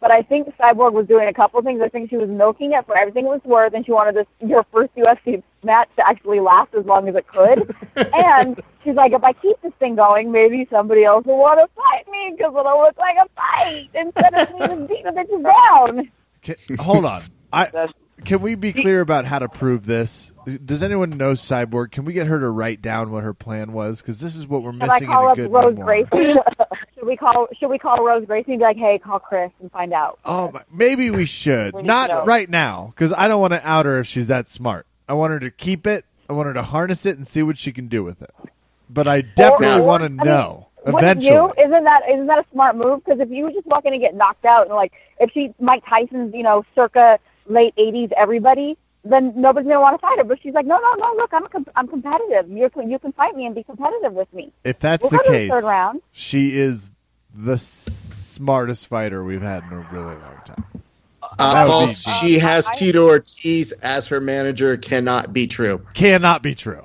But 0.00 0.10
I 0.10 0.22
think 0.22 0.48
Cyborg 0.56 0.92
was 0.92 1.06
doing 1.06 1.28
a 1.28 1.32
couple 1.34 1.60
things. 1.62 1.82
I 1.82 1.88
think 1.88 2.08
she 2.08 2.16
was 2.16 2.28
milking 2.28 2.72
it 2.72 2.86
for 2.86 2.96
everything 2.96 3.26
it 3.26 3.28
was 3.28 3.44
worth, 3.44 3.74
and 3.74 3.84
she 3.84 3.92
wanted 3.92 4.16
this 4.16 4.26
your 4.40 4.64
first 4.72 4.94
UFC 4.96 5.42
match 5.62 5.88
to 5.96 6.08
actually 6.08 6.40
last 6.40 6.74
as 6.74 6.86
long 6.86 7.08
as 7.08 7.14
it 7.14 7.26
could. 7.26 7.74
and 8.14 8.60
she's 8.82 8.94
like, 8.94 9.12
if 9.12 9.22
I 9.22 9.34
keep 9.34 9.60
this 9.60 9.74
thing 9.78 9.96
going, 9.96 10.32
maybe 10.32 10.66
somebody 10.70 11.04
else 11.04 11.26
will 11.26 11.38
want 11.38 11.60
to 11.60 11.68
fight 11.74 12.10
me 12.10 12.34
because 12.36 12.54
it'll 12.58 12.80
look 12.80 12.96
like 12.96 13.16
a 13.16 13.28
fight 13.36 13.88
instead 13.94 14.34
of 14.34 14.54
me 14.54 14.66
just 14.66 14.88
beating 14.88 15.04
the 15.04 15.12
bitches 15.12 15.42
down. 15.42 16.10
Can, 16.42 16.76
hold 16.78 17.04
on. 17.04 17.24
I 17.52 17.88
can 18.24 18.40
we 18.42 18.54
be 18.54 18.72
clear 18.72 19.00
about 19.00 19.24
how 19.24 19.38
to 19.38 19.48
prove 19.48 19.86
this? 19.86 20.32
Does 20.64 20.82
anyone 20.82 21.10
know 21.10 21.32
Cyborg? 21.32 21.90
Can 21.90 22.04
we 22.04 22.12
get 22.12 22.26
her 22.26 22.38
to 22.38 22.48
write 22.48 22.82
down 22.82 23.10
what 23.10 23.24
her 23.24 23.34
plan 23.34 23.72
was? 23.72 24.00
Because 24.00 24.20
this 24.20 24.36
is 24.36 24.46
what 24.46 24.62
we're 24.62 24.72
Should 24.72 24.82
I 24.82 24.86
missing 24.86 25.10
in 25.10 25.16
a 25.16 25.20
up 25.22 25.36
good 25.36 25.50
Rose 25.50 25.76
memoir. 25.76 26.04
Gracie? 26.10 26.34
Should 27.10 27.26
we 27.26 27.32
call 27.32 27.46
Should 27.58 27.68
we 27.68 27.78
call 27.78 28.04
Rose 28.04 28.24
Gracie 28.26 28.52
and 28.52 28.58
be 28.60 28.64
like, 28.64 28.76
"Hey, 28.76 28.98
call 28.98 29.18
Chris 29.18 29.50
and 29.60 29.70
find 29.72 29.92
out"? 29.92 30.18
Oh, 30.24 30.50
my- 30.52 30.62
maybe 30.72 31.10
we 31.10 31.24
should. 31.24 31.74
We 31.74 31.82
Not 31.82 32.26
right 32.26 32.48
now, 32.48 32.92
because 32.94 33.12
I 33.16 33.28
don't 33.28 33.40
want 33.40 33.52
to 33.52 33.68
out 33.68 33.86
her 33.86 34.00
if 34.00 34.06
she's 34.06 34.28
that 34.28 34.48
smart. 34.48 34.86
I 35.08 35.14
want 35.14 35.32
her 35.32 35.40
to 35.40 35.50
keep 35.50 35.86
it. 35.86 36.04
I 36.28 36.32
want 36.32 36.46
her 36.46 36.54
to 36.54 36.62
harness 36.62 37.04
it 37.06 37.16
and 37.16 37.26
see 37.26 37.42
what 37.42 37.58
she 37.58 37.72
can 37.72 37.88
do 37.88 38.04
with 38.04 38.22
it. 38.22 38.30
But 38.88 39.08
I 39.08 39.22
definitely 39.22 39.82
want 39.82 40.02
to 40.02 40.06
I 40.06 40.08
mean, 40.08 40.16
know 40.18 40.66
eventually. 40.86 41.34
you? 41.34 41.52
Isn't 41.58 41.84
that 41.84 42.02
isn't 42.08 42.26
that 42.26 42.38
a 42.38 42.44
smart 42.52 42.76
move? 42.76 43.04
Because 43.04 43.20
if 43.20 43.30
you 43.30 43.52
just 43.52 43.66
walk 43.66 43.84
in 43.84 43.92
and 43.92 44.00
get 44.02 44.14
knocked 44.14 44.44
out, 44.44 44.66
and 44.66 44.76
like 44.76 44.92
if 45.18 45.30
she 45.32 45.52
Mike 45.60 45.84
Tyson's, 45.88 46.32
you 46.34 46.42
know, 46.42 46.64
circa 46.74 47.18
late 47.46 47.74
'80s, 47.76 48.12
everybody, 48.16 48.76
then 49.04 49.32
nobody's 49.36 49.66
gonna 49.68 49.80
want 49.80 49.94
to 49.94 50.06
fight 50.06 50.18
her. 50.18 50.24
But 50.24 50.40
she's 50.42 50.54
like, 50.54 50.66
no, 50.66 50.78
no, 50.78 50.92
no. 50.94 51.14
Look, 51.16 51.32
I'm 51.34 51.44
a 51.44 51.48
com- 51.48 51.66
I'm 51.76 51.88
competitive. 51.88 52.48
You 52.50 52.70
you 52.86 52.98
can 53.00 53.12
fight 53.12 53.34
me 53.36 53.46
and 53.46 53.54
be 53.54 53.62
competitive 53.64 54.12
with 54.12 54.32
me. 54.32 54.52
If 54.64 54.78
that's 54.78 55.02
We'll 55.02 55.10
the 55.10 55.18
to 55.18 55.22
the 55.24 55.30
case, 55.30 55.50
third 55.50 55.64
round. 55.64 56.00
she 56.12 56.56
is 56.58 56.90
the 57.34 57.56
smartest 57.58 58.86
fighter 58.86 59.22
we've 59.24 59.42
had 59.42 59.62
in 59.64 59.72
a 59.72 59.88
really 59.92 60.14
long 60.16 60.40
time. 60.44 60.64
Uh, 61.38 61.66
false. 61.66 62.04
be- 62.04 62.10
she 62.10 62.38
has 62.38 62.66
I- 62.68 62.74
Tito 62.74 63.06
Ortiz 63.06 63.72
as 63.72 64.08
her 64.08 64.20
manager. 64.20 64.76
Cannot 64.76 65.32
be 65.32 65.46
true. 65.46 65.84
Cannot 65.94 66.42
be 66.42 66.54
true. 66.54 66.84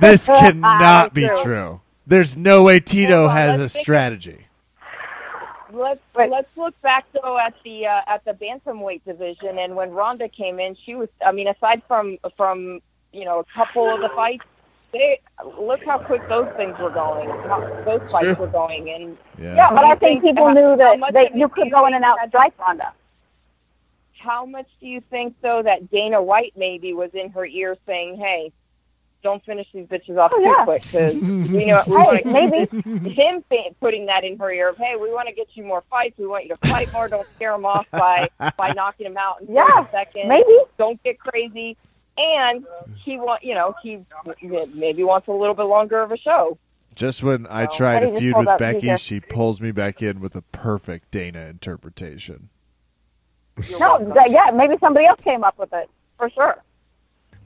This 0.00 0.26
cannot 0.26 1.14
be 1.14 1.26
True. 1.26 1.42
true. 1.42 1.80
There's 2.06 2.36
no 2.36 2.62
way 2.62 2.78
Tito 2.80 3.20
Hold 3.20 3.30
on, 3.30 3.36
has 3.36 3.58
a 3.58 3.62
let's 3.62 3.72
think- 3.72 3.84
strategy. 3.84 4.46
let's 5.72 6.00
Wait. 6.14 6.30
let's 6.30 6.48
look 6.56 6.80
back 6.82 7.04
though 7.12 7.38
at 7.38 7.54
the 7.64 7.86
uh, 7.86 8.00
at 8.06 8.24
the 8.24 8.32
bantamweight 8.32 9.02
division, 9.04 9.58
and 9.58 9.74
when 9.76 9.90
Ronda 9.90 10.28
came 10.28 10.60
in, 10.60 10.76
she 10.84 10.94
was. 10.94 11.08
I 11.24 11.32
mean, 11.32 11.48
aside 11.48 11.82
from 11.88 12.18
from 12.36 12.80
you 13.12 13.24
know 13.24 13.40
a 13.40 13.44
couple 13.54 13.88
of 13.92 14.00
the 14.00 14.08
fights, 14.10 14.44
they 14.98 15.20
look 15.58 15.84
how 15.84 15.98
quick 15.98 16.26
those 16.28 16.48
things 16.56 16.76
were 16.78 16.90
going. 16.90 17.28
How 17.28 17.60
those 17.84 18.10
fights 18.10 18.24
True. 18.24 18.34
were 18.34 18.46
going, 18.48 18.90
and 18.90 19.16
Yeah. 19.38 19.54
Yeah, 19.56 19.70
but 19.70 19.84
I 19.84 19.94
think 19.96 20.22
think 20.22 20.36
people 20.36 20.52
knew 20.52 20.76
that 20.76 20.98
much 20.98 21.12
that 21.12 21.34
you 21.36 21.48
could 21.48 21.70
go 21.70 21.86
in 21.86 21.94
and 21.94 22.02
think 22.02 22.10
out 22.12 22.18
that- 22.20 22.28
strike 22.30 22.54
Ronda. 22.58 22.92
how 24.18 24.44
much 24.46 24.66
do 24.80 24.86
you 24.88 25.00
think 25.10 25.34
though 25.42 25.62
that 25.62 25.90
Dana 25.90 26.20
White 26.22 26.54
maybe 26.56 26.92
was 26.94 27.10
in 27.14 27.30
her 27.30 27.46
ear 27.46 27.76
saying, 27.86 28.16
"Hey, 28.16 28.50
don't 29.22 29.44
finish 29.44 29.66
these 29.72 29.86
bitches 29.86 30.16
off 30.18 30.32
Oh, 30.34 30.38
too 30.38 30.42
yeah. 30.44 30.64
quick," 30.64 30.82
because 30.82 31.14
we 31.14 31.66
know 31.66 31.82
we 31.86 31.92
Hey, 31.96 32.02
want 32.02 32.22
to 32.22 32.28
maybe. 32.28 33.10
him 33.14 33.44
putting 33.80 34.06
that 34.06 34.24
in 34.24 34.36
her 34.38 34.52
ear 34.52 34.70
of, 34.70 34.78
hey, 34.78 34.96
we 34.96 35.12
want 35.12 35.28
to 35.28 35.34
get 35.34 35.48
you 35.54 35.64
more 35.64 35.82
fights. 35.90 36.18
We 36.18 36.26
want 36.26 36.44
you 36.46 36.56
to 36.56 36.68
fight 36.68 36.92
more. 36.92 37.08
Don't 37.08 37.26
scare 37.34 37.52
them 37.52 37.66
off 37.66 37.86
by 37.92 38.28
by 38.56 38.72
knocking 38.72 39.04
them 39.04 39.16
out 39.16 39.42
in 39.42 39.48
Yeah, 39.54 39.66
30 39.84 39.90
seconds. 39.90 40.28
Maybe. 40.28 40.58
Don't 40.78 41.00
get 41.02 41.18
crazy. 41.18 41.76
And 42.18 42.64
he 43.04 43.18
want, 43.18 43.44
you 43.44 43.54
know, 43.54 43.74
he 43.82 44.00
maybe 44.74 45.04
wants 45.04 45.28
a 45.28 45.32
little 45.32 45.54
bit 45.54 45.64
longer 45.64 46.00
of 46.00 46.12
a 46.12 46.16
show. 46.16 46.58
Just 46.94 47.22
when 47.22 47.46
I 47.50 47.66
try 47.66 48.00
to 48.00 48.18
feud 48.18 48.36
with 48.38 48.48
Becky, 48.58 48.96
she 48.96 49.20
pulls 49.20 49.60
me 49.60 49.70
back 49.70 50.02
in 50.02 50.20
with 50.20 50.34
a 50.34 50.40
perfect 50.40 51.10
Dana 51.10 51.40
interpretation. 51.40 52.48
No, 53.78 54.14
yeah, 54.28 54.50
maybe 54.54 54.76
somebody 54.80 55.04
else 55.06 55.20
came 55.20 55.44
up 55.44 55.58
with 55.58 55.72
it 55.74 55.90
for 56.16 56.30
sure. 56.30 56.62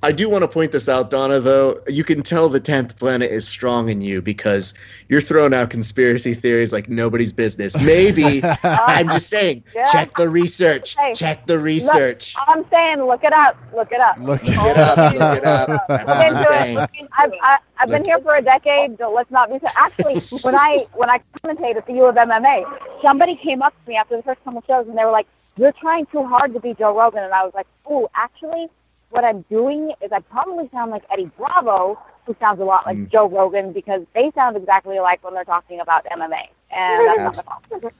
I 0.02 0.12
do 0.12 0.30
want 0.30 0.42
to 0.42 0.48
point 0.48 0.72
this 0.72 0.88
out, 0.88 1.10
Donna, 1.10 1.40
though. 1.40 1.82
You 1.86 2.04
can 2.04 2.22
tell 2.22 2.48
the 2.48 2.60
10th 2.60 2.96
planet 2.96 3.30
is 3.30 3.46
strong 3.46 3.90
in 3.90 4.00
you 4.00 4.22
because 4.22 4.72
you're 5.08 5.20
throwing 5.20 5.52
out 5.52 5.68
conspiracy 5.68 6.32
theories 6.32 6.72
like 6.72 6.88
nobody's 6.88 7.32
business. 7.32 7.78
Maybe, 7.78 8.42
I'm 8.62 9.08
just 9.10 9.28
saying, 9.28 9.64
Yeah. 9.74 9.84
check 9.92 10.14
the 10.16 10.30
research. 10.30 10.96
Hey, 10.96 11.12
check 11.12 11.46
the 11.46 11.58
research. 11.58 12.34
I'm 12.48 12.64
saying, 12.70 13.02
look 13.04 13.24
it 13.24 13.34
up. 13.34 13.58
Look 13.74 13.92
it 13.92 14.00
up. 14.00 14.16
Look 14.18 14.42
Look 14.42 14.54
it 14.56 14.76
up. 14.78 15.12
Look 15.12 15.36
it 15.38 15.44
up. 15.44 15.84
That's 15.88 16.06
what 16.06 16.36
I'm 16.36 16.44
saying. 16.46 16.78
I've 17.18 17.32
I, 17.42 17.58
I've 17.78 17.88
been 17.90 18.04
here 18.04 18.20
for 18.20 18.34
a 18.34 18.42
decade. 18.42 18.96
So 18.98 19.12
let's 19.12 19.30
not 19.30 19.50
be. 19.50 19.58
So 19.58 19.66
actually, 19.76 20.20
when 20.42 20.54
I 20.54 20.86
when 20.94 21.10
I 21.10 21.20
commentated 21.42 21.76
at 21.76 21.86
the 21.86 21.92
U 21.94 22.06
of 22.06 22.14
MMA, 22.14 22.64
somebody 23.02 23.36
came 23.36 23.60
up 23.62 23.74
to 23.84 23.90
me 23.90 23.96
after 23.96 24.16
the 24.16 24.22
first 24.22 24.42
couple 24.44 24.62
shows 24.66 24.86
and 24.88 24.96
they 24.96 25.04
were 25.04 25.10
like, 25.10 25.26
"You're 25.56 25.72
trying 25.72 26.06
too 26.06 26.24
hard 26.24 26.54
to 26.54 26.60
be 26.60 26.72
Joe 26.74 26.96
Rogan," 26.96 27.22
and 27.22 27.34
I 27.34 27.44
was 27.44 27.52
like, 27.54 27.66
"Oh, 27.86 28.08
actually, 28.14 28.68
what 29.10 29.24
I'm 29.24 29.42
doing 29.50 29.92
is 30.00 30.10
I 30.12 30.20
probably 30.20 30.68
sound 30.72 30.90
like 30.90 31.02
Eddie 31.12 31.30
Bravo, 31.36 31.98
who 32.26 32.36
sounds 32.40 32.60
a 32.60 32.64
lot 32.64 32.86
like 32.86 32.96
Mm. 32.96 33.10
Joe 33.10 33.28
Rogan 33.28 33.72
because 33.72 34.02
they 34.14 34.30
sound 34.34 34.56
exactly 34.56 34.96
alike 34.96 35.18
when 35.22 35.34
they're 35.34 35.44
talking 35.44 35.80
about 35.80 36.04
MMA." 36.06 36.48
And 36.70 37.18
that's 37.18 37.44
not 37.46 37.62
the 37.68 37.80
fault. 37.80 37.92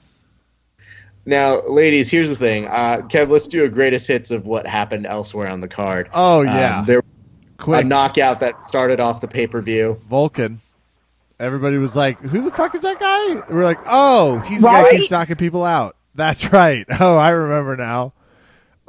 Now, 1.25 1.61
ladies, 1.67 2.09
here's 2.09 2.29
the 2.29 2.35
thing. 2.35 2.65
Uh, 2.67 3.01
Kev, 3.07 3.29
let's 3.29 3.47
do 3.47 3.63
a 3.63 3.69
greatest 3.69 4.07
hits 4.07 4.31
of 4.31 4.47
what 4.47 4.65
happened 4.65 5.05
elsewhere 5.05 5.47
on 5.47 5.61
the 5.61 5.67
card. 5.67 6.09
Oh 6.15 6.39
Um, 6.41 6.47
yeah, 6.47 6.83
there 6.85 7.03
quick 7.57 7.83
a 7.83 7.87
knockout 7.87 8.39
that 8.39 8.61
started 8.63 8.99
off 8.99 9.21
the 9.21 9.27
pay 9.27 9.45
per 9.45 9.61
view. 9.61 10.01
Volkan. 10.09 10.57
Everybody 11.39 11.77
was 11.77 11.95
like, 11.95 12.19
"Who 12.21 12.41
the 12.41 12.51
fuck 12.51 12.73
is 12.73 12.81
that 12.81 12.99
guy?" 12.99 13.43
We're 13.53 13.63
like, 13.63 13.79
"Oh, 13.85 14.39
he's 14.39 14.61
the 14.61 14.67
guy 14.67 14.83
who 14.83 14.97
keeps 14.97 15.11
knocking 15.11 15.35
people 15.35 15.63
out." 15.63 15.95
That's 16.15 16.51
right. 16.51 16.85
Oh, 16.99 17.17
I 17.17 17.29
remember 17.29 17.75
now. 17.77 18.13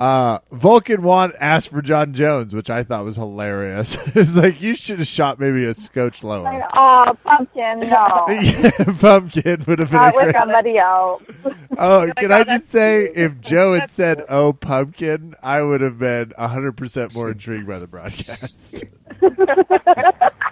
Uh, 0.02 0.40
Volkan 0.52 0.98
want 0.98 1.32
asked 1.38 1.68
for 1.68 1.80
Jon 1.80 2.12
Jones, 2.12 2.52
which 2.52 2.68
I 2.68 2.82
thought 2.82 3.04
was 3.04 3.14
hilarious. 3.14 3.96
it's 4.16 4.34
like 4.34 4.60
you 4.60 4.74
should 4.74 4.98
have 4.98 5.06
shot 5.06 5.38
maybe 5.38 5.64
a 5.64 5.72
scotch 5.74 6.24
lower. 6.24 6.66
Oh, 6.74 7.16
pumpkin, 7.22 7.78
no. 7.88 8.26
yeah, 8.28 8.70
Pumpkin 8.98 9.62
would 9.68 9.78
have 9.78 9.92
been 9.92 10.00
Not 10.00 10.14
a 10.14 10.16
with 10.16 10.24
great. 10.24 10.34
somebody 10.34 10.78
else. 10.78 11.22
Oh, 11.78 12.10
can 12.18 12.30
I 12.30 12.42
just 12.44 12.68
say, 12.68 13.06
cute. 13.06 13.16
if 13.16 13.40
Joe 13.40 13.72
had 13.72 13.90
said 13.90 14.24
"Oh, 14.28 14.52
pumpkin," 14.52 15.34
I 15.42 15.62
would 15.62 15.80
have 15.80 15.98
been 15.98 16.32
hundred 16.38 16.76
percent 16.76 17.14
more 17.14 17.30
intrigued 17.30 17.66
by 17.66 17.78
the 17.78 17.86
broadcast. 17.86 18.84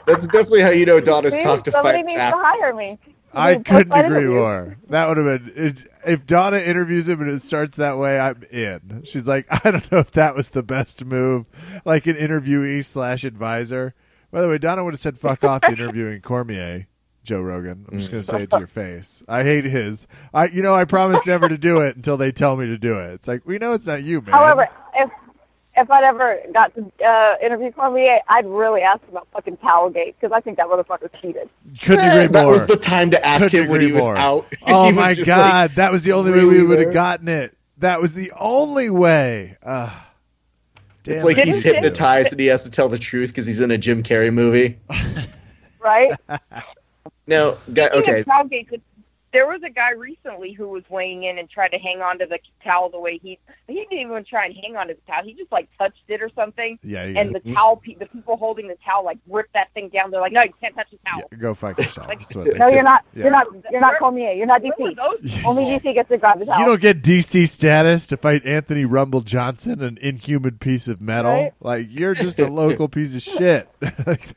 That's 0.07 0.27
definitely 0.29 0.63
how 0.63 0.71
you 0.71 0.87
know 0.87 0.99
Donna's 0.99 1.35
See, 1.35 1.43
talked 1.43 1.67
to 1.67 1.73
somebody 1.73 2.03
needs 2.05 2.17
after. 2.19 2.39
to 2.41 2.43
hire 2.47 2.75
me. 2.75 2.97
I 3.33 3.57
couldn't 3.57 3.93
agree 3.93 4.19
interview. 4.19 4.31
more. 4.39 4.77
That 4.89 5.09
would 5.09 5.17
have 5.19 5.45
been 5.45 5.85
if 6.07 6.27
Donna 6.27 6.59
interviews 6.59 7.09
him 7.09 7.21
and 7.21 7.31
it 7.31 7.43
starts 7.43 7.77
that 7.77 7.99
way. 7.99 8.19
I'm 8.19 8.43
in. 8.51 9.03
She's 9.05 9.29
like, 9.29 9.47
I 9.65 9.71
don't 9.71 9.91
know 9.93 9.99
if 9.99 10.11
that 10.13 10.35
was 10.35 10.51
the 10.51 10.63
best 10.63 11.05
move, 11.05 11.47
like 11.85 12.07
an 12.07 12.17
interviewee 12.17 12.85
slash 12.85 13.25
advisor. 13.25 13.95
By 14.33 14.43
the 14.43 14.49
way, 14.49 14.59
Donna 14.59 14.85
would 14.85 14.95
have 14.95 15.01
said 15.01 15.19
"fuck 15.19 15.43
off" 15.45 15.63
to 15.63 15.73
interviewing 15.73 16.21
Cormier, 16.21 16.87
Joe 17.25 17.41
Rogan. 17.41 17.87
I'm 17.91 17.99
just 17.99 18.11
gonna 18.11 18.23
say 18.23 18.45
it 18.45 18.51
to 18.51 18.59
your 18.59 18.67
face. 18.69 19.23
I 19.29 19.43
hate 19.43 19.65
his. 19.65 20.07
I, 20.33 20.47
you 20.47 20.63
know, 20.63 20.75
I 20.75 20.85
promised 20.85 21.27
never 21.27 21.49
to 21.49 21.59
do 21.59 21.81
it 21.81 21.97
until 21.97 22.17
they 22.17 22.31
tell 22.31 22.57
me 22.57 22.67
to 22.67 22.79
do 22.79 22.99
it. 22.99 23.13
It's 23.15 23.29
like 23.29 23.45
we 23.45 23.59
know 23.59 23.73
it's 23.73 23.87
not 23.87 24.03
you, 24.05 24.21
man. 24.21 24.33
However, 24.33 24.69
if 25.81 25.87
if 25.87 25.91
I'd 25.91 26.05
ever 26.05 26.39
got 26.53 26.73
to 26.75 27.05
uh, 27.05 27.37
interview 27.45 27.73
Cormier, 27.73 28.21
I'd 28.29 28.47
really 28.47 28.83
ask 28.83 29.03
him 29.03 29.11
about 29.11 29.27
fucking 29.33 29.57
Towelgate 29.59 30.15
because 30.21 30.33
I 30.33 30.41
think 30.41 30.57
that 30.59 30.67
motherfucker 30.67 31.11
cheated. 31.21 31.49
couldn't 31.83 32.05
agree 32.05 32.27
that 32.29 32.47
was 32.47 32.67
the 32.67 32.77
time 32.77 33.11
to 33.11 33.27
ask 33.27 33.45
Couldn't 33.45 33.65
him 33.65 33.71
when 33.71 33.81
he 33.81 33.89
agree 33.89 34.01
was 34.07 34.19
out. 34.19 34.47
Oh 34.67 34.87
was 34.87 34.95
my 34.95 35.15
god, 35.15 35.71
like, 35.71 35.75
that 35.77 35.91
was 35.93 36.03
the 36.05 36.13
only 36.13 36.31
way 36.31 36.45
we 36.45 36.65
would 36.67 36.79
have 36.79 36.93
gotten 36.93 37.29
it. 37.29 37.57
That 37.79 38.01
was 38.01 38.15
the 38.15 38.31
only 38.39 38.91
way. 38.91 39.57
Uh, 39.63 39.99
it's 41.07 41.25
like 41.25 41.39
he's 41.39 41.63
Didn't- 41.63 41.77
hypnotized 41.83 42.31
and 42.33 42.39
he 42.41 42.47
has 42.47 42.65
to 42.65 42.71
tell 42.71 42.89
the 42.89 42.99
truth 42.99 43.31
because 43.31 43.47
he's 43.47 43.61
in 43.61 43.71
a 43.71 43.79
Jim 43.79 44.03
Carrey 44.03 44.33
movie. 44.33 44.79
Right? 45.83 46.13
Now, 47.27 47.57
okay, 47.71 48.19
of 48.21 48.25
Towelgate, 48.27 48.69
th- 48.69 48.83
there 49.33 49.47
was 49.47 49.63
a 49.63 49.71
guy 49.71 49.91
recently 49.93 50.53
who 50.53 50.69
was 50.69 50.83
weighing 50.91 51.23
in 51.25 51.39
and 51.39 51.49
tried 51.49 51.69
to 51.69 51.79
hang 51.79 52.01
on 52.03 52.19
to 52.19 52.27
the 52.27 52.39
towel 52.65 52.89
the 52.89 52.99
way 52.99 53.19
he 53.19 53.39
he 53.69 53.75
didn't 53.75 53.93
even 53.99 54.25
try 54.25 54.47
and 54.47 54.55
hang 54.57 54.77
on 54.77 54.89
to 54.89 54.95
the 54.95 55.01
towel. 55.13 55.23
He 55.25 55.35
just 55.35 55.53
like 55.53 55.69
touched 55.79 56.03
it 56.09 56.21
or 56.23 56.31
something, 56.35 56.79
Yeah, 56.83 57.05
you 57.05 57.17
and 57.17 57.33
gotta- 57.33 57.45
the 57.45 57.51
mm. 57.51 57.55
towel 57.55 57.77
pe- 57.77 57.95
the 57.95 58.07
people 58.07 58.37
holding 58.37 58.67
the 58.69 58.77
towel 58.85 59.05
like 59.05 59.19
ripped 59.29 59.53
that 59.55 59.73
thing 59.75 59.89
down. 59.89 60.11
They're 60.11 60.21
like, 60.21 60.33
no, 60.33 60.43
you 60.43 60.53
can't 60.61 60.75
touch 60.75 60.91
the 60.91 60.99
towel. 61.07 61.23
yeah, 61.31 61.39
go 61.39 61.55
fuck 61.55 61.79
yourself. 61.79 62.09
Like- 62.09 62.19
That's 62.21 62.35
what 62.35 62.45
they 62.47 62.59
No, 62.59 62.67
said. 62.69 62.75
you're 62.75 62.83
not. 62.83 63.05
Yeah. 63.15 63.23
You're 63.23 63.31
not. 63.33 63.47
You're 63.71 63.81
not 63.81 63.99
Cormier. 63.99 64.33
You're 64.33 64.47
not 64.47 64.63
DC. 64.63 65.45
Only 65.45 65.65
DC 65.65 65.95
gets 65.95 66.09
to 66.09 66.19
grab 66.19 66.39
the 66.41 66.47
towel. 66.47 66.59
You 66.61 66.67
don't 66.67 66.81
get 66.81 67.03
DC 67.03 67.49
status 67.49 68.07
to 68.09 68.17
fight 68.17 68.45
Anthony 68.45 68.85
Rumble 68.85 69.21
Johnson, 69.21 69.83
an 69.83 69.99
inhuman 70.01 70.59
piece 70.59 70.89
of 70.89 71.01
metal. 71.01 71.33
Right. 71.33 71.53
Like 71.61 71.87
you're 71.91 72.15
just 72.15 72.41
a 72.41 72.49
local 72.49 72.89
piece 72.89 73.15
of 73.15 73.23
shit. 73.23 73.69
Like, 74.07 74.35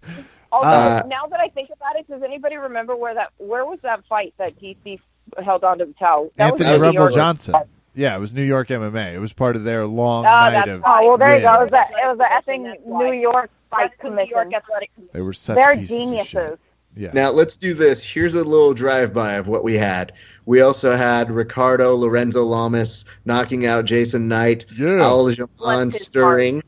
Although 0.54 0.68
Uh, 0.68 1.04
now 1.08 1.26
that 1.28 1.39
I 1.39 1.47
think 1.49 1.70
about 1.76 1.95
it, 1.97 2.08
does 2.08 2.22
anybody 2.24 2.56
remember 2.58 2.95
where 2.95 3.14
that 3.16 3.30
where 3.38 3.66
was 3.66 3.80
that 3.82 4.06
fight 4.08 4.34
that 4.38 4.58
DC 4.62 4.99
held 5.43 5.64
onto 5.64 5.86
the 5.86 5.93
towel? 5.93 6.32
That 6.38 6.51
Anthony 6.54 6.72
was 6.72 6.82
Rumble 6.84 7.01
York. 7.01 7.14
Johnson. 7.14 7.56
Yeah, 7.95 8.16
it 8.16 8.20
was 8.20 8.34
New 8.34 8.43
York 8.43 8.70
MMA. 8.70 9.14
It 9.14 9.20
was 9.20 9.34
part 9.34 9.56
of 9.56 9.64
their 9.64 9.86
long 9.86 10.26
Oh, 10.26 10.30
night 10.30 10.68
of. 10.70 10.82
Oh 10.86 11.08
well, 11.10 11.18
there 11.18 11.36
you 11.36 11.41
go. 11.41 11.54
It 11.62 11.64
was 11.66 11.72
wins. 11.72 11.89
the, 11.91 11.97
it 11.97 12.08
was 12.08 12.18
the 12.18 12.51
effing 12.51 12.64
That's. 12.66 12.82
New 12.88 13.12
York 13.14 13.49
Fight 13.70 13.91
That's 14.01 14.04
New 14.04 14.10
York 14.26 14.30
Commission. 14.49 14.54
Athletic 14.56 14.91
They 15.12 15.22
were 15.22 15.34
such 15.34 15.56
They're 15.56 15.76
pieces 15.76 15.91
of 15.91 15.97
shit. 15.97 16.08
geniuses. 16.10 16.60
Yeah. 16.95 17.10
now 17.14 17.32
let's 17.32 17.58
do 17.58 17.74
this. 17.74 18.04
Here's 18.08 18.36
a 18.36 18.43
little 18.43 18.76
drive-by 18.76 19.34
of 19.34 19.47
what 19.47 19.64
we 19.64 19.74
had. 19.76 20.12
We 20.45 20.62
also 20.62 20.95
had 20.95 21.32
Ricardo 21.32 21.95
Lorenzo 21.95 22.43
Lamas 22.43 23.06
knocking 23.26 23.66
out 23.66 23.86
Jason 23.86 24.28
Knight, 24.28 24.68
Yeah. 24.78 24.99
Aljamain 24.99 25.47
Bless 25.58 25.93
his 25.95 26.06
Sterling, 26.06 26.62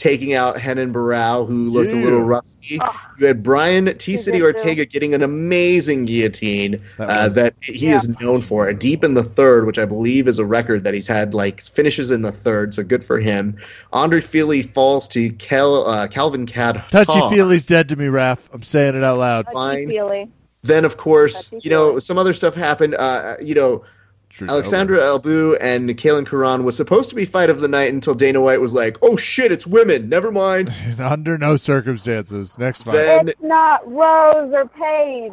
taking 0.00 0.32
out 0.32 0.56
Renan 0.56 0.92
Barao, 0.94 1.46
who 1.46 1.68
looked 1.70 1.92
Yeah. 1.92 2.00
a 2.00 2.02
little 2.02 2.22
rusty. 2.22 2.78
Oh. 2.80 2.90
You 3.18 3.26
had 3.26 3.42
Brian 3.42 3.96
T. 3.98 4.16
City. 4.16 4.42
Ortega 4.42 4.86
getting 4.86 5.12
an 5.12 5.22
amazing 5.22 6.06
guillotine 6.06 6.80
That 6.96 7.10
uh, 7.10 7.28
that 7.28 7.54
he 7.60 7.88
Yeah. 7.88 7.96
is 7.96 8.08
known 8.20 8.40
for. 8.40 8.66
A 8.66 8.74
deep 8.74 9.04
in 9.04 9.12
the 9.12 9.22
third, 9.22 9.66
which 9.66 9.78
I 9.78 9.84
believe 9.84 10.26
is 10.26 10.38
a 10.38 10.44
record 10.46 10.84
that 10.84 10.94
he's 10.94 11.06
had 11.06 11.34
like 11.34 11.60
finishes 11.60 12.10
in 12.10 12.22
the 12.22 12.32
third, 12.32 12.72
so 12.72 12.82
good 12.82 13.04
for 13.04 13.20
him. 13.20 13.56
Andre 13.92 14.22
Fili 14.22 14.62
falls 14.62 15.06
to 15.08 15.28
Kel, 15.30 15.86
uh, 15.86 16.08
Calvin 16.08 16.46
Cad. 16.46 16.82
Touchy 16.90 17.20
feely's 17.28 17.66
dead 17.66 17.90
to 17.90 17.96
me, 17.96 18.08
Raf. 18.08 18.48
I'm 18.54 18.62
saying 18.62 18.94
it 18.96 19.04
out 19.04 19.18
loud. 19.18 19.46
Fine. 19.52 19.88
Feely. 19.88 20.28
Then, 20.62 20.86
of 20.86 20.96
course, 20.96 21.50
Touchy 21.50 21.68
you 21.68 21.70
know, 21.70 21.98
some 21.98 22.16
other 22.16 22.32
stuff 22.32 22.54
happened. 22.54 22.94
Uh, 22.94 23.34
you 23.42 23.54
know, 23.54 23.84
True 24.30 24.48
Alexandra 24.48 25.00
Albu 25.00 25.56
and 25.60 25.90
Kailin 25.90 26.24
Curran 26.24 26.62
was 26.64 26.76
supposed 26.76 27.10
to 27.10 27.16
be 27.16 27.24
fight 27.24 27.50
of 27.50 27.60
the 27.60 27.66
night 27.68 27.92
until 27.92 28.14
Dana 28.14 28.40
White 28.40 28.60
was 28.60 28.72
like, 28.74 28.96
"Oh 29.02 29.16
shit, 29.16 29.50
it's 29.52 29.66
women. 29.66 30.08
Never 30.08 30.30
mind." 30.30 30.70
Under 31.00 31.36
no 31.36 31.56
circumstances. 31.56 32.56
Next 32.56 32.84
fight. 32.84 32.92
Then 32.94 33.28
It's 33.28 33.42
not 33.42 33.86
Rose 33.90 34.52
or 34.54 34.66
Paige. 34.68 35.32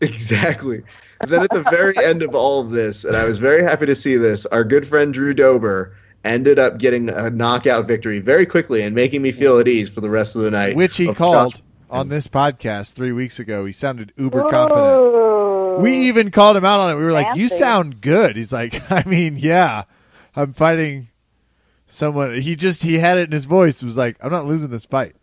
exactly. 0.00 0.82
Then 1.26 1.42
at 1.44 1.50
the 1.50 1.62
very 1.70 1.94
end 2.04 2.22
of 2.22 2.34
all 2.34 2.60
of 2.60 2.70
this, 2.70 3.04
and 3.04 3.16
I 3.16 3.24
was 3.24 3.38
very 3.38 3.62
happy 3.62 3.86
to 3.86 3.94
see 3.94 4.16
this, 4.16 4.44
our 4.46 4.64
good 4.64 4.86
friend 4.86 5.14
Drew 5.14 5.34
Dober 5.34 5.94
ended 6.24 6.58
up 6.58 6.78
getting 6.78 7.08
a 7.10 7.30
knockout 7.30 7.86
victory 7.86 8.18
very 8.18 8.44
quickly 8.46 8.82
and 8.82 8.94
making 8.94 9.22
me 9.22 9.30
feel 9.32 9.58
at 9.60 9.68
ease 9.68 9.88
for 9.88 10.00
the 10.00 10.10
rest 10.10 10.34
of 10.36 10.42
the 10.42 10.50
night. 10.50 10.74
Which 10.74 10.96
he 10.96 11.12
called 11.14 11.52
Josh- 11.52 11.62
on 11.90 12.08
this 12.08 12.26
podcast 12.26 12.92
three 12.94 13.12
weeks 13.12 13.38
ago. 13.38 13.64
He 13.66 13.72
sounded 13.72 14.12
uber 14.16 14.48
confident. 14.50 14.84
Ooh. 14.84 15.31
We 15.78 15.98
oh. 15.98 16.02
even 16.02 16.30
called 16.30 16.56
him 16.56 16.64
out 16.64 16.80
on 16.80 16.90
it. 16.92 16.96
We 16.96 17.04
were 17.04 17.12
like, 17.12 17.36
"You 17.36 17.48
sound 17.48 18.00
good." 18.00 18.36
He's 18.36 18.52
like, 18.52 18.80
"I 18.90 19.04
mean, 19.04 19.36
yeah, 19.36 19.84
I'm 20.34 20.52
fighting 20.52 21.08
someone." 21.86 22.40
He 22.40 22.56
just 22.56 22.82
he 22.82 22.98
had 22.98 23.18
it 23.18 23.24
in 23.24 23.32
his 23.32 23.46
voice. 23.46 23.82
It 23.82 23.86
was 23.86 23.96
like, 23.96 24.16
"I'm 24.20 24.32
not 24.32 24.46
losing 24.46 24.70
this 24.70 24.86
fight." 24.86 25.14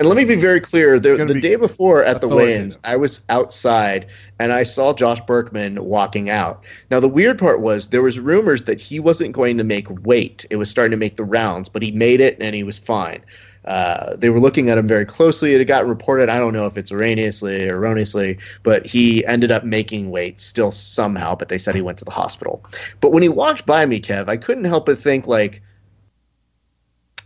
And 0.00 0.08
let 0.08 0.16
me 0.16 0.24
be 0.24 0.34
very 0.34 0.60
clear: 0.60 0.98
the, 0.98 1.16
the 1.24 1.34
be 1.34 1.40
day 1.40 1.56
before 1.56 2.02
at 2.02 2.20
the 2.20 2.26
authoritative. 2.26 2.56
weigh-ins, 2.56 2.78
I 2.82 2.96
was 2.96 3.20
outside 3.28 4.06
and 4.40 4.52
I 4.52 4.64
saw 4.64 4.92
Josh 4.92 5.20
Burkman 5.20 5.84
walking 5.84 6.28
out. 6.28 6.64
Now, 6.90 6.98
the 6.98 7.08
weird 7.08 7.38
part 7.38 7.60
was 7.60 7.90
there 7.90 8.02
was 8.02 8.18
rumors 8.18 8.64
that 8.64 8.80
he 8.80 8.98
wasn't 8.98 9.32
going 9.32 9.58
to 9.58 9.64
make 9.64 9.86
weight; 10.04 10.46
it 10.50 10.56
was 10.56 10.68
starting 10.68 10.90
to 10.90 10.96
make 10.96 11.16
the 11.16 11.24
rounds, 11.24 11.68
but 11.68 11.82
he 11.82 11.92
made 11.92 12.20
it 12.20 12.38
and 12.40 12.54
he 12.54 12.64
was 12.64 12.78
fine. 12.78 13.22
Uh, 13.64 14.14
they 14.16 14.30
were 14.30 14.40
looking 14.40 14.68
at 14.68 14.76
him 14.76 14.86
very 14.86 15.06
closely. 15.06 15.54
It 15.54 15.58
had 15.58 15.68
gotten 15.68 15.88
reported. 15.88 16.28
I 16.28 16.38
don't 16.38 16.52
know 16.52 16.66
if 16.66 16.76
it's 16.76 16.92
erroneously 16.92 17.68
erroneously, 17.68 18.38
but 18.62 18.86
he 18.86 19.24
ended 19.24 19.50
up 19.50 19.64
making 19.64 20.10
weight 20.10 20.40
still 20.40 20.70
somehow. 20.70 21.34
But 21.34 21.48
they 21.48 21.58
said 21.58 21.74
he 21.74 21.82
went 21.82 21.98
to 21.98 22.04
the 22.04 22.10
hospital. 22.10 22.64
But 23.00 23.12
when 23.12 23.22
he 23.22 23.28
walked 23.28 23.64
by 23.66 23.86
me, 23.86 24.00
Kev, 24.00 24.28
I 24.28 24.36
couldn't 24.36 24.64
help 24.64 24.86
but 24.86 24.98
think 24.98 25.26
like, 25.26 25.62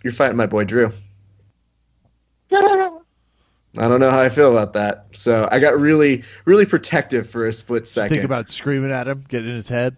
"You're 0.05 0.13
fighting 0.13 0.37
my 0.37 0.47
boy 0.47 0.65
Drew." 0.65 0.93
I 3.77 3.87
don't 3.87 4.01
know 4.01 4.11
how 4.11 4.21
I 4.21 4.29
feel 4.29 4.51
about 4.51 4.73
that. 4.73 5.07
So 5.13 5.49
I 5.51 5.59
got 5.59 5.79
really, 5.79 6.25
really 6.45 6.67
protective 6.67 7.29
for 7.29 7.47
a 7.47 7.53
split 7.53 7.83
Just 7.83 7.95
second. 7.95 8.11
think 8.11 8.25
about 8.25 8.49
screaming 8.49 8.91
at 8.91 9.07
him, 9.07 9.25
getting 9.29 9.51
in 9.51 9.55
his 9.57 9.69
head. 9.69 9.97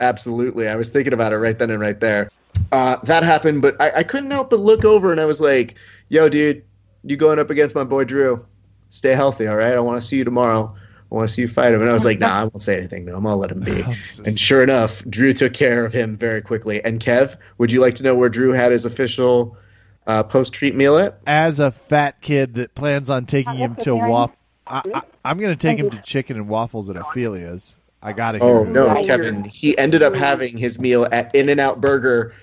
Absolutely. 0.00 0.68
I 0.68 0.76
was 0.76 0.90
thinking 0.90 1.12
about 1.12 1.32
it 1.32 1.38
right 1.38 1.58
then 1.58 1.70
and 1.70 1.80
right 1.80 1.98
there. 1.98 2.30
Uh, 2.72 2.96
that 3.04 3.22
happened, 3.22 3.62
but 3.62 3.80
I, 3.80 3.98
I 3.98 4.02
couldn't 4.02 4.30
help 4.30 4.50
but 4.50 4.60
look 4.60 4.84
over 4.84 5.12
and 5.12 5.20
I 5.20 5.24
was 5.24 5.40
like, 5.40 5.76
yo, 6.08 6.28
dude, 6.28 6.64
you 7.04 7.16
going 7.16 7.38
up 7.38 7.50
against 7.50 7.74
my 7.74 7.84
boy 7.84 8.04
Drew. 8.04 8.44
Stay 8.90 9.12
healthy, 9.12 9.46
all 9.46 9.56
right? 9.56 9.74
I 9.74 9.80
want 9.80 10.00
to 10.00 10.06
see 10.06 10.16
you 10.16 10.24
tomorrow. 10.24 10.74
I 11.10 11.14
want 11.14 11.28
to 11.28 11.34
see 11.34 11.42
you 11.42 11.48
fight 11.48 11.72
him. 11.72 11.80
And 11.80 11.88
I 11.88 11.92
was 11.92 12.04
like, 12.04 12.18
nah, 12.18 12.40
I 12.40 12.44
won't 12.44 12.62
say 12.62 12.76
anything. 12.78 13.04
No, 13.04 13.16
I'm 13.16 13.22
going 13.22 13.32
to 13.32 13.36
let 13.36 13.52
him 13.52 13.60
be. 13.60 13.82
And 14.26 14.38
sure 14.38 14.62
enough, 14.62 15.04
Drew 15.04 15.32
took 15.32 15.52
care 15.52 15.84
of 15.84 15.92
him 15.92 16.16
very 16.16 16.42
quickly. 16.42 16.84
And 16.84 17.00
Kev, 17.00 17.36
would 17.58 17.70
you 17.70 17.80
like 17.80 17.94
to 17.96 18.02
know 18.02 18.14
where 18.14 18.28
Drew 18.28 18.52
had 18.52 18.72
his 18.72 18.84
official 18.84 19.56
uh, 20.06 20.24
post 20.24 20.52
treat 20.52 20.74
meal 20.74 20.98
at? 20.98 21.20
As 21.26 21.60
a 21.60 21.70
fat 21.70 22.20
kid 22.20 22.54
that 22.54 22.74
plans 22.74 23.08
on 23.08 23.26
taking 23.26 23.54
him 23.54 23.76
to 23.76 23.92
okay. 23.92 24.08
waffle, 24.08 24.36
I, 24.66 24.82
I, 24.94 25.02
I'm 25.24 25.38
going 25.38 25.56
to 25.56 25.56
take 25.56 25.78
him 25.78 25.90
to 25.90 26.02
chicken 26.02 26.36
and 26.36 26.48
waffles 26.48 26.90
at 26.90 26.96
Ophelia's. 26.96 27.78
I 28.02 28.12
got 28.12 28.32
to 28.32 28.38
hear. 28.38 28.48
Oh 28.48 28.64
no, 28.64 29.02
Kevin! 29.02 29.44
He 29.44 29.76
ended 29.78 30.02
up 30.02 30.14
having 30.14 30.56
his 30.56 30.78
meal 30.78 31.08
at 31.10 31.34
In 31.34 31.48
and 31.48 31.58
Out 31.58 31.80
Burger. 31.80 32.34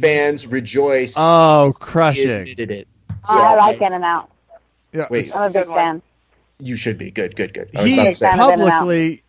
Fans 0.00 0.46
rejoice. 0.46 1.14
Oh, 1.16 1.68
he 1.68 1.72
crushing! 1.74 2.30
admitted 2.30 2.70
it. 2.70 2.88
Oh, 3.28 3.40
I 3.40 3.54
like 3.56 3.80
In 3.80 3.92
and 3.92 4.04
Out. 4.04 4.30
Yeah, 4.92 5.06
Wait. 5.10 5.30
I'm 5.34 5.50
a 5.50 5.52
big 5.52 5.66
fan. 5.66 6.02
You 6.58 6.76
should 6.76 6.98
be 6.98 7.10
good, 7.10 7.36
good, 7.36 7.54
good. 7.54 7.70
I 7.76 7.86
he 7.86 7.94
about 7.94 8.04
to 8.04 8.14
say. 8.14 8.30
Fan 8.30 8.40
of 8.40 8.50
In-N-Out. 8.52 8.70
publicly 8.80 9.22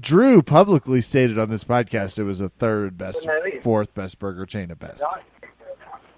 Drew 0.00 0.42
publicly 0.42 1.00
stated 1.00 1.38
on 1.38 1.50
this 1.50 1.64
podcast 1.64 2.18
it 2.18 2.24
was 2.24 2.38
the 2.38 2.48
third 2.48 2.96
best, 2.96 3.26
fourth 3.60 3.92
best 3.94 4.18
burger 4.18 4.46
chain 4.46 4.70
at 4.70 4.78
best. 4.78 5.02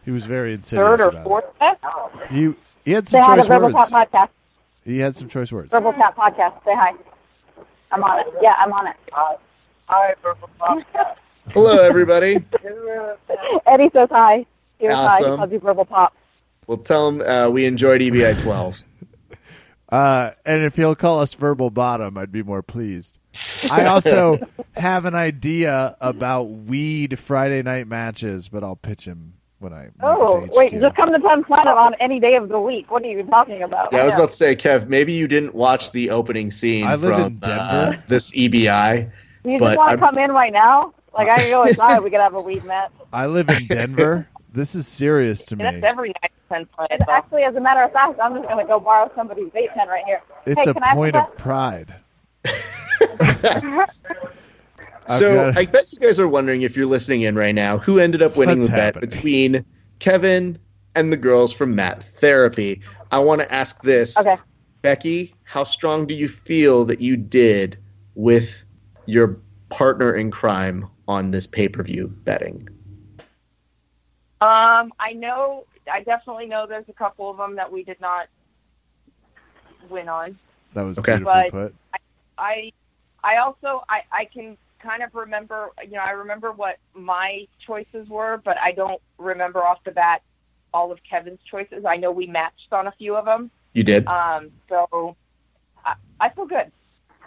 He 0.05 0.10
was 0.10 0.27
very 0.27 0.55
insidious 0.55 1.01
Third 1.01 1.01
or 1.01 1.09
about 1.09 1.24
fourth 1.24 1.59
best? 1.59 1.81
He 2.31 2.55
he 2.85 2.93
had 2.93 3.09
Say 3.09 3.18
some 3.18 3.28
hi 3.28 3.36
to 3.36 3.43
choice 3.43 3.48
Verbal 3.48 3.73
words. 3.73 3.90
Tap 3.90 4.12
Podcast. 4.12 4.28
He 4.85 4.98
had 5.01 5.14
some 5.16 5.28
choice 5.28 5.51
words. 5.51 5.70
Verbal 5.70 5.93
Tap 5.94 6.16
Podcast. 6.16 6.64
Say 6.64 6.74
hi. 6.74 6.93
I'm 7.90 8.05
on 8.05 8.20
it. 8.20 8.27
Yeah, 8.40 8.55
I'm 8.59 8.73
on 8.73 8.86
it. 8.89 8.97
Hello, 11.57 11.83
everybody. 11.83 12.35
Eddie 13.66 13.89
says 13.95 14.11
hi. 14.11 14.45
Here's 14.78 14.93
hi. 14.95 15.16
He 15.19 15.24
Awesome. 15.24 15.37
calls 15.39 15.53
you 15.53 15.59
Verbal 15.59 15.87
Pop. 15.87 16.15
We'll 16.66 16.77
tell 16.77 17.09
him 17.09 17.23
uh, 17.23 17.49
we 17.49 17.65
enjoyed 17.65 18.03
EBI 18.03 18.39
12. 18.43 18.83
Uh, 19.89 20.33
and 20.45 20.65
if 20.65 20.74
he'll 20.74 20.97
call 20.97 21.20
us 21.20 21.35
verbal 21.35 21.70
bottom, 21.70 22.19
I'd 22.19 22.33
be 22.33 22.43
more 22.43 22.61
pleased. 22.61 23.19
I 23.70 23.85
also 23.85 24.37
have 24.77 25.05
an 25.05 25.15
idea 25.15 25.97
about 26.01 26.43
weed 26.51 27.16
Friday 27.20 27.62
night 27.62 27.87
matches, 27.87 28.49
but 28.49 28.65
I'll 28.65 28.74
pitch 28.74 29.05
him 29.05 29.35
when 29.61 29.73
I. 29.73 29.83
make 29.85 29.93
Oh, 30.03 30.45
wait. 30.55 30.73
Just 30.73 30.97
come 30.97 31.12
to 31.12 31.20
10th 31.20 31.47
Planet 31.47 31.69
on 31.78 31.95
any 32.01 32.19
day 32.19 32.35
of 32.35 32.49
the 32.49 32.59
week. 32.59 32.91
What 32.91 33.05
are 33.05 33.07
you 33.07 33.23
talking 33.23 33.62
about? 33.62 33.93
Yeah, 33.93 34.01
I 34.01 34.05
was 34.07 34.15
about 34.15 34.31
to 34.33 34.37
say, 34.37 34.57
Kev, 34.57 34.89
maybe 34.89 35.12
you 35.12 35.28
didn't 35.28 35.55
watch 35.55 35.93
the 35.93 36.11
opening 36.11 36.51
scene 36.51 36.85
I 36.85 36.97
live 36.97 37.03
from 37.15 37.20
in 37.35 37.41
uh, 37.45 37.91
Denver. 37.91 38.05
this 38.09 38.33
EBI. 38.33 39.09
You 39.45 39.59
just 39.61 39.77
want 39.77 39.93
to 39.93 39.99
come 39.99 40.19
in 40.19 40.33
right 40.33 40.53
now? 40.53 40.93
Like 41.16 41.28
I 41.28 41.36
can 41.36 41.51
go 41.51 41.64
inside. 41.64 42.01
we 42.01 42.10
could 42.10 42.20
have 42.20 42.34
a 42.34 42.40
weed 42.40 42.64
match. 42.64 42.90
I 43.12 43.26
live 43.26 43.48
in 43.51 43.66
Denver. 43.66 44.28
this 44.52 44.74
is 44.74 44.86
serious 44.86 45.44
to 45.47 45.56
Yeah, 45.56 45.70
me. 45.72 45.80
that's 45.80 45.90
every 45.93 46.09
night 46.22 46.32
10th 46.51 46.70
Planet. 46.72 46.93
It's 47.01 47.09
actually, 47.09 47.43
as 47.44 47.55
a 47.56 47.60
matter 47.60 47.82
of 47.82 47.93
fact, 47.93 48.18
I'm 48.20 48.34
just 48.36 48.48
gonna 48.48 48.66
go 48.66 48.78
borrow 48.78 49.10
somebody's 49.16 49.48
vape 49.48 49.72
pen 49.74 49.88
right 49.88 50.05
here. 50.05 50.20
It's 50.47 50.62
hey, 50.64 50.70
a 50.70 50.74
can 50.74 50.82
point 50.94 51.14
some 51.14 51.24
of 51.24 51.36
pride. 51.36 51.94
So 55.09 55.44
got- 55.52 55.59
I 55.59 55.66
bet 55.66 55.93
you 55.93 55.98
guys 56.01 56.18
are 56.18 56.26
wondering 56.26 56.62
if 56.62 56.76
you're 56.76 56.86
listening 56.86 57.22
in 57.22 57.36
right 57.36 57.55
now, 57.55 57.78
who 57.78 58.01
ended 58.01 58.22
up 58.22 58.36
winning 58.36 58.59
What's 58.59 58.70
the 58.70 58.76
bet 58.76 58.94
happening? 58.97 59.10
between 59.10 59.64
Kevin 60.01 60.59
and 60.97 61.12
the 61.12 61.16
girls 61.16 61.52
from 61.52 61.76
Mat 61.76 62.02
Therapy. 62.02 62.80
I 63.12 63.20
want 63.20 63.40
to 63.40 63.52
ask 63.55 63.80
this, 63.82 64.18
Okay. 64.18 64.36
Becky. 64.82 65.32
How 65.44 65.62
strong 65.62 66.06
do 66.06 66.14
you 66.16 66.26
feel 66.28 66.84
that 66.86 67.01
you 67.01 67.16
did 67.16 67.76
with 68.16 68.64
your 69.06 69.38
partner 69.68 70.12
in 70.12 70.30
crime 70.32 70.88
on 71.09 71.31
this 71.31 71.47
pay 71.47 71.69
per 71.69 71.83
view 71.83 72.09
betting? 72.24 72.69
Um, 74.41 74.93
I 74.99 75.12
know. 75.15 75.65
I 75.91 76.03
definitely 76.03 76.47
know 76.47 76.66
there's 76.66 76.89
a 76.89 76.93
couple 76.93 77.31
of 77.31 77.37
them 77.37 77.57
that 77.57 77.70
we 77.70 77.83
did 77.85 78.01
not 78.01 78.27
win 79.89 80.09
on. 80.09 80.39
that 80.74 80.83
was 80.83 80.99
Okay. 80.99 81.16
beautifully 81.16 81.51
But- 81.51 81.51
put. 81.53 81.74
I, 82.39 82.70
I 83.24 83.37
also 83.39 83.83
I 83.89 84.03
I 84.12 84.24
can 84.27 84.59
kind 84.78 85.03
of 85.03 85.15
remember. 85.15 85.70
You 85.83 85.93
know, 85.93 86.03
I 86.05 86.11
remember 86.11 86.53
what 86.53 86.78
my 86.93 87.47
choices 87.59 88.09
were, 88.11 88.37
but 88.45 88.59
I 88.59 88.73
don't 88.73 89.01
remember 89.19 89.65
off 89.65 89.83
the 89.85 89.91
bat 89.93 90.23
all 90.74 90.93
of 90.93 90.99
Kevin's 91.09 91.41
choices. 91.51 91.87
I 91.87 91.97
know 91.97 92.11
we 92.12 92.27
matched 92.27 92.73
on 92.73 92.87
a 92.89 92.93
few 92.93 93.16
of 93.16 93.24
them. 93.24 93.51
You 93.73 93.85
did. 93.85 94.07
Um, 94.07 94.51
so 94.69 95.16
I, 95.85 95.95
I 96.20 96.28
feel 96.28 96.45
good. 96.47 96.70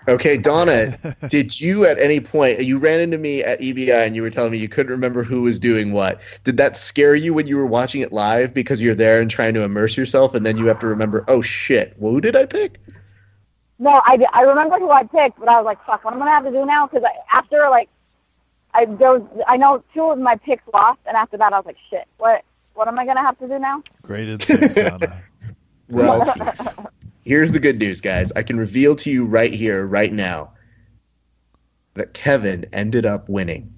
Okay, 0.08 0.38
Donna, 0.38 0.98
did 1.30 1.60
you 1.60 1.86
at 1.86 2.00
any 2.00 2.20
point 2.20 2.62
you 2.62 2.78
ran 2.78 3.00
into 3.00 3.18
me 3.18 3.44
at 3.44 3.60
EBI 3.60 4.06
and 4.06 4.16
you 4.16 4.22
were 4.22 4.30
telling 4.30 4.52
me 4.52 4.58
you 4.58 4.70
couldn't 4.70 4.92
remember 4.92 5.24
who 5.24 5.42
was 5.42 5.60
doing 5.60 5.92
what? 5.92 6.22
Did 6.44 6.58
that 6.58 6.78
scare 6.78 7.16
you 7.16 7.34
when 7.34 7.48
you 7.48 7.58
were 7.58 7.66
watching 7.66 8.02
it 8.02 8.12
live 8.12 8.54
because 8.54 8.82
you're 8.82 8.96
there 8.96 9.22
and 9.22 9.30
trying 9.30 9.54
to 9.56 9.62
immerse 9.62 9.98
yourself 9.98 10.34
and 10.34 10.46
then 10.46 10.58
you 10.58 10.66
have 10.68 10.80
to 10.80 10.88
remember, 10.88 11.26
oh 11.28 11.42
shit, 11.42 11.96
who 12.00 12.22
did 12.22 12.36
I 12.36 12.46
pick? 12.46 12.80
No, 13.80 14.02
I, 14.06 14.18
I 14.34 14.42
remember 14.42 14.78
who 14.78 14.92
I 14.92 15.04
picked, 15.04 15.40
but 15.40 15.48
I 15.48 15.58
was 15.58 15.66
like, 15.66 15.84
fuck, 15.86 16.04
what 16.04 16.14
am 16.14 16.22
I 16.22 16.26
gonna 16.26 16.32
have 16.32 16.44
to 16.46 16.52
do 16.52 16.66
now? 16.66 16.88
Because 16.88 17.04
after 17.32 17.70
like, 17.70 17.90
I 18.74 18.86
there 18.86 19.18
was, 19.18 19.44
I 19.48 19.58
know 19.58 19.84
two 19.94 20.12
of 20.12 20.20
my 20.20 20.36
picks 20.36 20.64
lost, 20.74 21.00
and 21.08 21.16
after 21.16 21.38
that 21.38 21.54
I 21.54 21.58
was 21.58 21.66
like, 21.66 21.78
shit, 21.90 22.06
what 22.18 22.44
what 22.74 22.88
am 22.88 23.00
I 23.00 23.06
gonna 23.06 23.22
have 23.22 23.40
to 23.40 23.48
do 23.48 23.58
now? 23.58 23.82
Graded 24.02 24.42
six, 24.42 24.76
Donna. 24.76 25.24
Well, 25.88 26.20
Graded 26.36 26.58
six. 26.58 26.76
Here's 27.30 27.52
the 27.52 27.60
good 27.60 27.78
news, 27.78 28.02
guys. 28.02 28.32
I 28.32 28.42
can 28.42 28.58
reveal 28.58 28.96
to 28.96 29.12
you 29.12 29.24
right 29.24 29.54
here, 29.54 29.86
right 29.86 30.12
now, 30.12 30.54
that 31.94 32.16
Kevin 32.16 32.66
ended 32.74 33.06
up 33.06 33.30
winning. 33.30 33.72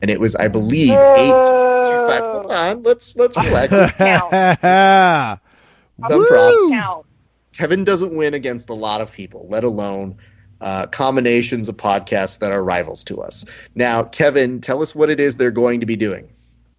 And 0.00 0.10
it 0.10 0.18
was, 0.18 0.34
I 0.34 0.48
believe, 0.48 0.92
eight 0.92 1.44
to 1.44 2.06
five. 2.08 2.24
Hold 2.24 2.50
on, 2.50 2.82
let's 2.82 3.14
let's 3.14 3.36
relax. 3.44 3.92
Count. 3.92 4.30
Some 6.08 6.26
props. 6.28 6.70
Count. 6.70 7.06
Kevin 7.52 7.84
doesn't 7.84 8.16
win 8.16 8.32
against 8.32 8.70
a 8.70 8.74
lot 8.74 9.02
of 9.02 9.12
people, 9.12 9.46
let 9.50 9.64
alone 9.64 10.16
uh, 10.62 10.86
combinations 10.86 11.68
of 11.68 11.76
podcasts 11.76 12.38
that 12.38 12.52
are 12.52 12.64
rivals 12.64 13.04
to 13.04 13.20
us. 13.20 13.44
Now, 13.74 14.04
Kevin, 14.04 14.62
tell 14.62 14.80
us 14.80 14.94
what 14.94 15.10
it 15.10 15.20
is 15.20 15.36
they're 15.36 15.50
going 15.50 15.80
to 15.80 15.86
be 15.86 15.96
doing. 15.96 16.30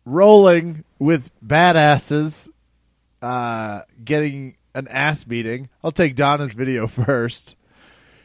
Rolling 0.06 0.86
with 0.98 1.30
badasses, 1.45 2.49
uh, 3.22 3.81
getting 4.03 4.56
an 4.75 4.87
ass 4.89 5.23
beating. 5.23 5.69
I'll 5.83 5.91
take 5.91 6.15
Donna's 6.15 6.53
video 6.53 6.87
first. 6.87 7.55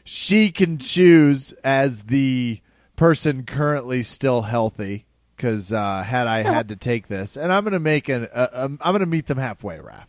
She 0.03 0.51
can 0.51 0.77
choose 0.77 1.51
as 1.63 2.03
the 2.03 2.61
person 2.95 3.43
currently 3.43 4.03
still 4.03 4.43
healthy. 4.43 5.05
Because 5.35 5.73
uh, 5.73 6.01
had 6.01 6.27
I 6.27 6.43
had 6.43 6.69
to 6.69 6.77
take 6.77 7.09
this, 7.09 7.35
and 7.35 7.51
I'm 7.51 7.65
gonna 7.65 7.77
make 7.77 8.07
an, 8.07 8.29
uh, 8.33 8.47
um, 8.53 8.79
I'm 8.81 8.93
gonna 8.93 9.05
meet 9.05 9.25
them 9.27 9.37
halfway, 9.37 9.79
Raph. 9.79 10.05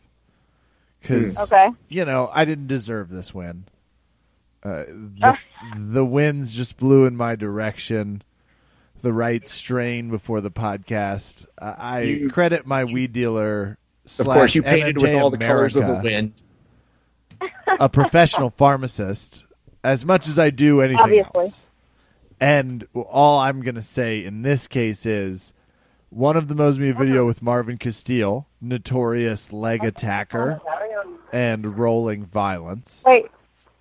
Because 1.01 1.37
Okay. 1.37 1.71
you 1.89 2.05
know, 2.05 2.31
I 2.33 2.45
didn't 2.45 2.69
deserve 2.69 3.11
this 3.11 3.35
win. 3.35 3.65
Uh, 4.63 4.85
the, 4.87 5.37
the 5.77 6.05
winds 6.05 6.55
just 6.55 6.77
blew 6.77 7.07
in 7.07 7.17
my 7.17 7.35
direction. 7.35 8.23
The 9.03 9.13
right 9.13 9.47
strain 9.49 10.11
before 10.11 10.41
the 10.41 10.51
podcast. 10.53 11.47
Uh, 11.61 11.75
I 11.77 12.01
You- 12.03 12.31
credit 12.31 12.65
my 12.65 12.85
weed 12.85 13.13
dealer. 13.13 13.79
Of 14.19 14.27
course, 14.27 14.55
you 14.55 14.63
painted 14.63 15.01
with 15.01 15.17
all 15.17 15.31
the 15.31 15.39
colors 15.39 15.77
of 15.77 15.87
the 15.87 16.01
wind. 16.03 16.33
A 17.79 17.89
professional 17.89 18.51
pharmacist, 18.57 19.45
as 19.83 20.05
much 20.05 20.29
as 20.29 20.39
I 20.39 20.51
do 20.51 20.81
anything 20.81 21.01
Obviously. 21.01 21.43
else. 21.43 21.69
And 22.41 22.87
all 22.95 23.39
I'm 23.41 23.63
gonna 23.63 23.83
say 23.83 24.25
in 24.25 24.43
this 24.43 24.69
case 24.69 25.07
is 25.07 25.55
one 26.11 26.37
of 26.37 26.49
the 26.49 26.55
most 26.55 26.79
me 26.79 26.93
video 26.93 27.17
uh-huh. 27.17 27.27
with 27.27 27.43
Marvin 27.43 27.79
Castelli, 27.79 28.45
notorious 28.61 29.53
leg 29.53 29.85
attacker 29.85 30.61
and 31.33 31.79
rolling 31.79 32.25
violence. 32.25 33.03
Wait, 33.07 33.27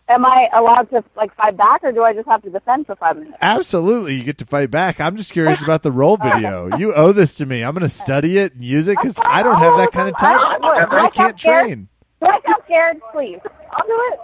am 0.08 0.26
I 0.26 0.50
allowed 0.54 0.90
to 0.92 1.04
like 1.16 1.36
fight 1.36 1.58
back, 1.58 1.84
or 1.84 1.92
do 1.92 2.04
I 2.04 2.14
just 2.14 2.28
have 2.28 2.42
to 2.44 2.50
defend 2.50 2.86
for 2.86 2.96
five 2.96 3.18
minutes? 3.18 3.38
Absolutely, 3.42 4.16
you 4.16 4.24
get 4.24 4.38
to 4.40 4.46
fight 4.46 4.72
back. 4.72 5.00
I'm 5.00 5.16
just 5.16 5.32
curious 5.32 5.62
about 5.62 5.84
the 5.84 5.92
roll 5.92 6.18
video. 6.24 6.76
You 6.78 6.94
owe 6.94 7.12
this 7.12 7.36
to 7.36 7.46
me. 7.46 7.64
I'm 7.64 7.74
going 7.74 7.82
to 7.82 7.90
study 7.90 8.38
it 8.38 8.54
and 8.54 8.64
use 8.64 8.88
it 8.88 8.98
because 8.98 9.20
I 9.24 9.44
don't 9.44 9.60
have 9.60 9.78
that 9.78 9.92
kind 9.92 10.10
of 10.10 10.18
time. 10.18 10.40
I 10.64 11.10
can't 11.10 11.38
train. 11.38 11.88
Do 12.22 12.28
I 12.28 12.40
sound 12.46 12.64
scared? 12.66 13.02
Please, 13.12 13.40
I'll 13.72 13.88
do 13.88 14.14
it. 14.14 14.20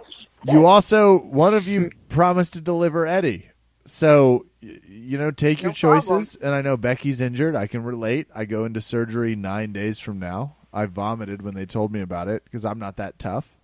You 0.53 0.65
also, 0.65 1.19
one 1.19 1.53
of 1.53 1.67
you 1.67 1.91
promised 2.09 2.53
to 2.53 2.61
deliver 2.61 3.05
Eddie. 3.05 3.49
So, 3.85 4.45
you 4.61 5.17
know, 5.17 5.31
take 5.31 5.61
your 5.61 5.71
choices. 5.71 6.35
And 6.35 6.55
I 6.55 6.61
know 6.61 6.77
Becky's 6.77 7.21
injured. 7.21 7.55
I 7.55 7.67
can 7.67 7.83
relate. 7.83 8.27
I 8.33 8.45
go 8.45 8.65
into 8.65 8.81
surgery 8.81 9.35
nine 9.35 9.71
days 9.73 9.99
from 9.99 10.19
now. 10.19 10.55
I 10.73 10.85
vomited 10.85 11.41
when 11.41 11.53
they 11.53 11.65
told 11.65 11.91
me 11.91 12.01
about 12.01 12.27
it 12.27 12.43
because 12.43 12.63
I'm 12.65 12.79
not 12.79 12.97
that 12.97 13.19
tough. 13.19 13.57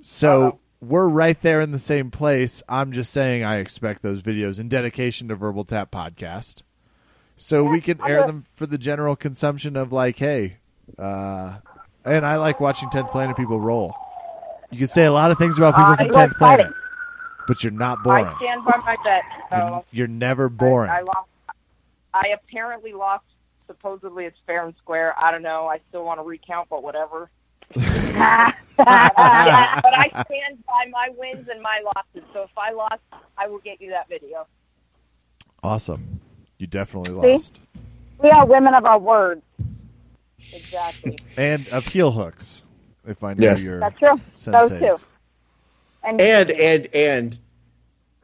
So 0.00 0.60
we're 0.80 1.08
right 1.08 1.40
there 1.42 1.60
in 1.60 1.72
the 1.72 1.78
same 1.78 2.10
place. 2.10 2.62
I'm 2.68 2.92
just 2.92 3.12
saying 3.12 3.44
I 3.44 3.58
expect 3.58 4.02
those 4.02 4.22
videos 4.22 4.58
in 4.58 4.68
dedication 4.68 5.28
to 5.28 5.36
Verbal 5.36 5.64
Tap 5.64 5.90
Podcast. 5.90 6.62
So 7.36 7.64
we 7.64 7.80
can 7.80 7.98
air 8.06 8.26
them 8.26 8.44
for 8.54 8.66
the 8.66 8.78
general 8.78 9.16
consumption 9.16 9.76
of 9.76 9.92
like, 9.92 10.18
hey, 10.18 10.58
uh, 10.98 11.58
and 12.04 12.24
I 12.26 12.36
like 12.36 12.60
watching 12.60 12.88
10th 12.90 13.10
Planet 13.10 13.36
people 13.36 13.60
roll. 13.60 13.94
You 14.70 14.78
can 14.78 14.88
say 14.88 15.04
a 15.04 15.12
lot 15.12 15.30
of 15.30 15.38
things 15.38 15.56
about 15.58 15.74
people 15.74 15.92
I 15.92 15.96
from 15.96 16.06
like 16.08 16.30
10th 16.30 16.36
Planet, 16.36 16.66
fighting. 16.66 16.72
but 17.46 17.64
you're 17.64 17.72
not 17.72 18.02
boring. 18.02 18.26
I 18.26 18.36
stand 18.36 18.64
by 18.64 18.76
my 18.84 18.96
bet. 19.04 19.22
You're, 19.50 19.84
you're 19.90 20.08
never 20.08 20.48
boring. 20.48 20.90
I, 20.90 20.98
I 20.98 21.00
lost. 21.00 21.28
I 22.12 22.28
apparently 22.28 22.92
lost. 22.92 23.24
Supposedly 23.66 24.24
it's 24.24 24.38
fair 24.46 24.64
and 24.66 24.74
square. 24.78 25.14
I 25.18 25.30
don't 25.30 25.42
know. 25.42 25.66
I 25.66 25.80
still 25.88 26.04
want 26.04 26.18
to 26.20 26.24
recount, 26.24 26.68
but 26.68 26.82
whatever. 26.82 27.30
but 27.74 28.54
I 28.86 30.08
stand 30.26 30.64
by 30.66 30.86
my 30.90 31.08
wins 31.16 31.48
and 31.50 31.62
my 31.62 31.80
losses. 31.84 32.28
So 32.32 32.42
if 32.42 32.50
I 32.56 32.72
lost, 32.72 33.00
I 33.38 33.46
will 33.48 33.58
get 33.60 33.80
you 33.80 33.90
that 33.90 34.08
video. 34.08 34.46
awesome. 35.62 36.20
You 36.58 36.66
definitely 36.66 37.10
See? 37.20 37.32
lost. 37.34 37.60
We 38.18 38.30
are 38.30 38.46
women 38.46 38.74
of 38.74 38.84
our 38.84 38.98
words. 38.98 39.42
Exactly. 40.52 41.18
And 41.36 41.68
of 41.68 41.86
heel 41.86 42.10
hooks, 42.12 42.64
if 43.06 43.22
I 43.24 43.34
know 43.34 43.42
Yes. 43.44 43.56
your 43.56 43.80
That's 43.80 43.98
true. 43.98 44.20
Those 44.50 44.78
two. 44.78 44.96
And, 46.04 46.20
And 46.20 46.50
and 46.50 46.88
and 46.94 47.38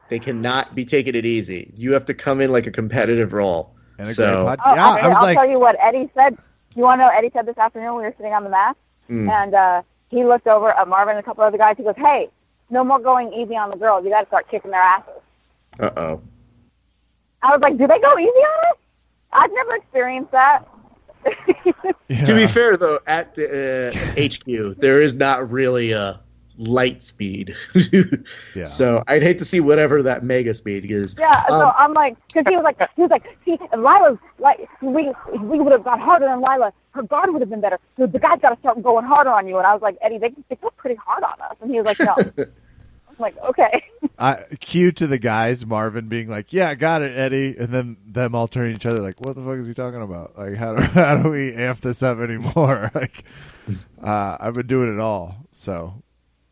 they 0.09 0.18
cannot 0.20 0.74
be 0.74 0.85
taking 0.85 1.14
it 1.14 1.24
easy. 1.27 1.73
You 1.77 1.93
have 1.94 2.05
to 2.06 2.14
come 2.14 2.40
in 2.40 2.51
like 2.52 2.66
a 2.66 2.70
competitive 2.73 3.32
role. 3.32 3.74
And 3.98 4.09
a 4.09 4.14
so 4.14 4.14
great 4.14 4.44
pod- 4.44 4.60
oh, 4.64 4.74
yeah, 4.74 4.89
okay, 4.89 5.01
I 5.01 5.09
was 5.09 5.16
I'll 5.18 5.23
like, 5.24 5.36
tell 5.39 5.48
you 5.48 5.59
what 5.60 5.77
Eddie 5.82 6.10
said. 6.14 6.36
You 6.77 6.82
want 6.85 6.98
to 6.98 7.02
know 7.05 7.09
what 7.09 7.16
Eddie 7.18 7.31
said 7.35 7.47
this 7.47 7.59
afternoon? 7.59 7.97
We 7.97 8.02
were 8.02 8.14
sitting 8.16 8.32
on 8.35 8.44
the 8.44 8.51
mat, 8.51 8.77
mm, 9.11 9.31
and 9.31 9.55
uh, 9.55 9.83
he 10.11 10.24
looked 10.24 10.47
over 10.47 10.70
at 10.70 10.89
Marvin 10.89 11.16
and 11.16 11.20
a 11.20 11.23
couple 11.23 11.45
other 11.45 11.59
guys. 11.59 11.77
He 11.77 11.85
goes, 11.85 11.95
"Hey, 11.97 12.28
no 12.70 12.85
more 12.85 12.99
going 12.99 13.33
easy 13.33 13.57
on 13.57 13.70
the 13.70 13.77
girls. 13.77 14.05
You 14.05 14.11
got 14.11 14.23
to 14.23 14.27
start 14.27 14.49
kicking 14.51 14.70
their 14.70 14.81
asses." 14.81 15.15
uh 15.81 15.91
oh. 15.97 16.23
I 17.43 17.51
was 17.51 17.61
like, 17.61 17.78
"Do 17.78 17.87
they 17.87 17.99
go 17.99 18.19
easy 18.19 18.28
on 18.28 18.65
us? 18.70 18.78
I've 19.33 19.53
never 19.53 19.77
experienced 19.77 20.33
that." 20.33 20.66
yeah. 22.09 22.24
To 22.24 22.35
be 22.35 22.47
fair 22.47 22.77
though, 22.77 22.99
at 23.07 23.35
the 23.35 23.93
uh, 23.93 24.23
HQ 24.23 24.78
there 24.78 25.03
is 25.03 25.15
not 25.15 25.51
really 25.51 25.93
a 25.93 26.20
light 26.59 27.03
speed. 27.03 27.55
Yeah. 28.55 28.65
So 28.65 29.03
I'd 29.07 29.23
hate 29.23 29.39
to 29.39 29.45
see 29.45 29.61
whatever 29.61 30.03
that 30.03 30.24
mega 30.24 30.55
speed 30.55 30.91
is. 30.91 31.15
Yeah, 31.19 31.45
so 31.47 31.66
Um, 31.66 31.73
I'm 31.78 31.93
like, 31.93 32.16
because 32.28 32.45
he 32.49 32.57
was 32.57 32.65
like, 32.65 32.78
he 32.97 33.03
was 33.03 33.11
like, 33.11 33.24
see, 33.45 33.53
if 33.61 33.78
Lila's 33.78 34.19
like, 34.39 34.66
we 34.81 35.12
we 35.39 35.61
would 35.61 35.73
have 35.73 35.85
gone 35.85 36.01
harder 36.01 36.24
than 36.27 36.41
Lila. 36.41 36.73
Her 36.93 37.03
guard 37.03 37.31
would 37.33 37.43
have 37.43 37.51
been 37.51 37.61
better. 37.61 37.78
So 37.99 38.07
the 38.07 38.19
guy's 38.19 38.41
got 38.41 38.51
to 38.51 38.59
start 38.61 38.83
going 38.83 39.05
harder 39.05 39.31
on 39.31 39.47
you. 39.47 39.59
And 39.59 39.66
I 39.66 39.74
was 39.74 39.83
like, 39.83 39.99
Eddie, 40.01 40.19
they 40.19 40.33
they 40.49 40.57
go 40.57 40.70
pretty 40.77 40.97
hard 40.97 41.23
on 41.23 41.35
us. 41.51 41.57
And 41.61 41.70
he 41.70 41.78
was 41.81 41.87
like, 41.87 42.01
no. 42.01 42.15
I'm 43.09 43.16
like, 43.19 43.37
okay. 43.45 43.85
I 44.19 44.43
cue 44.61 44.93
to 44.93 45.07
the 45.07 45.19
guys, 45.19 45.66
Marvin 45.66 46.09
being 46.09 46.28
like, 46.28 46.53
"Yeah, 46.53 46.74
got 46.74 47.03
it, 47.03 47.16
Eddie," 47.16 47.57
and 47.59 47.69
then 47.69 47.97
them 48.07 48.35
all 48.35 48.49
turning 48.49 48.73
to 48.73 48.77
each 48.77 48.87
other 48.87 49.01
like, 49.01 49.20
"What 49.20 49.37
the 49.37 49.43
fuck 49.43 49.57
is 49.59 49.66
he 49.66 49.74
talking 49.74 50.01
about? 50.01 50.39
Like, 50.39 50.55
how 50.55 50.74
do 50.74 50.83
how 50.83 51.16
do 51.23 51.31
we 51.31 51.53
amp 51.55 51.81
this 51.81 52.03
up 52.03 52.19
anymore?" 52.19 52.91
like, 52.95 53.24
uh, 54.03 54.37
I've 54.41 54.55
been 54.55 54.66
doing 54.66 54.93
it 54.95 55.01
all, 55.01 55.37
so 55.51 56.03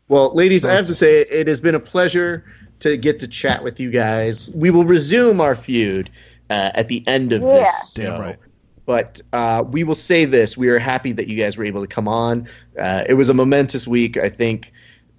Well, 0.07 0.33
ladies, 0.35 0.65
I 0.65 0.73
have 0.73 0.87
to 0.87 0.95
say 0.95 1.21
it 1.21 1.47
has 1.47 1.59
been 1.59 1.75
a 1.75 1.79
pleasure 1.79 2.45
to 2.79 2.97
get 2.97 3.19
to 3.21 3.27
chat 3.27 3.63
with 3.63 3.79
you 3.79 3.89
guys. 3.89 4.51
We 4.53 4.69
will 4.69 4.85
resume 4.85 5.41
our 5.41 5.55
feud 5.55 6.11
uh, 6.49 6.71
at 6.75 6.89
the 6.89 7.05
end 7.07 7.33
of 7.33 7.41
Yeah. 7.41 7.63
this. 7.63 7.93
Damn 7.95 8.15
show. 8.15 8.19
right. 8.19 8.37
But 8.85 9.21
uh, 9.33 9.63
we 9.67 9.83
will 9.83 9.95
say 9.95 10.25
this: 10.25 10.55
we 10.55 10.69
are 10.69 10.77
happy 10.77 11.11
that 11.13 11.27
you 11.27 11.35
guys 11.35 11.57
were 11.57 11.65
able 11.65 11.81
to 11.81 11.87
come 11.87 12.07
on. 12.07 12.47
Uh, 12.79 13.03
it 13.09 13.15
was 13.15 13.29
a 13.29 13.33
momentous 13.33 13.87
week, 13.87 14.15
I 14.15 14.29
think, 14.29 14.71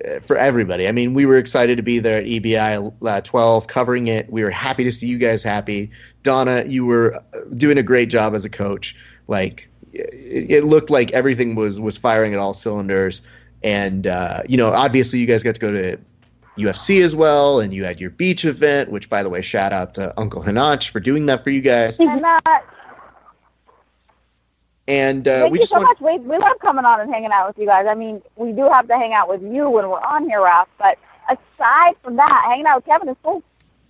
uh, 0.06 0.20
for 0.20 0.36
everybody. 0.36 0.86
I 0.86 0.92
mean, 0.92 1.14
we 1.14 1.26
were 1.26 1.36
excited 1.36 1.76
to 1.78 1.82
be 1.82 1.98
there 1.98 2.18
at 2.18 2.26
EBI 2.26 2.92
uh, 3.04 3.20
12, 3.22 3.66
covering 3.66 4.06
it. 4.06 4.30
We 4.30 4.44
were 4.44 4.50
happy 4.50 4.84
to 4.84 4.92
see 4.92 5.08
you 5.08 5.18
guys 5.18 5.42
happy. 5.42 5.90
Donna, 6.22 6.62
you 6.64 6.86
were 6.86 7.16
uh, 7.16 7.40
doing 7.56 7.76
a 7.76 7.82
great 7.82 8.08
job 8.08 8.36
as 8.36 8.44
a 8.44 8.48
coach. 8.50 8.94
Like, 9.26 9.68
it, 9.92 10.48
it 10.48 10.64
looked 10.64 10.90
like 10.90 11.10
everything 11.10 11.56
was 11.56 11.80
was 11.80 11.96
firing 11.96 12.34
at 12.34 12.38
all 12.38 12.54
cylinders. 12.54 13.20
And 13.66 14.06
uh, 14.06 14.42
you 14.48 14.56
know, 14.56 14.68
obviously, 14.68 15.18
you 15.18 15.26
guys 15.26 15.42
got 15.42 15.56
to 15.56 15.60
go 15.60 15.72
to 15.72 15.98
UFC 16.56 17.02
as 17.02 17.16
well, 17.16 17.58
and 17.60 17.74
you 17.74 17.84
had 17.84 18.00
your 18.00 18.10
beach 18.10 18.44
event. 18.44 18.90
Which, 18.90 19.10
by 19.10 19.22
the 19.22 19.28
way, 19.28 19.42
shout 19.42 19.72
out 19.72 19.94
to 19.94 20.14
Uncle 20.18 20.42
Hanach 20.42 20.88
for 20.88 21.00
doing 21.00 21.26
that 21.26 21.42
for 21.42 21.50
you 21.50 21.60
guys. 21.60 21.98
And 21.98 22.24
uh, 22.24 22.40
And 24.88 25.26
uh, 25.26 25.40
thank 25.40 25.52
we 25.52 25.58
you 25.58 25.62
just 25.62 25.72
so 25.72 25.78
want 25.78 26.00
much. 26.00 26.20
We, 26.20 26.24
we 26.24 26.38
love 26.38 26.58
coming 26.60 26.84
on 26.84 27.00
and 27.00 27.12
hanging 27.12 27.32
out 27.32 27.48
with 27.48 27.58
you 27.58 27.66
guys. 27.66 27.86
I 27.88 27.94
mean, 27.94 28.22
we 28.36 28.52
do 28.52 28.68
have 28.68 28.86
to 28.86 28.96
hang 28.96 29.12
out 29.12 29.28
with 29.28 29.42
you 29.42 29.68
when 29.68 29.88
we're 29.88 30.00
on 30.00 30.28
here, 30.28 30.42
Ralph. 30.42 30.68
But 30.78 30.96
aside 31.28 31.96
from 32.04 32.16
that, 32.16 32.44
hanging 32.46 32.66
out 32.66 32.76
with 32.76 32.86
Kevin 32.86 33.08
is 33.08 33.16
cool. 33.24 33.42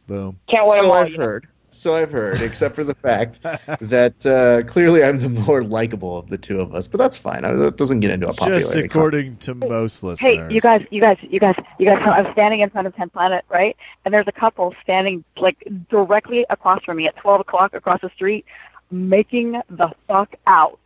Boom. 0.07 0.39
Can't 0.47 0.67
wait. 0.67 0.77
them 0.77 0.87
so 0.87 0.93
all. 0.93 0.99
I've 0.99 1.11
you 1.11 1.19
heard. 1.19 1.49
So 1.77 1.95
I've 1.95 2.11
heard, 2.11 2.41
except 2.43 2.75
for 2.75 2.85
the 2.85 2.95
fact 2.95 3.43
that 3.43 4.25
uh, 4.27 4.67
clearly 4.67 5.05
I'm 5.05 5.19
the 5.19 5.29
more 5.29 5.63
likable 5.63 6.19
of 6.19 6.29
the 6.29 6.39
two 6.39 6.61
of 6.61 6.75
us. 6.75 6.89
But 6.89 6.99
that's 6.99 7.19
fine. 7.19 7.45
I, 7.45 7.53
that 7.53 7.77
doesn't 7.77 8.01
get 8.01 8.11
into 8.11 8.29
a 8.29 8.33
popularity. 8.33 8.65
Just 8.65 8.77
according 8.77 9.37
to 9.39 9.55
most 9.55 10.03
listeners. 10.03 10.21
Hey, 10.21 10.55
you 10.55 10.61
guys, 10.61 10.85
you 10.91 11.01
guys, 11.01 11.19
you 11.23 11.41
guys, 11.41 11.55
you 11.79 11.87
guys. 11.87 12.03
I'm 12.05 12.33
standing 12.33 12.61
in 12.61 12.71
front 12.71 12.87
of 12.87 12.95
10th 12.95 13.13
Planet, 13.13 13.45
right? 13.49 13.77
And 14.05 14.13
there's 14.13 14.29
a 14.29 14.33
couple 14.33 14.75
standing 14.83 15.25
like 15.37 15.67
directly 15.91 16.47
across 16.51 16.83
from 16.85 16.97
me 16.97 17.07
at 17.07 17.17
12 17.17 17.41
o'clock 17.41 17.75
across 17.75 18.01
the 18.01 18.11
street, 18.11 18.45
making 18.91 19.61
the 19.69 19.91
fuck 20.09 20.35
out. 20.47 20.79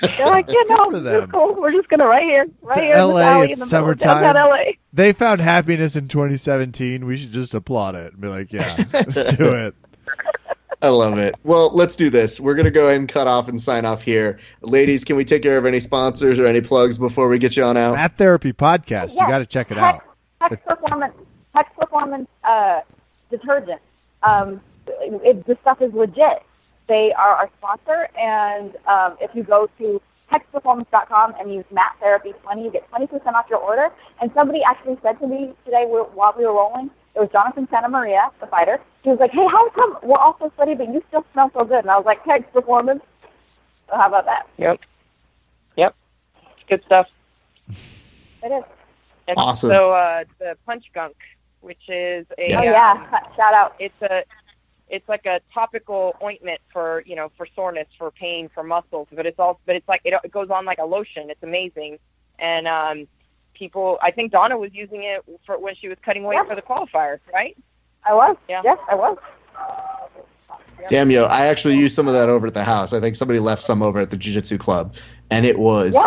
Hot. 0.00 0.10
They're 0.16 0.26
like, 0.26 0.48
you 0.48 0.54
Good 0.68 0.68
know, 0.76 0.90
for 0.90 0.96
it's 0.96 1.04
them. 1.04 1.30
cool. 1.30 1.54
We're 1.60 1.72
just 1.72 1.88
gonna 1.88 2.06
right 2.06 2.22
here, 2.22 2.46
right 2.62 2.74
To 2.76 2.80
here 2.80 2.94
in 2.96 3.00
LA, 3.02 3.06
the 3.08 3.14
valley 3.20 3.52
it's 3.52 3.60
in 3.62 3.68
the 3.68 3.76
middle 3.76 3.90
of 3.90 4.00
summertime. 4.00 4.22
downtown 4.34 4.50
LA. 4.50 4.64
They 4.92 5.12
found 5.12 5.40
happiness 5.40 5.96
in 5.96 6.08
2017. 6.08 7.04
We 7.06 7.16
should 7.16 7.30
just 7.30 7.54
applaud 7.54 7.94
it 7.94 8.12
and 8.12 8.20
be 8.20 8.28
like, 8.28 8.52
yeah, 8.52 8.74
let's 8.92 9.36
do 9.36 9.52
it. 9.54 9.74
I 10.80 10.88
love 10.90 11.18
it. 11.18 11.34
Well, 11.42 11.70
let's 11.74 11.96
do 11.96 12.08
this. 12.08 12.38
We're 12.38 12.54
gonna 12.54 12.70
go 12.70 12.86
ahead 12.86 12.98
and 13.00 13.08
cut 13.08 13.26
off 13.26 13.48
and 13.48 13.60
sign 13.60 13.84
off 13.84 14.02
here, 14.02 14.38
ladies. 14.60 15.04
Can 15.04 15.16
we 15.16 15.24
take 15.24 15.42
care 15.42 15.58
of 15.58 15.66
any 15.66 15.80
sponsors 15.80 16.38
or 16.38 16.46
any 16.46 16.60
plugs 16.60 16.98
before 16.98 17.28
we 17.28 17.38
get 17.40 17.56
you 17.56 17.64
on 17.64 17.76
out? 17.76 17.94
Mat 17.94 18.16
Therapy 18.16 18.52
Podcast. 18.52 19.14
You 19.14 19.20
got 19.26 19.38
to 19.38 19.46
check 19.46 19.70
it 19.72 19.76
Hex, 19.76 19.98
out. 20.40 20.50
Hex 20.52 20.62
Performance, 20.64 21.14
Hex 21.54 21.70
Performance 21.76 22.28
uh, 22.44 22.80
detergent. 23.28 23.80
Um, 24.22 24.60
it, 24.86 25.44
the 25.46 25.58
stuff 25.62 25.82
is 25.82 25.92
legit. 25.92 26.42
They 26.88 27.12
are 27.12 27.34
our 27.34 27.50
sponsor, 27.58 28.08
and 28.18 28.74
um, 28.86 29.16
if 29.20 29.30
you 29.34 29.42
go 29.42 29.68
to 29.78 30.00
hexperformance.com 30.32 31.34
and 31.38 31.52
use 31.54 31.64
Mat 31.70 31.96
Therapy 32.00 32.32
20, 32.42 32.64
you 32.64 32.70
get 32.70 32.90
20% 32.90 33.26
off 33.34 33.46
your 33.48 33.58
order. 33.58 33.90
And 34.20 34.30
somebody 34.34 34.62
actually 34.62 34.98
said 35.02 35.18
to 35.20 35.26
me 35.26 35.54
today 35.64 35.84
while 35.86 36.34
we 36.36 36.44
were 36.44 36.52
rolling, 36.52 36.90
it 37.14 37.20
was 37.20 37.28
Jonathan 37.32 37.66
Santa 37.70 37.88
Maria, 37.88 38.30
the 38.40 38.46
fighter. 38.46 38.80
He 39.02 39.10
was 39.10 39.18
like, 39.18 39.32
"Hey, 39.32 39.46
how 39.46 39.68
come 39.70 39.98
we're 40.02 40.18
all 40.18 40.36
so 40.38 40.52
sweaty, 40.54 40.74
but 40.74 40.88
you 40.88 41.02
still 41.08 41.24
smell 41.32 41.50
so 41.52 41.64
good?" 41.64 41.80
And 41.80 41.90
I 41.90 41.96
was 41.96 42.06
like, 42.06 42.22
"Hex 42.24 42.44
Performance." 42.52 43.02
So 43.88 43.96
how 43.96 44.08
about 44.08 44.26
that? 44.26 44.46
Yep. 44.58 44.80
Yep. 45.76 45.94
Good 46.68 46.82
stuff. 46.84 47.08
It 47.68 48.52
is. 48.52 48.64
And 49.26 49.36
Awesome. 49.36 49.70
So 49.70 49.92
uh, 49.92 50.24
the 50.38 50.56
Punch 50.64 50.84
Gunk, 50.94 51.16
which 51.60 51.88
is 51.88 52.26
a 52.38 52.48
Yes. 52.50 52.66
Oh 52.66 52.70
yeah, 52.70 53.20
shout 53.36 53.54
out. 53.54 53.74
it's 53.78 54.00
a 54.02 54.22
it's 54.90 55.08
like 55.08 55.26
a 55.26 55.40
topical 55.52 56.16
ointment 56.22 56.60
for 56.72 57.02
you 57.06 57.16
know 57.16 57.30
for 57.36 57.46
soreness 57.54 57.88
for 57.96 58.10
pain 58.10 58.48
for 58.48 58.62
muscles 58.62 59.08
but 59.12 59.26
it's 59.26 59.38
all 59.38 59.60
but 59.66 59.76
it's 59.76 59.88
like 59.88 60.00
it, 60.04 60.14
it 60.24 60.30
goes 60.30 60.50
on 60.50 60.64
like 60.64 60.78
a 60.78 60.84
lotion 60.84 61.30
it's 61.30 61.42
amazing 61.42 61.98
and 62.38 62.66
um 62.68 63.06
people 63.54 63.98
i 64.02 64.10
think 64.10 64.30
donna 64.32 64.56
was 64.56 64.72
using 64.74 65.02
it 65.02 65.24
for 65.44 65.58
when 65.58 65.74
she 65.74 65.88
was 65.88 65.98
cutting 66.02 66.22
weight 66.24 66.36
Yeah. 66.36 66.44
for 66.44 66.54
the 66.54 66.62
qualifier 66.62 67.18
right 67.32 67.56
I 68.04 68.14
was. 68.14 68.36
Yeah. 68.48 68.62
Yes, 68.64 68.78
I 68.88 68.94
was. 68.94 69.18
Damn 70.88 71.10
yo, 71.10 71.24
I 71.24 71.46
actually 71.46 71.76
used 71.76 71.94
some 71.94 72.06
of 72.08 72.14
that 72.14 72.28
over 72.28 72.46
at 72.46 72.54
the 72.54 72.64
house. 72.64 72.92
I 72.92 73.00
think 73.00 73.16
somebody 73.16 73.40
left 73.40 73.62
some 73.62 73.82
over 73.82 73.98
at 73.98 74.10
the 74.10 74.16
Jiu-Jitsu 74.16 74.56
club, 74.58 74.94
and 75.30 75.44
it 75.44 75.58
was 75.58 75.94
Yeah. 75.94 76.06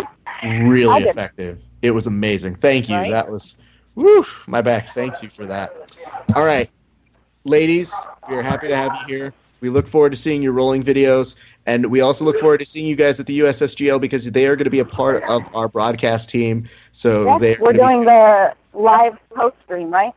Really 0.66 1.04
effective. 1.04 1.62
It 1.82 1.92
was 1.92 2.08
amazing. 2.08 2.56
Thank 2.56 2.88
you. 2.88 2.96
Right? 2.96 3.10
That 3.10 3.28
was, 3.30 3.56
woo, 3.94 4.24
my 4.48 4.60
back. 4.60 4.88
Thanks 4.94 5.22
you 5.22 5.28
for 5.28 5.46
that. 5.46 5.94
All 6.34 6.44
right, 6.44 6.68
ladies, 7.44 7.92
we 8.28 8.36
are 8.36 8.42
happy 8.42 8.68
to 8.68 8.76
have 8.76 8.94
you 9.00 9.16
here. 9.16 9.34
We 9.60 9.68
look 9.68 9.86
forward 9.86 10.10
to 10.10 10.16
seeing 10.16 10.42
your 10.42 10.52
rolling 10.52 10.82
videos, 10.82 11.36
and 11.66 11.86
we 11.86 12.00
also 12.00 12.24
look 12.24 12.38
forward 12.38 12.58
to 12.58 12.66
seeing 12.66 12.86
you 12.86 12.96
guys 12.96 13.20
at 13.20 13.26
the 13.26 13.40
USSGL 13.40 14.00
because 14.00 14.30
they 14.30 14.46
are 14.46 14.56
going 14.56 14.64
to 14.64 14.70
be 14.70 14.80
a 14.80 14.84
part 14.84 15.22
of 15.24 15.54
our 15.54 15.68
broadcast 15.68 16.30
team. 16.30 16.68
So 16.90 17.38
Yes, 17.38 17.60
we're 17.60 17.72
gonna 17.72 17.72
be- 17.72 17.78
doing 17.78 18.00
the 18.04 18.54
live 18.72 19.18
post 19.30 19.56
stream, 19.64 19.90
right? 19.90 20.12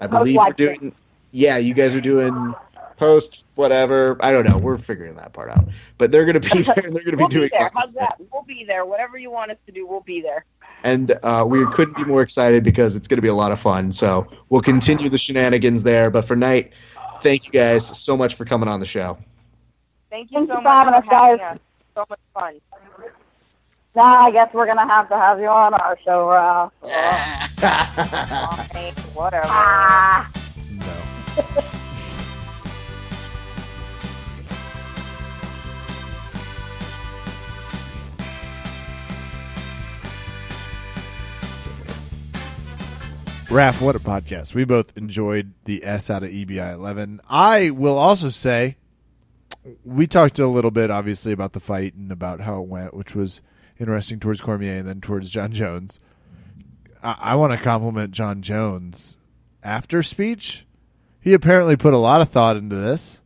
I 0.00 0.06
believe 0.06 0.36
we're 0.36 0.52
doing. 0.52 0.94
Yeah, 1.32 1.56
you 1.56 1.74
guys 1.74 1.96
are 1.96 2.00
doing 2.00 2.54
post 2.96 3.44
whatever. 3.56 4.16
I 4.20 4.30
don't 4.30 4.48
know. 4.48 4.58
We're 4.58 4.78
figuring 4.78 5.16
that 5.16 5.32
part 5.32 5.50
out. 5.50 5.64
But 5.98 6.12
they're 6.12 6.24
going 6.24 6.40
to 6.40 6.54
be 6.54 6.62
there, 6.62 6.74
and 6.84 6.94
they're 6.94 7.04
going 7.04 7.12
to 7.12 7.16
be 7.16 7.22
we'll 7.22 7.28
doing 7.28 7.48
be 7.50 7.56
there 7.58 7.70
how's 7.74 7.92
that 7.94 8.16
we'll 8.32 8.42
be 8.42 8.64
there 8.64 8.84
whatever 8.84 9.18
you 9.18 9.30
want 9.30 9.50
us 9.50 9.56
to 9.66 9.72
do 9.72 9.86
we'll 9.86 10.00
be 10.00 10.20
there 10.20 10.44
and 10.84 11.12
uh, 11.24 11.44
we 11.46 11.66
couldn't 11.72 11.96
be 11.96 12.04
more 12.04 12.22
excited 12.22 12.62
because 12.62 12.94
it's 12.94 13.08
going 13.08 13.16
to 13.18 13.22
be 13.22 13.28
a 13.28 13.34
lot 13.34 13.50
of 13.50 13.58
fun. 13.58 13.90
So 13.90 14.26
we'll 14.50 14.60
continue 14.60 15.08
the 15.08 15.18
shenanigans 15.18 15.82
there. 15.82 16.10
But 16.10 16.24
for 16.26 16.36
night, 16.36 16.72
thank 17.22 17.46
you 17.46 17.50
guys 17.52 17.84
so 17.98 18.16
much 18.16 18.34
for 18.36 18.44
coming 18.44 18.68
on 18.68 18.78
the 18.80 18.86
show. 18.86 19.18
thank 20.10 20.30
you 20.30 20.38
Thank 20.38 20.50
so 20.50 20.56
you 20.58 20.62
for 20.62 20.68
having 20.68 20.94
us, 20.94 21.04
guys. 21.10 21.40
us 21.40 21.58
so 21.96 22.04
much 22.10 22.20
fun 22.34 22.60
Now 23.96 24.26
I 24.26 24.30
guess 24.30 24.52
we're 24.52 24.66
gonna 24.66 24.86
have 24.86 25.08
to 25.08 25.16
have 25.16 25.40
you 25.40 25.46
on 25.48 25.74
our 25.74 25.98
show, 26.04 26.28
Ralph. 26.28 26.72
Fine, 27.60 28.92
whatever 29.14 29.46
Ah. 29.48 30.30
No. 30.70 31.80
Raph, 43.54 43.80
what 43.80 43.94
a 43.94 44.00
podcast. 44.00 44.52
We 44.52 44.64
both 44.64 44.98
enjoyed 44.98 45.52
the 45.64 45.84
S 45.84 46.10
out 46.10 46.24
of 46.24 46.30
EBI 46.30 46.74
11. 46.74 47.20
I 47.30 47.70
will 47.70 47.96
also 47.96 48.28
say, 48.28 48.78
we 49.84 50.08
talked 50.08 50.40
a 50.40 50.48
little 50.48 50.72
bit, 50.72 50.90
obviously, 50.90 51.30
about 51.30 51.52
the 51.52 51.60
fight 51.60 51.94
and 51.94 52.10
about 52.10 52.40
how 52.40 52.60
it 52.60 52.66
went, 52.66 52.94
which 52.94 53.14
was 53.14 53.42
interesting 53.78 54.18
towards 54.18 54.40
Cormier 54.40 54.74
and 54.78 54.88
then 54.88 55.00
towards 55.00 55.30
Jon 55.30 55.52
Jones. 55.52 56.00
I, 57.00 57.16
I 57.20 57.34
want 57.36 57.52
to 57.52 57.64
compliment 57.64 58.10
Jon 58.10 58.42
Jones 58.42 59.18
after 59.62 60.02
speech. 60.02 60.66
He 61.20 61.32
apparently 61.32 61.76
put 61.76 61.94
a 61.94 61.98
lot 61.98 62.20
of 62.20 62.30
thought 62.30 62.56
into 62.56 62.74
this. 62.74 63.22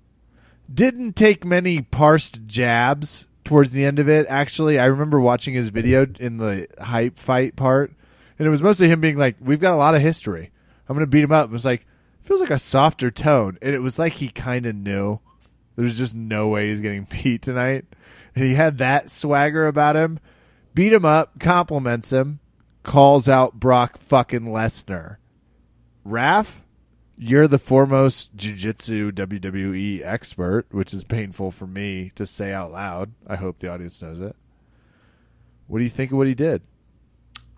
Didn't 0.70 1.16
take 1.16 1.46
many 1.46 1.80
parsed 1.80 2.46
jabs 2.46 3.28
towards 3.44 3.72
the 3.72 3.86
end 3.86 3.98
of 3.98 4.10
it. 4.10 4.26
Actually, 4.28 4.78
I 4.78 4.84
remember 4.84 5.20
watching 5.20 5.54
his 5.54 5.70
video 5.70 6.06
in 6.20 6.36
the 6.36 6.66
hype 6.78 7.18
fight 7.18 7.56
part, 7.56 7.94
and 8.38 8.46
it 8.46 8.50
was 8.50 8.62
mostly 8.62 8.88
him 8.88 9.00
being 9.00 9.18
like, 9.18 9.36
"We've 9.40 9.60
got 9.60 9.74
a 9.74 9.76
lot 9.76 9.94
of 9.94 10.00
history. 10.00 10.50
I'm 10.88 10.98
to 10.98 11.06
beat 11.06 11.24
him 11.24 11.32
up." 11.32 11.50
It 11.50 11.52
was 11.52 11.64
like 11.64 11.86
feels 12.22 12.40
like 12.40 12.50
a 12.50 12.58
softer 12.58 13.10
tone, 13.10 13.58
and 13.62 13.74
it 13.74 13.80
was 13.80 13.98
like 13.98 14.14
he 14.14 14.28
kind 14.28 14.66
of 14.66 14.76
knew 14.76 15.20
there's 15.76 15.96
just 15.96 16.14
no 16.14 16.48
way 16.48 16.68
he's 16.68 16.80
getting 16.80 17.06
beat 17.22 17.42
tonight, 17.42 17.84
and 18.34 18.44
he 18.44 18.54
had 18.54 18.78
that 18.78 19.10
swagger 19.10 19.66
about 19.66 19.96
him. 19.96 20.20
Beat 20.74 20.92
him 20.92 21.04
up, 21.04 21.40
compliments 21.40 22.12
him, 22.12 22.38
calls 22.82 23.28
out 23.28 23.58
Brock 23.58 23.98
fucking 23.98 24.42
Lesnar. 24.42 25.16
Raph, 26.06 26.60
you're 27.16 27.48
the 27.48 27.58
foremost 27.58 28.36
jiu-jitsu 28.36 29.10
WWE 29.12 30.02
expert, 30.04 30.66
which 30.70 30.94
is 30.94 31.02
painful 31.02 31.50
for 31.50 31.66
me 31.66 32.12
to 32.14 32.24
say 32.24 32.52
out 32.52 32.70
loud. 32.70 33.12
I 33.26 33.36
hope 33.36 33.58
the 33.58 33.72
audience 33.72 34.00
knows 34.00 34.20
it. 34.20 34.36
What 35.66 35.78
do 35.78 35.84
you 35.84 35.90
think 35.90 36.12
of 36.12 36.18
what 36.18 36.28
he 36.28 36.34
did? 36.34 36.62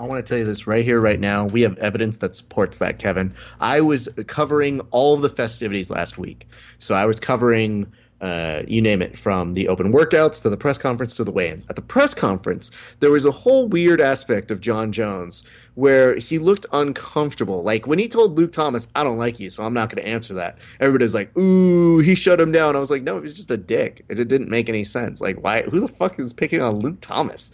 I 0.00 0.04
want 0.04 0.24
to 0.24 0.28
tell 0.28 0.38
you 0.38 0.46
this 0.46 0.66
right 0.66 0.82
here, 0.82 0.98
right 0.98 1.20
now. 1.20 1.44
We 1.46 1.60
have 1.60 1.76
evidence 1.76 2.18
that 2.18 2.34
supports 2.34 2.78
that, 2.78 2.98
Kevin. 2.98 3.34
I 3.60 3.82
was 3.82 4.08
covering 4.26 4.80
all 4.92 5.12
of 5.12 5.20
the 5.20 5.28
festivities 5.28 5.90
last 5.90 6.16
week. 6.16 6.48
So 6.78 6.94
I 6.94 7.04
was 7.04 7.20
covering, 7.20 7.92
uh, 8.22 8.62
you 8.66 8.80
name 8.80 9.02
it, 9.02 9.18
from 9.18 9.52
the 9.52 9.68
open 9.68 9.92
workouts 9.92 10.40
to 10.40 10.48
the 10.48 10.56
press 10.56 10.78
conference 10.78 11.16
to 11.16 11.24
the 11.24 11.30
weigh 11.30 11.50
ins. 11.50 11.68
At 11.68 11.76
the 11.76 11.82
press 11.82 12.14
conference, 12.14 12.70
there 13.00 13.10
was 13.10 13.26
a 13.26 13.30
whole 13.30 13.68
weird 13.68 14.00
aspect 14.00 14.50
of 14.50 14.62
Jon 14.62 14.90
Jones 14.90 15.44
where 15.74 16.16
he 16.16 16.38
looked 16.38 16.64
uncomfortable. 16.72 17.62
Like 17.62 17.86
when 17.86 17.98
he 17.98 18.08
told 18.08 18.38
Luke 18.38 18.52
Thomas, 18.52 18.88
I 18.94 19.04
don't 19.04 19.18
like 19.18 19.38
you, 19.38 19.50
so 19.50 19.64
I'm 19.64 19.74
not 19.74 19.94
going 19.94 20.02
to 20.02 20.10
answer 20.10 20.32
that. 20.34 20.56
Everybody 20.80 21.04
was 21.04 21.14
like, 21.14 21.36
ooh, 21.36 21.98
he 21.98 22.14
shut 22.14 22.40
him 22.40 22.52
down. 22.52 22.74
I 22.74 22.80
was 22.80 22.90
like, 22.90 23.02
no, 23.02 23.16
he 23.16 23.20
was 23.20 23.34
just 23.34 23.50
a 23.50 23.58
dick. 23.58 24.06
It, 24.08 24.18
it 24.18 24.28
didn't 24.28 24.48
make 24.48 24.70
any 24.70 24.84
sense. 24.84 25.20
Like, 25.20 25.42
why? 25.42 25.60
Who 25.64 25.80
the 25.80 25.88
fuck 25.88 26.18
is 26.18 26.32
picking 26.32 26.62
on 26.62 26.78
Luke 26.78 27.02
Thomas? 27.02 27.52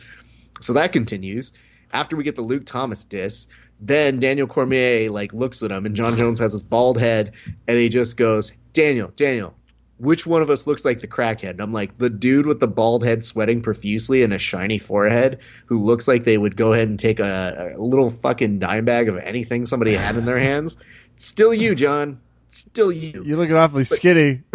So 0.60 0.74
that 0.74 0.92
continues. 0.92 1.52
After 1.92 2.16
we 2.16 2.24
get 2.24 2.36
the 2.36 2.42
Luke 2.42 2.66
Thomas 2.66 3.04
diss, 3.04 3.46
then 3.80 4.20
Daniel 4.20 4.46
Cormier 4.46 5.10
like 5.10 5.32
looks 5.32 5.62
at 5.62 5.70
him, 5.70 5.86
and 5.86 5.94
Jon 5.94 6.16
Jones 6.16 6.40
has 6.40 6.52
this 6.52 6.62
bald 6.62 6.98
head, 6.98 7.32
and 7.68 7.78
he 7.78 7.88
just 7.88 8.16
goes, 8.16 8.52
"Daniel, 8.72 9.12
Daniel, 9.16 9.54
which 9.98 10.26
one 10.26 10.42
of 10.42 10.50
us 10.50 10.66
looks 10.66 10.84
like 10.84 11.00
the 11.00 11.08
crackhead? 11.08 11.50
And 11.50 11.60
I'm 11.60 11.72
like, 11.72 11.96
the 11.98 12.10
dude 12.10 12.46
with 12.46 12.60
the 12.60 12.68
bald 12.68 13.04
head 13.04 13.24
sweating 13.24 13.62
profusely 13.62 14.22
and 14.22 14.32
a 14.32 14.38
shiny 14.38 14.78
forehead 14.78 15.40
who 15.66 15.78
looks 15.78 16.06
like 16.06 16.24
they 16.24 16.36
would 16.36 16.56
go 16.56 16.72
ahead 16.72 16.88
and 16.88 16.98
take 16.98 17.20
a, 17.20 17.74
a 17.76 17.80
little 17.80 18.10
fucking 18.10 18.58
dime 18.58 18.84
bag 18.84 19.08
of 19.08 19.16
anything 19.16 19.66
somebody 19.66 19.94
had 19.94 20.16
in 20.16 20.24
their 20.24 20.38
hands. 20.38 20.76
Still 21.16 21.54
you, 21.54 21.74
Jon. 21.74 22.20
Still 22.48 22.92
you. 22.92 23.22
You're 23.24 23.38
looking 23.38 23.56
awfully 23.56 23.84
skinny. 23.84 24.42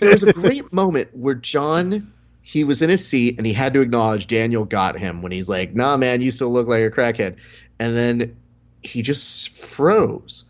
there 0.00 0.12
was 0.12 0.22
a 0.22 0.32
great 0.32 0.72
moment 0.72 1.16
where 1.16 1.34
Jon 1.34 2.12
he 2.48 2.64
was 2.64 2.80
in 2.80 2.88
his 2.88 3.06
seat 3.06 3.36
and 3.36 3.46
he 3.46 3.52
had 3.52 3.74
to 3.74 3.82
acknowledge 3.82 4.26
Daniel 4.26 4.64
got 4.64 4.98
him 4.98 5.20
when 5.20 5.32
he's 5.32 5.50
like, 5.50 5.74
"Nah, 5.74 5.98
man, 5.98 6.22
you 6.22 6.30
still 6.30 6.50
look 6.50 6.66
like 6.66 6.82
a 6.82 6.90
crackhead," 6.90 7.36
and 7.78 7.94
then 7.94 8.38
he 8.82 9.02
just 9.02 9.50
froze. 9.50 10.46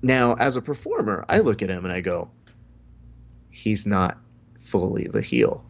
Now, 0.00 0.36
as 0.36 0.56
a 0.56 0.62
performer, 0.62 1.22
I 1.28 1.40
look 1.40 1.60
at 1.60 1.68
him 1.68 1.84
and 1.84 1.92
I 1.92 2.00
go, 2.00 2.30
"He's 3.50 3.86
not 3.86 4.16
fully 4.58 5.06
the 5.06 5.20
heel. 5.20 5.66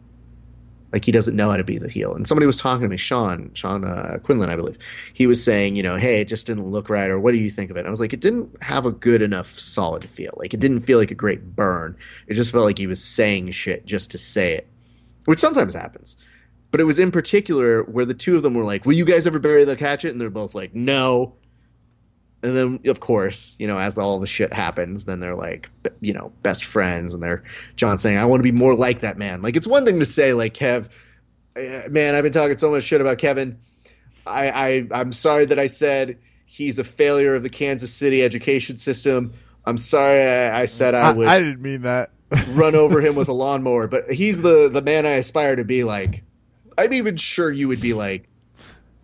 Like 0.93 1.03
he 1.03 1.11
doesn't 1.11 1.35
know 1.35 1.49
how 1.49 1.57
to 1.57 1.65
be 1.65 1.77
the 1.77 1.89
heel." 1.89 2.15
And 2.15 2.25
somebody 2.25 2.47
was 2.47 2.57
talking 2.57 2.83
to 2.83 2.87
me, 2.87 2.95
Sean, 2.95 3.51
Sean 3.53 3.83
uh, 3.83 4.19
Quinlan, 4.23 4.49
I 4.49 4.55
believe. 4.55 4.77
He 5.11 5.27
was 5.27 5.43
saying, 5.43 5.75
you 5.75 5.83
know, 5.83 5.97
"Hey, 5.97 6.21
it 6.21 6.29
just 6.29 6.47
didn't 6.47 6.67
look 6.67 6.89
right," 6.89 7.09
or 7.09 7.19
"What 7.19 7.33
do 7.33 7.37
you 7.37 7.49
think 7.49 7.69
of 7.69 7.75
it?" 7.75 7.81
And 7.81 7.87
I 7.89 7.91
was 7.91 7.99
like, 7.99 8.13
"It 8.13 8.21
didn't 8.21 8.63
have 8.63 8.85
a 8.85 8.93
good 8.93 9.21
enough 9.21 9.59
solid 9.59 10.09
feel. 10.09 10.31
Like 10.37 10.53
it 10.53 10.61
didn't 10.61 10.81
feel 10.87 10.99
like 10.99 11.11
a 11.11 11.15
great 11.15 11.43
burn. 11.43 11.97
It 12.27 12.35
just 12.35 12.53
felt 12.53 12.63
like 12.63 12.77
he 12.77 12.87
was 12.87 13.03
saying 13.03 13.51
shit 13.51 13.85
just 13.85 14.11
to 14.11 14.17
say 14.17 14.53
it." 14.53 14.69
Which 15.25 15.39
sometimes 15.39 15.73
happens. 15.73 16.15
But 16.71 16.81
it 16.81 16.85
was 16.85 16.99
in 16.99 17.11
particular 17.11 17.83
where 17.83 18.05
the 18.05 18.13
two 18.13 18.35
of 18.35 18.43
them 18.43 18.53
were 18.53 18.63
like, 18.63 18.85
"Will 18.85 18.93
you 18.93 19.05
guys 19.05 19.27
ever 19.27 19.39
bury 19.39 19.65
the 19.65 19.75
hatchet?" 19.75 20.11
And 20.11 20.19
they're 20.19 20.29
both 20.29 20.55
like, 20.55 20.75
"No." 20.75 21.35
And 22.43 22.55
then, 22.55 22.79
of 22.87 22.99
course, 22.99 23.55
you 23.57 23.65
know, 23.65 23.79
as 23.79 23.97
all 23.97 24.19
the 24.19 24.27
shit 24.27 24.53
happens, 24.53 25.05
then 25.05 25.19
they're 25.19 25.35
like, 25.35 25.69
you 25.99 26.13
know, 26.13 26.31
best 26.43 26.65
friends, 26.65 27.13
and 27.13 27.23
they're 27.23 27.43
Jon 27.75 27.97
saying, 27.97 28.17
"I 28.17 28.25
want 28.25 28.39
to 28.39 28.43
be 28.43 28.51
more 28.51 28.75
like 28.75 29.01
that 29.01 29.17
man." 29.17 29.41
Like 29.41 29.55
it's 29.55 29.67
one 29.67 29.85
thing 29.85 29.99
to 29.99 30.05
say, 30.05 30.33
like 30.33 30.53
Kev, 30.53 30.89
eh, 31.55 31.87
man, 31.89 32.13
I've 32.13 32.23
been 32.23 32.33
talking 32.33 32.57
so 32.57 32.71
much 32.71 32.83
shit 32.83 33.01
about 33.01 33.17
Kevin. 33.17 33.57
I, 34.27 34.49
I 34.49 34.87
I'm 34.91 35.11
sorry 35.11 35.45
that 35.45 35.59
I 35.59 35.67
said 35.67 36.19
he's 36.45 36.79
a 36.79 36.83
failure 36.83 37.35
of 37.35 37.43
the 37.43 37.49
Kansas 37.49 37.93
City 37.93 38.23
education 38.23 38.77
system. 38.77 39.33
I'm 39.65 39.77
sorry 39.77 40.21
I, 40.21 40.61
I 40.61 40.65
said 40.67 40.93
I 40.93 41.09
I, 41.09 41.13
would 41.13 41.27
I 41.27 41.39
didn't 41.39 41.61
mean 41.61 41.81
that. 41.81 42.11
Run 42.49 42.75
over 42.75 43.01
him 43.01 43.15
with 43.15 43.27
a 43.29 43.33
lawnmower, 43.33 43.87
but 43.87 44.09
he's 44.11 44.41
the 44.41 44.69
the 44.71 44.81
man 44.81 45.05
I 45.05 45.11
aspire 45.11 45.55
to 45.55 45.65
be 45.65 45.83
like. 45.83 46.23
I'm 46.77 46.91
even 46.91 47.15
sure 47.15 47.49
you 47.49 47.69
would 47.69 47.79
be 47.79 47.93
like, 47.93 48.27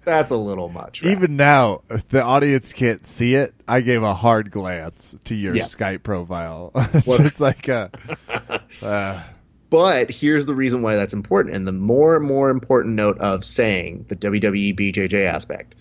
that's 0.03 0.31
a 0.31 0.35
little 0.35 0.67
much. 0.67 1.03
right?" 1.03 1.11
Even 1.11 1.37
now, 1.37 1.83
if 1.89 2.09
the 2.09 2.21
audience 2.21 2.73
can't 2.73 3.05
see 3.05 3.35
it, 3.35 3.53
I 3.65 3.79
gave 3.79 4.03
a 4.03 4.13
hard 4.13 4.51
glance 4.51 5.15
to 5.25 5.35
your 5.35 5.55
Yeah. 5.55 5.63
Skype 5.63 6.03
profile. 6.03 6.71
it's 6.75 7.05
just 7.05 7.39
like 7.39 7.69
a, 7.69 7.89
uh, 8.81 9.23
But 9.69 10.09
here's 10.11 10.45
the 10.45 10.53
reason 10.55 10.81
why 10.81 10.97
that's 10.97 11.13
important, 11.13 11.55
and 11.55 11.65
the 11.65 11.71
more 11.71 12.17
and 12.17 12.25
more 12.25 12.49
important 12.49 12.95
note 12.95 13.19
of 13.19 13.45
saying 13.45 14.05
the 14.09 14.17
WWE 14.17 14.77
BJJ 14.77 15.25
aspect. 15.27 15.75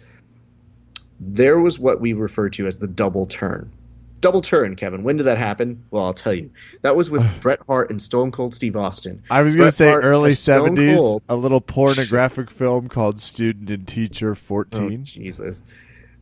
There 1.18 1.60
was 1.60 1.76
what 1.78 2.00
we 2.00 2.12
refer 2.12 2.50
to 2.50 2.66
as 2.68 2.78
the 2.78 2.86
double 2.88 3.26
turn. 3.26 3.72
Double 4.20 4.40
turn, 4.42 4.76
Kevin. 4.76 5.02
When 5.02 5.16
did 5.16 5.24
that 5.24 5.38
happen? 5.38 5.82
Well, 5.90 6.04
I'll 6.04 6.14
tell 6.14 6.34
you. 6.34 6.50
That 6.82 6.94
was 6.96 7.10
with 7.10 7.24
Bret 7.40 7.60
Hart 7.66 7.90
and 7.90 8.00
Stone 8.00 8.32
Cold 8.32 8.54
Steve 8.54 8.76
Austin. 8.76 9.20
I 9.30 9.42
was 9.42 9.56
going 9.56 9.68
to 9.68 9.72
say 9.72 9.88
Hart 9.88 10.04
early 10.04 10.30
70s, 10.30 11.20
a 11.28 11.36
little 11.36 11.60
pornographic 11.60 12.50
film 12.50 12.88
called 12.88 13.20
Student 13.20 13.70
and 13.70 13.88
Teacher 13.88 14.32
Oh, 14.32 14.34
14. 14.34 15.04
Jesus. 15.04 15.64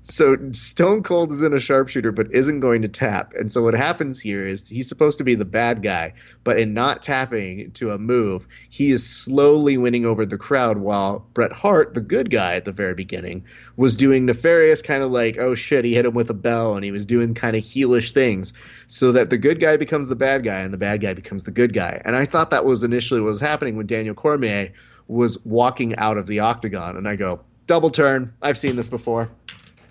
So 0.03 0.37
Stone 0.53 1.03
Cold 1.03 1.33
is 1.33 1.43
in 1.43 1.53
a 1.53 1.61
sharpshooter, 1.61 2.12
but 2.12 2.33
isn't 2.33 2.61
going 2.61 2.83
to 2.83 2.89
tap. 2.89 3.35
And 3.35 3.51
so 3.51 3.62
what 3.62 3.75
happens 3.75 4.20
here 4.20 4.47
is 4.47 4.69
he's 4.69 4.89
supposed 4.89 5.19
to 5.19 5.25
be 5.25 5.35
the 5.35 5.45
bad 5.45 5.83
guy, 5.83 6.15
but 6.45 6.59
in 6.59 6.73
not 6.73 7.03
tapping 7.03 7.73
to 7.73 7.91
a 7.91 7.99
move, 7.99 8.47
he 8.70 8.91
is 8.91 9.07
slowly 9.07 9.77
winning 9.77 10.07
over 10.07 10.25
the 10.25 10.39
crowd 10.39 10.79
while 10.79 11.27
Bret 11.35 11.53
Hart, 11.53 11.95
the 11.95 12.01
good 12.01 12.31
guy 12.31 12.55
at 12.55 12.65
the 12.65 12.73
very 12.73 12.95
beginning, 12.95 13.45
was 13.77 13.97
doing 13.97 14.25
nefarious 14.25 14.83
kind 14.83 15.03
of 15.03 15.11
like, 15.11 15.39
oh 15.39 15.55
shit, 15.55 15.85
he 15.85 15.95
hit 15.95 16.07
him 16.07 16.15
with 16.15 16.31
a 16.31 16.35
bell 16.35 16.77
and 16.77 16.85
he 16.85 16.93
was 16.93 17.05
doing 17.05 17.35
kind 17.35 17.57
of 17.57 17.62
heelish 17.62 18.12
things 18.12 18.55
so 18.87 19.12
that 19.12 19.31
the 19.31 19.39
good 19.39 19.61
guy 19.61 19.77
becomes 19.77 20.09
the 20.09 20.16
bad 20.16 20.45
guy 20.45 20.61
and 20.61 20.73
the 20.73 20.79
bad 20.79 21.01
guy 21.01 21.12
becomes 21.12 21.45
the 21.45 21.51
good 21.51 21.75
guy. 21.75 22.01
And 22.05 22.16
I 22.16 22.25
thought 22.25 22.51
that 22.51 22.65
was 22.65 22.83
initially 22.83 23.20
what 23.20 23.31
was 23.31 23.41
happening 23.41 23.77
when 23.77 23.87
Daniel 23.87 24.15
Cormier 24.15 24.73
was 25.09 25.45
walking 25.45 25.97
out 25.97 26.16
of 26.19 26.27
the 26.27 26.41
octagon. 26.41 26.97
And 26.97 27.09
I 27.09 27.16
go, 27.16 27.41
double 27.66 27.91
turn. 27.91 28.35
I've 28.41 28.59
seen 28.59 28.77
this 28.77 28.89
before. 28.89 29.31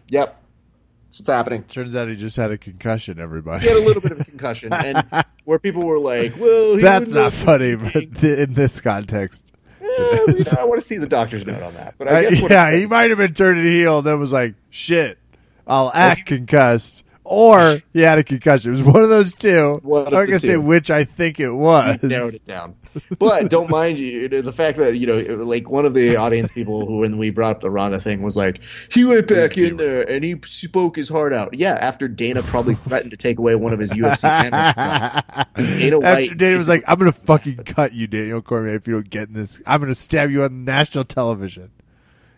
Yep. 0.10 0.44
That's 1.06 1.20
what's 1.20 1.30
happening. 1.30 1.64
Turns 1.64 1.96
out 1.96 2.10
he 2.10 2.16
just 2.16 2.36
had 2.36 2.52
a 2.52 2.58
concussion, 2.58 3.20
everybody. 3.20 3.64
He 3.64 3.70
had 3.70 3.78
a 3.78 3.86
little 3.86 4.02
bit 4.02 4.12
of 4.12 4.20
a 4.20 4.24
concussion, 4.26 4.74
and 4.74 5.06
where 5.46 5.58
people 5.58 5.84
were 5.86 6.00
like, 6.00 6.34
"Well, 6.38 6.76
he 6.76 6.82
That's 6.82 7.14
wouldn't 7.14 7.34
funny, 7.34 7.76
but 7.76 7.94
th- 8.20 8.40
in 8.40 8.54
this 8.54 8.82
context. 8.82 9.54
Eh, 9.82 9.86
you 9.86 10.28
know, 10.28 10.44
I 10.60 10.66
want 10.66 10.82
to 10.82 10.86
see 10.86 10.98
the 10.98 11.08
doctor's 11.08 11.46
note 11.46 11.64
on 11.64 11.74
that. 11.76 11.96
But 11.98 12.10
I 12.12 12.26
Uh, 12.26 12.30
guess 12.30 12.42
what 12.42 12.52
yeah, 12.52 12.72
he 12.76 12.86
might 12.88 13.10
have 13.10 13.18
been 13.18 13.34
turning 13.34 13.66
heel, 13.66 14.00
and 14.00 14.08
then 14.08 14.20
was 14.20 14.34
like, 14.34 14.56
shit, 14.70 15.18
I'll 15.66 15.92
act 15.94 16.26
concussed. 16.26 17.04
Or 17.30 17.78
he 17.92 18.02
had 18.02 18.20
a 18.20 18.24
concussion. 18.24 18.72
It 18.72 18.78
was 18.78 18.84
one 18.84 19.04
of 19.04 19.10
those 19.10 19.34
two. 19.34 19.80
One 19.84 20.08
I'm 20.08 20.14
not 20.14 20.28
going 20.28 20.40
to 20.40 20.40
say 20.40 20.56
which 20.56 20.90
I 20.90 21.04
think 21.04 21.42
it 21.42 21.52
was. 21.52 22.02
narrowed 22.02 22.36
it 22.36 22.46
down. 22.46 22.76
But 23.20 23.50
don't 23.50 23.70
mind 23.70 24.00
you, 24.00 24.06
you 24.06 24.42
the 24.42 24.54
fact 24.54 24.78
that 24.78 24.96
you 24.96 25.06
know, 25.06 25.18
like 25.44 25.70
one 25.70 25.86
of 25.86 25.94
the 25.94 26.16
audience 26.16 26.54
people 26.54 26.86
who, 26.86 27.00
when 27.00 27.18
we 27.18 27.30
brought 27.30 27.52
up 27.52 27.60
the 27.60 27.70
Ronda 27.70 28.00
thing, 28.00 28.22
was 28.22 28.38
like, 28.38 28.62
he 28.92 29.04
went 29.04 29.28
back 29.28 29.58
in 29.58 29.76
there 29.76 30.10
and 30.10 30.24
he 30.24 30.36
spoke 30.46 30.96
his 30.96 31.10
heart 31.10 31.34
out. 31.34 31.54
Yeah, 31.54 31.74
after 31.74 32.08
Dana 32.08 32.42
probably 32.44 32.76
threatened 32.76 33.12
to 33.12 33.18
take 33.18 33.40
away 33.40 33.56
one 33.56 33.74
of 33.74 33.80
his 33.80 33.92
UFC 33.92 34.24
handles. 34.24 34.76
Dana 35.80 36.00
After 36.00 36.34
Dana 36.34 36.56
was 36.56 36.70
like, 36.70 36.84
I'm 36.88 36.98
going 36.98 37.12
to 37.12 37.20
fucking 37.20 37.58
cut 37.58 37.94
you, 37.94 38.08
Daniel 38.08 38.42
Cormier, 38.42 38.76
if 38.76 38.88
you 38.88 38.94
don't 38.94 39.10
get 39.10 39.28
in 39.28 39.34
this. 39.34 39.62
I'm 39.68 39.82
going 39.82 39.92
to 39.92 39.96
stab 39.96 40.32
you 40.32 40.44
on 40.44 40.64
national 40.64 41.04
television. 41.04 41.72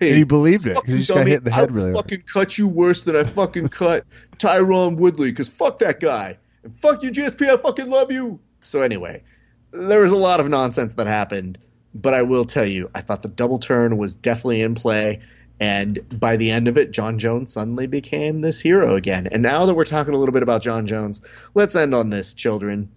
And 0.02 0.18
he 0.18 0.24
believed 0.24 0.66
it 0.66 0.76
because 0.76 0.94
he 0.94 1.00
just 1.00 1.12
got 1.12 1.28
hit 1.28 1.40
in 1.40 1.44
the 1.44 1.52
head 1.52 1.72
really 1.72 1.92
hard. 1.92 2.06
fucking 2.06 2.24
cut 2.24 2.58
you 2.58 2.68
worse 2.68 3.04
than 3.04 3.16
I 3.16 3.24
fucking 3.24 3.70
cut 3.70 4.06
Tyron 4.38 4.98
Woodley 4.98 5.32
because 5.32 5.50
fuck 5.50 5.80
that 5.80 6.00
guy 6.00 6.38
and 6.64 6.76
fuck 6.76 7.04
you 7.04 7.12
GSP 7.12 7.50
I 7.50 7.58
fucking 7.58 7.90
love 7.90 8.12
you. 8.12 8.40
So 8.62 8.82
anyway, 8.82 9.24
there 9.72 10.02
was 10.02 10.12
a 10.12 10.18
lot 10.18 10.40
of 10.40 10.50
nonsense 10.50 10.96
that 10.96 11.08
happened, 11.08 11.58
but 11.94 12.14
I 12.14 12.24
will 12.24 12.46
tell 12.46 12.66
you, 12.66 12.90
I 12.94 13.02
thought 13.02 13.22
the 13.22 13.30
double 13.30 13.60
turn 13.60 13.98
was 13.98 14.16
definitely 14.16 14.62
in 14.62 14.76
play. 14.76 15.22
And 15.62 16.00
by 16.18 16.38
the 16.38 16.52
end 16.52 16.70
of 16.70 16.78
it, 16.78 16.92
Jon 16.92 17.20
Jones 17.20 17.52
suddenly 17.52 17.86
became 17.86 18.40
this 18.40 18.62
hero 18.62 18.96
again. 18.96 19.28
And 19.28 19.44
now 19.44 19.66
that 19.66 19.76
we're 19.76 19.84
talking 19.84 20.14
a 20.14 20.18
little 20.18 20.32
bit 20.32 20.44
about 20.44 20.62
Jon 20.62 20.88
Jones, 20.88 21.22
let's 21.54 21.76
end 21.76 21.94
on 21.94 22.10
this, 22.10 22.34
children. 22.34 22.90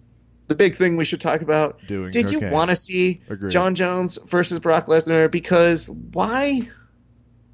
The 0.47 0.55
big 0.55 0.75
thing 0.75 0.95
we 0.95 1.03
should 1.03 1.19
talk 1.19 1.41
about. 1.41 1.79
Doing 1.87 2.11
Did 2.11 2.31
you 2.31 2.39
want 2.39 2.69
to 2.69 2.75
see 2.75 3.21
Agreed. 3.29 3.51
Jon 3.51 3.75
Jones 3.75 4.17
versus 4.25 4.59
Brock 4.59 4.85
Lesnar? 4.85 5.29
Because 5.29 5.89
why? 5.89 6.69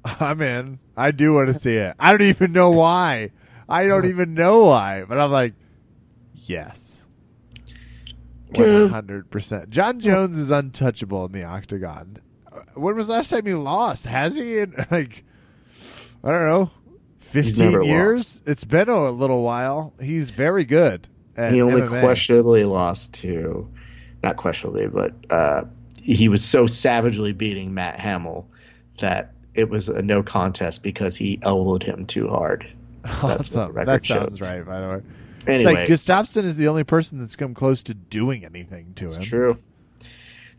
I'm 0.20 0.40
in. 0.40 0.78
I 0.96 1.10
do 1.10 1.32
want 1.34 1.48
to 1.48 1.54
see 1.54 1.76
it. 1.76 1.94
I 1.98 2.10
don't 2.12 2.22
even 2.28 2.52
know 2.52 2.70
why. 2.70 3.30
I 3.68 3.86
don't 3.86 4.06
even 4.06 4.34
know 4.34 4.64
why, 4.64 5.04
but 5.04 5.18
I'm 5.18 5.30
like, 5.30 5.54
yes. 6.34 7.06
100%. 8.52 9.68
Jon 9.68 10.00
Jones 10.00 10.36
is 10.36 10.50
untouchable 10.50 11.24
in 11.26 11.32
the 11.32 11.44
octagon. 11.44 12.18
Uh, 12.50 12.60
When 12.74 12.96
was 12.96 13.06
the 13.06 13.14
last 13.14 13.30
time 13.30 13.46
he 13.46 13.54
lost? 13.54 14.06
Has 14.06 14.34
he 14.34 14.58
in, 14.58 14.74
like, 14.90 15.24
I 16.24 16.30
don't 16.30 16.46
know, 16.46 16.70
15 17.20 17.64
never 17.64 17.82
years? 17.84 18.42
It's 18.46 18.64
been 18.64 18.88
a 18.88 19.10
little 19.10 19.42
while. 19.42 19.94
He's 20.00 20.30
very 20.30 20.64
good. 20.64 21.06
He 21.36 21.62
only 21.62 21.80
MMA. 21.82 22.00
questionably 22.00 22.64
lost 22.64 23.14
to, 23.14 23.70
not 24.22 24.36
questionably, 24.36 24.88
but 24.88 25.14
uh, 25.30 25.64
he 26.02 26.28
was 26.28 26.44
so 26.44 26.66
savagely 26.66 27.32
beating 27.32 27.72
Matt 27.72 27.98
Hamill 27.98 28.50
that 28.98 29.32
it 29.54 29.68
was 29.68 29.88
a 29.88 30.02
no 30.02 30.22
contest 30.22 30.82
because 30.82 31.16
he 31.16 31.38
elbowed 31.42 31.82
him 31.82 32.06
too 32.06 32.28
hard. 32.28 32.70
Oh, 33.22 33.28
that's 33.28 33.48
what 33.50 33.54
the 33.54 33.60
Awesome. 33.60 33.72
record 33.72 33.88
That 33.88 34.04
sounds 34.06 34.40
right, 34.42 34.64
by 34.66 34.80
the 34.80 34.88
way. 34.88 35.00
Anyway, 35.46 35.86
It's 35.88 36.08
like 36.08 36.18
Gustafsson 36.18 36.44
is 36.44 36.58
the 36.58 36.68
only 36.68 36.84
person 36.84 37.18
that's 37.18 37.34
come 37.34 37.54
close 37.54 37.82
to 37.84 37.94
doing 37.94 38.44
anything 38.44 38.92
to 38.96 39.06
him. 39.06 39.22
true. 39.22 39.58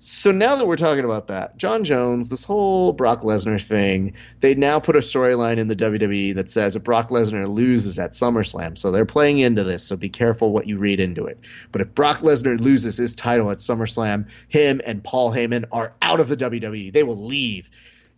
So 0.04 0.32
now 0.32 0.56
that 0.56 0.66
we're 0.66 0.78
talking 0.78 1.06
about 1.06 1.28
that, 1.28 1.58
Jon 1.58 1.84
Jones, 1.84 2.28
this 2.28 2.44
whole 2.44 2.92
Brock 2.92 3.22
Lesnar 3.22 3.64
thing, 3.64 4.16
they 4.40 4.56
now 4.56 4.80
put 4.80 4.96
a 4.96 5.00
storyline 5.00 5.60
in 5.60 5.68
the 5.68 5.76
WWE 5.76 6.34
that 6.34 6.50
says 6.50 6.76
if 6.76 6.84
Brock 6.84 7.10
Lesnar 7.10 7.48
loses 7.48 8.00
at 8.00 8.10
SummerSlam, 8.14 8.76
so 8.76 8.90
they're 8.90 9.06
playing 9.06 9.38
into 9.38 9.64
this, 9.64 9.84
so 9.84 9.96
be 9.96 10.10
careful 10.10 10.52
what 10.52 10.66
you 10.66 10.80
read 10.80 11.00
into 11.00 11.28
it. 11.28 11.38
But 11.72 11.82
if 11.82 11.94
Brock 11.94 12.22
Lesnar 12.22 12.60
loses 12.60 12.98
his 12.98 13.14
title 13.14 13.52
at 13.52 13.60
SummerSlam, 13.60 14.30
him 14.48 14.82
and 14.84 15.04
Paul 15.04 15.32
Heyman 15.32 15.66
are 15.72 15.94
out 16.02 16.20
of 16.20 16.28
the 16.30 16.38
WWE. 16.38 16.92
They 16.92 17.04
will 17.04 17.24
leave. 17.24 17.70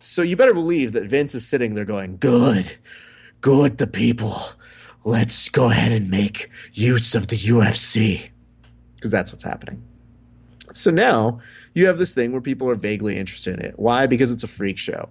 So 0.04 0.22
you 0.22 0.36
better 0.36 0.54
believe 0.54 0.92
that 0.92 1.08
Vince 1.08 1.34
is 1.34 1.46
sitting 1.46 1.74
there 1.74 1.84
going, 1.84 2.18
Good, 2.18 2.70
good, 3.40 3.78
the 3.78 3.86
people. 3.86 4.36
Let's 5.04 5.48
go 5.48 5.70
ahead 5.70 5.92
and 5.92 6.10
make 6.10 6.50
use 6.72 7.14
of 7.14 7.26
the 7.26 7.36
UFC. 7.36 8.28
Because 8.96 9.10
that's 9.10 9.32
what's 9.32 9.44
happening. 9.44 9.82
So 10.72 10.90
now 10.90 11.40
you 11.74 11.86
have 11.86 11.98
this 11.98 12.14
thing 12.14 12.32
where 12.32 12.40
people 12.40 12.70
are 12.70 12.74
vaguely 12.74 13.16
interested 13.16 13.58
in 13.60 13.66
it. 13.66 13.78
Why? 13.78 14.06
Because 14.06 14.32
it's 14.32 14.44
a 14.44 14.48
freak 14.48 14.78
show. 14.78 15.10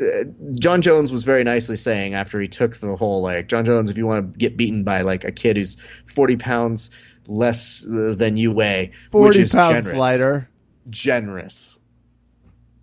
Uh, 0.00 0.24
Jon 0.54 0.82
Jones 0.82 1.12
was 1.12 1.24
very 1.24 1.44
nicely 1.44 1.76
saying 1.76 2.14
after 2.14 2.40
he 2.40 2.48
took 2.48 2.76
the 2.76 2.96
whole 2.96 3.22
like 3.22 3.48
Jon 3.48 3.64
Jones, 3.64 3.90
if 3.90 3.98
you 3.98 4.06
want 4.06 4.32
to 4.32 4.38
get 4.38 4.56
beaten 4.56 4.84
by 4.84 5.02
like 5.02 5.24
a 5.24 5.32
kid 5.32 5.56
who's 5.56 5.76
forty 6.06 6.36
pounds 6.36 6.90
less 7.26 7.86
uh, 7.86 8.14
than 8.16 8.36
you 8.36 8.52
weigh, 8.52 8.92
which 9.10 9.10
Forty 9.10 9.40
is 9.42 9.52
pounds 9.52 9.84
generous. 9.86 9.98
lighter. 9.98 10.50
Generous. 10.88 11.78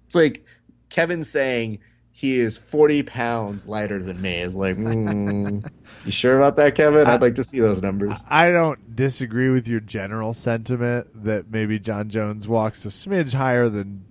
It's 0.06 0.16
like 0.16 0.46
Kevin 0.90 1.24
saying 1.24 1.80
he 2.12 2.40
is 2.40 2.58
40 2.58 3.04
pounds 3.04 3.68
lighter 3.68 4.02
than 4.02 4.20
me 4.20 4.40
is 4.40 4.56
like, 4.56 4.76
mm, 4.76 5.70
you 6.06 6.12
sure 6.12 6.36
about 6.36 6.56
that, 6.58 6.74
Kevin? 6.74 7.06
I'd 7.06 7.22
like 7.22 7.36
to 7.36 7.44
see 7.44 7.60
those 7.60 7.82
numbers. 7.82 8.14
I 8.28 8.50
don't 8.50 8.96
disagree 8.96 9.50
with 9.50 9.68
your 9.68 9.82
general 9.82 10.34
sentiment 10.34 11.26
that 11.26 11.52
maybe 11.52 11.78
Jon 11.78 12.10
Jones 12.10 12.48
walks 12.48 12.84
a 12.86 12.90
smidge 12.90 13.36
higher 13.36 13.70
than 13.70 14.06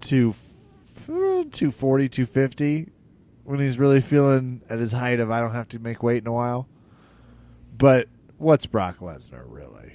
two, 0.00 0.34
240, 1.06 2.08
250 2.08 2.90
when 3.44 3.60
he's 3.60 3.78
really 3.78 4.00
feeling 4.00 4.62
at 4.68 4.78
his 4.78 4.90
height 4.90 5.20
of 5.20 5.30
I 5.30 5.40
don't 5.40 5.52
have 5.52 5.68
to 5.68 5.78
make 5.78 6.02
weight 6.02 6.22
in 6.22 6.26
a 6.26 6.32
while. 6.32 6.66
But 7.76 8.08
what's 8.36 8.66
Brock 8.66 8.98
Lesnar 8.98 9.44
really? 9.46 9.94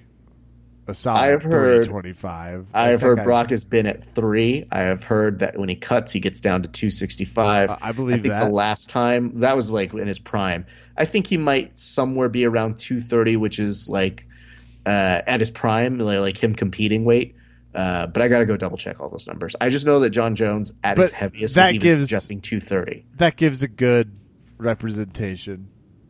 A 0.90 0.94
solid 0.96 1.20
I've 1.20 1.44
heard- 1.44 1.86
325. 1.86 2.66
I've 2.74 3.02
heard 3.02 3.24
Brock 3.24 3.52
has 3.52 3.64
been 3.64 3.86
at 3.86 4.04
three. 4.16 4.66
I 4.72 4.80
have 4.80 5.04
heard 5.04 5.40
that 5.40 5.58
when 5.58 5.70
he 5.70 5.76
cuts, 5.76 6.12
he 6.12 6.20
gets 6.20 6.40
down 6.40 6.64
to 6.64 6.68
265. 6.68 7.70
Uh, 7.70 7.78
I 7.80 7.92
believe 7.92 8.16
I 8.16 8.20
think 8.22 8.32
that. 8.34 8.44
the 8.46 8.50
last 8.50 8.90
time 8.90 9.36
that 9.36 9.56
was 9.56 9.70
like 9.70 9.94
in 9.94 10.08
his 10.08 10.18
prime. 10.18 10.66
I 10.98 11.06
think 11.06 11.28
he 11.28 11.38
might 11.38 11.78
somewhere 11.78 12.28
be 12.28 12.46
around 12.46 12.80
230, 12.80 13.38
which 13.38 13.60
is 13.60 13.88
like 13.88 14.26
uh, 14.88 15.22
at 15.28 15.40
his 15.42 15.52
prime, 15.52 16.00
like, 16.00 16.20
like 16.20 16.44
him 16.44 16.56
competing 16.56 17.06
weight. 17.06 17.36
Uh, 17.76 18.08
but 18.08 18.24
I 18.24 18.28
got 18.28 18.40
to 18.40 18.46
go 18.48 18.58
double 18.58 18.78
check 18.78 19.00
all 19.00 19.10
those 19.10 19.28
numbers. 19.28 19.56
I 19.62 19.70
just 19.70 19.86
know 19.86 20.00
that 20.00 20.10
Jon 20.10 20.36
Jones 20.36 20.74
at 20.84 20.98
his 20.98 21.12
heaviest 21.12 21.54
that 21.54 21.68
was 21.68 21.74
even 21.76 21.88
gives- 21.88 21.98
suggesting 22.00 22.42
230. 22.42 23.06
that 23.18 23.36
gives 23.36 23.62
a 23.62 23.68
good 23.68 24.12
representation 24.58 25.68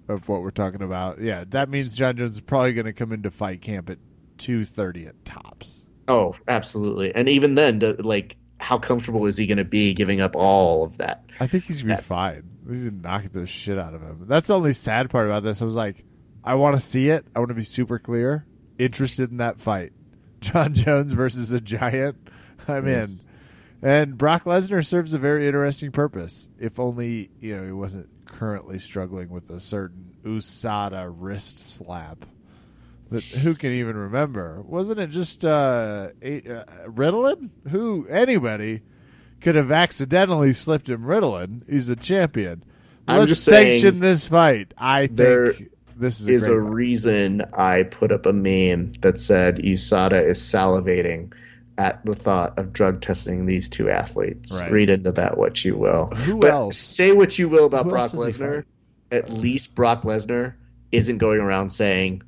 of 0.07 0.27
what 0.30 0.41
we're 0.41 0.51
talking 0.51 0.81
about. 0.81 1.19
Yeah, 1.22 1.43
that 1.49 1.69
means 1.69 1.95
Jon 1.95 2.15
Jones 2.18 2.34
is 2.34 2.41
probably 2.41 2.73
going 2.73 2.85
to 2.85 2.93
come 2.93 3.11
into 3.11 3.30
fight 3.30 3.61
camp 3.61 3.89
at 3.89 3.97
230 4.40 5.06
at 5.07 5.26
tops. 5.26 5.86
Oh, 6.07 6.36
absolutely. 6.48 7.14
And 7.14 7.30
even 7.30 7.56
then, 7.56 7.80
do- 7.80 7.94
like, 7.99 8.36
how 8.60 8.78
comfortable 8.78 9.26
is 9.26 9.38
he 9.38 9.45
going 9.45 9.57
to 9.60 9.64
be 9.64 9.94
giving 9.94 10.22
up 10.22 10.36
all 10.36 10.84
of 10.84 10.98
that? 10.98 11.24
I 11.40 11.48
think 11.48 11.64
he's 11.66 11.82
gonna 11.82 11.98
be 11.98 12.02
fine. 12.02 12.44
He's 12.68 12.90
gonna 12.90 13.02
knock 13.02 13.32
the 13.32 13.48
shit 13.48 13.78
out 13.78 13.94
of 13.94 14.02
him. 14.02 14.26
That's 14.28 14.48
the 14.48 14.56
only 14.56 14.74
sad 14.74 15.10
part 15.10 15.28
about 15.28 15.44
this. 15.44 15.61
I 15.61 15.66
was 15.66 15.76
like, 15.76 16.03
I 16.44 16.56
want 16.56 16.76
to 16.76 16.82
see 16.82 17.10
it. 17.10 17.26
I 17.36 17.40
want 17.40 17.49
to 17.49 17.56
be 17.56 17.64
super 17.64 17.99
clear, 17.99 18.45
interested 18.78 19.32
in 19.32 19.38
that 19.38 19.60
fight. 19.61 19.94
Jon 20.41 20.74
Jones 20.74 21.14
versus 21.14 21.52
a 21.52 21.61
giant. 21.61 22.18
I'm 22.68 22.88
in. 22.88 23.22
And 23.82 24.18
Brock 24.18 24.44
Lesnar 24.44 24.86
serves 24.86 25.14
a 25.14 25.20
very 25.20 25.48
interesting 25.48 25.91
purpose. 25.91 26.49
If 26.60 26.80
only 26.80 27.30
you 27.40 27.56
know 27.56 27.66
he 27.66 27.72
wasn't 27.72 28.10
currently 28.26 28.80
struggling 28.80 29.30
with 29.30 29.49
a 29.49 29.60
certain 29.60 30.14
USADA 30.24 31.14
wrist 31.18 31.60
slap. 31.60 32.26
That 33.11 33.23
who 33.23 33.56
can 33.56 33.72
even 33.72 33.98
remember? 33.98 34.61
Wasn't 34.61 34.99
it 34.99 35.07
just 35.07 35.44
uh, 35.44 36.10
uh, 36.22 36.64
Ritalin? 36.86 37.49
Who 37.69 38.07
anybody 38.07 38.81
could 39.41 39.56
have 39.56 39.72
accidentally 39.72 40.53
slipped 40.53 40.90
him 40.90 41.03
Ritalin? 41.03 41.68
He's 41.68 41.90
a 41.90 41.95
champion. 41.95 42.64
I'm 43.07 43.19
Let's 43.19 43.30
just 43.30 43.45
saying 43.45 43.81
sanction 43.81 43.99
this 43.99 44.27
fight. 44.27 44.73
I 44.77 45.07
think 45.07 45.18
there 45.18 45.53
this 45.99 46.22
is 46.22 46.27
a 46.27 46.31
is 46.31 46.45
a 46.45 46.60
reason 46.60 47.41
I 47.53 47.84
put 47.84 48.11
up 48.11 48.26
a 48.26 48.34
meme 48.34 48.94
that 49.02 49.19
said 49.19 49.57
USADA 49.57 50.22
is 50.22 50.40
salivating 50.40 51.34
at 51.77 52.06
the 52.06 52.14
thought 52.14 52.60
of 52.60 52.73
drug 52.73 53.02
testing 53.02 53.45
these 53.45 53.69
two 53.69 53.90
athletes. 53.90 54.57
Right. 54.60 54.72
Read 54.72 54.90
into 54.90 55.11
that 55.14 55.38
what 55.38 55.64
you 55.65 55.77
will. 55.77 56.07
Who 56.07 56.40
but 56.40 56.52
else? 56.52 56.77
say 56.77 57.11
what 57.11 57.40
you 57.40 57.49
will 57.49 57.65
about 57.65 57.86
Who 57.86 57.90
Brock 57.90 58.14
else 58.14 58.26
does 58.26 58.36
he 58.36 58.41
Lesnar. 58.44 58.65
At 59.11 59.30
least 59.30 59.76
Brock 59.76 60.03
Lesnar 60.03 60.53
isn't 60.91 61.18
going 61.18 61.40
around 61.40 61.69
saying 61.69 62.22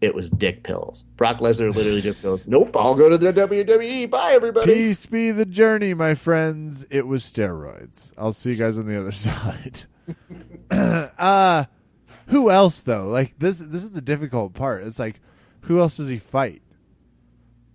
it 0.00 0.14
was 0.14 0.30
dick 0.30 0.62
pills. 0.62 1.02
Brock 1.16 1.38
Lesnar 1.38 1.74
literally 1.74 2.00
just 2.00 2.22
goes, 2.22 2.46
"Nope, 2.46 2.76
I'll 2.76 2.94
go 2.94 3.08
to 3.08 3.18
the 3.18 3.32
WWE. 3.32 4.10
Bye, 4.10 4.32
everybody." 4.32 4.72
Peace 4.74 5.06
be 5.06 5.30
the 5.30 5.46
journey, 5.46 5.94
my 5.94 6.14
friends. 6.14 6.86
It 6.90 7.06
was 7.06 7.22
steroids. 7.22 8.12
I'll 8.18 8.32
see 8.32 8.50
you 8.50 8.56
guys 8.56 8.78
on 8.78 8.86
the 8.86 8.98
other 8.98 9.12
side. 9.12 9.84
uh 10.70 11.64
who 12.28 12.50
else 12.50 12.80
though? 12.80 13.06
Like 13.08 13.38
this 13.38 13.58
this 13.58 13.82
is 13.82 13.90
the 13.90 14.02
difficult 14.02 14.54
part. 14.54 14.84
It's 14.84 14.98
like 14.98 15.20
who 15.62 15.80
else 15.80 15.96
does 15.96 16.08
he 16.08 16.18
fight? 16.18 16.62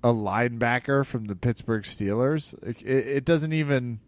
A 0.03 0.13
linebacker 0.13 1.05
from 1.05 1.25
the 1.25 1.35
Pittsburgh 1.35 1.83
Steelers? 1.83 2.53
It, 2.63 2.81
it, 2.81 3.07
it 3.07 3.25
doesn't 3.25 3.53
even 3.53 3.99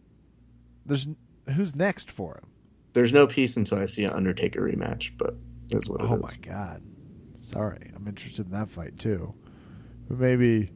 there's 0.85 1.07
who's 1.55 1.75
next 1.75 2.11
for 2.11 2.35
him? 2.35 2.49
There's 2.93 3.13
no 3.13 3.25
peace 3.25 3.57
until 3.57 3.79
I 3.79 3.85
see 3.85 4.03
an 4.03 4.11
Undertaker 4.11 4.61
rematch, 4.61 5.11
but 5.17 5.35
that's 5.69 5.89
what 5.89 6.01
it 6.01 6.05
is. 6.05 6.11
Oh 6.11 6.17
my 6.17 6.35
god. 6.41 6.81
Sorry. 7.43 7.91
I'm 7.95 8.07
interested 8.07 8.45
in 8.45 8.53
that 8.53 8.69
fight 8.69 8.97
too. 8.97 9.33
But 10.07 10.19
maybe 10.19 10.71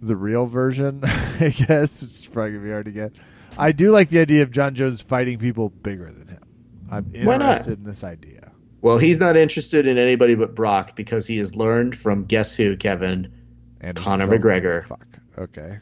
the 0.00 0.16
real 0.16 0.46
version, 0.46 1.00
I 1.04 1.50
guess. 1.50 2.02
It's 2.02 2.26
probably 2.26 2.52
gonna 2.52 2.64
be 2.64 2.70
hard 2.70 2.86
to 2.86 2.92
get. 2.92 3.12
I 3.56 3.72
do 3.72 3.90
like 3.90 4.08
the 4.08 4.20
idea 4.20 4.42
of 4.42 4.50
Jon 4.50 4.74
Jones 4.74 5.00
fighting 5.00 5.38
people 5.38 5.68
bigger 5.68 6.10
than 6.10 6.28
him. 6.28 6.42
I'm 6.90 7.10
interested 7.14 7.78
in 7.78 7.84
this 7.84 8.02
idea. 8.04 8.52
Well, 8.80 8.98
he's 8.98 9.20
not 9.20 9.36
interested 9.36 9.86
in 9.86 9.96
anybody 9.96 10.34
but 10.34 10.54
Brock 10.54 10.96
because 10.96 11.26
he 11.26 11.38
has 11.38 11.54
learned 11.54 11.96
from 11.96 12.24
guess 12.24 12.54
who, 12.54 12.76
Kevin? 12.76 13.32
Anderson 13.80 14.20
Conor 14.20 14.26
McGregor. 14.26 14.86
Fuck. 14.86 15.06
Okay. 15.38 15.78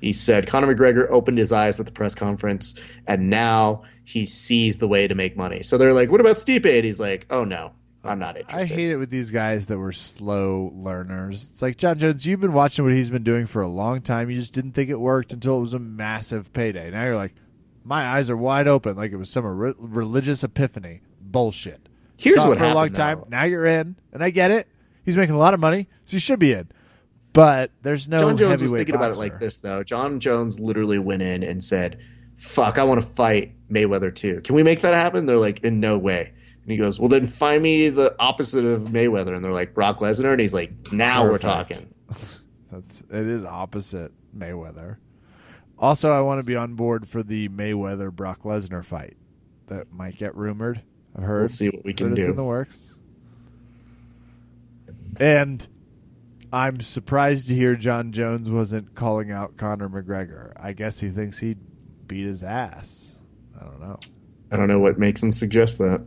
He 0.00 0.12
said 0.12 0.46
Conor 0.46 0.74
McGregor 0.74 1.08
opened 1.10 1.38
his 1.38 1.52
eyes 1.52 1.78
at 1.80 1.86
the 1.86 1.92
press 1.92 2.14
conference, 2.14 2.74
and 3.06 3.30
now 3.30 3.82
he 4.04 4.26
sees 4.26 4.78
the 4.78 4.88
way 4.88 5.06
to 5.06 5.14
make 5.14 5.36
money. 5.36 5.62
So 5.62 5.78
they're 5.78 5.92
like, 5.92 6.10
"What 6.10 6.20
about 6.20 6.36
Stipe?" 6.36 6.66
And 6.66 6.84
he's 6.84 7.00
like, 7.00 7.26
"Oh 7.30 7.44
no, 7.44 7.72
I'm 8.02 8.18
not 8.18 8.36
interested. 8.38 8.62
I 8.62 8.74
hate 8.74 8.90
it 8.90 8.96
with 8.96 9.10
these 9.10 9.30
guys 9.30 9.66
that 9.66 9.78
were 9.78 9.92
slow 9.92 10.72
learners. 10.74 11.50
It's 11.50 11.60
like 11.62 11.76
Jon 11.76 11.98
Jones, 11.98 12.26
you've 12.26 12.40
been 12.40 12.54
watching 12.54 12.84
what 12.84 12.94
he's 12.94 13.10
been 13.10 13.24
doing 13.24 13.46
for 13.46 13.60
a 13.60 13.68
long 13.68 14.00
time. 14.00 14.30
You 14.30 14.38
just 14.38 14.54
didn't 14.54 14.72
think 14.72 14.88
it 14.88 14.98
worked 14.98 15.32
until 15.32 15.58
it 15.58 15.60
was 15.60 15.74
a 15.74 15.78
massive 15.78 16.52
payday. 16.52 16.90
Now 16.90 17.04
you're 17.04 17.16
like, 17.16 17.34
my 17.84 18.06
eyes 18.06 18.30
are 18.30 18.36
wide 18.36 18.68
open, 18.68 18.96
like 18.96 19.12
it 19.12 19.16
was 19.16 19.28
some 19.30 19.44
re- 19.44 19.74
religious 19.78 20.42
epiphany. 20.42 21.02
Bullshit. 21.20 21.88
Here's 22.16 22.42
Saw 22.42 22.48
what 22.48 22.58
for 22.58 22.64
a 22.64 22.74
long 22.74 22.76
happened, 22.76 22.96
time. 22.96 23.18
though. 23.18 23.26
Now 23.28 23.44
you're 23.44 23.66
in, 23.66 23.96
and 24.12 24.22
I 24.22 24.30
get 24.30 24.50
it. 24.50 24.68
He's 25.04 25.16
making 25.16 25.34
a 25.34 25.38
lot 25.38 25.54
of 25.54 25.60
money, 25.60 25.88
so 26.04 26.14
you 26.14 26.20
should 26.20 26.38
be 26.38 26.52
in. 26.52 26.68
But 27.32 27.70
there's 27.82 28.08
no 28.08 28.18
Jon 28.18 28.36
Jones 28.36 28.62
was 28.62 28.72
thinking 28.72 28.94
about 28.94 29.12
it 29.12 29.16
like 29.16 29.38
this 29.38 29.60
though. 29.60 29.84
Jon 29.84 30.20
Jones 30.20 30.58
literally 30.58 30.98
went 30.98 31.22
in 31.22 31.42
and 31.42 31.62
said, 31.62 32.00
"Fuck, 32.36 32.78
I 32.78 32.84
want 32.84 33.00
to 33.00 33.06
fight 33.06 33.54
Mayweather 33.70 34.14
too. 34.14 34.40
Can 34.40 34.54
we 34.56 34.62
make 34.62 34.80
that 34.80 34.94
happen?" 34.94 35.26
They're 35.26 35.36
like, 35.36 35.60
"In 35.60 35.80
no 35.80 35.96
way." 35.96 36.32
And 36.70 36.78
he 36.78 36.78
goes, 36.78 37.00
"Well, 37.00 37.08
then 37.08 37.26
find 37.26 37.60
me 37.60 37.88
the 37.88 38.14
opposite 38.20 38.64
of 38.64 38.82
Mayweather." 38.82 39.34
And 39.34 39.44
they're 39.44 39.50
like, 39.50 39.74
"Brock 39.74 39.98
Lesnar." 39.98 40.30
And 40.30 40.40
he's 40.40 40.54
like, 40.54 40.92
"Now 40.92 41.24
we're 41.24 41.38
talking." 41.38 41.92
That's 42.70 43.00
it 43.00 43.26
is 43.26 43.44
opposite 43.44 44.12
Mayweather. 44.36 44.98
Also, 45.80 46.12
I 46.12 46.20
want 46.20 46.38
to 46.38 46.46
be 46.46 46.54
on 46.54 46.74
board 46.74 47.08
for 47.08 47.24
the 47.24 47.48
Mayweather 47.48 48.12
Brock 48.12 48.42
Lesnar 48.44 48.84
fight 48.84 49.16
that 49.66 49.92
might 49.92 50.16
get 50.16 50.36
rumored. 50.36 50.80
I've 51.16 51.24
heard. 51.24 51.40
We'll 51.40 51.48
see 51.48 51.70
what 51.70 51.84
we 51.84 51.92
can 51.92 52.14
do. 52.14 52.24
in 52.24 52.36
the 52.36 52.44
works. 52.44 52.96
And 55.16 55.66
I'm 56.52 56.80
surprised 56.82 57.48
to 57.48 57.54
hear 57.56 57.74
Jon 57.74 58.12
Jones 58.12 58.48
wasn't 58.48 58.94
calling 58.94 59.32
out 59.32 59.56
Conor 59.56 59.88
McGregor. 59.88 60.52
I 60.56 60.72
guess 60.72 61.00
he 61.00 61.08
thinks 61.08 61.38
he'd 61.38 61.58
beat 62.06 62.26
his 62.26 62.44
ass. 62.44 63.16
I 63.60 63.64
don't 63.64 63.80
know. 63.80 63.98
I 64.52 64.56
don't 64.56 64.68
know 64.68 64.78
what 64.78 64.98
makes 64.98 65.20
him 65.20 65.32
suggest 65.32 65.78
that. 65.78 66.06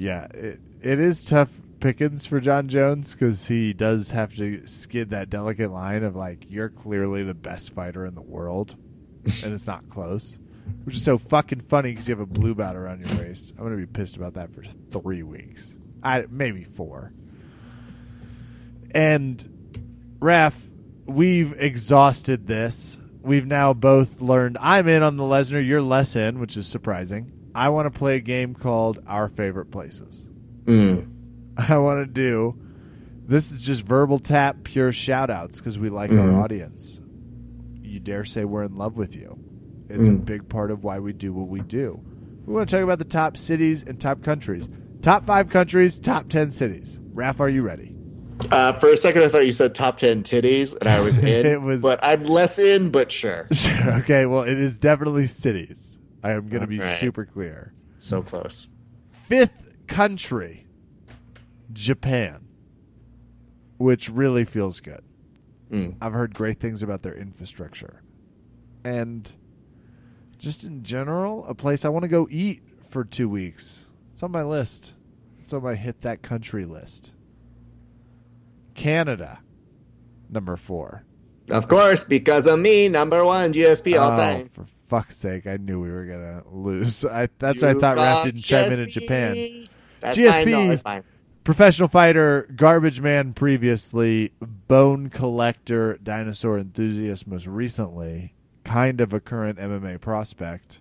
Yeah, 0.00 0.28
it 0.32 0.60
it 0.80 0.98
is 0.98 1.26
tough 1.26 1.52
pickings 1.78 2.24
for 2.24 2.40
Jon 2.40 2.68
Jones 2.68 3.12
because 3.12 3.48
he 3.48 3.74
does 3.74 4.12
have 4.12 4.34
to 4.36 4.66
skid 4.66 5.10
that 5.10 5.28
delicate 5.28 5.70
line 5.70 6.04
of 6.04 6.16
like 6.16 6.46
you're 6.48 6.70
clearly 6.70 7.22
the 7.22 7.34
best 7.34 7.74
fighter 7.74 8.06
in 8.06 8.14
the 8.14 8.22
world, 8.22 8.76
and 9.44 9.52
it's 9.52 9.66
not 9.66 9.90
close, 9.90 10.38
which 10.84 10.96
is 10.96 11.04
so 11.04 11.18
fucking 11.18 11.60
funny 11.60 11.90
because 11.90 12.08
you 12.08 12.12
have 12.12 12.20
a 12.20 12.24
blue 12.24 12.54
belt 12.54 12.76
around 12.76 13.06
your 13.06 13.18
waist. 13.18 13.52
I'm 13.58 13.64
gonna 13.64 13.76
be 13.76 13.84
pissed 13.84 14.16
about 14.16 14.32
that 14.34 14.54
for 14.54 14.62
three 14.62 15.22
weeks, 15.22 15.76
I 16.02 16.24
maybe 16.30 16.64
four. 16.64 17.12
And 18.94 20.16
Raf, 20.18 20.58
we've 21.04 21.52
exhausted 21.60 22.46
this. 22.46 22.98
We've 23.20 23.46
now 23.46 23.74
both 23.74 24.22
learned. 24.22 24.56
I'm 24.62 24.88
in 24.88 25.02
on 25.02 25.18
the 25.18 25.24
Lesnar. 25.24 25.64
You're 25.64 25.82
less 25.82 26.16
in, 26.16 26.40
which 26.40 26.56
is 26.56 26.66
surprising. 26.66 27.30
I 27.54 27.68
want 27.70 27.92
to 27.92 27.98
play 27.98 28.16
a 28.16 28.20
game 28.20 28.54
called 28.54 29.00
Our 29.06 29.28
Favorite 29.28 29.70
Places. 29.70 30.28
Mm. 30.64 31.08
I 31.56 31.78
want 31.78 32.00
to 32.00 32.06
do. 32.12 32.56
This 33.26 33.52
is 33.52 33.62
just 33.62 33.82
verbal 33.82 34.18
tap, 34.18 34.64
pure 34.64 34.92
shout 34.92 35.30
outs 35.30 35.58
because 35.58 35.78
we 35.78 35.88
like 35.88 36.10
Mhm. 36.10 36.34
our 36.34 36.42
audience. 36.42 37.00
You 37.82 38.00
dare 38.00 38.24
say 38.24 38.44
we're 38.44 38.64
in 38.64 38.76
love 38.76 38.96
with 38.96 39.14
you. 39.16 39.38
It's 39.88 40.08
a 40.08 40.12
Mm. 40.12 40.24
big 40.24 40.48
part 40.48 40.70
of 40.70 40.84
why 40.84 40.98
we 41.00 41.12
do 41.12 41.32
what 41.32 41.48
we 41.48 41.60
do. 41.60 42.00
We 42.46 42.54
want 42.54 42.68
to 42.68 42.76
talk 42.76 42.82
about 42.84 42.98
the 42.98 43.04
top 43.04 43.36
cities 43.36 43.84
and 43.86 44.00
top 44.00 44.22
countries. 44.22 44.68
Top 45.02 45.26
five 45.26 45.48
countries, 45.48 45.98
top 45.98 46.28
10 46.28 46.50
cities. 46.50 46.98
Raph, 47.14 47.40
are 47.40 47.48
you 47.48 47.62
ready? 47.62 47.94
Uh, 48.50 48.72
for 48.74 48.88
a 48.88 48.96
second, 48.96 49.22
I 49.22 49.28
thought 49.28 49.44
you 49.46 49.52
said 49.52 49.74
top 49.74 49.98
ten 49.98 50.22
titties, 50.22 50.74
and 50.80 50.88
I 50.88 51.00
was 51.00 51.18
in. 51.18 51.44
It 51.46 51.60
was- 51.60 51.82
but 51.82 52.00
I'm 52.02 52.24
less 52.24 52.58
in, 52.58 52.90
but 52.90 53.12
sure. 53.12 53.46
Sure. 53.52 53.92
Okay. 53.98 54.24
Well, 54.26 54.42
it 54.42 54.58
is 54.58 54.78
definitely 54.78 55.26
cities. 55.26 55.98
I 56.22 56.32
am 56.32 56.48
going 56.48 56.60
to 56.62 56.66
be 56.66 56.78
Alright. 56.80 56.98
super 56.98 57.24
clear. 57.24 57.72
So 57.98 58.22
close. 58.22 58.68
Fifth 59.28 59.86
country, 59.86 60.66
Japan. 61.72 62.46
which 63.78 64.08
really 64.10 64.44
feels 64.44 64.80
good. 64.80 65.02
Mm. 65.70 65.96
I've 66.00 66.12
heard 66.12 66.34
great 66.34 66.58
things 66.60 66.82
about 66.82 67.02
their 67.02 67.14
infrastructure. 67.14 68.02
And 68.84 69.30
just 70.38 70.64
in 70.64 70.82
general, 70.82 71.44
a 71.46 71.54
place 71.54 71.84
I 71.84 71.88
want 71.90 72.02
to 72.02 72.08
go 72.08 72.26
eat 72.30 72.62
for 72.88 73.04
two 73.04 73.28
weeks. 73.28 73.90
It's 74.12 74.22
on 74.22 74.32
my 74.32 74.42
list. 74.42 74.94
It's 75.42 75.52
on 75.52 75.62
my 75.62 75.74
hit 75.74 76.00
that 76.02 76.22
country 76.22 76.64
list. 76.64 77.12
Canada, 78.74 79.40
number 80.28 80.56
four. 80.56 81.04
Of 81.50 81.68
course, 81.68 82.04
because 82.04 82.46
of 82.46 82.58
me, 82.58 82.88
number 82.88 83.24
one 83.24 83.52
GSP 83.52 83.98
all 83.98 84.12
Oh, 84.12 84.16
time. 84.16 84.48
For 84.50 84.64
fuck's 84.90 85.16
sake, 85.16 85.46
I 85.46 85.56
knew 85.56 85.80
we 85.80 85.90
were 85.90 86.04
gonna 86.04 86.42
lose. 86.50 87.04
I, 87.06 87.28
that's 87.38 87.62
why 87.62 87.70
I 87.70 87.74
thought 87.74 87.96
Raph 87.96 88.24
didn't 88.24 88.42
chime 88.42 88.72
in 88.72 88.82
in 88.82 88.90
Japan. 88.90 89.68
That's 90.00 90.18
GSP. 90.18 90.82
fine. 90.82 90.98
No. 90.98 91.04
Professional 91.44 91.88
fighter, 91.88 92.46
garbage 92.54 93.00
man 93.00 93.32
previously, 93.32 94.32
bone 94.40 95.08
collector, 95.08 95.98
dinosaur 96.02 96.58
enthusiast 96.58 97.26
most 97.26 97.46
recently, 97.46 98.34
kind 98.64 99.00
of 99.00 99.12
a 99.14 99.20
current 99.20 99.58
MMA 99.58 100.00
prospect. 100.00 100.80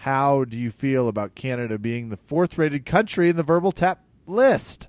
How 0.00 0.44
do 0.44 0.58
you 0.58 0.70
feel 0.70 1.08
about 1.08 1.34
Canada 1.34 1.78
being 1.78 2.10
the 2.10 2.16
fourth 2.16 2.58
rated 2.58 2.84
country 2.84 3.28
in 3.28 3.36
the 3.36 3.42
verbal 3.42 3.72
tap 3.72 4.04
list? 4.26 4.88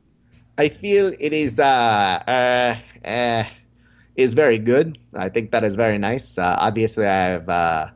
I 0.58 0.70
feel 0.70 1.14
it 1.20 1.34
is 1.34 1.60
uh, 1.60 1.64
uh, 1.64 3.08
uh, 3.08 3.44
is 4.16 4.34
very 4.34 4.58
good. 4.58 4.98
I 5.14 5.30
think 5.30 5.52
that 5.52 5.64
is 5.64 5.76
very 5.76 5.98
nice. 5.98 6.38
Uh, 6.38 6.56
obviously, 6.60 7.08
I 7.08 7.26
have 7.28 7.50
uh, 7.50 7.88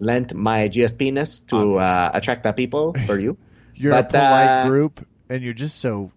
lent 0.00 0.34
my 0.34 0.68
GSP-ness 0.68 1.40
to 1.52 1.76
uh, 1.78 2.10
attract 2.14 2.44
the 2.44 2.52
people 2.52 2.94
for 3.06 3.18
you. 3.18 3.36
You're 3.74 3.92
But, 3.92 4.06
a 4.06 4.08
polite 4.08 4.48
uh, 4.48 4.66
group, 4.68 5.06
and 5.28 5.42
you're 5.42 5.52
just 5.52 5.80
so 5.80 6.10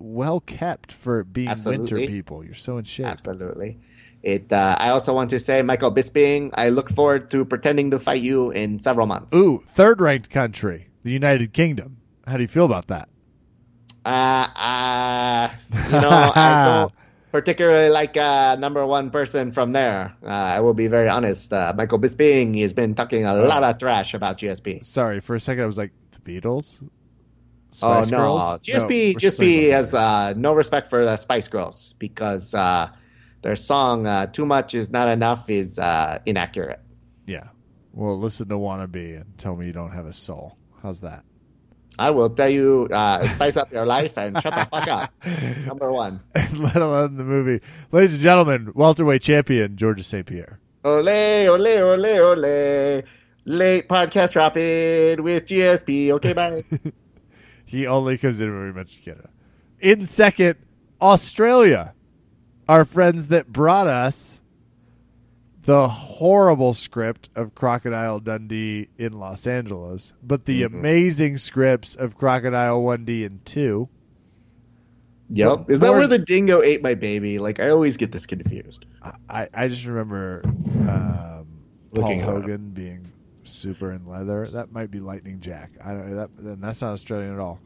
well 0.00 0.40
kept 0.40 0.90
for 0.90 1.22
being 1.22 1.46
Absolutely. 1.48 1.92
winter 1.94 2.06
people. 2.12 2.44
You're 2.44 2.54
so 2.54 2.76
in 2.78 2.84
shape. 2.84 3.06
Absolutely. 3.06 3.78
It. 4.22 4.52
Uh, 4.52 4.74
I 4.78 4.88
also 4.88 5.14
want 5.14 5.30
to 5.30 5.38
say, 5.38 5.62
Michael 5.62 5.92
Bisping, 5.94 6.50
I 6.54 6.70
look 6.70 6.88
forward 6.90 7.30
to 7.30 7.44
pretending 7.44 7.92
to 7.92 8.00
fight 8.00 8.20
you 8.20 8.50
in 8.50 8.80
several 8.80 9.06
months. 9.06 9.32
Ooh, 9.32 9.62
third 9.64 10.00
ranked 10.00 10.28
country, 10.30 10.88
the 11.04 11.12
United 11.12 11.52
Kingdom. 11.52 11.98
How 12.26 12.36
do 12.36 12.42
you 12.42 12.48
feel 12.48 12.64
about 12.64 12.88
that? 12.88 13.08
Uh, 14.04 14.08
uh, 14.56 15.50
you 15.86 16.00
know, 16.00 16.32
I 16.34 16.64
don't 16.88 16.92
particularly 17.34 17.88
like 17.88 18.16
uh, 18.16 18.54
number 18.60 18.86
one 18.86 19.10
person 19.10 19.50
from 19.50 19.72
there. 19.72 20.14
Uh, 20.22 20.28
I 20.28 20.60
will 20.60 20.72
be 20.72 20.86
very 20.86 21.08
honest. 21.08 21.52
Uh, 21.52 21.72
Michael 21.76 21.98
Bisping 21.98 22.60
has 22.60 22.74
been 22.74 22.94
talking 22.94 23.24
a 23.24 23.34
lot 23.34 23.64
of 23.64 23.76
trash 23.78 24.14
about 24.14 24.38
GSP. 24.38 24.84
Sorry, 24.84 25.18
for 25.18 25.34
a 25.34 25.40
second 25.40 25.64
I 25.64 25.66
was 25.66 25.76
like, 25.76 25.90
the 26.12 26.20
Beatles? 26.20 26.88
Oh 27.82 28.04
no, 28.08 28.16
Girls? 28.16 28.42
GSP 28.60 29.14
we're 29.14 29.18
GSP 29.18 29.70
has 29.72 29.94
uh, 29.94 30.34
no 30.36 30.54
respect 30.54 30.88
for 30.88 31.04
the 31.04 31.16
Spice 31.16 31.48
Girls 31.48 31.96
because 31.98 32.54
uh, 32.54 32.90
their 33.42 33.56
song 33.56 34.06
uh, 34.06 34.26
"Too 34.26 34.46
Much 34.46 34.76
Is 34.76 34.92
Not 34.92 35.08
Enough" 35.08 35.50
is 35.50 35.80
uh, 35.80 36.20
inaccurate. 36.24 36.78
Yeah. 37.26 37.48
Well, 37.92 38.16
listen 38.16 38.48
to 38.50 38.54
Wannabe 38.54 39.20
and 39.20 39.36
tell 39.38 39.56
me 39.56 39.66
you 39.66 39.72
don't 39.72 39.90
have 39.90 40.06
a 40.06 40.12
soul. 40.12 40.56
How's 40.84 41.00
that? 41.00 41.24
I 41.98 42.10
will 42.10 42.30
tell 42.30 42.48
you, 42.48 42.88
uh, 42.92 43.26
spice 43.28 43.56
up 43.56 43.72
your 43.72 43.86
life 43.86 44.16
and 44.18 44.40
shut 44.40 44.54
the 44.54 44.64
fuck 44.64 44.88
up. 44.88 45.12
Number 45.66 45.92
one. 45.92 46.20
Let 46.34 46.76
alone 46.76 47.16
the 47.16 47.24
movie. 47.24 47.64
Ladies 47.92 48.14
and 48.14 48.22
gentlemen, 48.22 48.72
welterweight 48.74 49.22
champion, 49.22 49.76
Georges 49.76 50.06
St. 50.06 50.26
Pierre. 50.26 50.58
Ole, 50.84 51.48
ole, 51.48 51.66
ole, 51.82 52.06
ole. 52.06 53.02
Late 53.46 53.88
podcast 53.88 54.34
rapid 54.36 55.20
with 55.20 55.46
GSP. 55.46 56.10
Okay, 56.12 56.32
bye. 56.32 56.64
He 57.66 57.88
only 57.88 58.18
comes 58.18 58.38
in 58.38 58.54
when 58.54 58.66
we 58.66 58.72
mention 58.72 59.02
Canada. 59.02 59.30
In 59.80 60.06
second, 60.06 60.56
Australia. 61.00 61.92
Our 62.68 62.84
friends 62.84 63.28
that 63.28 63.52
brought 63.52 63.88
us 63.88 64.40
the 65.64 65.88
horrible 65.88 66.74
script 66.74 67.30
of 67.34 67.54
Crocodile 67.54 68.20
Dundee 68.20 68.88
in 68.98 69.18
Los 69.18 69.46
Angeles, 69.46 70.12
but 70.22 70.44
the 70.44 70.62
amazing 70.62 71.36
scripts 71.38 71.94
of 71.94 72.16
Crocodile 72.16 72.82
1D 72.82 73.24
and 73.24 73.44
2. 73.46 73.88
yep. 75.30 75.70
Is 75.70 75.80
that 75.80 75.88
More- 75.88 75.98
where 75.98 76.06
the 76.06 76.18
dingo 76.18 76.62
ate 76.62 76.82
my 76.82 76.94
baby? 76.94 77.38
Like, 77.38 77.60
I 77.60 77.70
always 77.70 77.96
get 77.96 78.12
this 78.12 78.26
confused. 78.26 78.84
I, 79.28 79.48
I 79.54 79.68
just 79.68 79.86
remember 79.86 80.42
um, 80.44 81.46
Paul 81.94 82.02
Looking 82.02 82.22
up. 82.22 82.28
Hogan 82.28 82.70
being 82.70 83.10
super 83.44 83.92
in 83.92 84.06
leather. 84.06 84.46
That 84.48 84.72
might 84.72 84.90
be 84.90 85.00
Lightning 85.00 85.40
Jack. 85.40 85.72
I 85.84 85.92
don't 85.92 86.10
know 86.10 86.16
that. 86.16 86.30
Then 86.38 86.60
that's 86.60 86.82
not 86.82 86.92
Australian 86.92 87.32
at 87.34 87.40
all. 87.40 87.60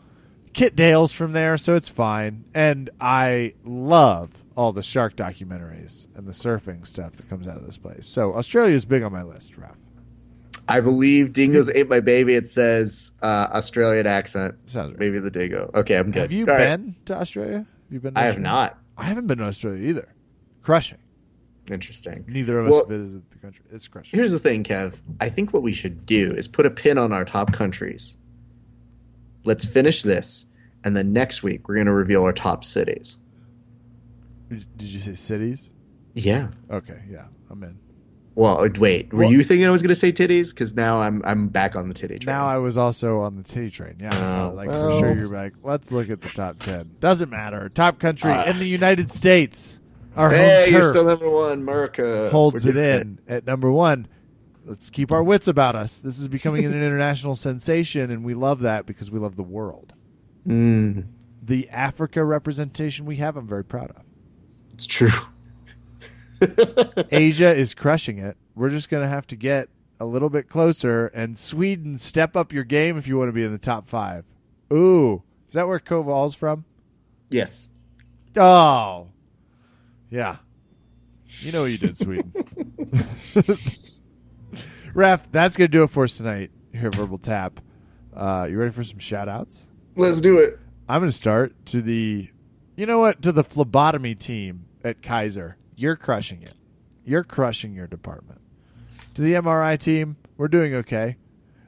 Kit 0.53 0.75
Dale's 0.77 1.13
from 1.13 1.33
there, 1.33 1.57
so 1.57 1.75
it's 1.75 1.89
fine. 1.89 2.45
And 2.55 2.91
I 3.01 3.55
love 3.65 4.31
all 4.59 4.73
the 4.73 4.83
shark 4.83 5.15
documentaries 5.15 6.09
and 6.17 6.27
the 6.27 6.33
surfing 6.33 6.85
stuff 6.85 7.13
that 7.13 7.29
comes 7.29 7.47
out 7.47 7.57
of 7.57 7.65
this 7.65 7.79
place. 7.79 8.05
So 8.07 8.35
Australia 8.35 8.75
is 8.75 8.85
big 8.85 9.05
on 9.05 9.13
my 9.13 9.23
list, 9.23 9.57
Ralph. 9.57 9.77
I 10.67 10.81
believe 10.81 11.33
dingoes 11.33 11.71
ate 11.71 11.89
my 11.89 12.01
baby. 12.01 12.35
It 12.35 12.49
says 12.49 13.13
uh, 13.23 13.47
Australian 13.55 14.09
accent. 14.09 14.57
Sounds 14.67 14.91
right. 14.91 14.99
Maybe 14.99 15.21
the 15.21 15.31
dingo. 15.31 15.71
Okay, 15.73 15.97
I'm 15.97 16.11
good. 16.11 16.23
Have 16.23 16.33
you 16.33 16.45
All 16.47 16.55
right. 16.55 16.77
been 16.77 16.97
to 17.07 17.15
Australia? 17.15 17.59
Have 17.59 17.67
you 17.93 18.01
been? 18.01 18.15
To 18.15 18.21
I 18.21 18.25
have 18.25 18.41
not. 18.41 18.77
I 18.97 19.05
haven't 19.05 19.29
been 19.29 19.39
to 19.39 19.45
Australia 19.45 19.89
either. 19.91 20.13
Crushing. 20.63 20.99
Interesting. 21.71 22.25
Neither 22.27 22.59
of 22.59 22.67
us 22.67 22.73
Well- 22.73 22.87
visited 22.87 23.31
the 23.31 23.39
country. 23.39 23.65
It's 23.71 23.87
crushing. 23.87 24.19
Here's 24.19 24.33
the 24.33 24.41
thing, 24.41 24.65
Kev. 24.65 25.01
I 25.21 25.29
think 25.29 25.53
what 25.55 25.63
we 25.63 25.73
should 25.73 26.05
do 26.05 26.33
is 26.33 26.49
put 26.49 26.67
a 26.67 26.71
pin 26.71 26.99
on 26.99 27.13
our 27.13 27.25
top 27.25 27.53
countries. 27.53 28.17
Let's 29.45 29.65
finish 29.65 30.03
this, 30.03 30.47
and 30.83 30.97
then 30.97 31.13
next 31.13 31.45
week 31.45 31.69
we're 31.69 31.77
going 31.77 31.87
to 31.87 31.93
reveal 31.93 32.25
our 32.25 32.33
top 32.33 32.65
cities. 32.65 33.19
Did 34.49 34.67
you 34.89 35.01
say 35.01 35.15
cities? 35.15 35.71
Yeah. 36.15 36.49
Okay, 36.71 37.01
yeah, 37.11 37.27
I'm 37.51 37.63
in. 37.63 37.79
Well, 38.35 38.63
uh, 38.65 38.69
wait. 38.79 39.13
Were 39.13 39.21
Well- 39.25 39.33
you 39.33 39.43
thinking 39.43 39.67
I 39.67 39.71
was 39.71 39.83
going 39.83 39.89
to 39.91 39.95
say 39.97 40.13
titties? 40.13 40.51
Because 40.51 40.75
now 40.77 41.01
I'm 41.01 41.23
I'm 41.25 41.49
back 41.49 41.75
on 41.77 41.89
the 41.89 41.95
titty 41.95 42.21
train. 42.21 42.35
Now 42.35 42.47
I 42.47 42.59
was 42.59 42.77
also 42.77 43.21
on 43.21 43.37
the 43.37 43.43
titty 43.43 43.71
train. 43.71 43.97
Yeah, 44.01 44.49
Oh, 44.51 44.55
like 44.55 44.69
well. 44.69 44.91
for 45.01 45.07
sure. 45.07 45.15
You're 45.17 45.27
like, 45.27 45.55
let's 45.63 45.91
look 45.93 46.09
at 46.09 46.21
the 46.21 46.29
top 46.31 46.61
ten. 46.61 46.91
Doesn't 47.01 47.31
matter. 47.31 47.69
Top 47.69 47.99
country 47.99 48.31
Ah. 48.31 48.45
in 48.49 48.59
the 48.59 48.67
United 48.67 49.13
States. 49.13 49.81
Our 50.17 50.31
hey, 50.31 50.65
home 50.65 50.73
you're 50.73 50.89
still 50.89 51.05
number 51.05 51.29
one, 51.31 51.53
America. 51.61 52.29
holds 52.31 52.65
it 52.67 52.77
in 52.77 53.19
at 53.29 53.47
number 53.47 53.71
one. 53.71 54.07
Let's 54.65 54.91
keep 54.91 55.13
our 55.13 55.23
wits 55.23 55.49
about 55.49 55.77
us. 55.77 55.99
This 56.01 56.19
is 56.19 56.29
becoming 56.29 56.65
an 56.65 56.73
international 56.83 57.35
sensation, 57.35 58.11
and 58.11 58.25
we 58.25 58.35
love 58.35 58.61
that 58.61 58.85
because 58.87 59.11
we 59.11 59.19
love 59.19 59.37
the 59.37 59.43
world. 59.43 59.95
Mm, 60.47 61.07
The 61.43 61.69
Africa 61.71 62.23
representation 62.25 63.07
we 63.07 63.17
have, 63.17 63.37
I'm 63.37 63.47
very 63.47 63.65
proud 63.65 63.91
of. 63.91 64.03
It's 64.79 64.87
true. 64.87 65.11
Asia 67.11 67.53
is 67.53 67.75
crushing 67.75 68.19
it. 68.19 68.37
We're 68.55 68.69
just 68.69 68.91
going 68.91 69.03
to 69.03 69.09
have 69.09 69.27
to 69.27 69.35
get 69.35 69.69
a 69.99 70.07
little 70.07 70.31
bit 70.31 70.49
closer. 70.49 71.09
And 71.09 71.37
Sweden, 71.37 71.99
step 71.99 72.37
up 72.37 72.53
your 72.53 72.63
game 72.63 72.97
if 72.97 73.09
you 73.09 73.19
want 73.19 73.27
to 73.29 73.33
be 73.33 73.43
in 73.43 73.51
the 73.51 73.59
top 73.59 73.89
five. 73.89 74.25
Ooh, 74.73 75.25
is 75.49 75.55
that 75.55 75.67
where 75.67 75.81
Koval's 75.81 76.37
from? 76.37 76.65
yes. 77.29 77.69
Oh, 78.37 79.09
yeah. 80.11 80.37
You 81.41 81.51
know 81.51 81.63
what 81.63 81.73
you 81.73 81.79
did, 81.79 81.97
Sweden. 81.99 82.33
Ref, 84.95 85.29
that's 85.33 85.57
going 85.57 85.73
to 85.73 85.77
do 85.77 85.83
it 85.83 85.91
for 85.91 86.05
us 86.05 86.17
tonight 86.17 86.53
here 86.73 86.87
at 86.87 86.95
Verbal 86.95 87.19
Tap. 87.19 87.61
Uh, 88.15 88.47
you 88.49 88.57
ready 88.57 88.71
for 88.71 88.85
some 88.85 89.01
shout 89.01 89.29
outs? 89.29 89.67
Let's 89.97 90.21
do 90.21 90.39
it. 90.39 90.57
I'm 90.89 91.01
going 91.01 91.11
to 91.11 91.17
start 91.17 91.67
to 91.67 91.83
the, 91.83 92.29
you 92.77 92.87
know 92.87 93.01
what, 93.01 93.23
to 93.23 93.33
the 93.33 93.43
phlebotomy 93.43 94.15
team 94.15 94.67
at 94.85 95.03
Kaiser. 95.03 95.57
You're 95.77 95.97
crushing 95.97 96.43
it. 96.43 96.55
You're 97.05 97.25
crushing 97.25 97.75
your 97.75 97.87
department. 97.87 98.41
To 99.15 99.23
the 99.23 99.35
MRI 99.35 99.79
team, 99.79 100.17
we're 100.37 100.49
doing 100.49 100.75
okay. 100.75 101.17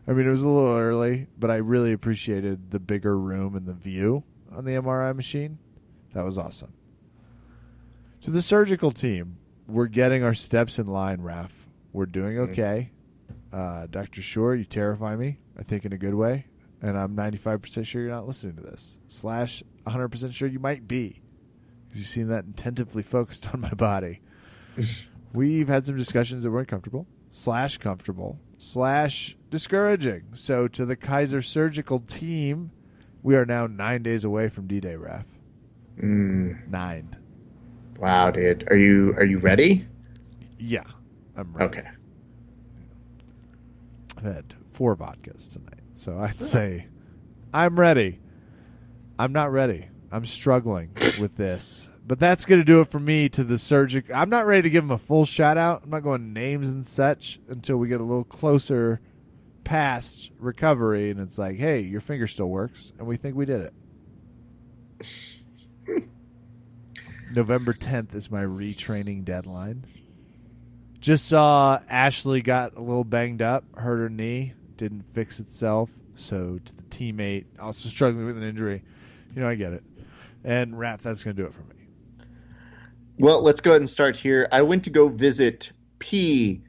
I 0.06 0.12
mean, 0.12 0.26
it 0.26 0.30
was 0.30 0.42
a 0.42 0.48
little 0.48 0.76
early, 0.76 1.26
but 1.38 1.50
I 1.50 1.56
really 1.56 1.92
appreciated 1.92 2.70
the 2.70 2.80
bigger 2.80 3.18
room 3.18 3.54
and 3.54 3.66
the 3.66 3.74
view 3.74 4.24
on 4.52 4.64
the 4.64 4.72
MRI 4.72 5.14
machine. 5.14 5.58
That 6.12 6.24
was 6.24 6.36
awesome. 6.38 6.72
To 8.22 8.30
the 8.30 8.42
surgical 8.42 8.90
team, 8.90 9.38
we're 9.66 9.86
getting 9.86 10.22
our 10.22 10.34
steps 10.34 10.78
in 10.78 10.86
line, 10.86 11.22
Raf. 11.22 11.52
We're 11.92 12.06
doing 12.06 12.38
okay. 12.38 12.90
Uh, 13.52 13.86
Dr. 13.86 14.22
Shore, 14.22 14.54
you 14.54 14.64
terrify 14.64 15.16
me. 15.16 15.38
I 15.58 15.62
think 15.62 15.84
in 15.84 15.92
a 15.92 15.98
good 15.98 16.14
way. 16.14 16.46
And 16.82 16.98
I'm 16.98 17.14
95% 17.14 17.84
sure 17.86 18.02
you're 18.02 18.10
not 18.10 18.26
listening 18.26 18.56
to 18.56 18.62
this. 18.62 19.00
Slash 19.06 19.62
100% 19.86 20.32
sure 20.32 20.48
you 20.48 20.58
might 20.60 20.88
be. 20.88 21.19
You 21.92 22.02
seem 22.02 22.28
that 22.28 22.44
intentively 22.44 23.02
focused 23.02 23.52
on 23.52 23.60
my 23.60 23.70
body. 23.74 24.20
We've 25.32 25.68
had 25.68 25.86
some 25.86 25.96
discussions 25.96 26.42
that 26.42 26.50
weren't 26.50 26.68
comfortable. 26.68 27.06
Slash 27.30 27.78
comfortable. 27.78 28.38
Slash 28.58 29.36
discouraging. 29.50 30.22
So 30.32 30.68
to 30.68 30.84
the 30.84 30.96
Kaiser 30.96 31.42
surgical 31.42 32.00
team, 32.00 32.70
we 33.22 33.36
are 33.36 33.44
now 33.46 33.66
nine 33.66 34.02
days 34.02 34.24
away 34.24 34.48
from 34.48 34.66
D-Day, 34.66 34.96
Raf. 34.96 35.26
Mm, 36.00 36.68
Nine. 36.68 37.14
wow, 37.98 38.30
dude. 38.30 38.66
Are 38.70 38.76
you 38.76 39.12
are 39.16 39.24
you 39.24 39.38
ready? 39.38 39.86
Yeah, 40.58 40.84
I'm 41.36 41.52
ready. 41.52 41.78
Okay. 41.80 41.88
I've 44.16 44.24
had 44.24 44.54
four 44.72 44.96
vodkas 44.96 45.50
tonight, 45.50 45.80
so 45.92 46.16
I'd 46.18 46.40
say 46.40 46.86
I'm 47.52 47.78
ready. 47.78 48.18
I'm 49.18 49.32
not 49.32 49.52
ready. 49.52 49.89
I'm 50.12 50.26
struggling 50.26 50.90
with 51.20 51.36
this 51.36 51.90
but 52.10 52.18
that's 52.18 52.44
going 52.44 52.60
to 52.60 52.64
do 52.64 52.80
it 52.80 52.88
for 52.88 52.98
me 52.98 53.28
to 53.28 53.44
the 53.44 53.56
surgical. 53.56 54.16
I'm 54.16 54.30
not 54.30 54.44
ready 54.44 54.62
to 54.62 54.70
give 54.70 54.82
him 54.82 54.90
a 54.90 54.98
full 54.98 55.24
shout 55.24 55.56
out. 55.56 55.82
I'm 55.84 55.90
not 55.90 56.02
going 56.02 56.32
names 56.32 56.70
and 56.70 56.84
such 56.84 57.38
until 57.48 57.76
we 57.76 57.86
get 57.86 58.00
a 58.00 58.04
little 58.04 58.24
closer 58.24 59.00
past 59.62 60.32
recovery 60.40 61.10
and 61.10 61.20
it's 61.20 61.38
like, 61.38 61.56
hey, 61.56 61.78
your 61.78 62.00
finger 62.00 62.26
still 62.26 62.48
works, 62.48 62.92
and 62.98 63.06
we 63.06 63.16
think 63.16 63.36
we 63.36 63.46
did 63.46 63.70
it. 65.86 66.08
November 67.32 67.72
10th 67.72 68.12
is 68.16 68.28
my 68.28 68.42
retraining 68.42 69.24
deadline. 69.24 69.84
Just 70.98 71.28
saw 71.28 71.78
Ashley 71.88 72.42
got 72.42 72.74
a 72.74 72.80
little 72.80 73.04
banged 73.04 73.40
up, 73.40 73.62
hurt 73.76 73.98
her 73.98 74.10
knee, 74.10 74.54
didn't 74.76 75.04
fix 75.14 75.38
itself. 75.38 75.90
So 76.16 76.58
to 76.64 76.76
the 76.76 76.82
teammate, 76.82 77.44
also 77.60 77.88
struggling 77.88 78.26
with 78.26 78.36
an 78.36 78.42
injury, 78.42 78.82
you 79.32 79.42
know, 79.42 79.48
I 79.48 79.54
get 79.54 79.74
it. 79.74 79.84
And 80.44 80.74
Raph, 80.74 81.02
that's 81.02 81.22
going 81.22 81.36
to 81.36 81.42
do 81.42 81.46
it 81.48 81.54
for 81.54 81.62
me. 81.62 81.74
Well, 83.18 83.42
let's 83.42 83.60
go 83.60 83.72
ahead 83.72 83.82
and 83.82 83.88
start 83.88 84.16
here. 84.16 84.48
I 84.50 84.62
went 84.62 84.84
to 84.84 84.90
go 84.90 85.08
visit 85.08 85.72
PCW 85.98 86.62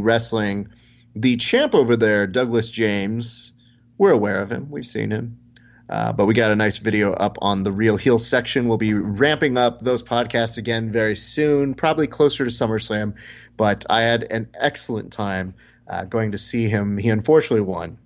Wrestling. 0.00 0.68
The 1.16 1.36
champ 1.36 1.74
over 1.74 1.96
there, 1.96 2.28
Douglas 2.28 2.70
James, 2.70 3.52
we're 3.96 4.12
aware 4.12 4.40
of 4.40 4.52
him. 4.52 4.70
We've 4.70 4.86
seen 4.86 5.10
him. 5.10 5.40
Uh, 5.88 6.12
but 6.12 6.26
we 6.26 6.34
got 6.34 6.52
a 6.52 6.56
nice 6.56 6.78
video 6.78 7.12
up 7.12 7.38
on 7.40 7.62
the 7.62 7.72
Real 7.72 7.96
Heel 7.96 8.18
section. 8.18 8.68
We'll 8.68 8.76
be 8.76 8.94
ramping 8.94 9.56
up 9.56 9.80
those 9.80 10.02
podcasts 10.02 10.58
again 10.58 10.92
very 10.92 11.16
soon, 11.16 11.74
probably 11.74 12.06
closer 12.06 12.44
to 12.44 12.50
SummerSlam. 12.50 13.14
But 13.56 13.86
I 13.88 14.02
had 14.02 14.24
an 14.30 14.50
excellent 14.54 15.12
time 15.12 15.54
uh, 15.88 16.04
going 16.04 16.32
to 16.32 16.38
see 16.38 16.68
him. 16.68 16.98
He 16.98 17.08
unfortunately 17.08 17.62
won. 17.62 17.98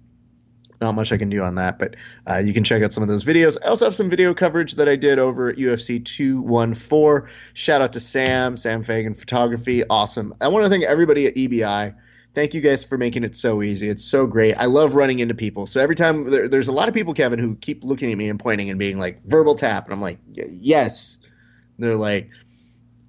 Not 0.83 0.95
much 0.95 1.13
I 1.13 1.17
can 1.17 1.31
do 1.31 1.43
on 1.43 1.55
that, 1.55 1.79
but 1.79 1.97
uh, 2.29 2.39
you 2.39 2.53
can 2.53 2.65
check 2.65 2.83
out 2.83 2.93
some 2.93 3.03
of 3.03 3.09
those 3.09 3.25
videos. 3.25 3.57
I 3.65 3.69
also 3.69 3.87
have 3.87 3.95
some 3.95 4.11
video 4.11 4.35
coverage 4.35 4.75
that 4.75 4.89
I 4.89 4.97
did 4.97 5.19
over 5.19 5.49
at 5.49 5.57
UFC 5.57 6.05
214. 6.05 7.29
Shout 7.55 7.81
out 7.81 7.93
to 7.93 8.01
Sam, 8.01 8.57
Sam 8.57 8.83
Fagan 8.83 9.15
Photography. 9.15 9.85
Awesome. 9.89 10.35
I 10.41 10.49
want 10.49 10.67
to 10.67 10.71
thank 10.71 10.85
everybody 10.85 11.27
at 11.27 11.37
EBI 11.37 11.95
thank 12.35 12.55
you 12.55 12.61
guys 12.61 12.85
for 12.85 12.99
making 12.99 13.25
it 13.25 13.37
so 13.37 13.63
easy. 13.63 13.89
It's 13.89 14.05
so 14.05 14.27
great. 14.27 14.55
I 14.55 14.67
love 14.67 14.95
running 14.95 15.19
into 15.19 15.35
people. 15.35 15.67
So 15.67 15.81
every 15.81 15.95
time 15.95 16.27
there, 16.29 16.49
there's 16.49 16.69
a 16.69 16.73
lot 16.73 16.89
of 16.89 16.95
people, 16.95 17.15
Kevin, 17.15 17.39
who 17.39 17.57
keep 17.57 17.85
looking 17.85 18.11
at 18.11 18.19
me 18.19 18.29
and 18.29 18.39
pointing 18.39 18.71
and 18.71 18.79
being 18.79 18.99
like 18.99 19.25
verbal 19.25 19.55
tap, 19.55 19.85
and 19.85 19.93
I'm 19.93 20.01
like, 20.01 20.19
yes. 20.27 21.19
And 21.77 21.87
they're 21.87 21.97
like, 21.97 22.31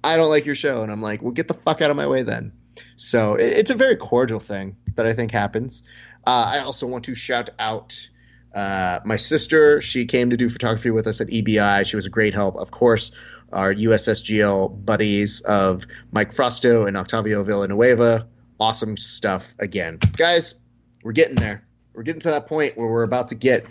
I 0.02 0.16
don't 0.16 0.28
like 0.28 0.46
your 0.46 0.54
show, 0.54 0.82
and 0.82 0.92
I'm 0.92 1.02
like, 1.02 1.22
well, 1.22 1.32
get 1.32 1.48
the 1.48 1.54
fuck 1.54 1.80
out 1.80 1.90
of 1.90 1.96
my 1.96 2.06
way 2.06 2.22
then. 2.22 2.52
So 2.96 3.34
it, 3.36 3.52
it's 3.52 3.70
a 3.70 3.74
very 3.74 3.96
cordial 3.96 4.40
thing 4.40 4.76
that 4.96 5.06
I 5.06 5.14
think 5.14 5.30
happens. 5.30 5.82
Uh, 6.26 6.52
I 6.54 6.58
also 6.60 6.86
want 6.86 7.04
to 7.04 7.14
shout 7.14 7.50
out. 7.58 8.08
Uh, 8.54 9.00
my 9.04 9.16
sister, 9.16 9.82
she 9.82 10.04
came 10.06 10.30
to 10.30 10.36
do 10.36 10.48
photography 10.48 10.90
with 10.90 11.06
us 11.08 11.20
at 11.20 11.26
EBI. 11.26 11.86
She 11.86 11.96
was 11.96 12.06
a 12.06 12.10
great 12.10 12.34
help. 12.34 12.56
Of 12.56 12.70
course, 12.70 13.10
our 13.52 13.74
USSGL 13.74 14.84
buddies 14.84 15.40
of 15.40 15.86
Mike 16.12 16.30
Frosto 16.30 16.86
and 16.86 16.96
Octavio 16.96 17.42
Villanueva, 17.44 18.28
awesome 18.60 18.96
stuff 18.96 19.54
again. 19.58 19.98
Guys, 20.16 20.54
we're 21.02 21.12
getting 21.12 21.36
there. 21.36 21.66
We're 21.94 22.02
getting 22.02 22.20
to 22.22 22.30
that 22.30 22.46
point 22.46 22.76
where 22.76 22.88
we're 22.88 23.04
about 23.04 23.28
to 23.28 23.34
get 23.34 23.66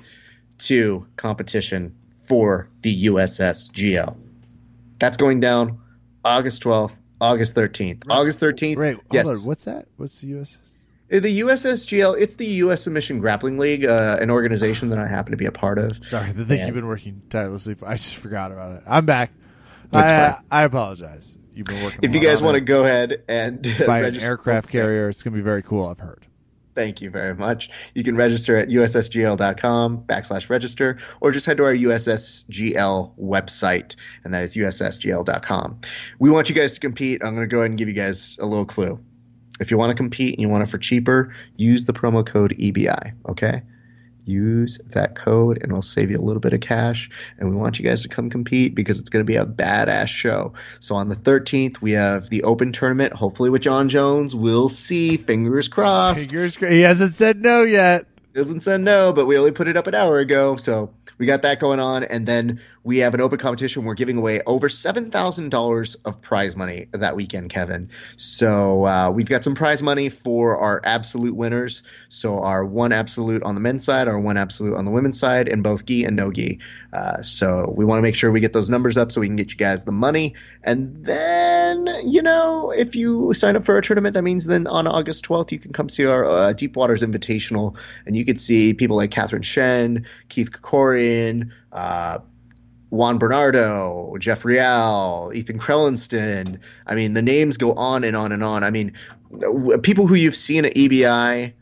to 0.59 1.07
competition 1.15 1.95
for 2.23 2.69
the 2.81 3.07
USSGL. 3.07 4.17
That's 4.99 5.17
going 5.17 5.39
down 5.39 5.79
August 6.23 6.63
12th, 6.63 6.97
August 7.19 7.55
13th. 7.55 8.07
Right. 8.07 8.17
August 8.17 8.39
13th. 8.39 8.77
Right. 8.77 8.97
Yes. 9.11 9.27
On. 9.27 9.37
What's 9.45 9.65
that? 9.65 9.87
What's 9.97 10.19
the 10.19 10.31
USS? 10.31 10.57
The 11.09 11.41
USSGL, 11.41 12.19
it's 12.19 12.35
the 12.35 12.45
U.S. 12.45 12.83
Submission 12.83 13.19
Grappling 13.19 13.57
League, 13.57 13.85
uh, 13.85 14.17
an 14.19 14.31
organization 14.31 14.89
that 14.89 14.99
I 14.99 15.07
happen 15.07 15.31
to 15.31 15.37
be 15.37 15.45
a 15.45 15.51
part 15.51 15.77
of. 15.77 16.05
Sorry, 16.07 16.31
the 16.31 16.45
thing 16.45 16.59
Man. 16.59 16.67
you've 16.67 16.75
been 16.75 16.87
working 16.87 17.21
tirelessly 17.29 17.75
for. 17.75 17.87
I 17.87 17.95
just 17.95 18.15
forgot 18.15 18.51
about 18.51 18.77
it. 18.77 18.83
I'm 18.87 19.05
back. 19.05 19.31
I. 19.93 20.37
I 20.49 20.63
apologize. 20.63 21.37
You've 21.53 21.67
been 21.67 21.83
working. 21.83 21.99
If 22.01 22.15
you 22.15 22.21
guys 22.21 22.41
want 22.41 22.55
to 22.55 22.61
go 22.61 22.83
ahead 22.83 23.23
and 23.27 23.61
buy 23.85 24.01
an 24.03 24.19
aircraft 24.19 24.69
carrier, 24.69 25.09
it's 25.09 25.21
going 25.21 25.33
to 25.33 25.37
be 25.37 25.43
very 25.43 25.61
cool. 25.61 25.85
I've 25.87 25.99
heard. 25.99 26.25
Thank 26.75 27.01
you 27.01 27.11
very 27.11 27.35
much. 27.35 27.69
You 27.93 28.03
can 28.03 28.15
register 28.15 28.55
at 28.57 28.69
ussgl.com 28.69 30.03
backslash 30.05 30.49
register 30.49 30.97
or 31.21 31.31
just 31.31 31.45
head 31.45 31.57
to 31.57 31.65
our 31.65 31.73
USSGL 31.73 33.19
website, 33.19 33.95
and 34.23 34.33
that 34.33 34.41
is 34.41 34.55
ussgl.com. 34.55 35.81
We 36.17 36.31
want 36.31 36.49
you 36.49 36.55
guys 36.55 36.73
to 36.73 36.79
compete. 36.79 37.23
I'm 37.23 37.35
going 37.35 37.47
to 37.47 37.51
go 37.51 37.59
ahead 37.59 37.69
and 37.69 37.77
give 37.77 37.89
you 37.89 37.93
guys 37.93 38.37
a 38.39 38.45
little 38.47 38.65
clue. 38.65 38.99
If 39.63 39.71
you 39.71 39.77
want 39.77 39.91
to 39.91 39.95
compete 39.95 40.33
and 40.33 40.41
you 40.41 40.49
want 40.49 40.63
it 40.63 40.65
for 40.65 40.77
cheaper, 40.77 41.33
use 41.55 41.85
the 41.85 41.93
promo 41.93 42.25
code 42.25 42.51
EBI, 42.59 43.13
okay? 43.29 43.61
Use 44.25 44.77
that 44.87 45.15
code 45.15 45.57
and 45.61 45.71
it'll 45.71 45.81
save 45.81 46.11
you 46.11 46.17
a 46.17 46.21
little 46.21 46.41
bit 46.41 46.51
of 46.51 46.59
cash. 46.59 47.09
And 47.37 47.49
we 47.49 47.55
want 47.55 47.79
you 47.79 47.85
guys 47.85 48.01
to 48.01 48.09
come 48.09 48.29
compete 48.29 48.75
because 48.75 48.99
it's 48.99 49.09
going 49.09 49.21
to 49.21 49.25
be 49.25 49.37
a 49.37 49.45
badass 49.45 50.09
show. 50.09 50.53
So 50.81 50.95
on 50.95 51.07
the 51.07 51.15
13th, 51.15 51.79
we 51.79 51.91
have 51.91 52.29
the 52.29 52.43
open 52.43 52.73
tournament, 52.73 53.13
hopefully 53.13 53.49
with 53.49 53.61
Jon 53.61 53.87
Jones. 53.87 54.35
We'll 54.35 54.67
see. 54.67 55.15
Fingers 55.15 55.69
crossed 55.69 56.19
Fingers 56.19 56.57
cra- 56.57 56.71
He 56.71 56.81
hasn't 56.81 57.15
said 57.15 57.41
no 57.41 57.63
yet. 57.63 58.05
He 58.33 58.39
doesn't 58.39 58.59
said 58.59 58.81
no, 58.81 59.13
but 59.13 59.27
we 59.27 59.37
only 59.37 59.51
put 59.51 59.69
it 59.69 59.77
up 59.77 59.87
an 59.87 59.95
hour 59.95 60.17
ago, 60.17 60.57
so 60.57 60.91
we 61.17 61.25
got 61.25 61.43
that 61.43 61.59
going 61.59 61.79
on, 61.79 62.03
and 62.03 62.25
then 62.25 62.59
we 62.83 62.97
have 62.97 63.13
an 63.13 63.21
open 63.21 63.39
competition. 63.39 63.85
We're 63.85 63.93
giving 63.93 64.17
away 64.17 64.41
over 64.45 64.69
seven 64.69 65.09
thousand 65.09 65.49
dollars 65.49 65.95
of 65.95 66.21
prize 66.21 66.55
money 66.55 66.87
that 66.91 67.15
weekend, 67.15 67.49
Kevin. 67.49 67.89
So 68.17 68.85
uh, 68.85 69.11
we've 69.11 69.29
got 69.29 69.43
some 69.43 69.55
prize 69.55 69.81
money 69.81 70.09
for 70.09 70.57
our 70.57 70.81
absolute 70.83 71.35
winners. 71.35 71.83
So 72.09 72.39
our 72.43 72.65
one 72.65 72.91
absolute 72.91 73.43
on 73.43 73.55
the 73.55 73.61
men's 73.61 73.85
side, 73.85 74.07
our 74.07 74.19
one 74.19 74.37
absolute 74.37 74.75
on 74.75 74.85
the 74.85 74.91
women's 74.91 75.19
side, 75.19 75.47
and 75.47 75.63
both 75.63 75.85
gi 75.85 76.03
and 76.03 76.15
no 76.15 76.31
gi. 76.31 76.59
Uh, 76.91 77.21
so 77.21 77.73
we 77.75 77.85
want 77.85 77.99
to 77.99 78.03
make 78.03 78.15
sure 78.15 78.31
we 78.31 78.39
get 78.39 78.53
those 78.53 78.69
numbers 78.69 78.97
up 78.97 79.11
so 79.11 79.21
we 79.21 79.27
can 79.27 79.35
get 79.35 79.51
you 79.51 79.57
guys 79.57 79.85
the 79.85 79.91
money. 79.91 80.35
And 80.63 80.95
then, 80.97 81.87
you 82.05 82.21
know, 82.21 82.71
if 82.71 82.95
you 82.95 83.33
sign 83.33 83.55
up 83.55 83.65
for 83.65 83.77
a 83.77 83.81
tournament, 83.81 84.13
that 84.13 84.23
means 84.23 84.45
then 84.45 84.67
on 84.67 84.87
August 84.87 85.25
12th, 85.25 85.51
you 85.51 85.59
can 85.59 85.71
come 85.73 85.89
see 85.89 86.05
our 86.05 86.25
uh, 86.25 86.53
Deep 86.53 86.75
Waters 86.75 87.01
Invitational, 87.01 87.77
and 88.05 88.15
you 88.15 88.25
could 88.25 88.39
see 88.39 88.73
people 88.73 88.97
like 88.97 89.11
Catherine 89.11 89.41
Shen, 89.41 90.05
Keith 90.29 90.51
Krikorian, 90.51 91.51
uh, 91.71 92.19
Juan 92.93 93.17
Bernardo, 93.17 94.15
Jeff 94.19 94.45
Rial, 94.45 95.31
Ethan 95.33 95.57
Crelinsten. 95.57 96.59
I 96.85 96.93
mean, 96.93 97.13
the 97.13 97.23
names 97.23 97.57
go 97.57 97.73
on 97.73 98.03
and 98.03 98.15
on 98.15 98.31
and 98.31 98.43
on. 98.43 98.63
I 98.63 98.69
mean, 98.69 98.93
people 99.81 100.05
who 100.05 100.13
you've 100.13 100.35
seen 100.35 100.65
at 100.65 100.75
EBI 100.75 101.53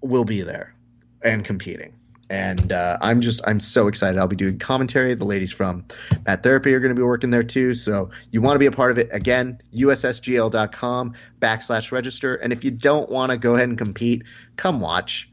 will 0.00 0.24
be 0.24 0.42
there 0.42 0.72
and 1.20 1.44
competing. 1.44 1.94
And 2.30 2.70
uh, 2.70 2.98
I'm 3.00 3.20
just 3.20 3.40
I'm 3.44 3.58
so 3.58 3.88
excited. 3.88 4.16
I'll 4.16 4.28
be 4.28 4.36
doing 4.36 4.60
commentary. 4.60 5.14
The 5.14 5.24
ladies 5.24 5.50
from 5.50 5.86
Mat 6.24 6.44
Therapy 6.44 6.72
are 6.72 6.78
going 6.78 6.94
to 6.94 6.98
be 6.98 7.02
working 7.02 7.30
there 7.30 7.42
too. 7.42 7.74
So 7.74 8.10
you 8.30 8.40
want 8.40 8.54
to 8.54 8.60
be 8.60 8.66
a 8.66 8.72
part 8.72 8.92
of 8.92 8.98
it 8.98 9.08
again? 9.10 9.60
USSGL.com 9.72 11.14
backslash 11.40 11.90
register. 11.90 12.36
And 12.36 12.52
if 12.52 12.62
you 12.62 12.70
don't 12.70 13.10
want 13.10 13.32
to 13.32 13.38
go 13.38 13.56
ahead 13.56 13.68
and 13.68 13.76
compete, 13.76 14.22
come 14.54 14.80
watch. 14.80 15.28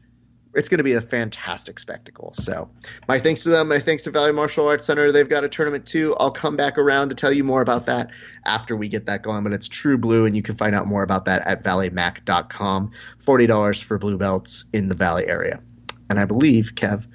It's 0.54 0.68
going 0.68 0.78
to 0.78 0.84
be 0.84 0.92
a 0.92 1.00
fantastic 1.00 1.78
spectacle. 1.78 2.32
So 2.34 2.70
my 3.08 3.18
thanks 3.18 3.42
to 3.44 3.48
them. 3.48 3.68
My 3.68 3.78
thanks 3.78 4.04
to 4.04 4.10
Valley 4.10 4.32
Martial 4.32 4.68
Arts 4.68 4.86
Center. 4.86 5.10
They've 5.10 5.28
got 5.28 5.44
a 5.44 5.48
tournament 5.48 5.86
too. 5.86 6.14
I'll 6.18 6.30
come 6.30 6.56
back 6.56 6.78
around 6.78 7.08
to 7.08 7.14
tell 7.14 7.32
you 7.32 7.44
more 7.44 7.62
about 7.62 7.86
that 7.86 8.10
after 8.44 8.76
we 8.76 8.88
get 8.88 9.06
that 9.06 9.22
going. 9.22 9.44
But 9.44 9.52
it's 9.52 9.68
True 9.68 9.96
Blue, 9.96 10.26
and 10.26 10.36
you 10.36 10.42
can 10.42 10.56
find 10.56 10.74
out 10.74 10.86
more 10.86 11.02
about 11.02 11.24
that 11.26 11.46
at 11.46 11.64
valleymac.com. 11.64 12.90
Forty 13.18 13.46
dollars 13.46 13.80
for 13.80 13.98
blue 13.98 14.18
belts 14.18 14.64
in 14.72 14.88
the 14.88 14.94
Valley 14.94 15.26
area. 15.26 15.62
And 16.10 16.20
I 16.20 16.26
believe, 16.26 16.72
Kev, 16.74 17.06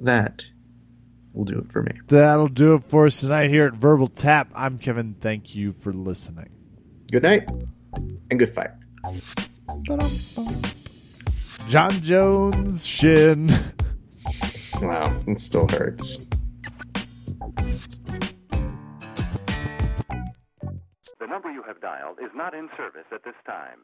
that 0.00 0.44
will 1.32 1.44
do 1.44 1.58
it 1.58 1.72
for 1.72 1.82
me. 1.82 1.92
That'll 2.08 2.48
do 2.48 2.74
it 2.74 2.84
for 2.84 3.06
us 3.06 3.20
tonight 3.20 3.48
here 3.48 3.66
at 3.66 3.74
Verbal 3.74 4.08
Tap. 4.08 4.50
I'm 4.54 4.78
Kevin. 4.78 5.14
Thank 5.18 5.54
you 5.54 5.72
for 5.72 5.92
listening. 5.92 6.50
Good 7.10 7.22
night 7.22 7.48
and 8.30 8.38
good 8.38 8.50
fight. 8.50 8.70
Jon 11.68 11.92
Jones 12.02 12.86
shin. 12.86 13.48
Wow, 14.80 15.04
it 15.26 15.40
still 15.40 15.68
hurts. 15.68 16.18
The 21.18 21.26
number 21.28 21.50
you 21.50 21.62
have 21.66 21.80
dialed 21.80 22.18
is 22.18 22.30
not 22.34 22.54
in 22.54 22.68
service 22.76 23.06
at 23.12 23.24
this 23.24 23.34
time. 23.46 23.78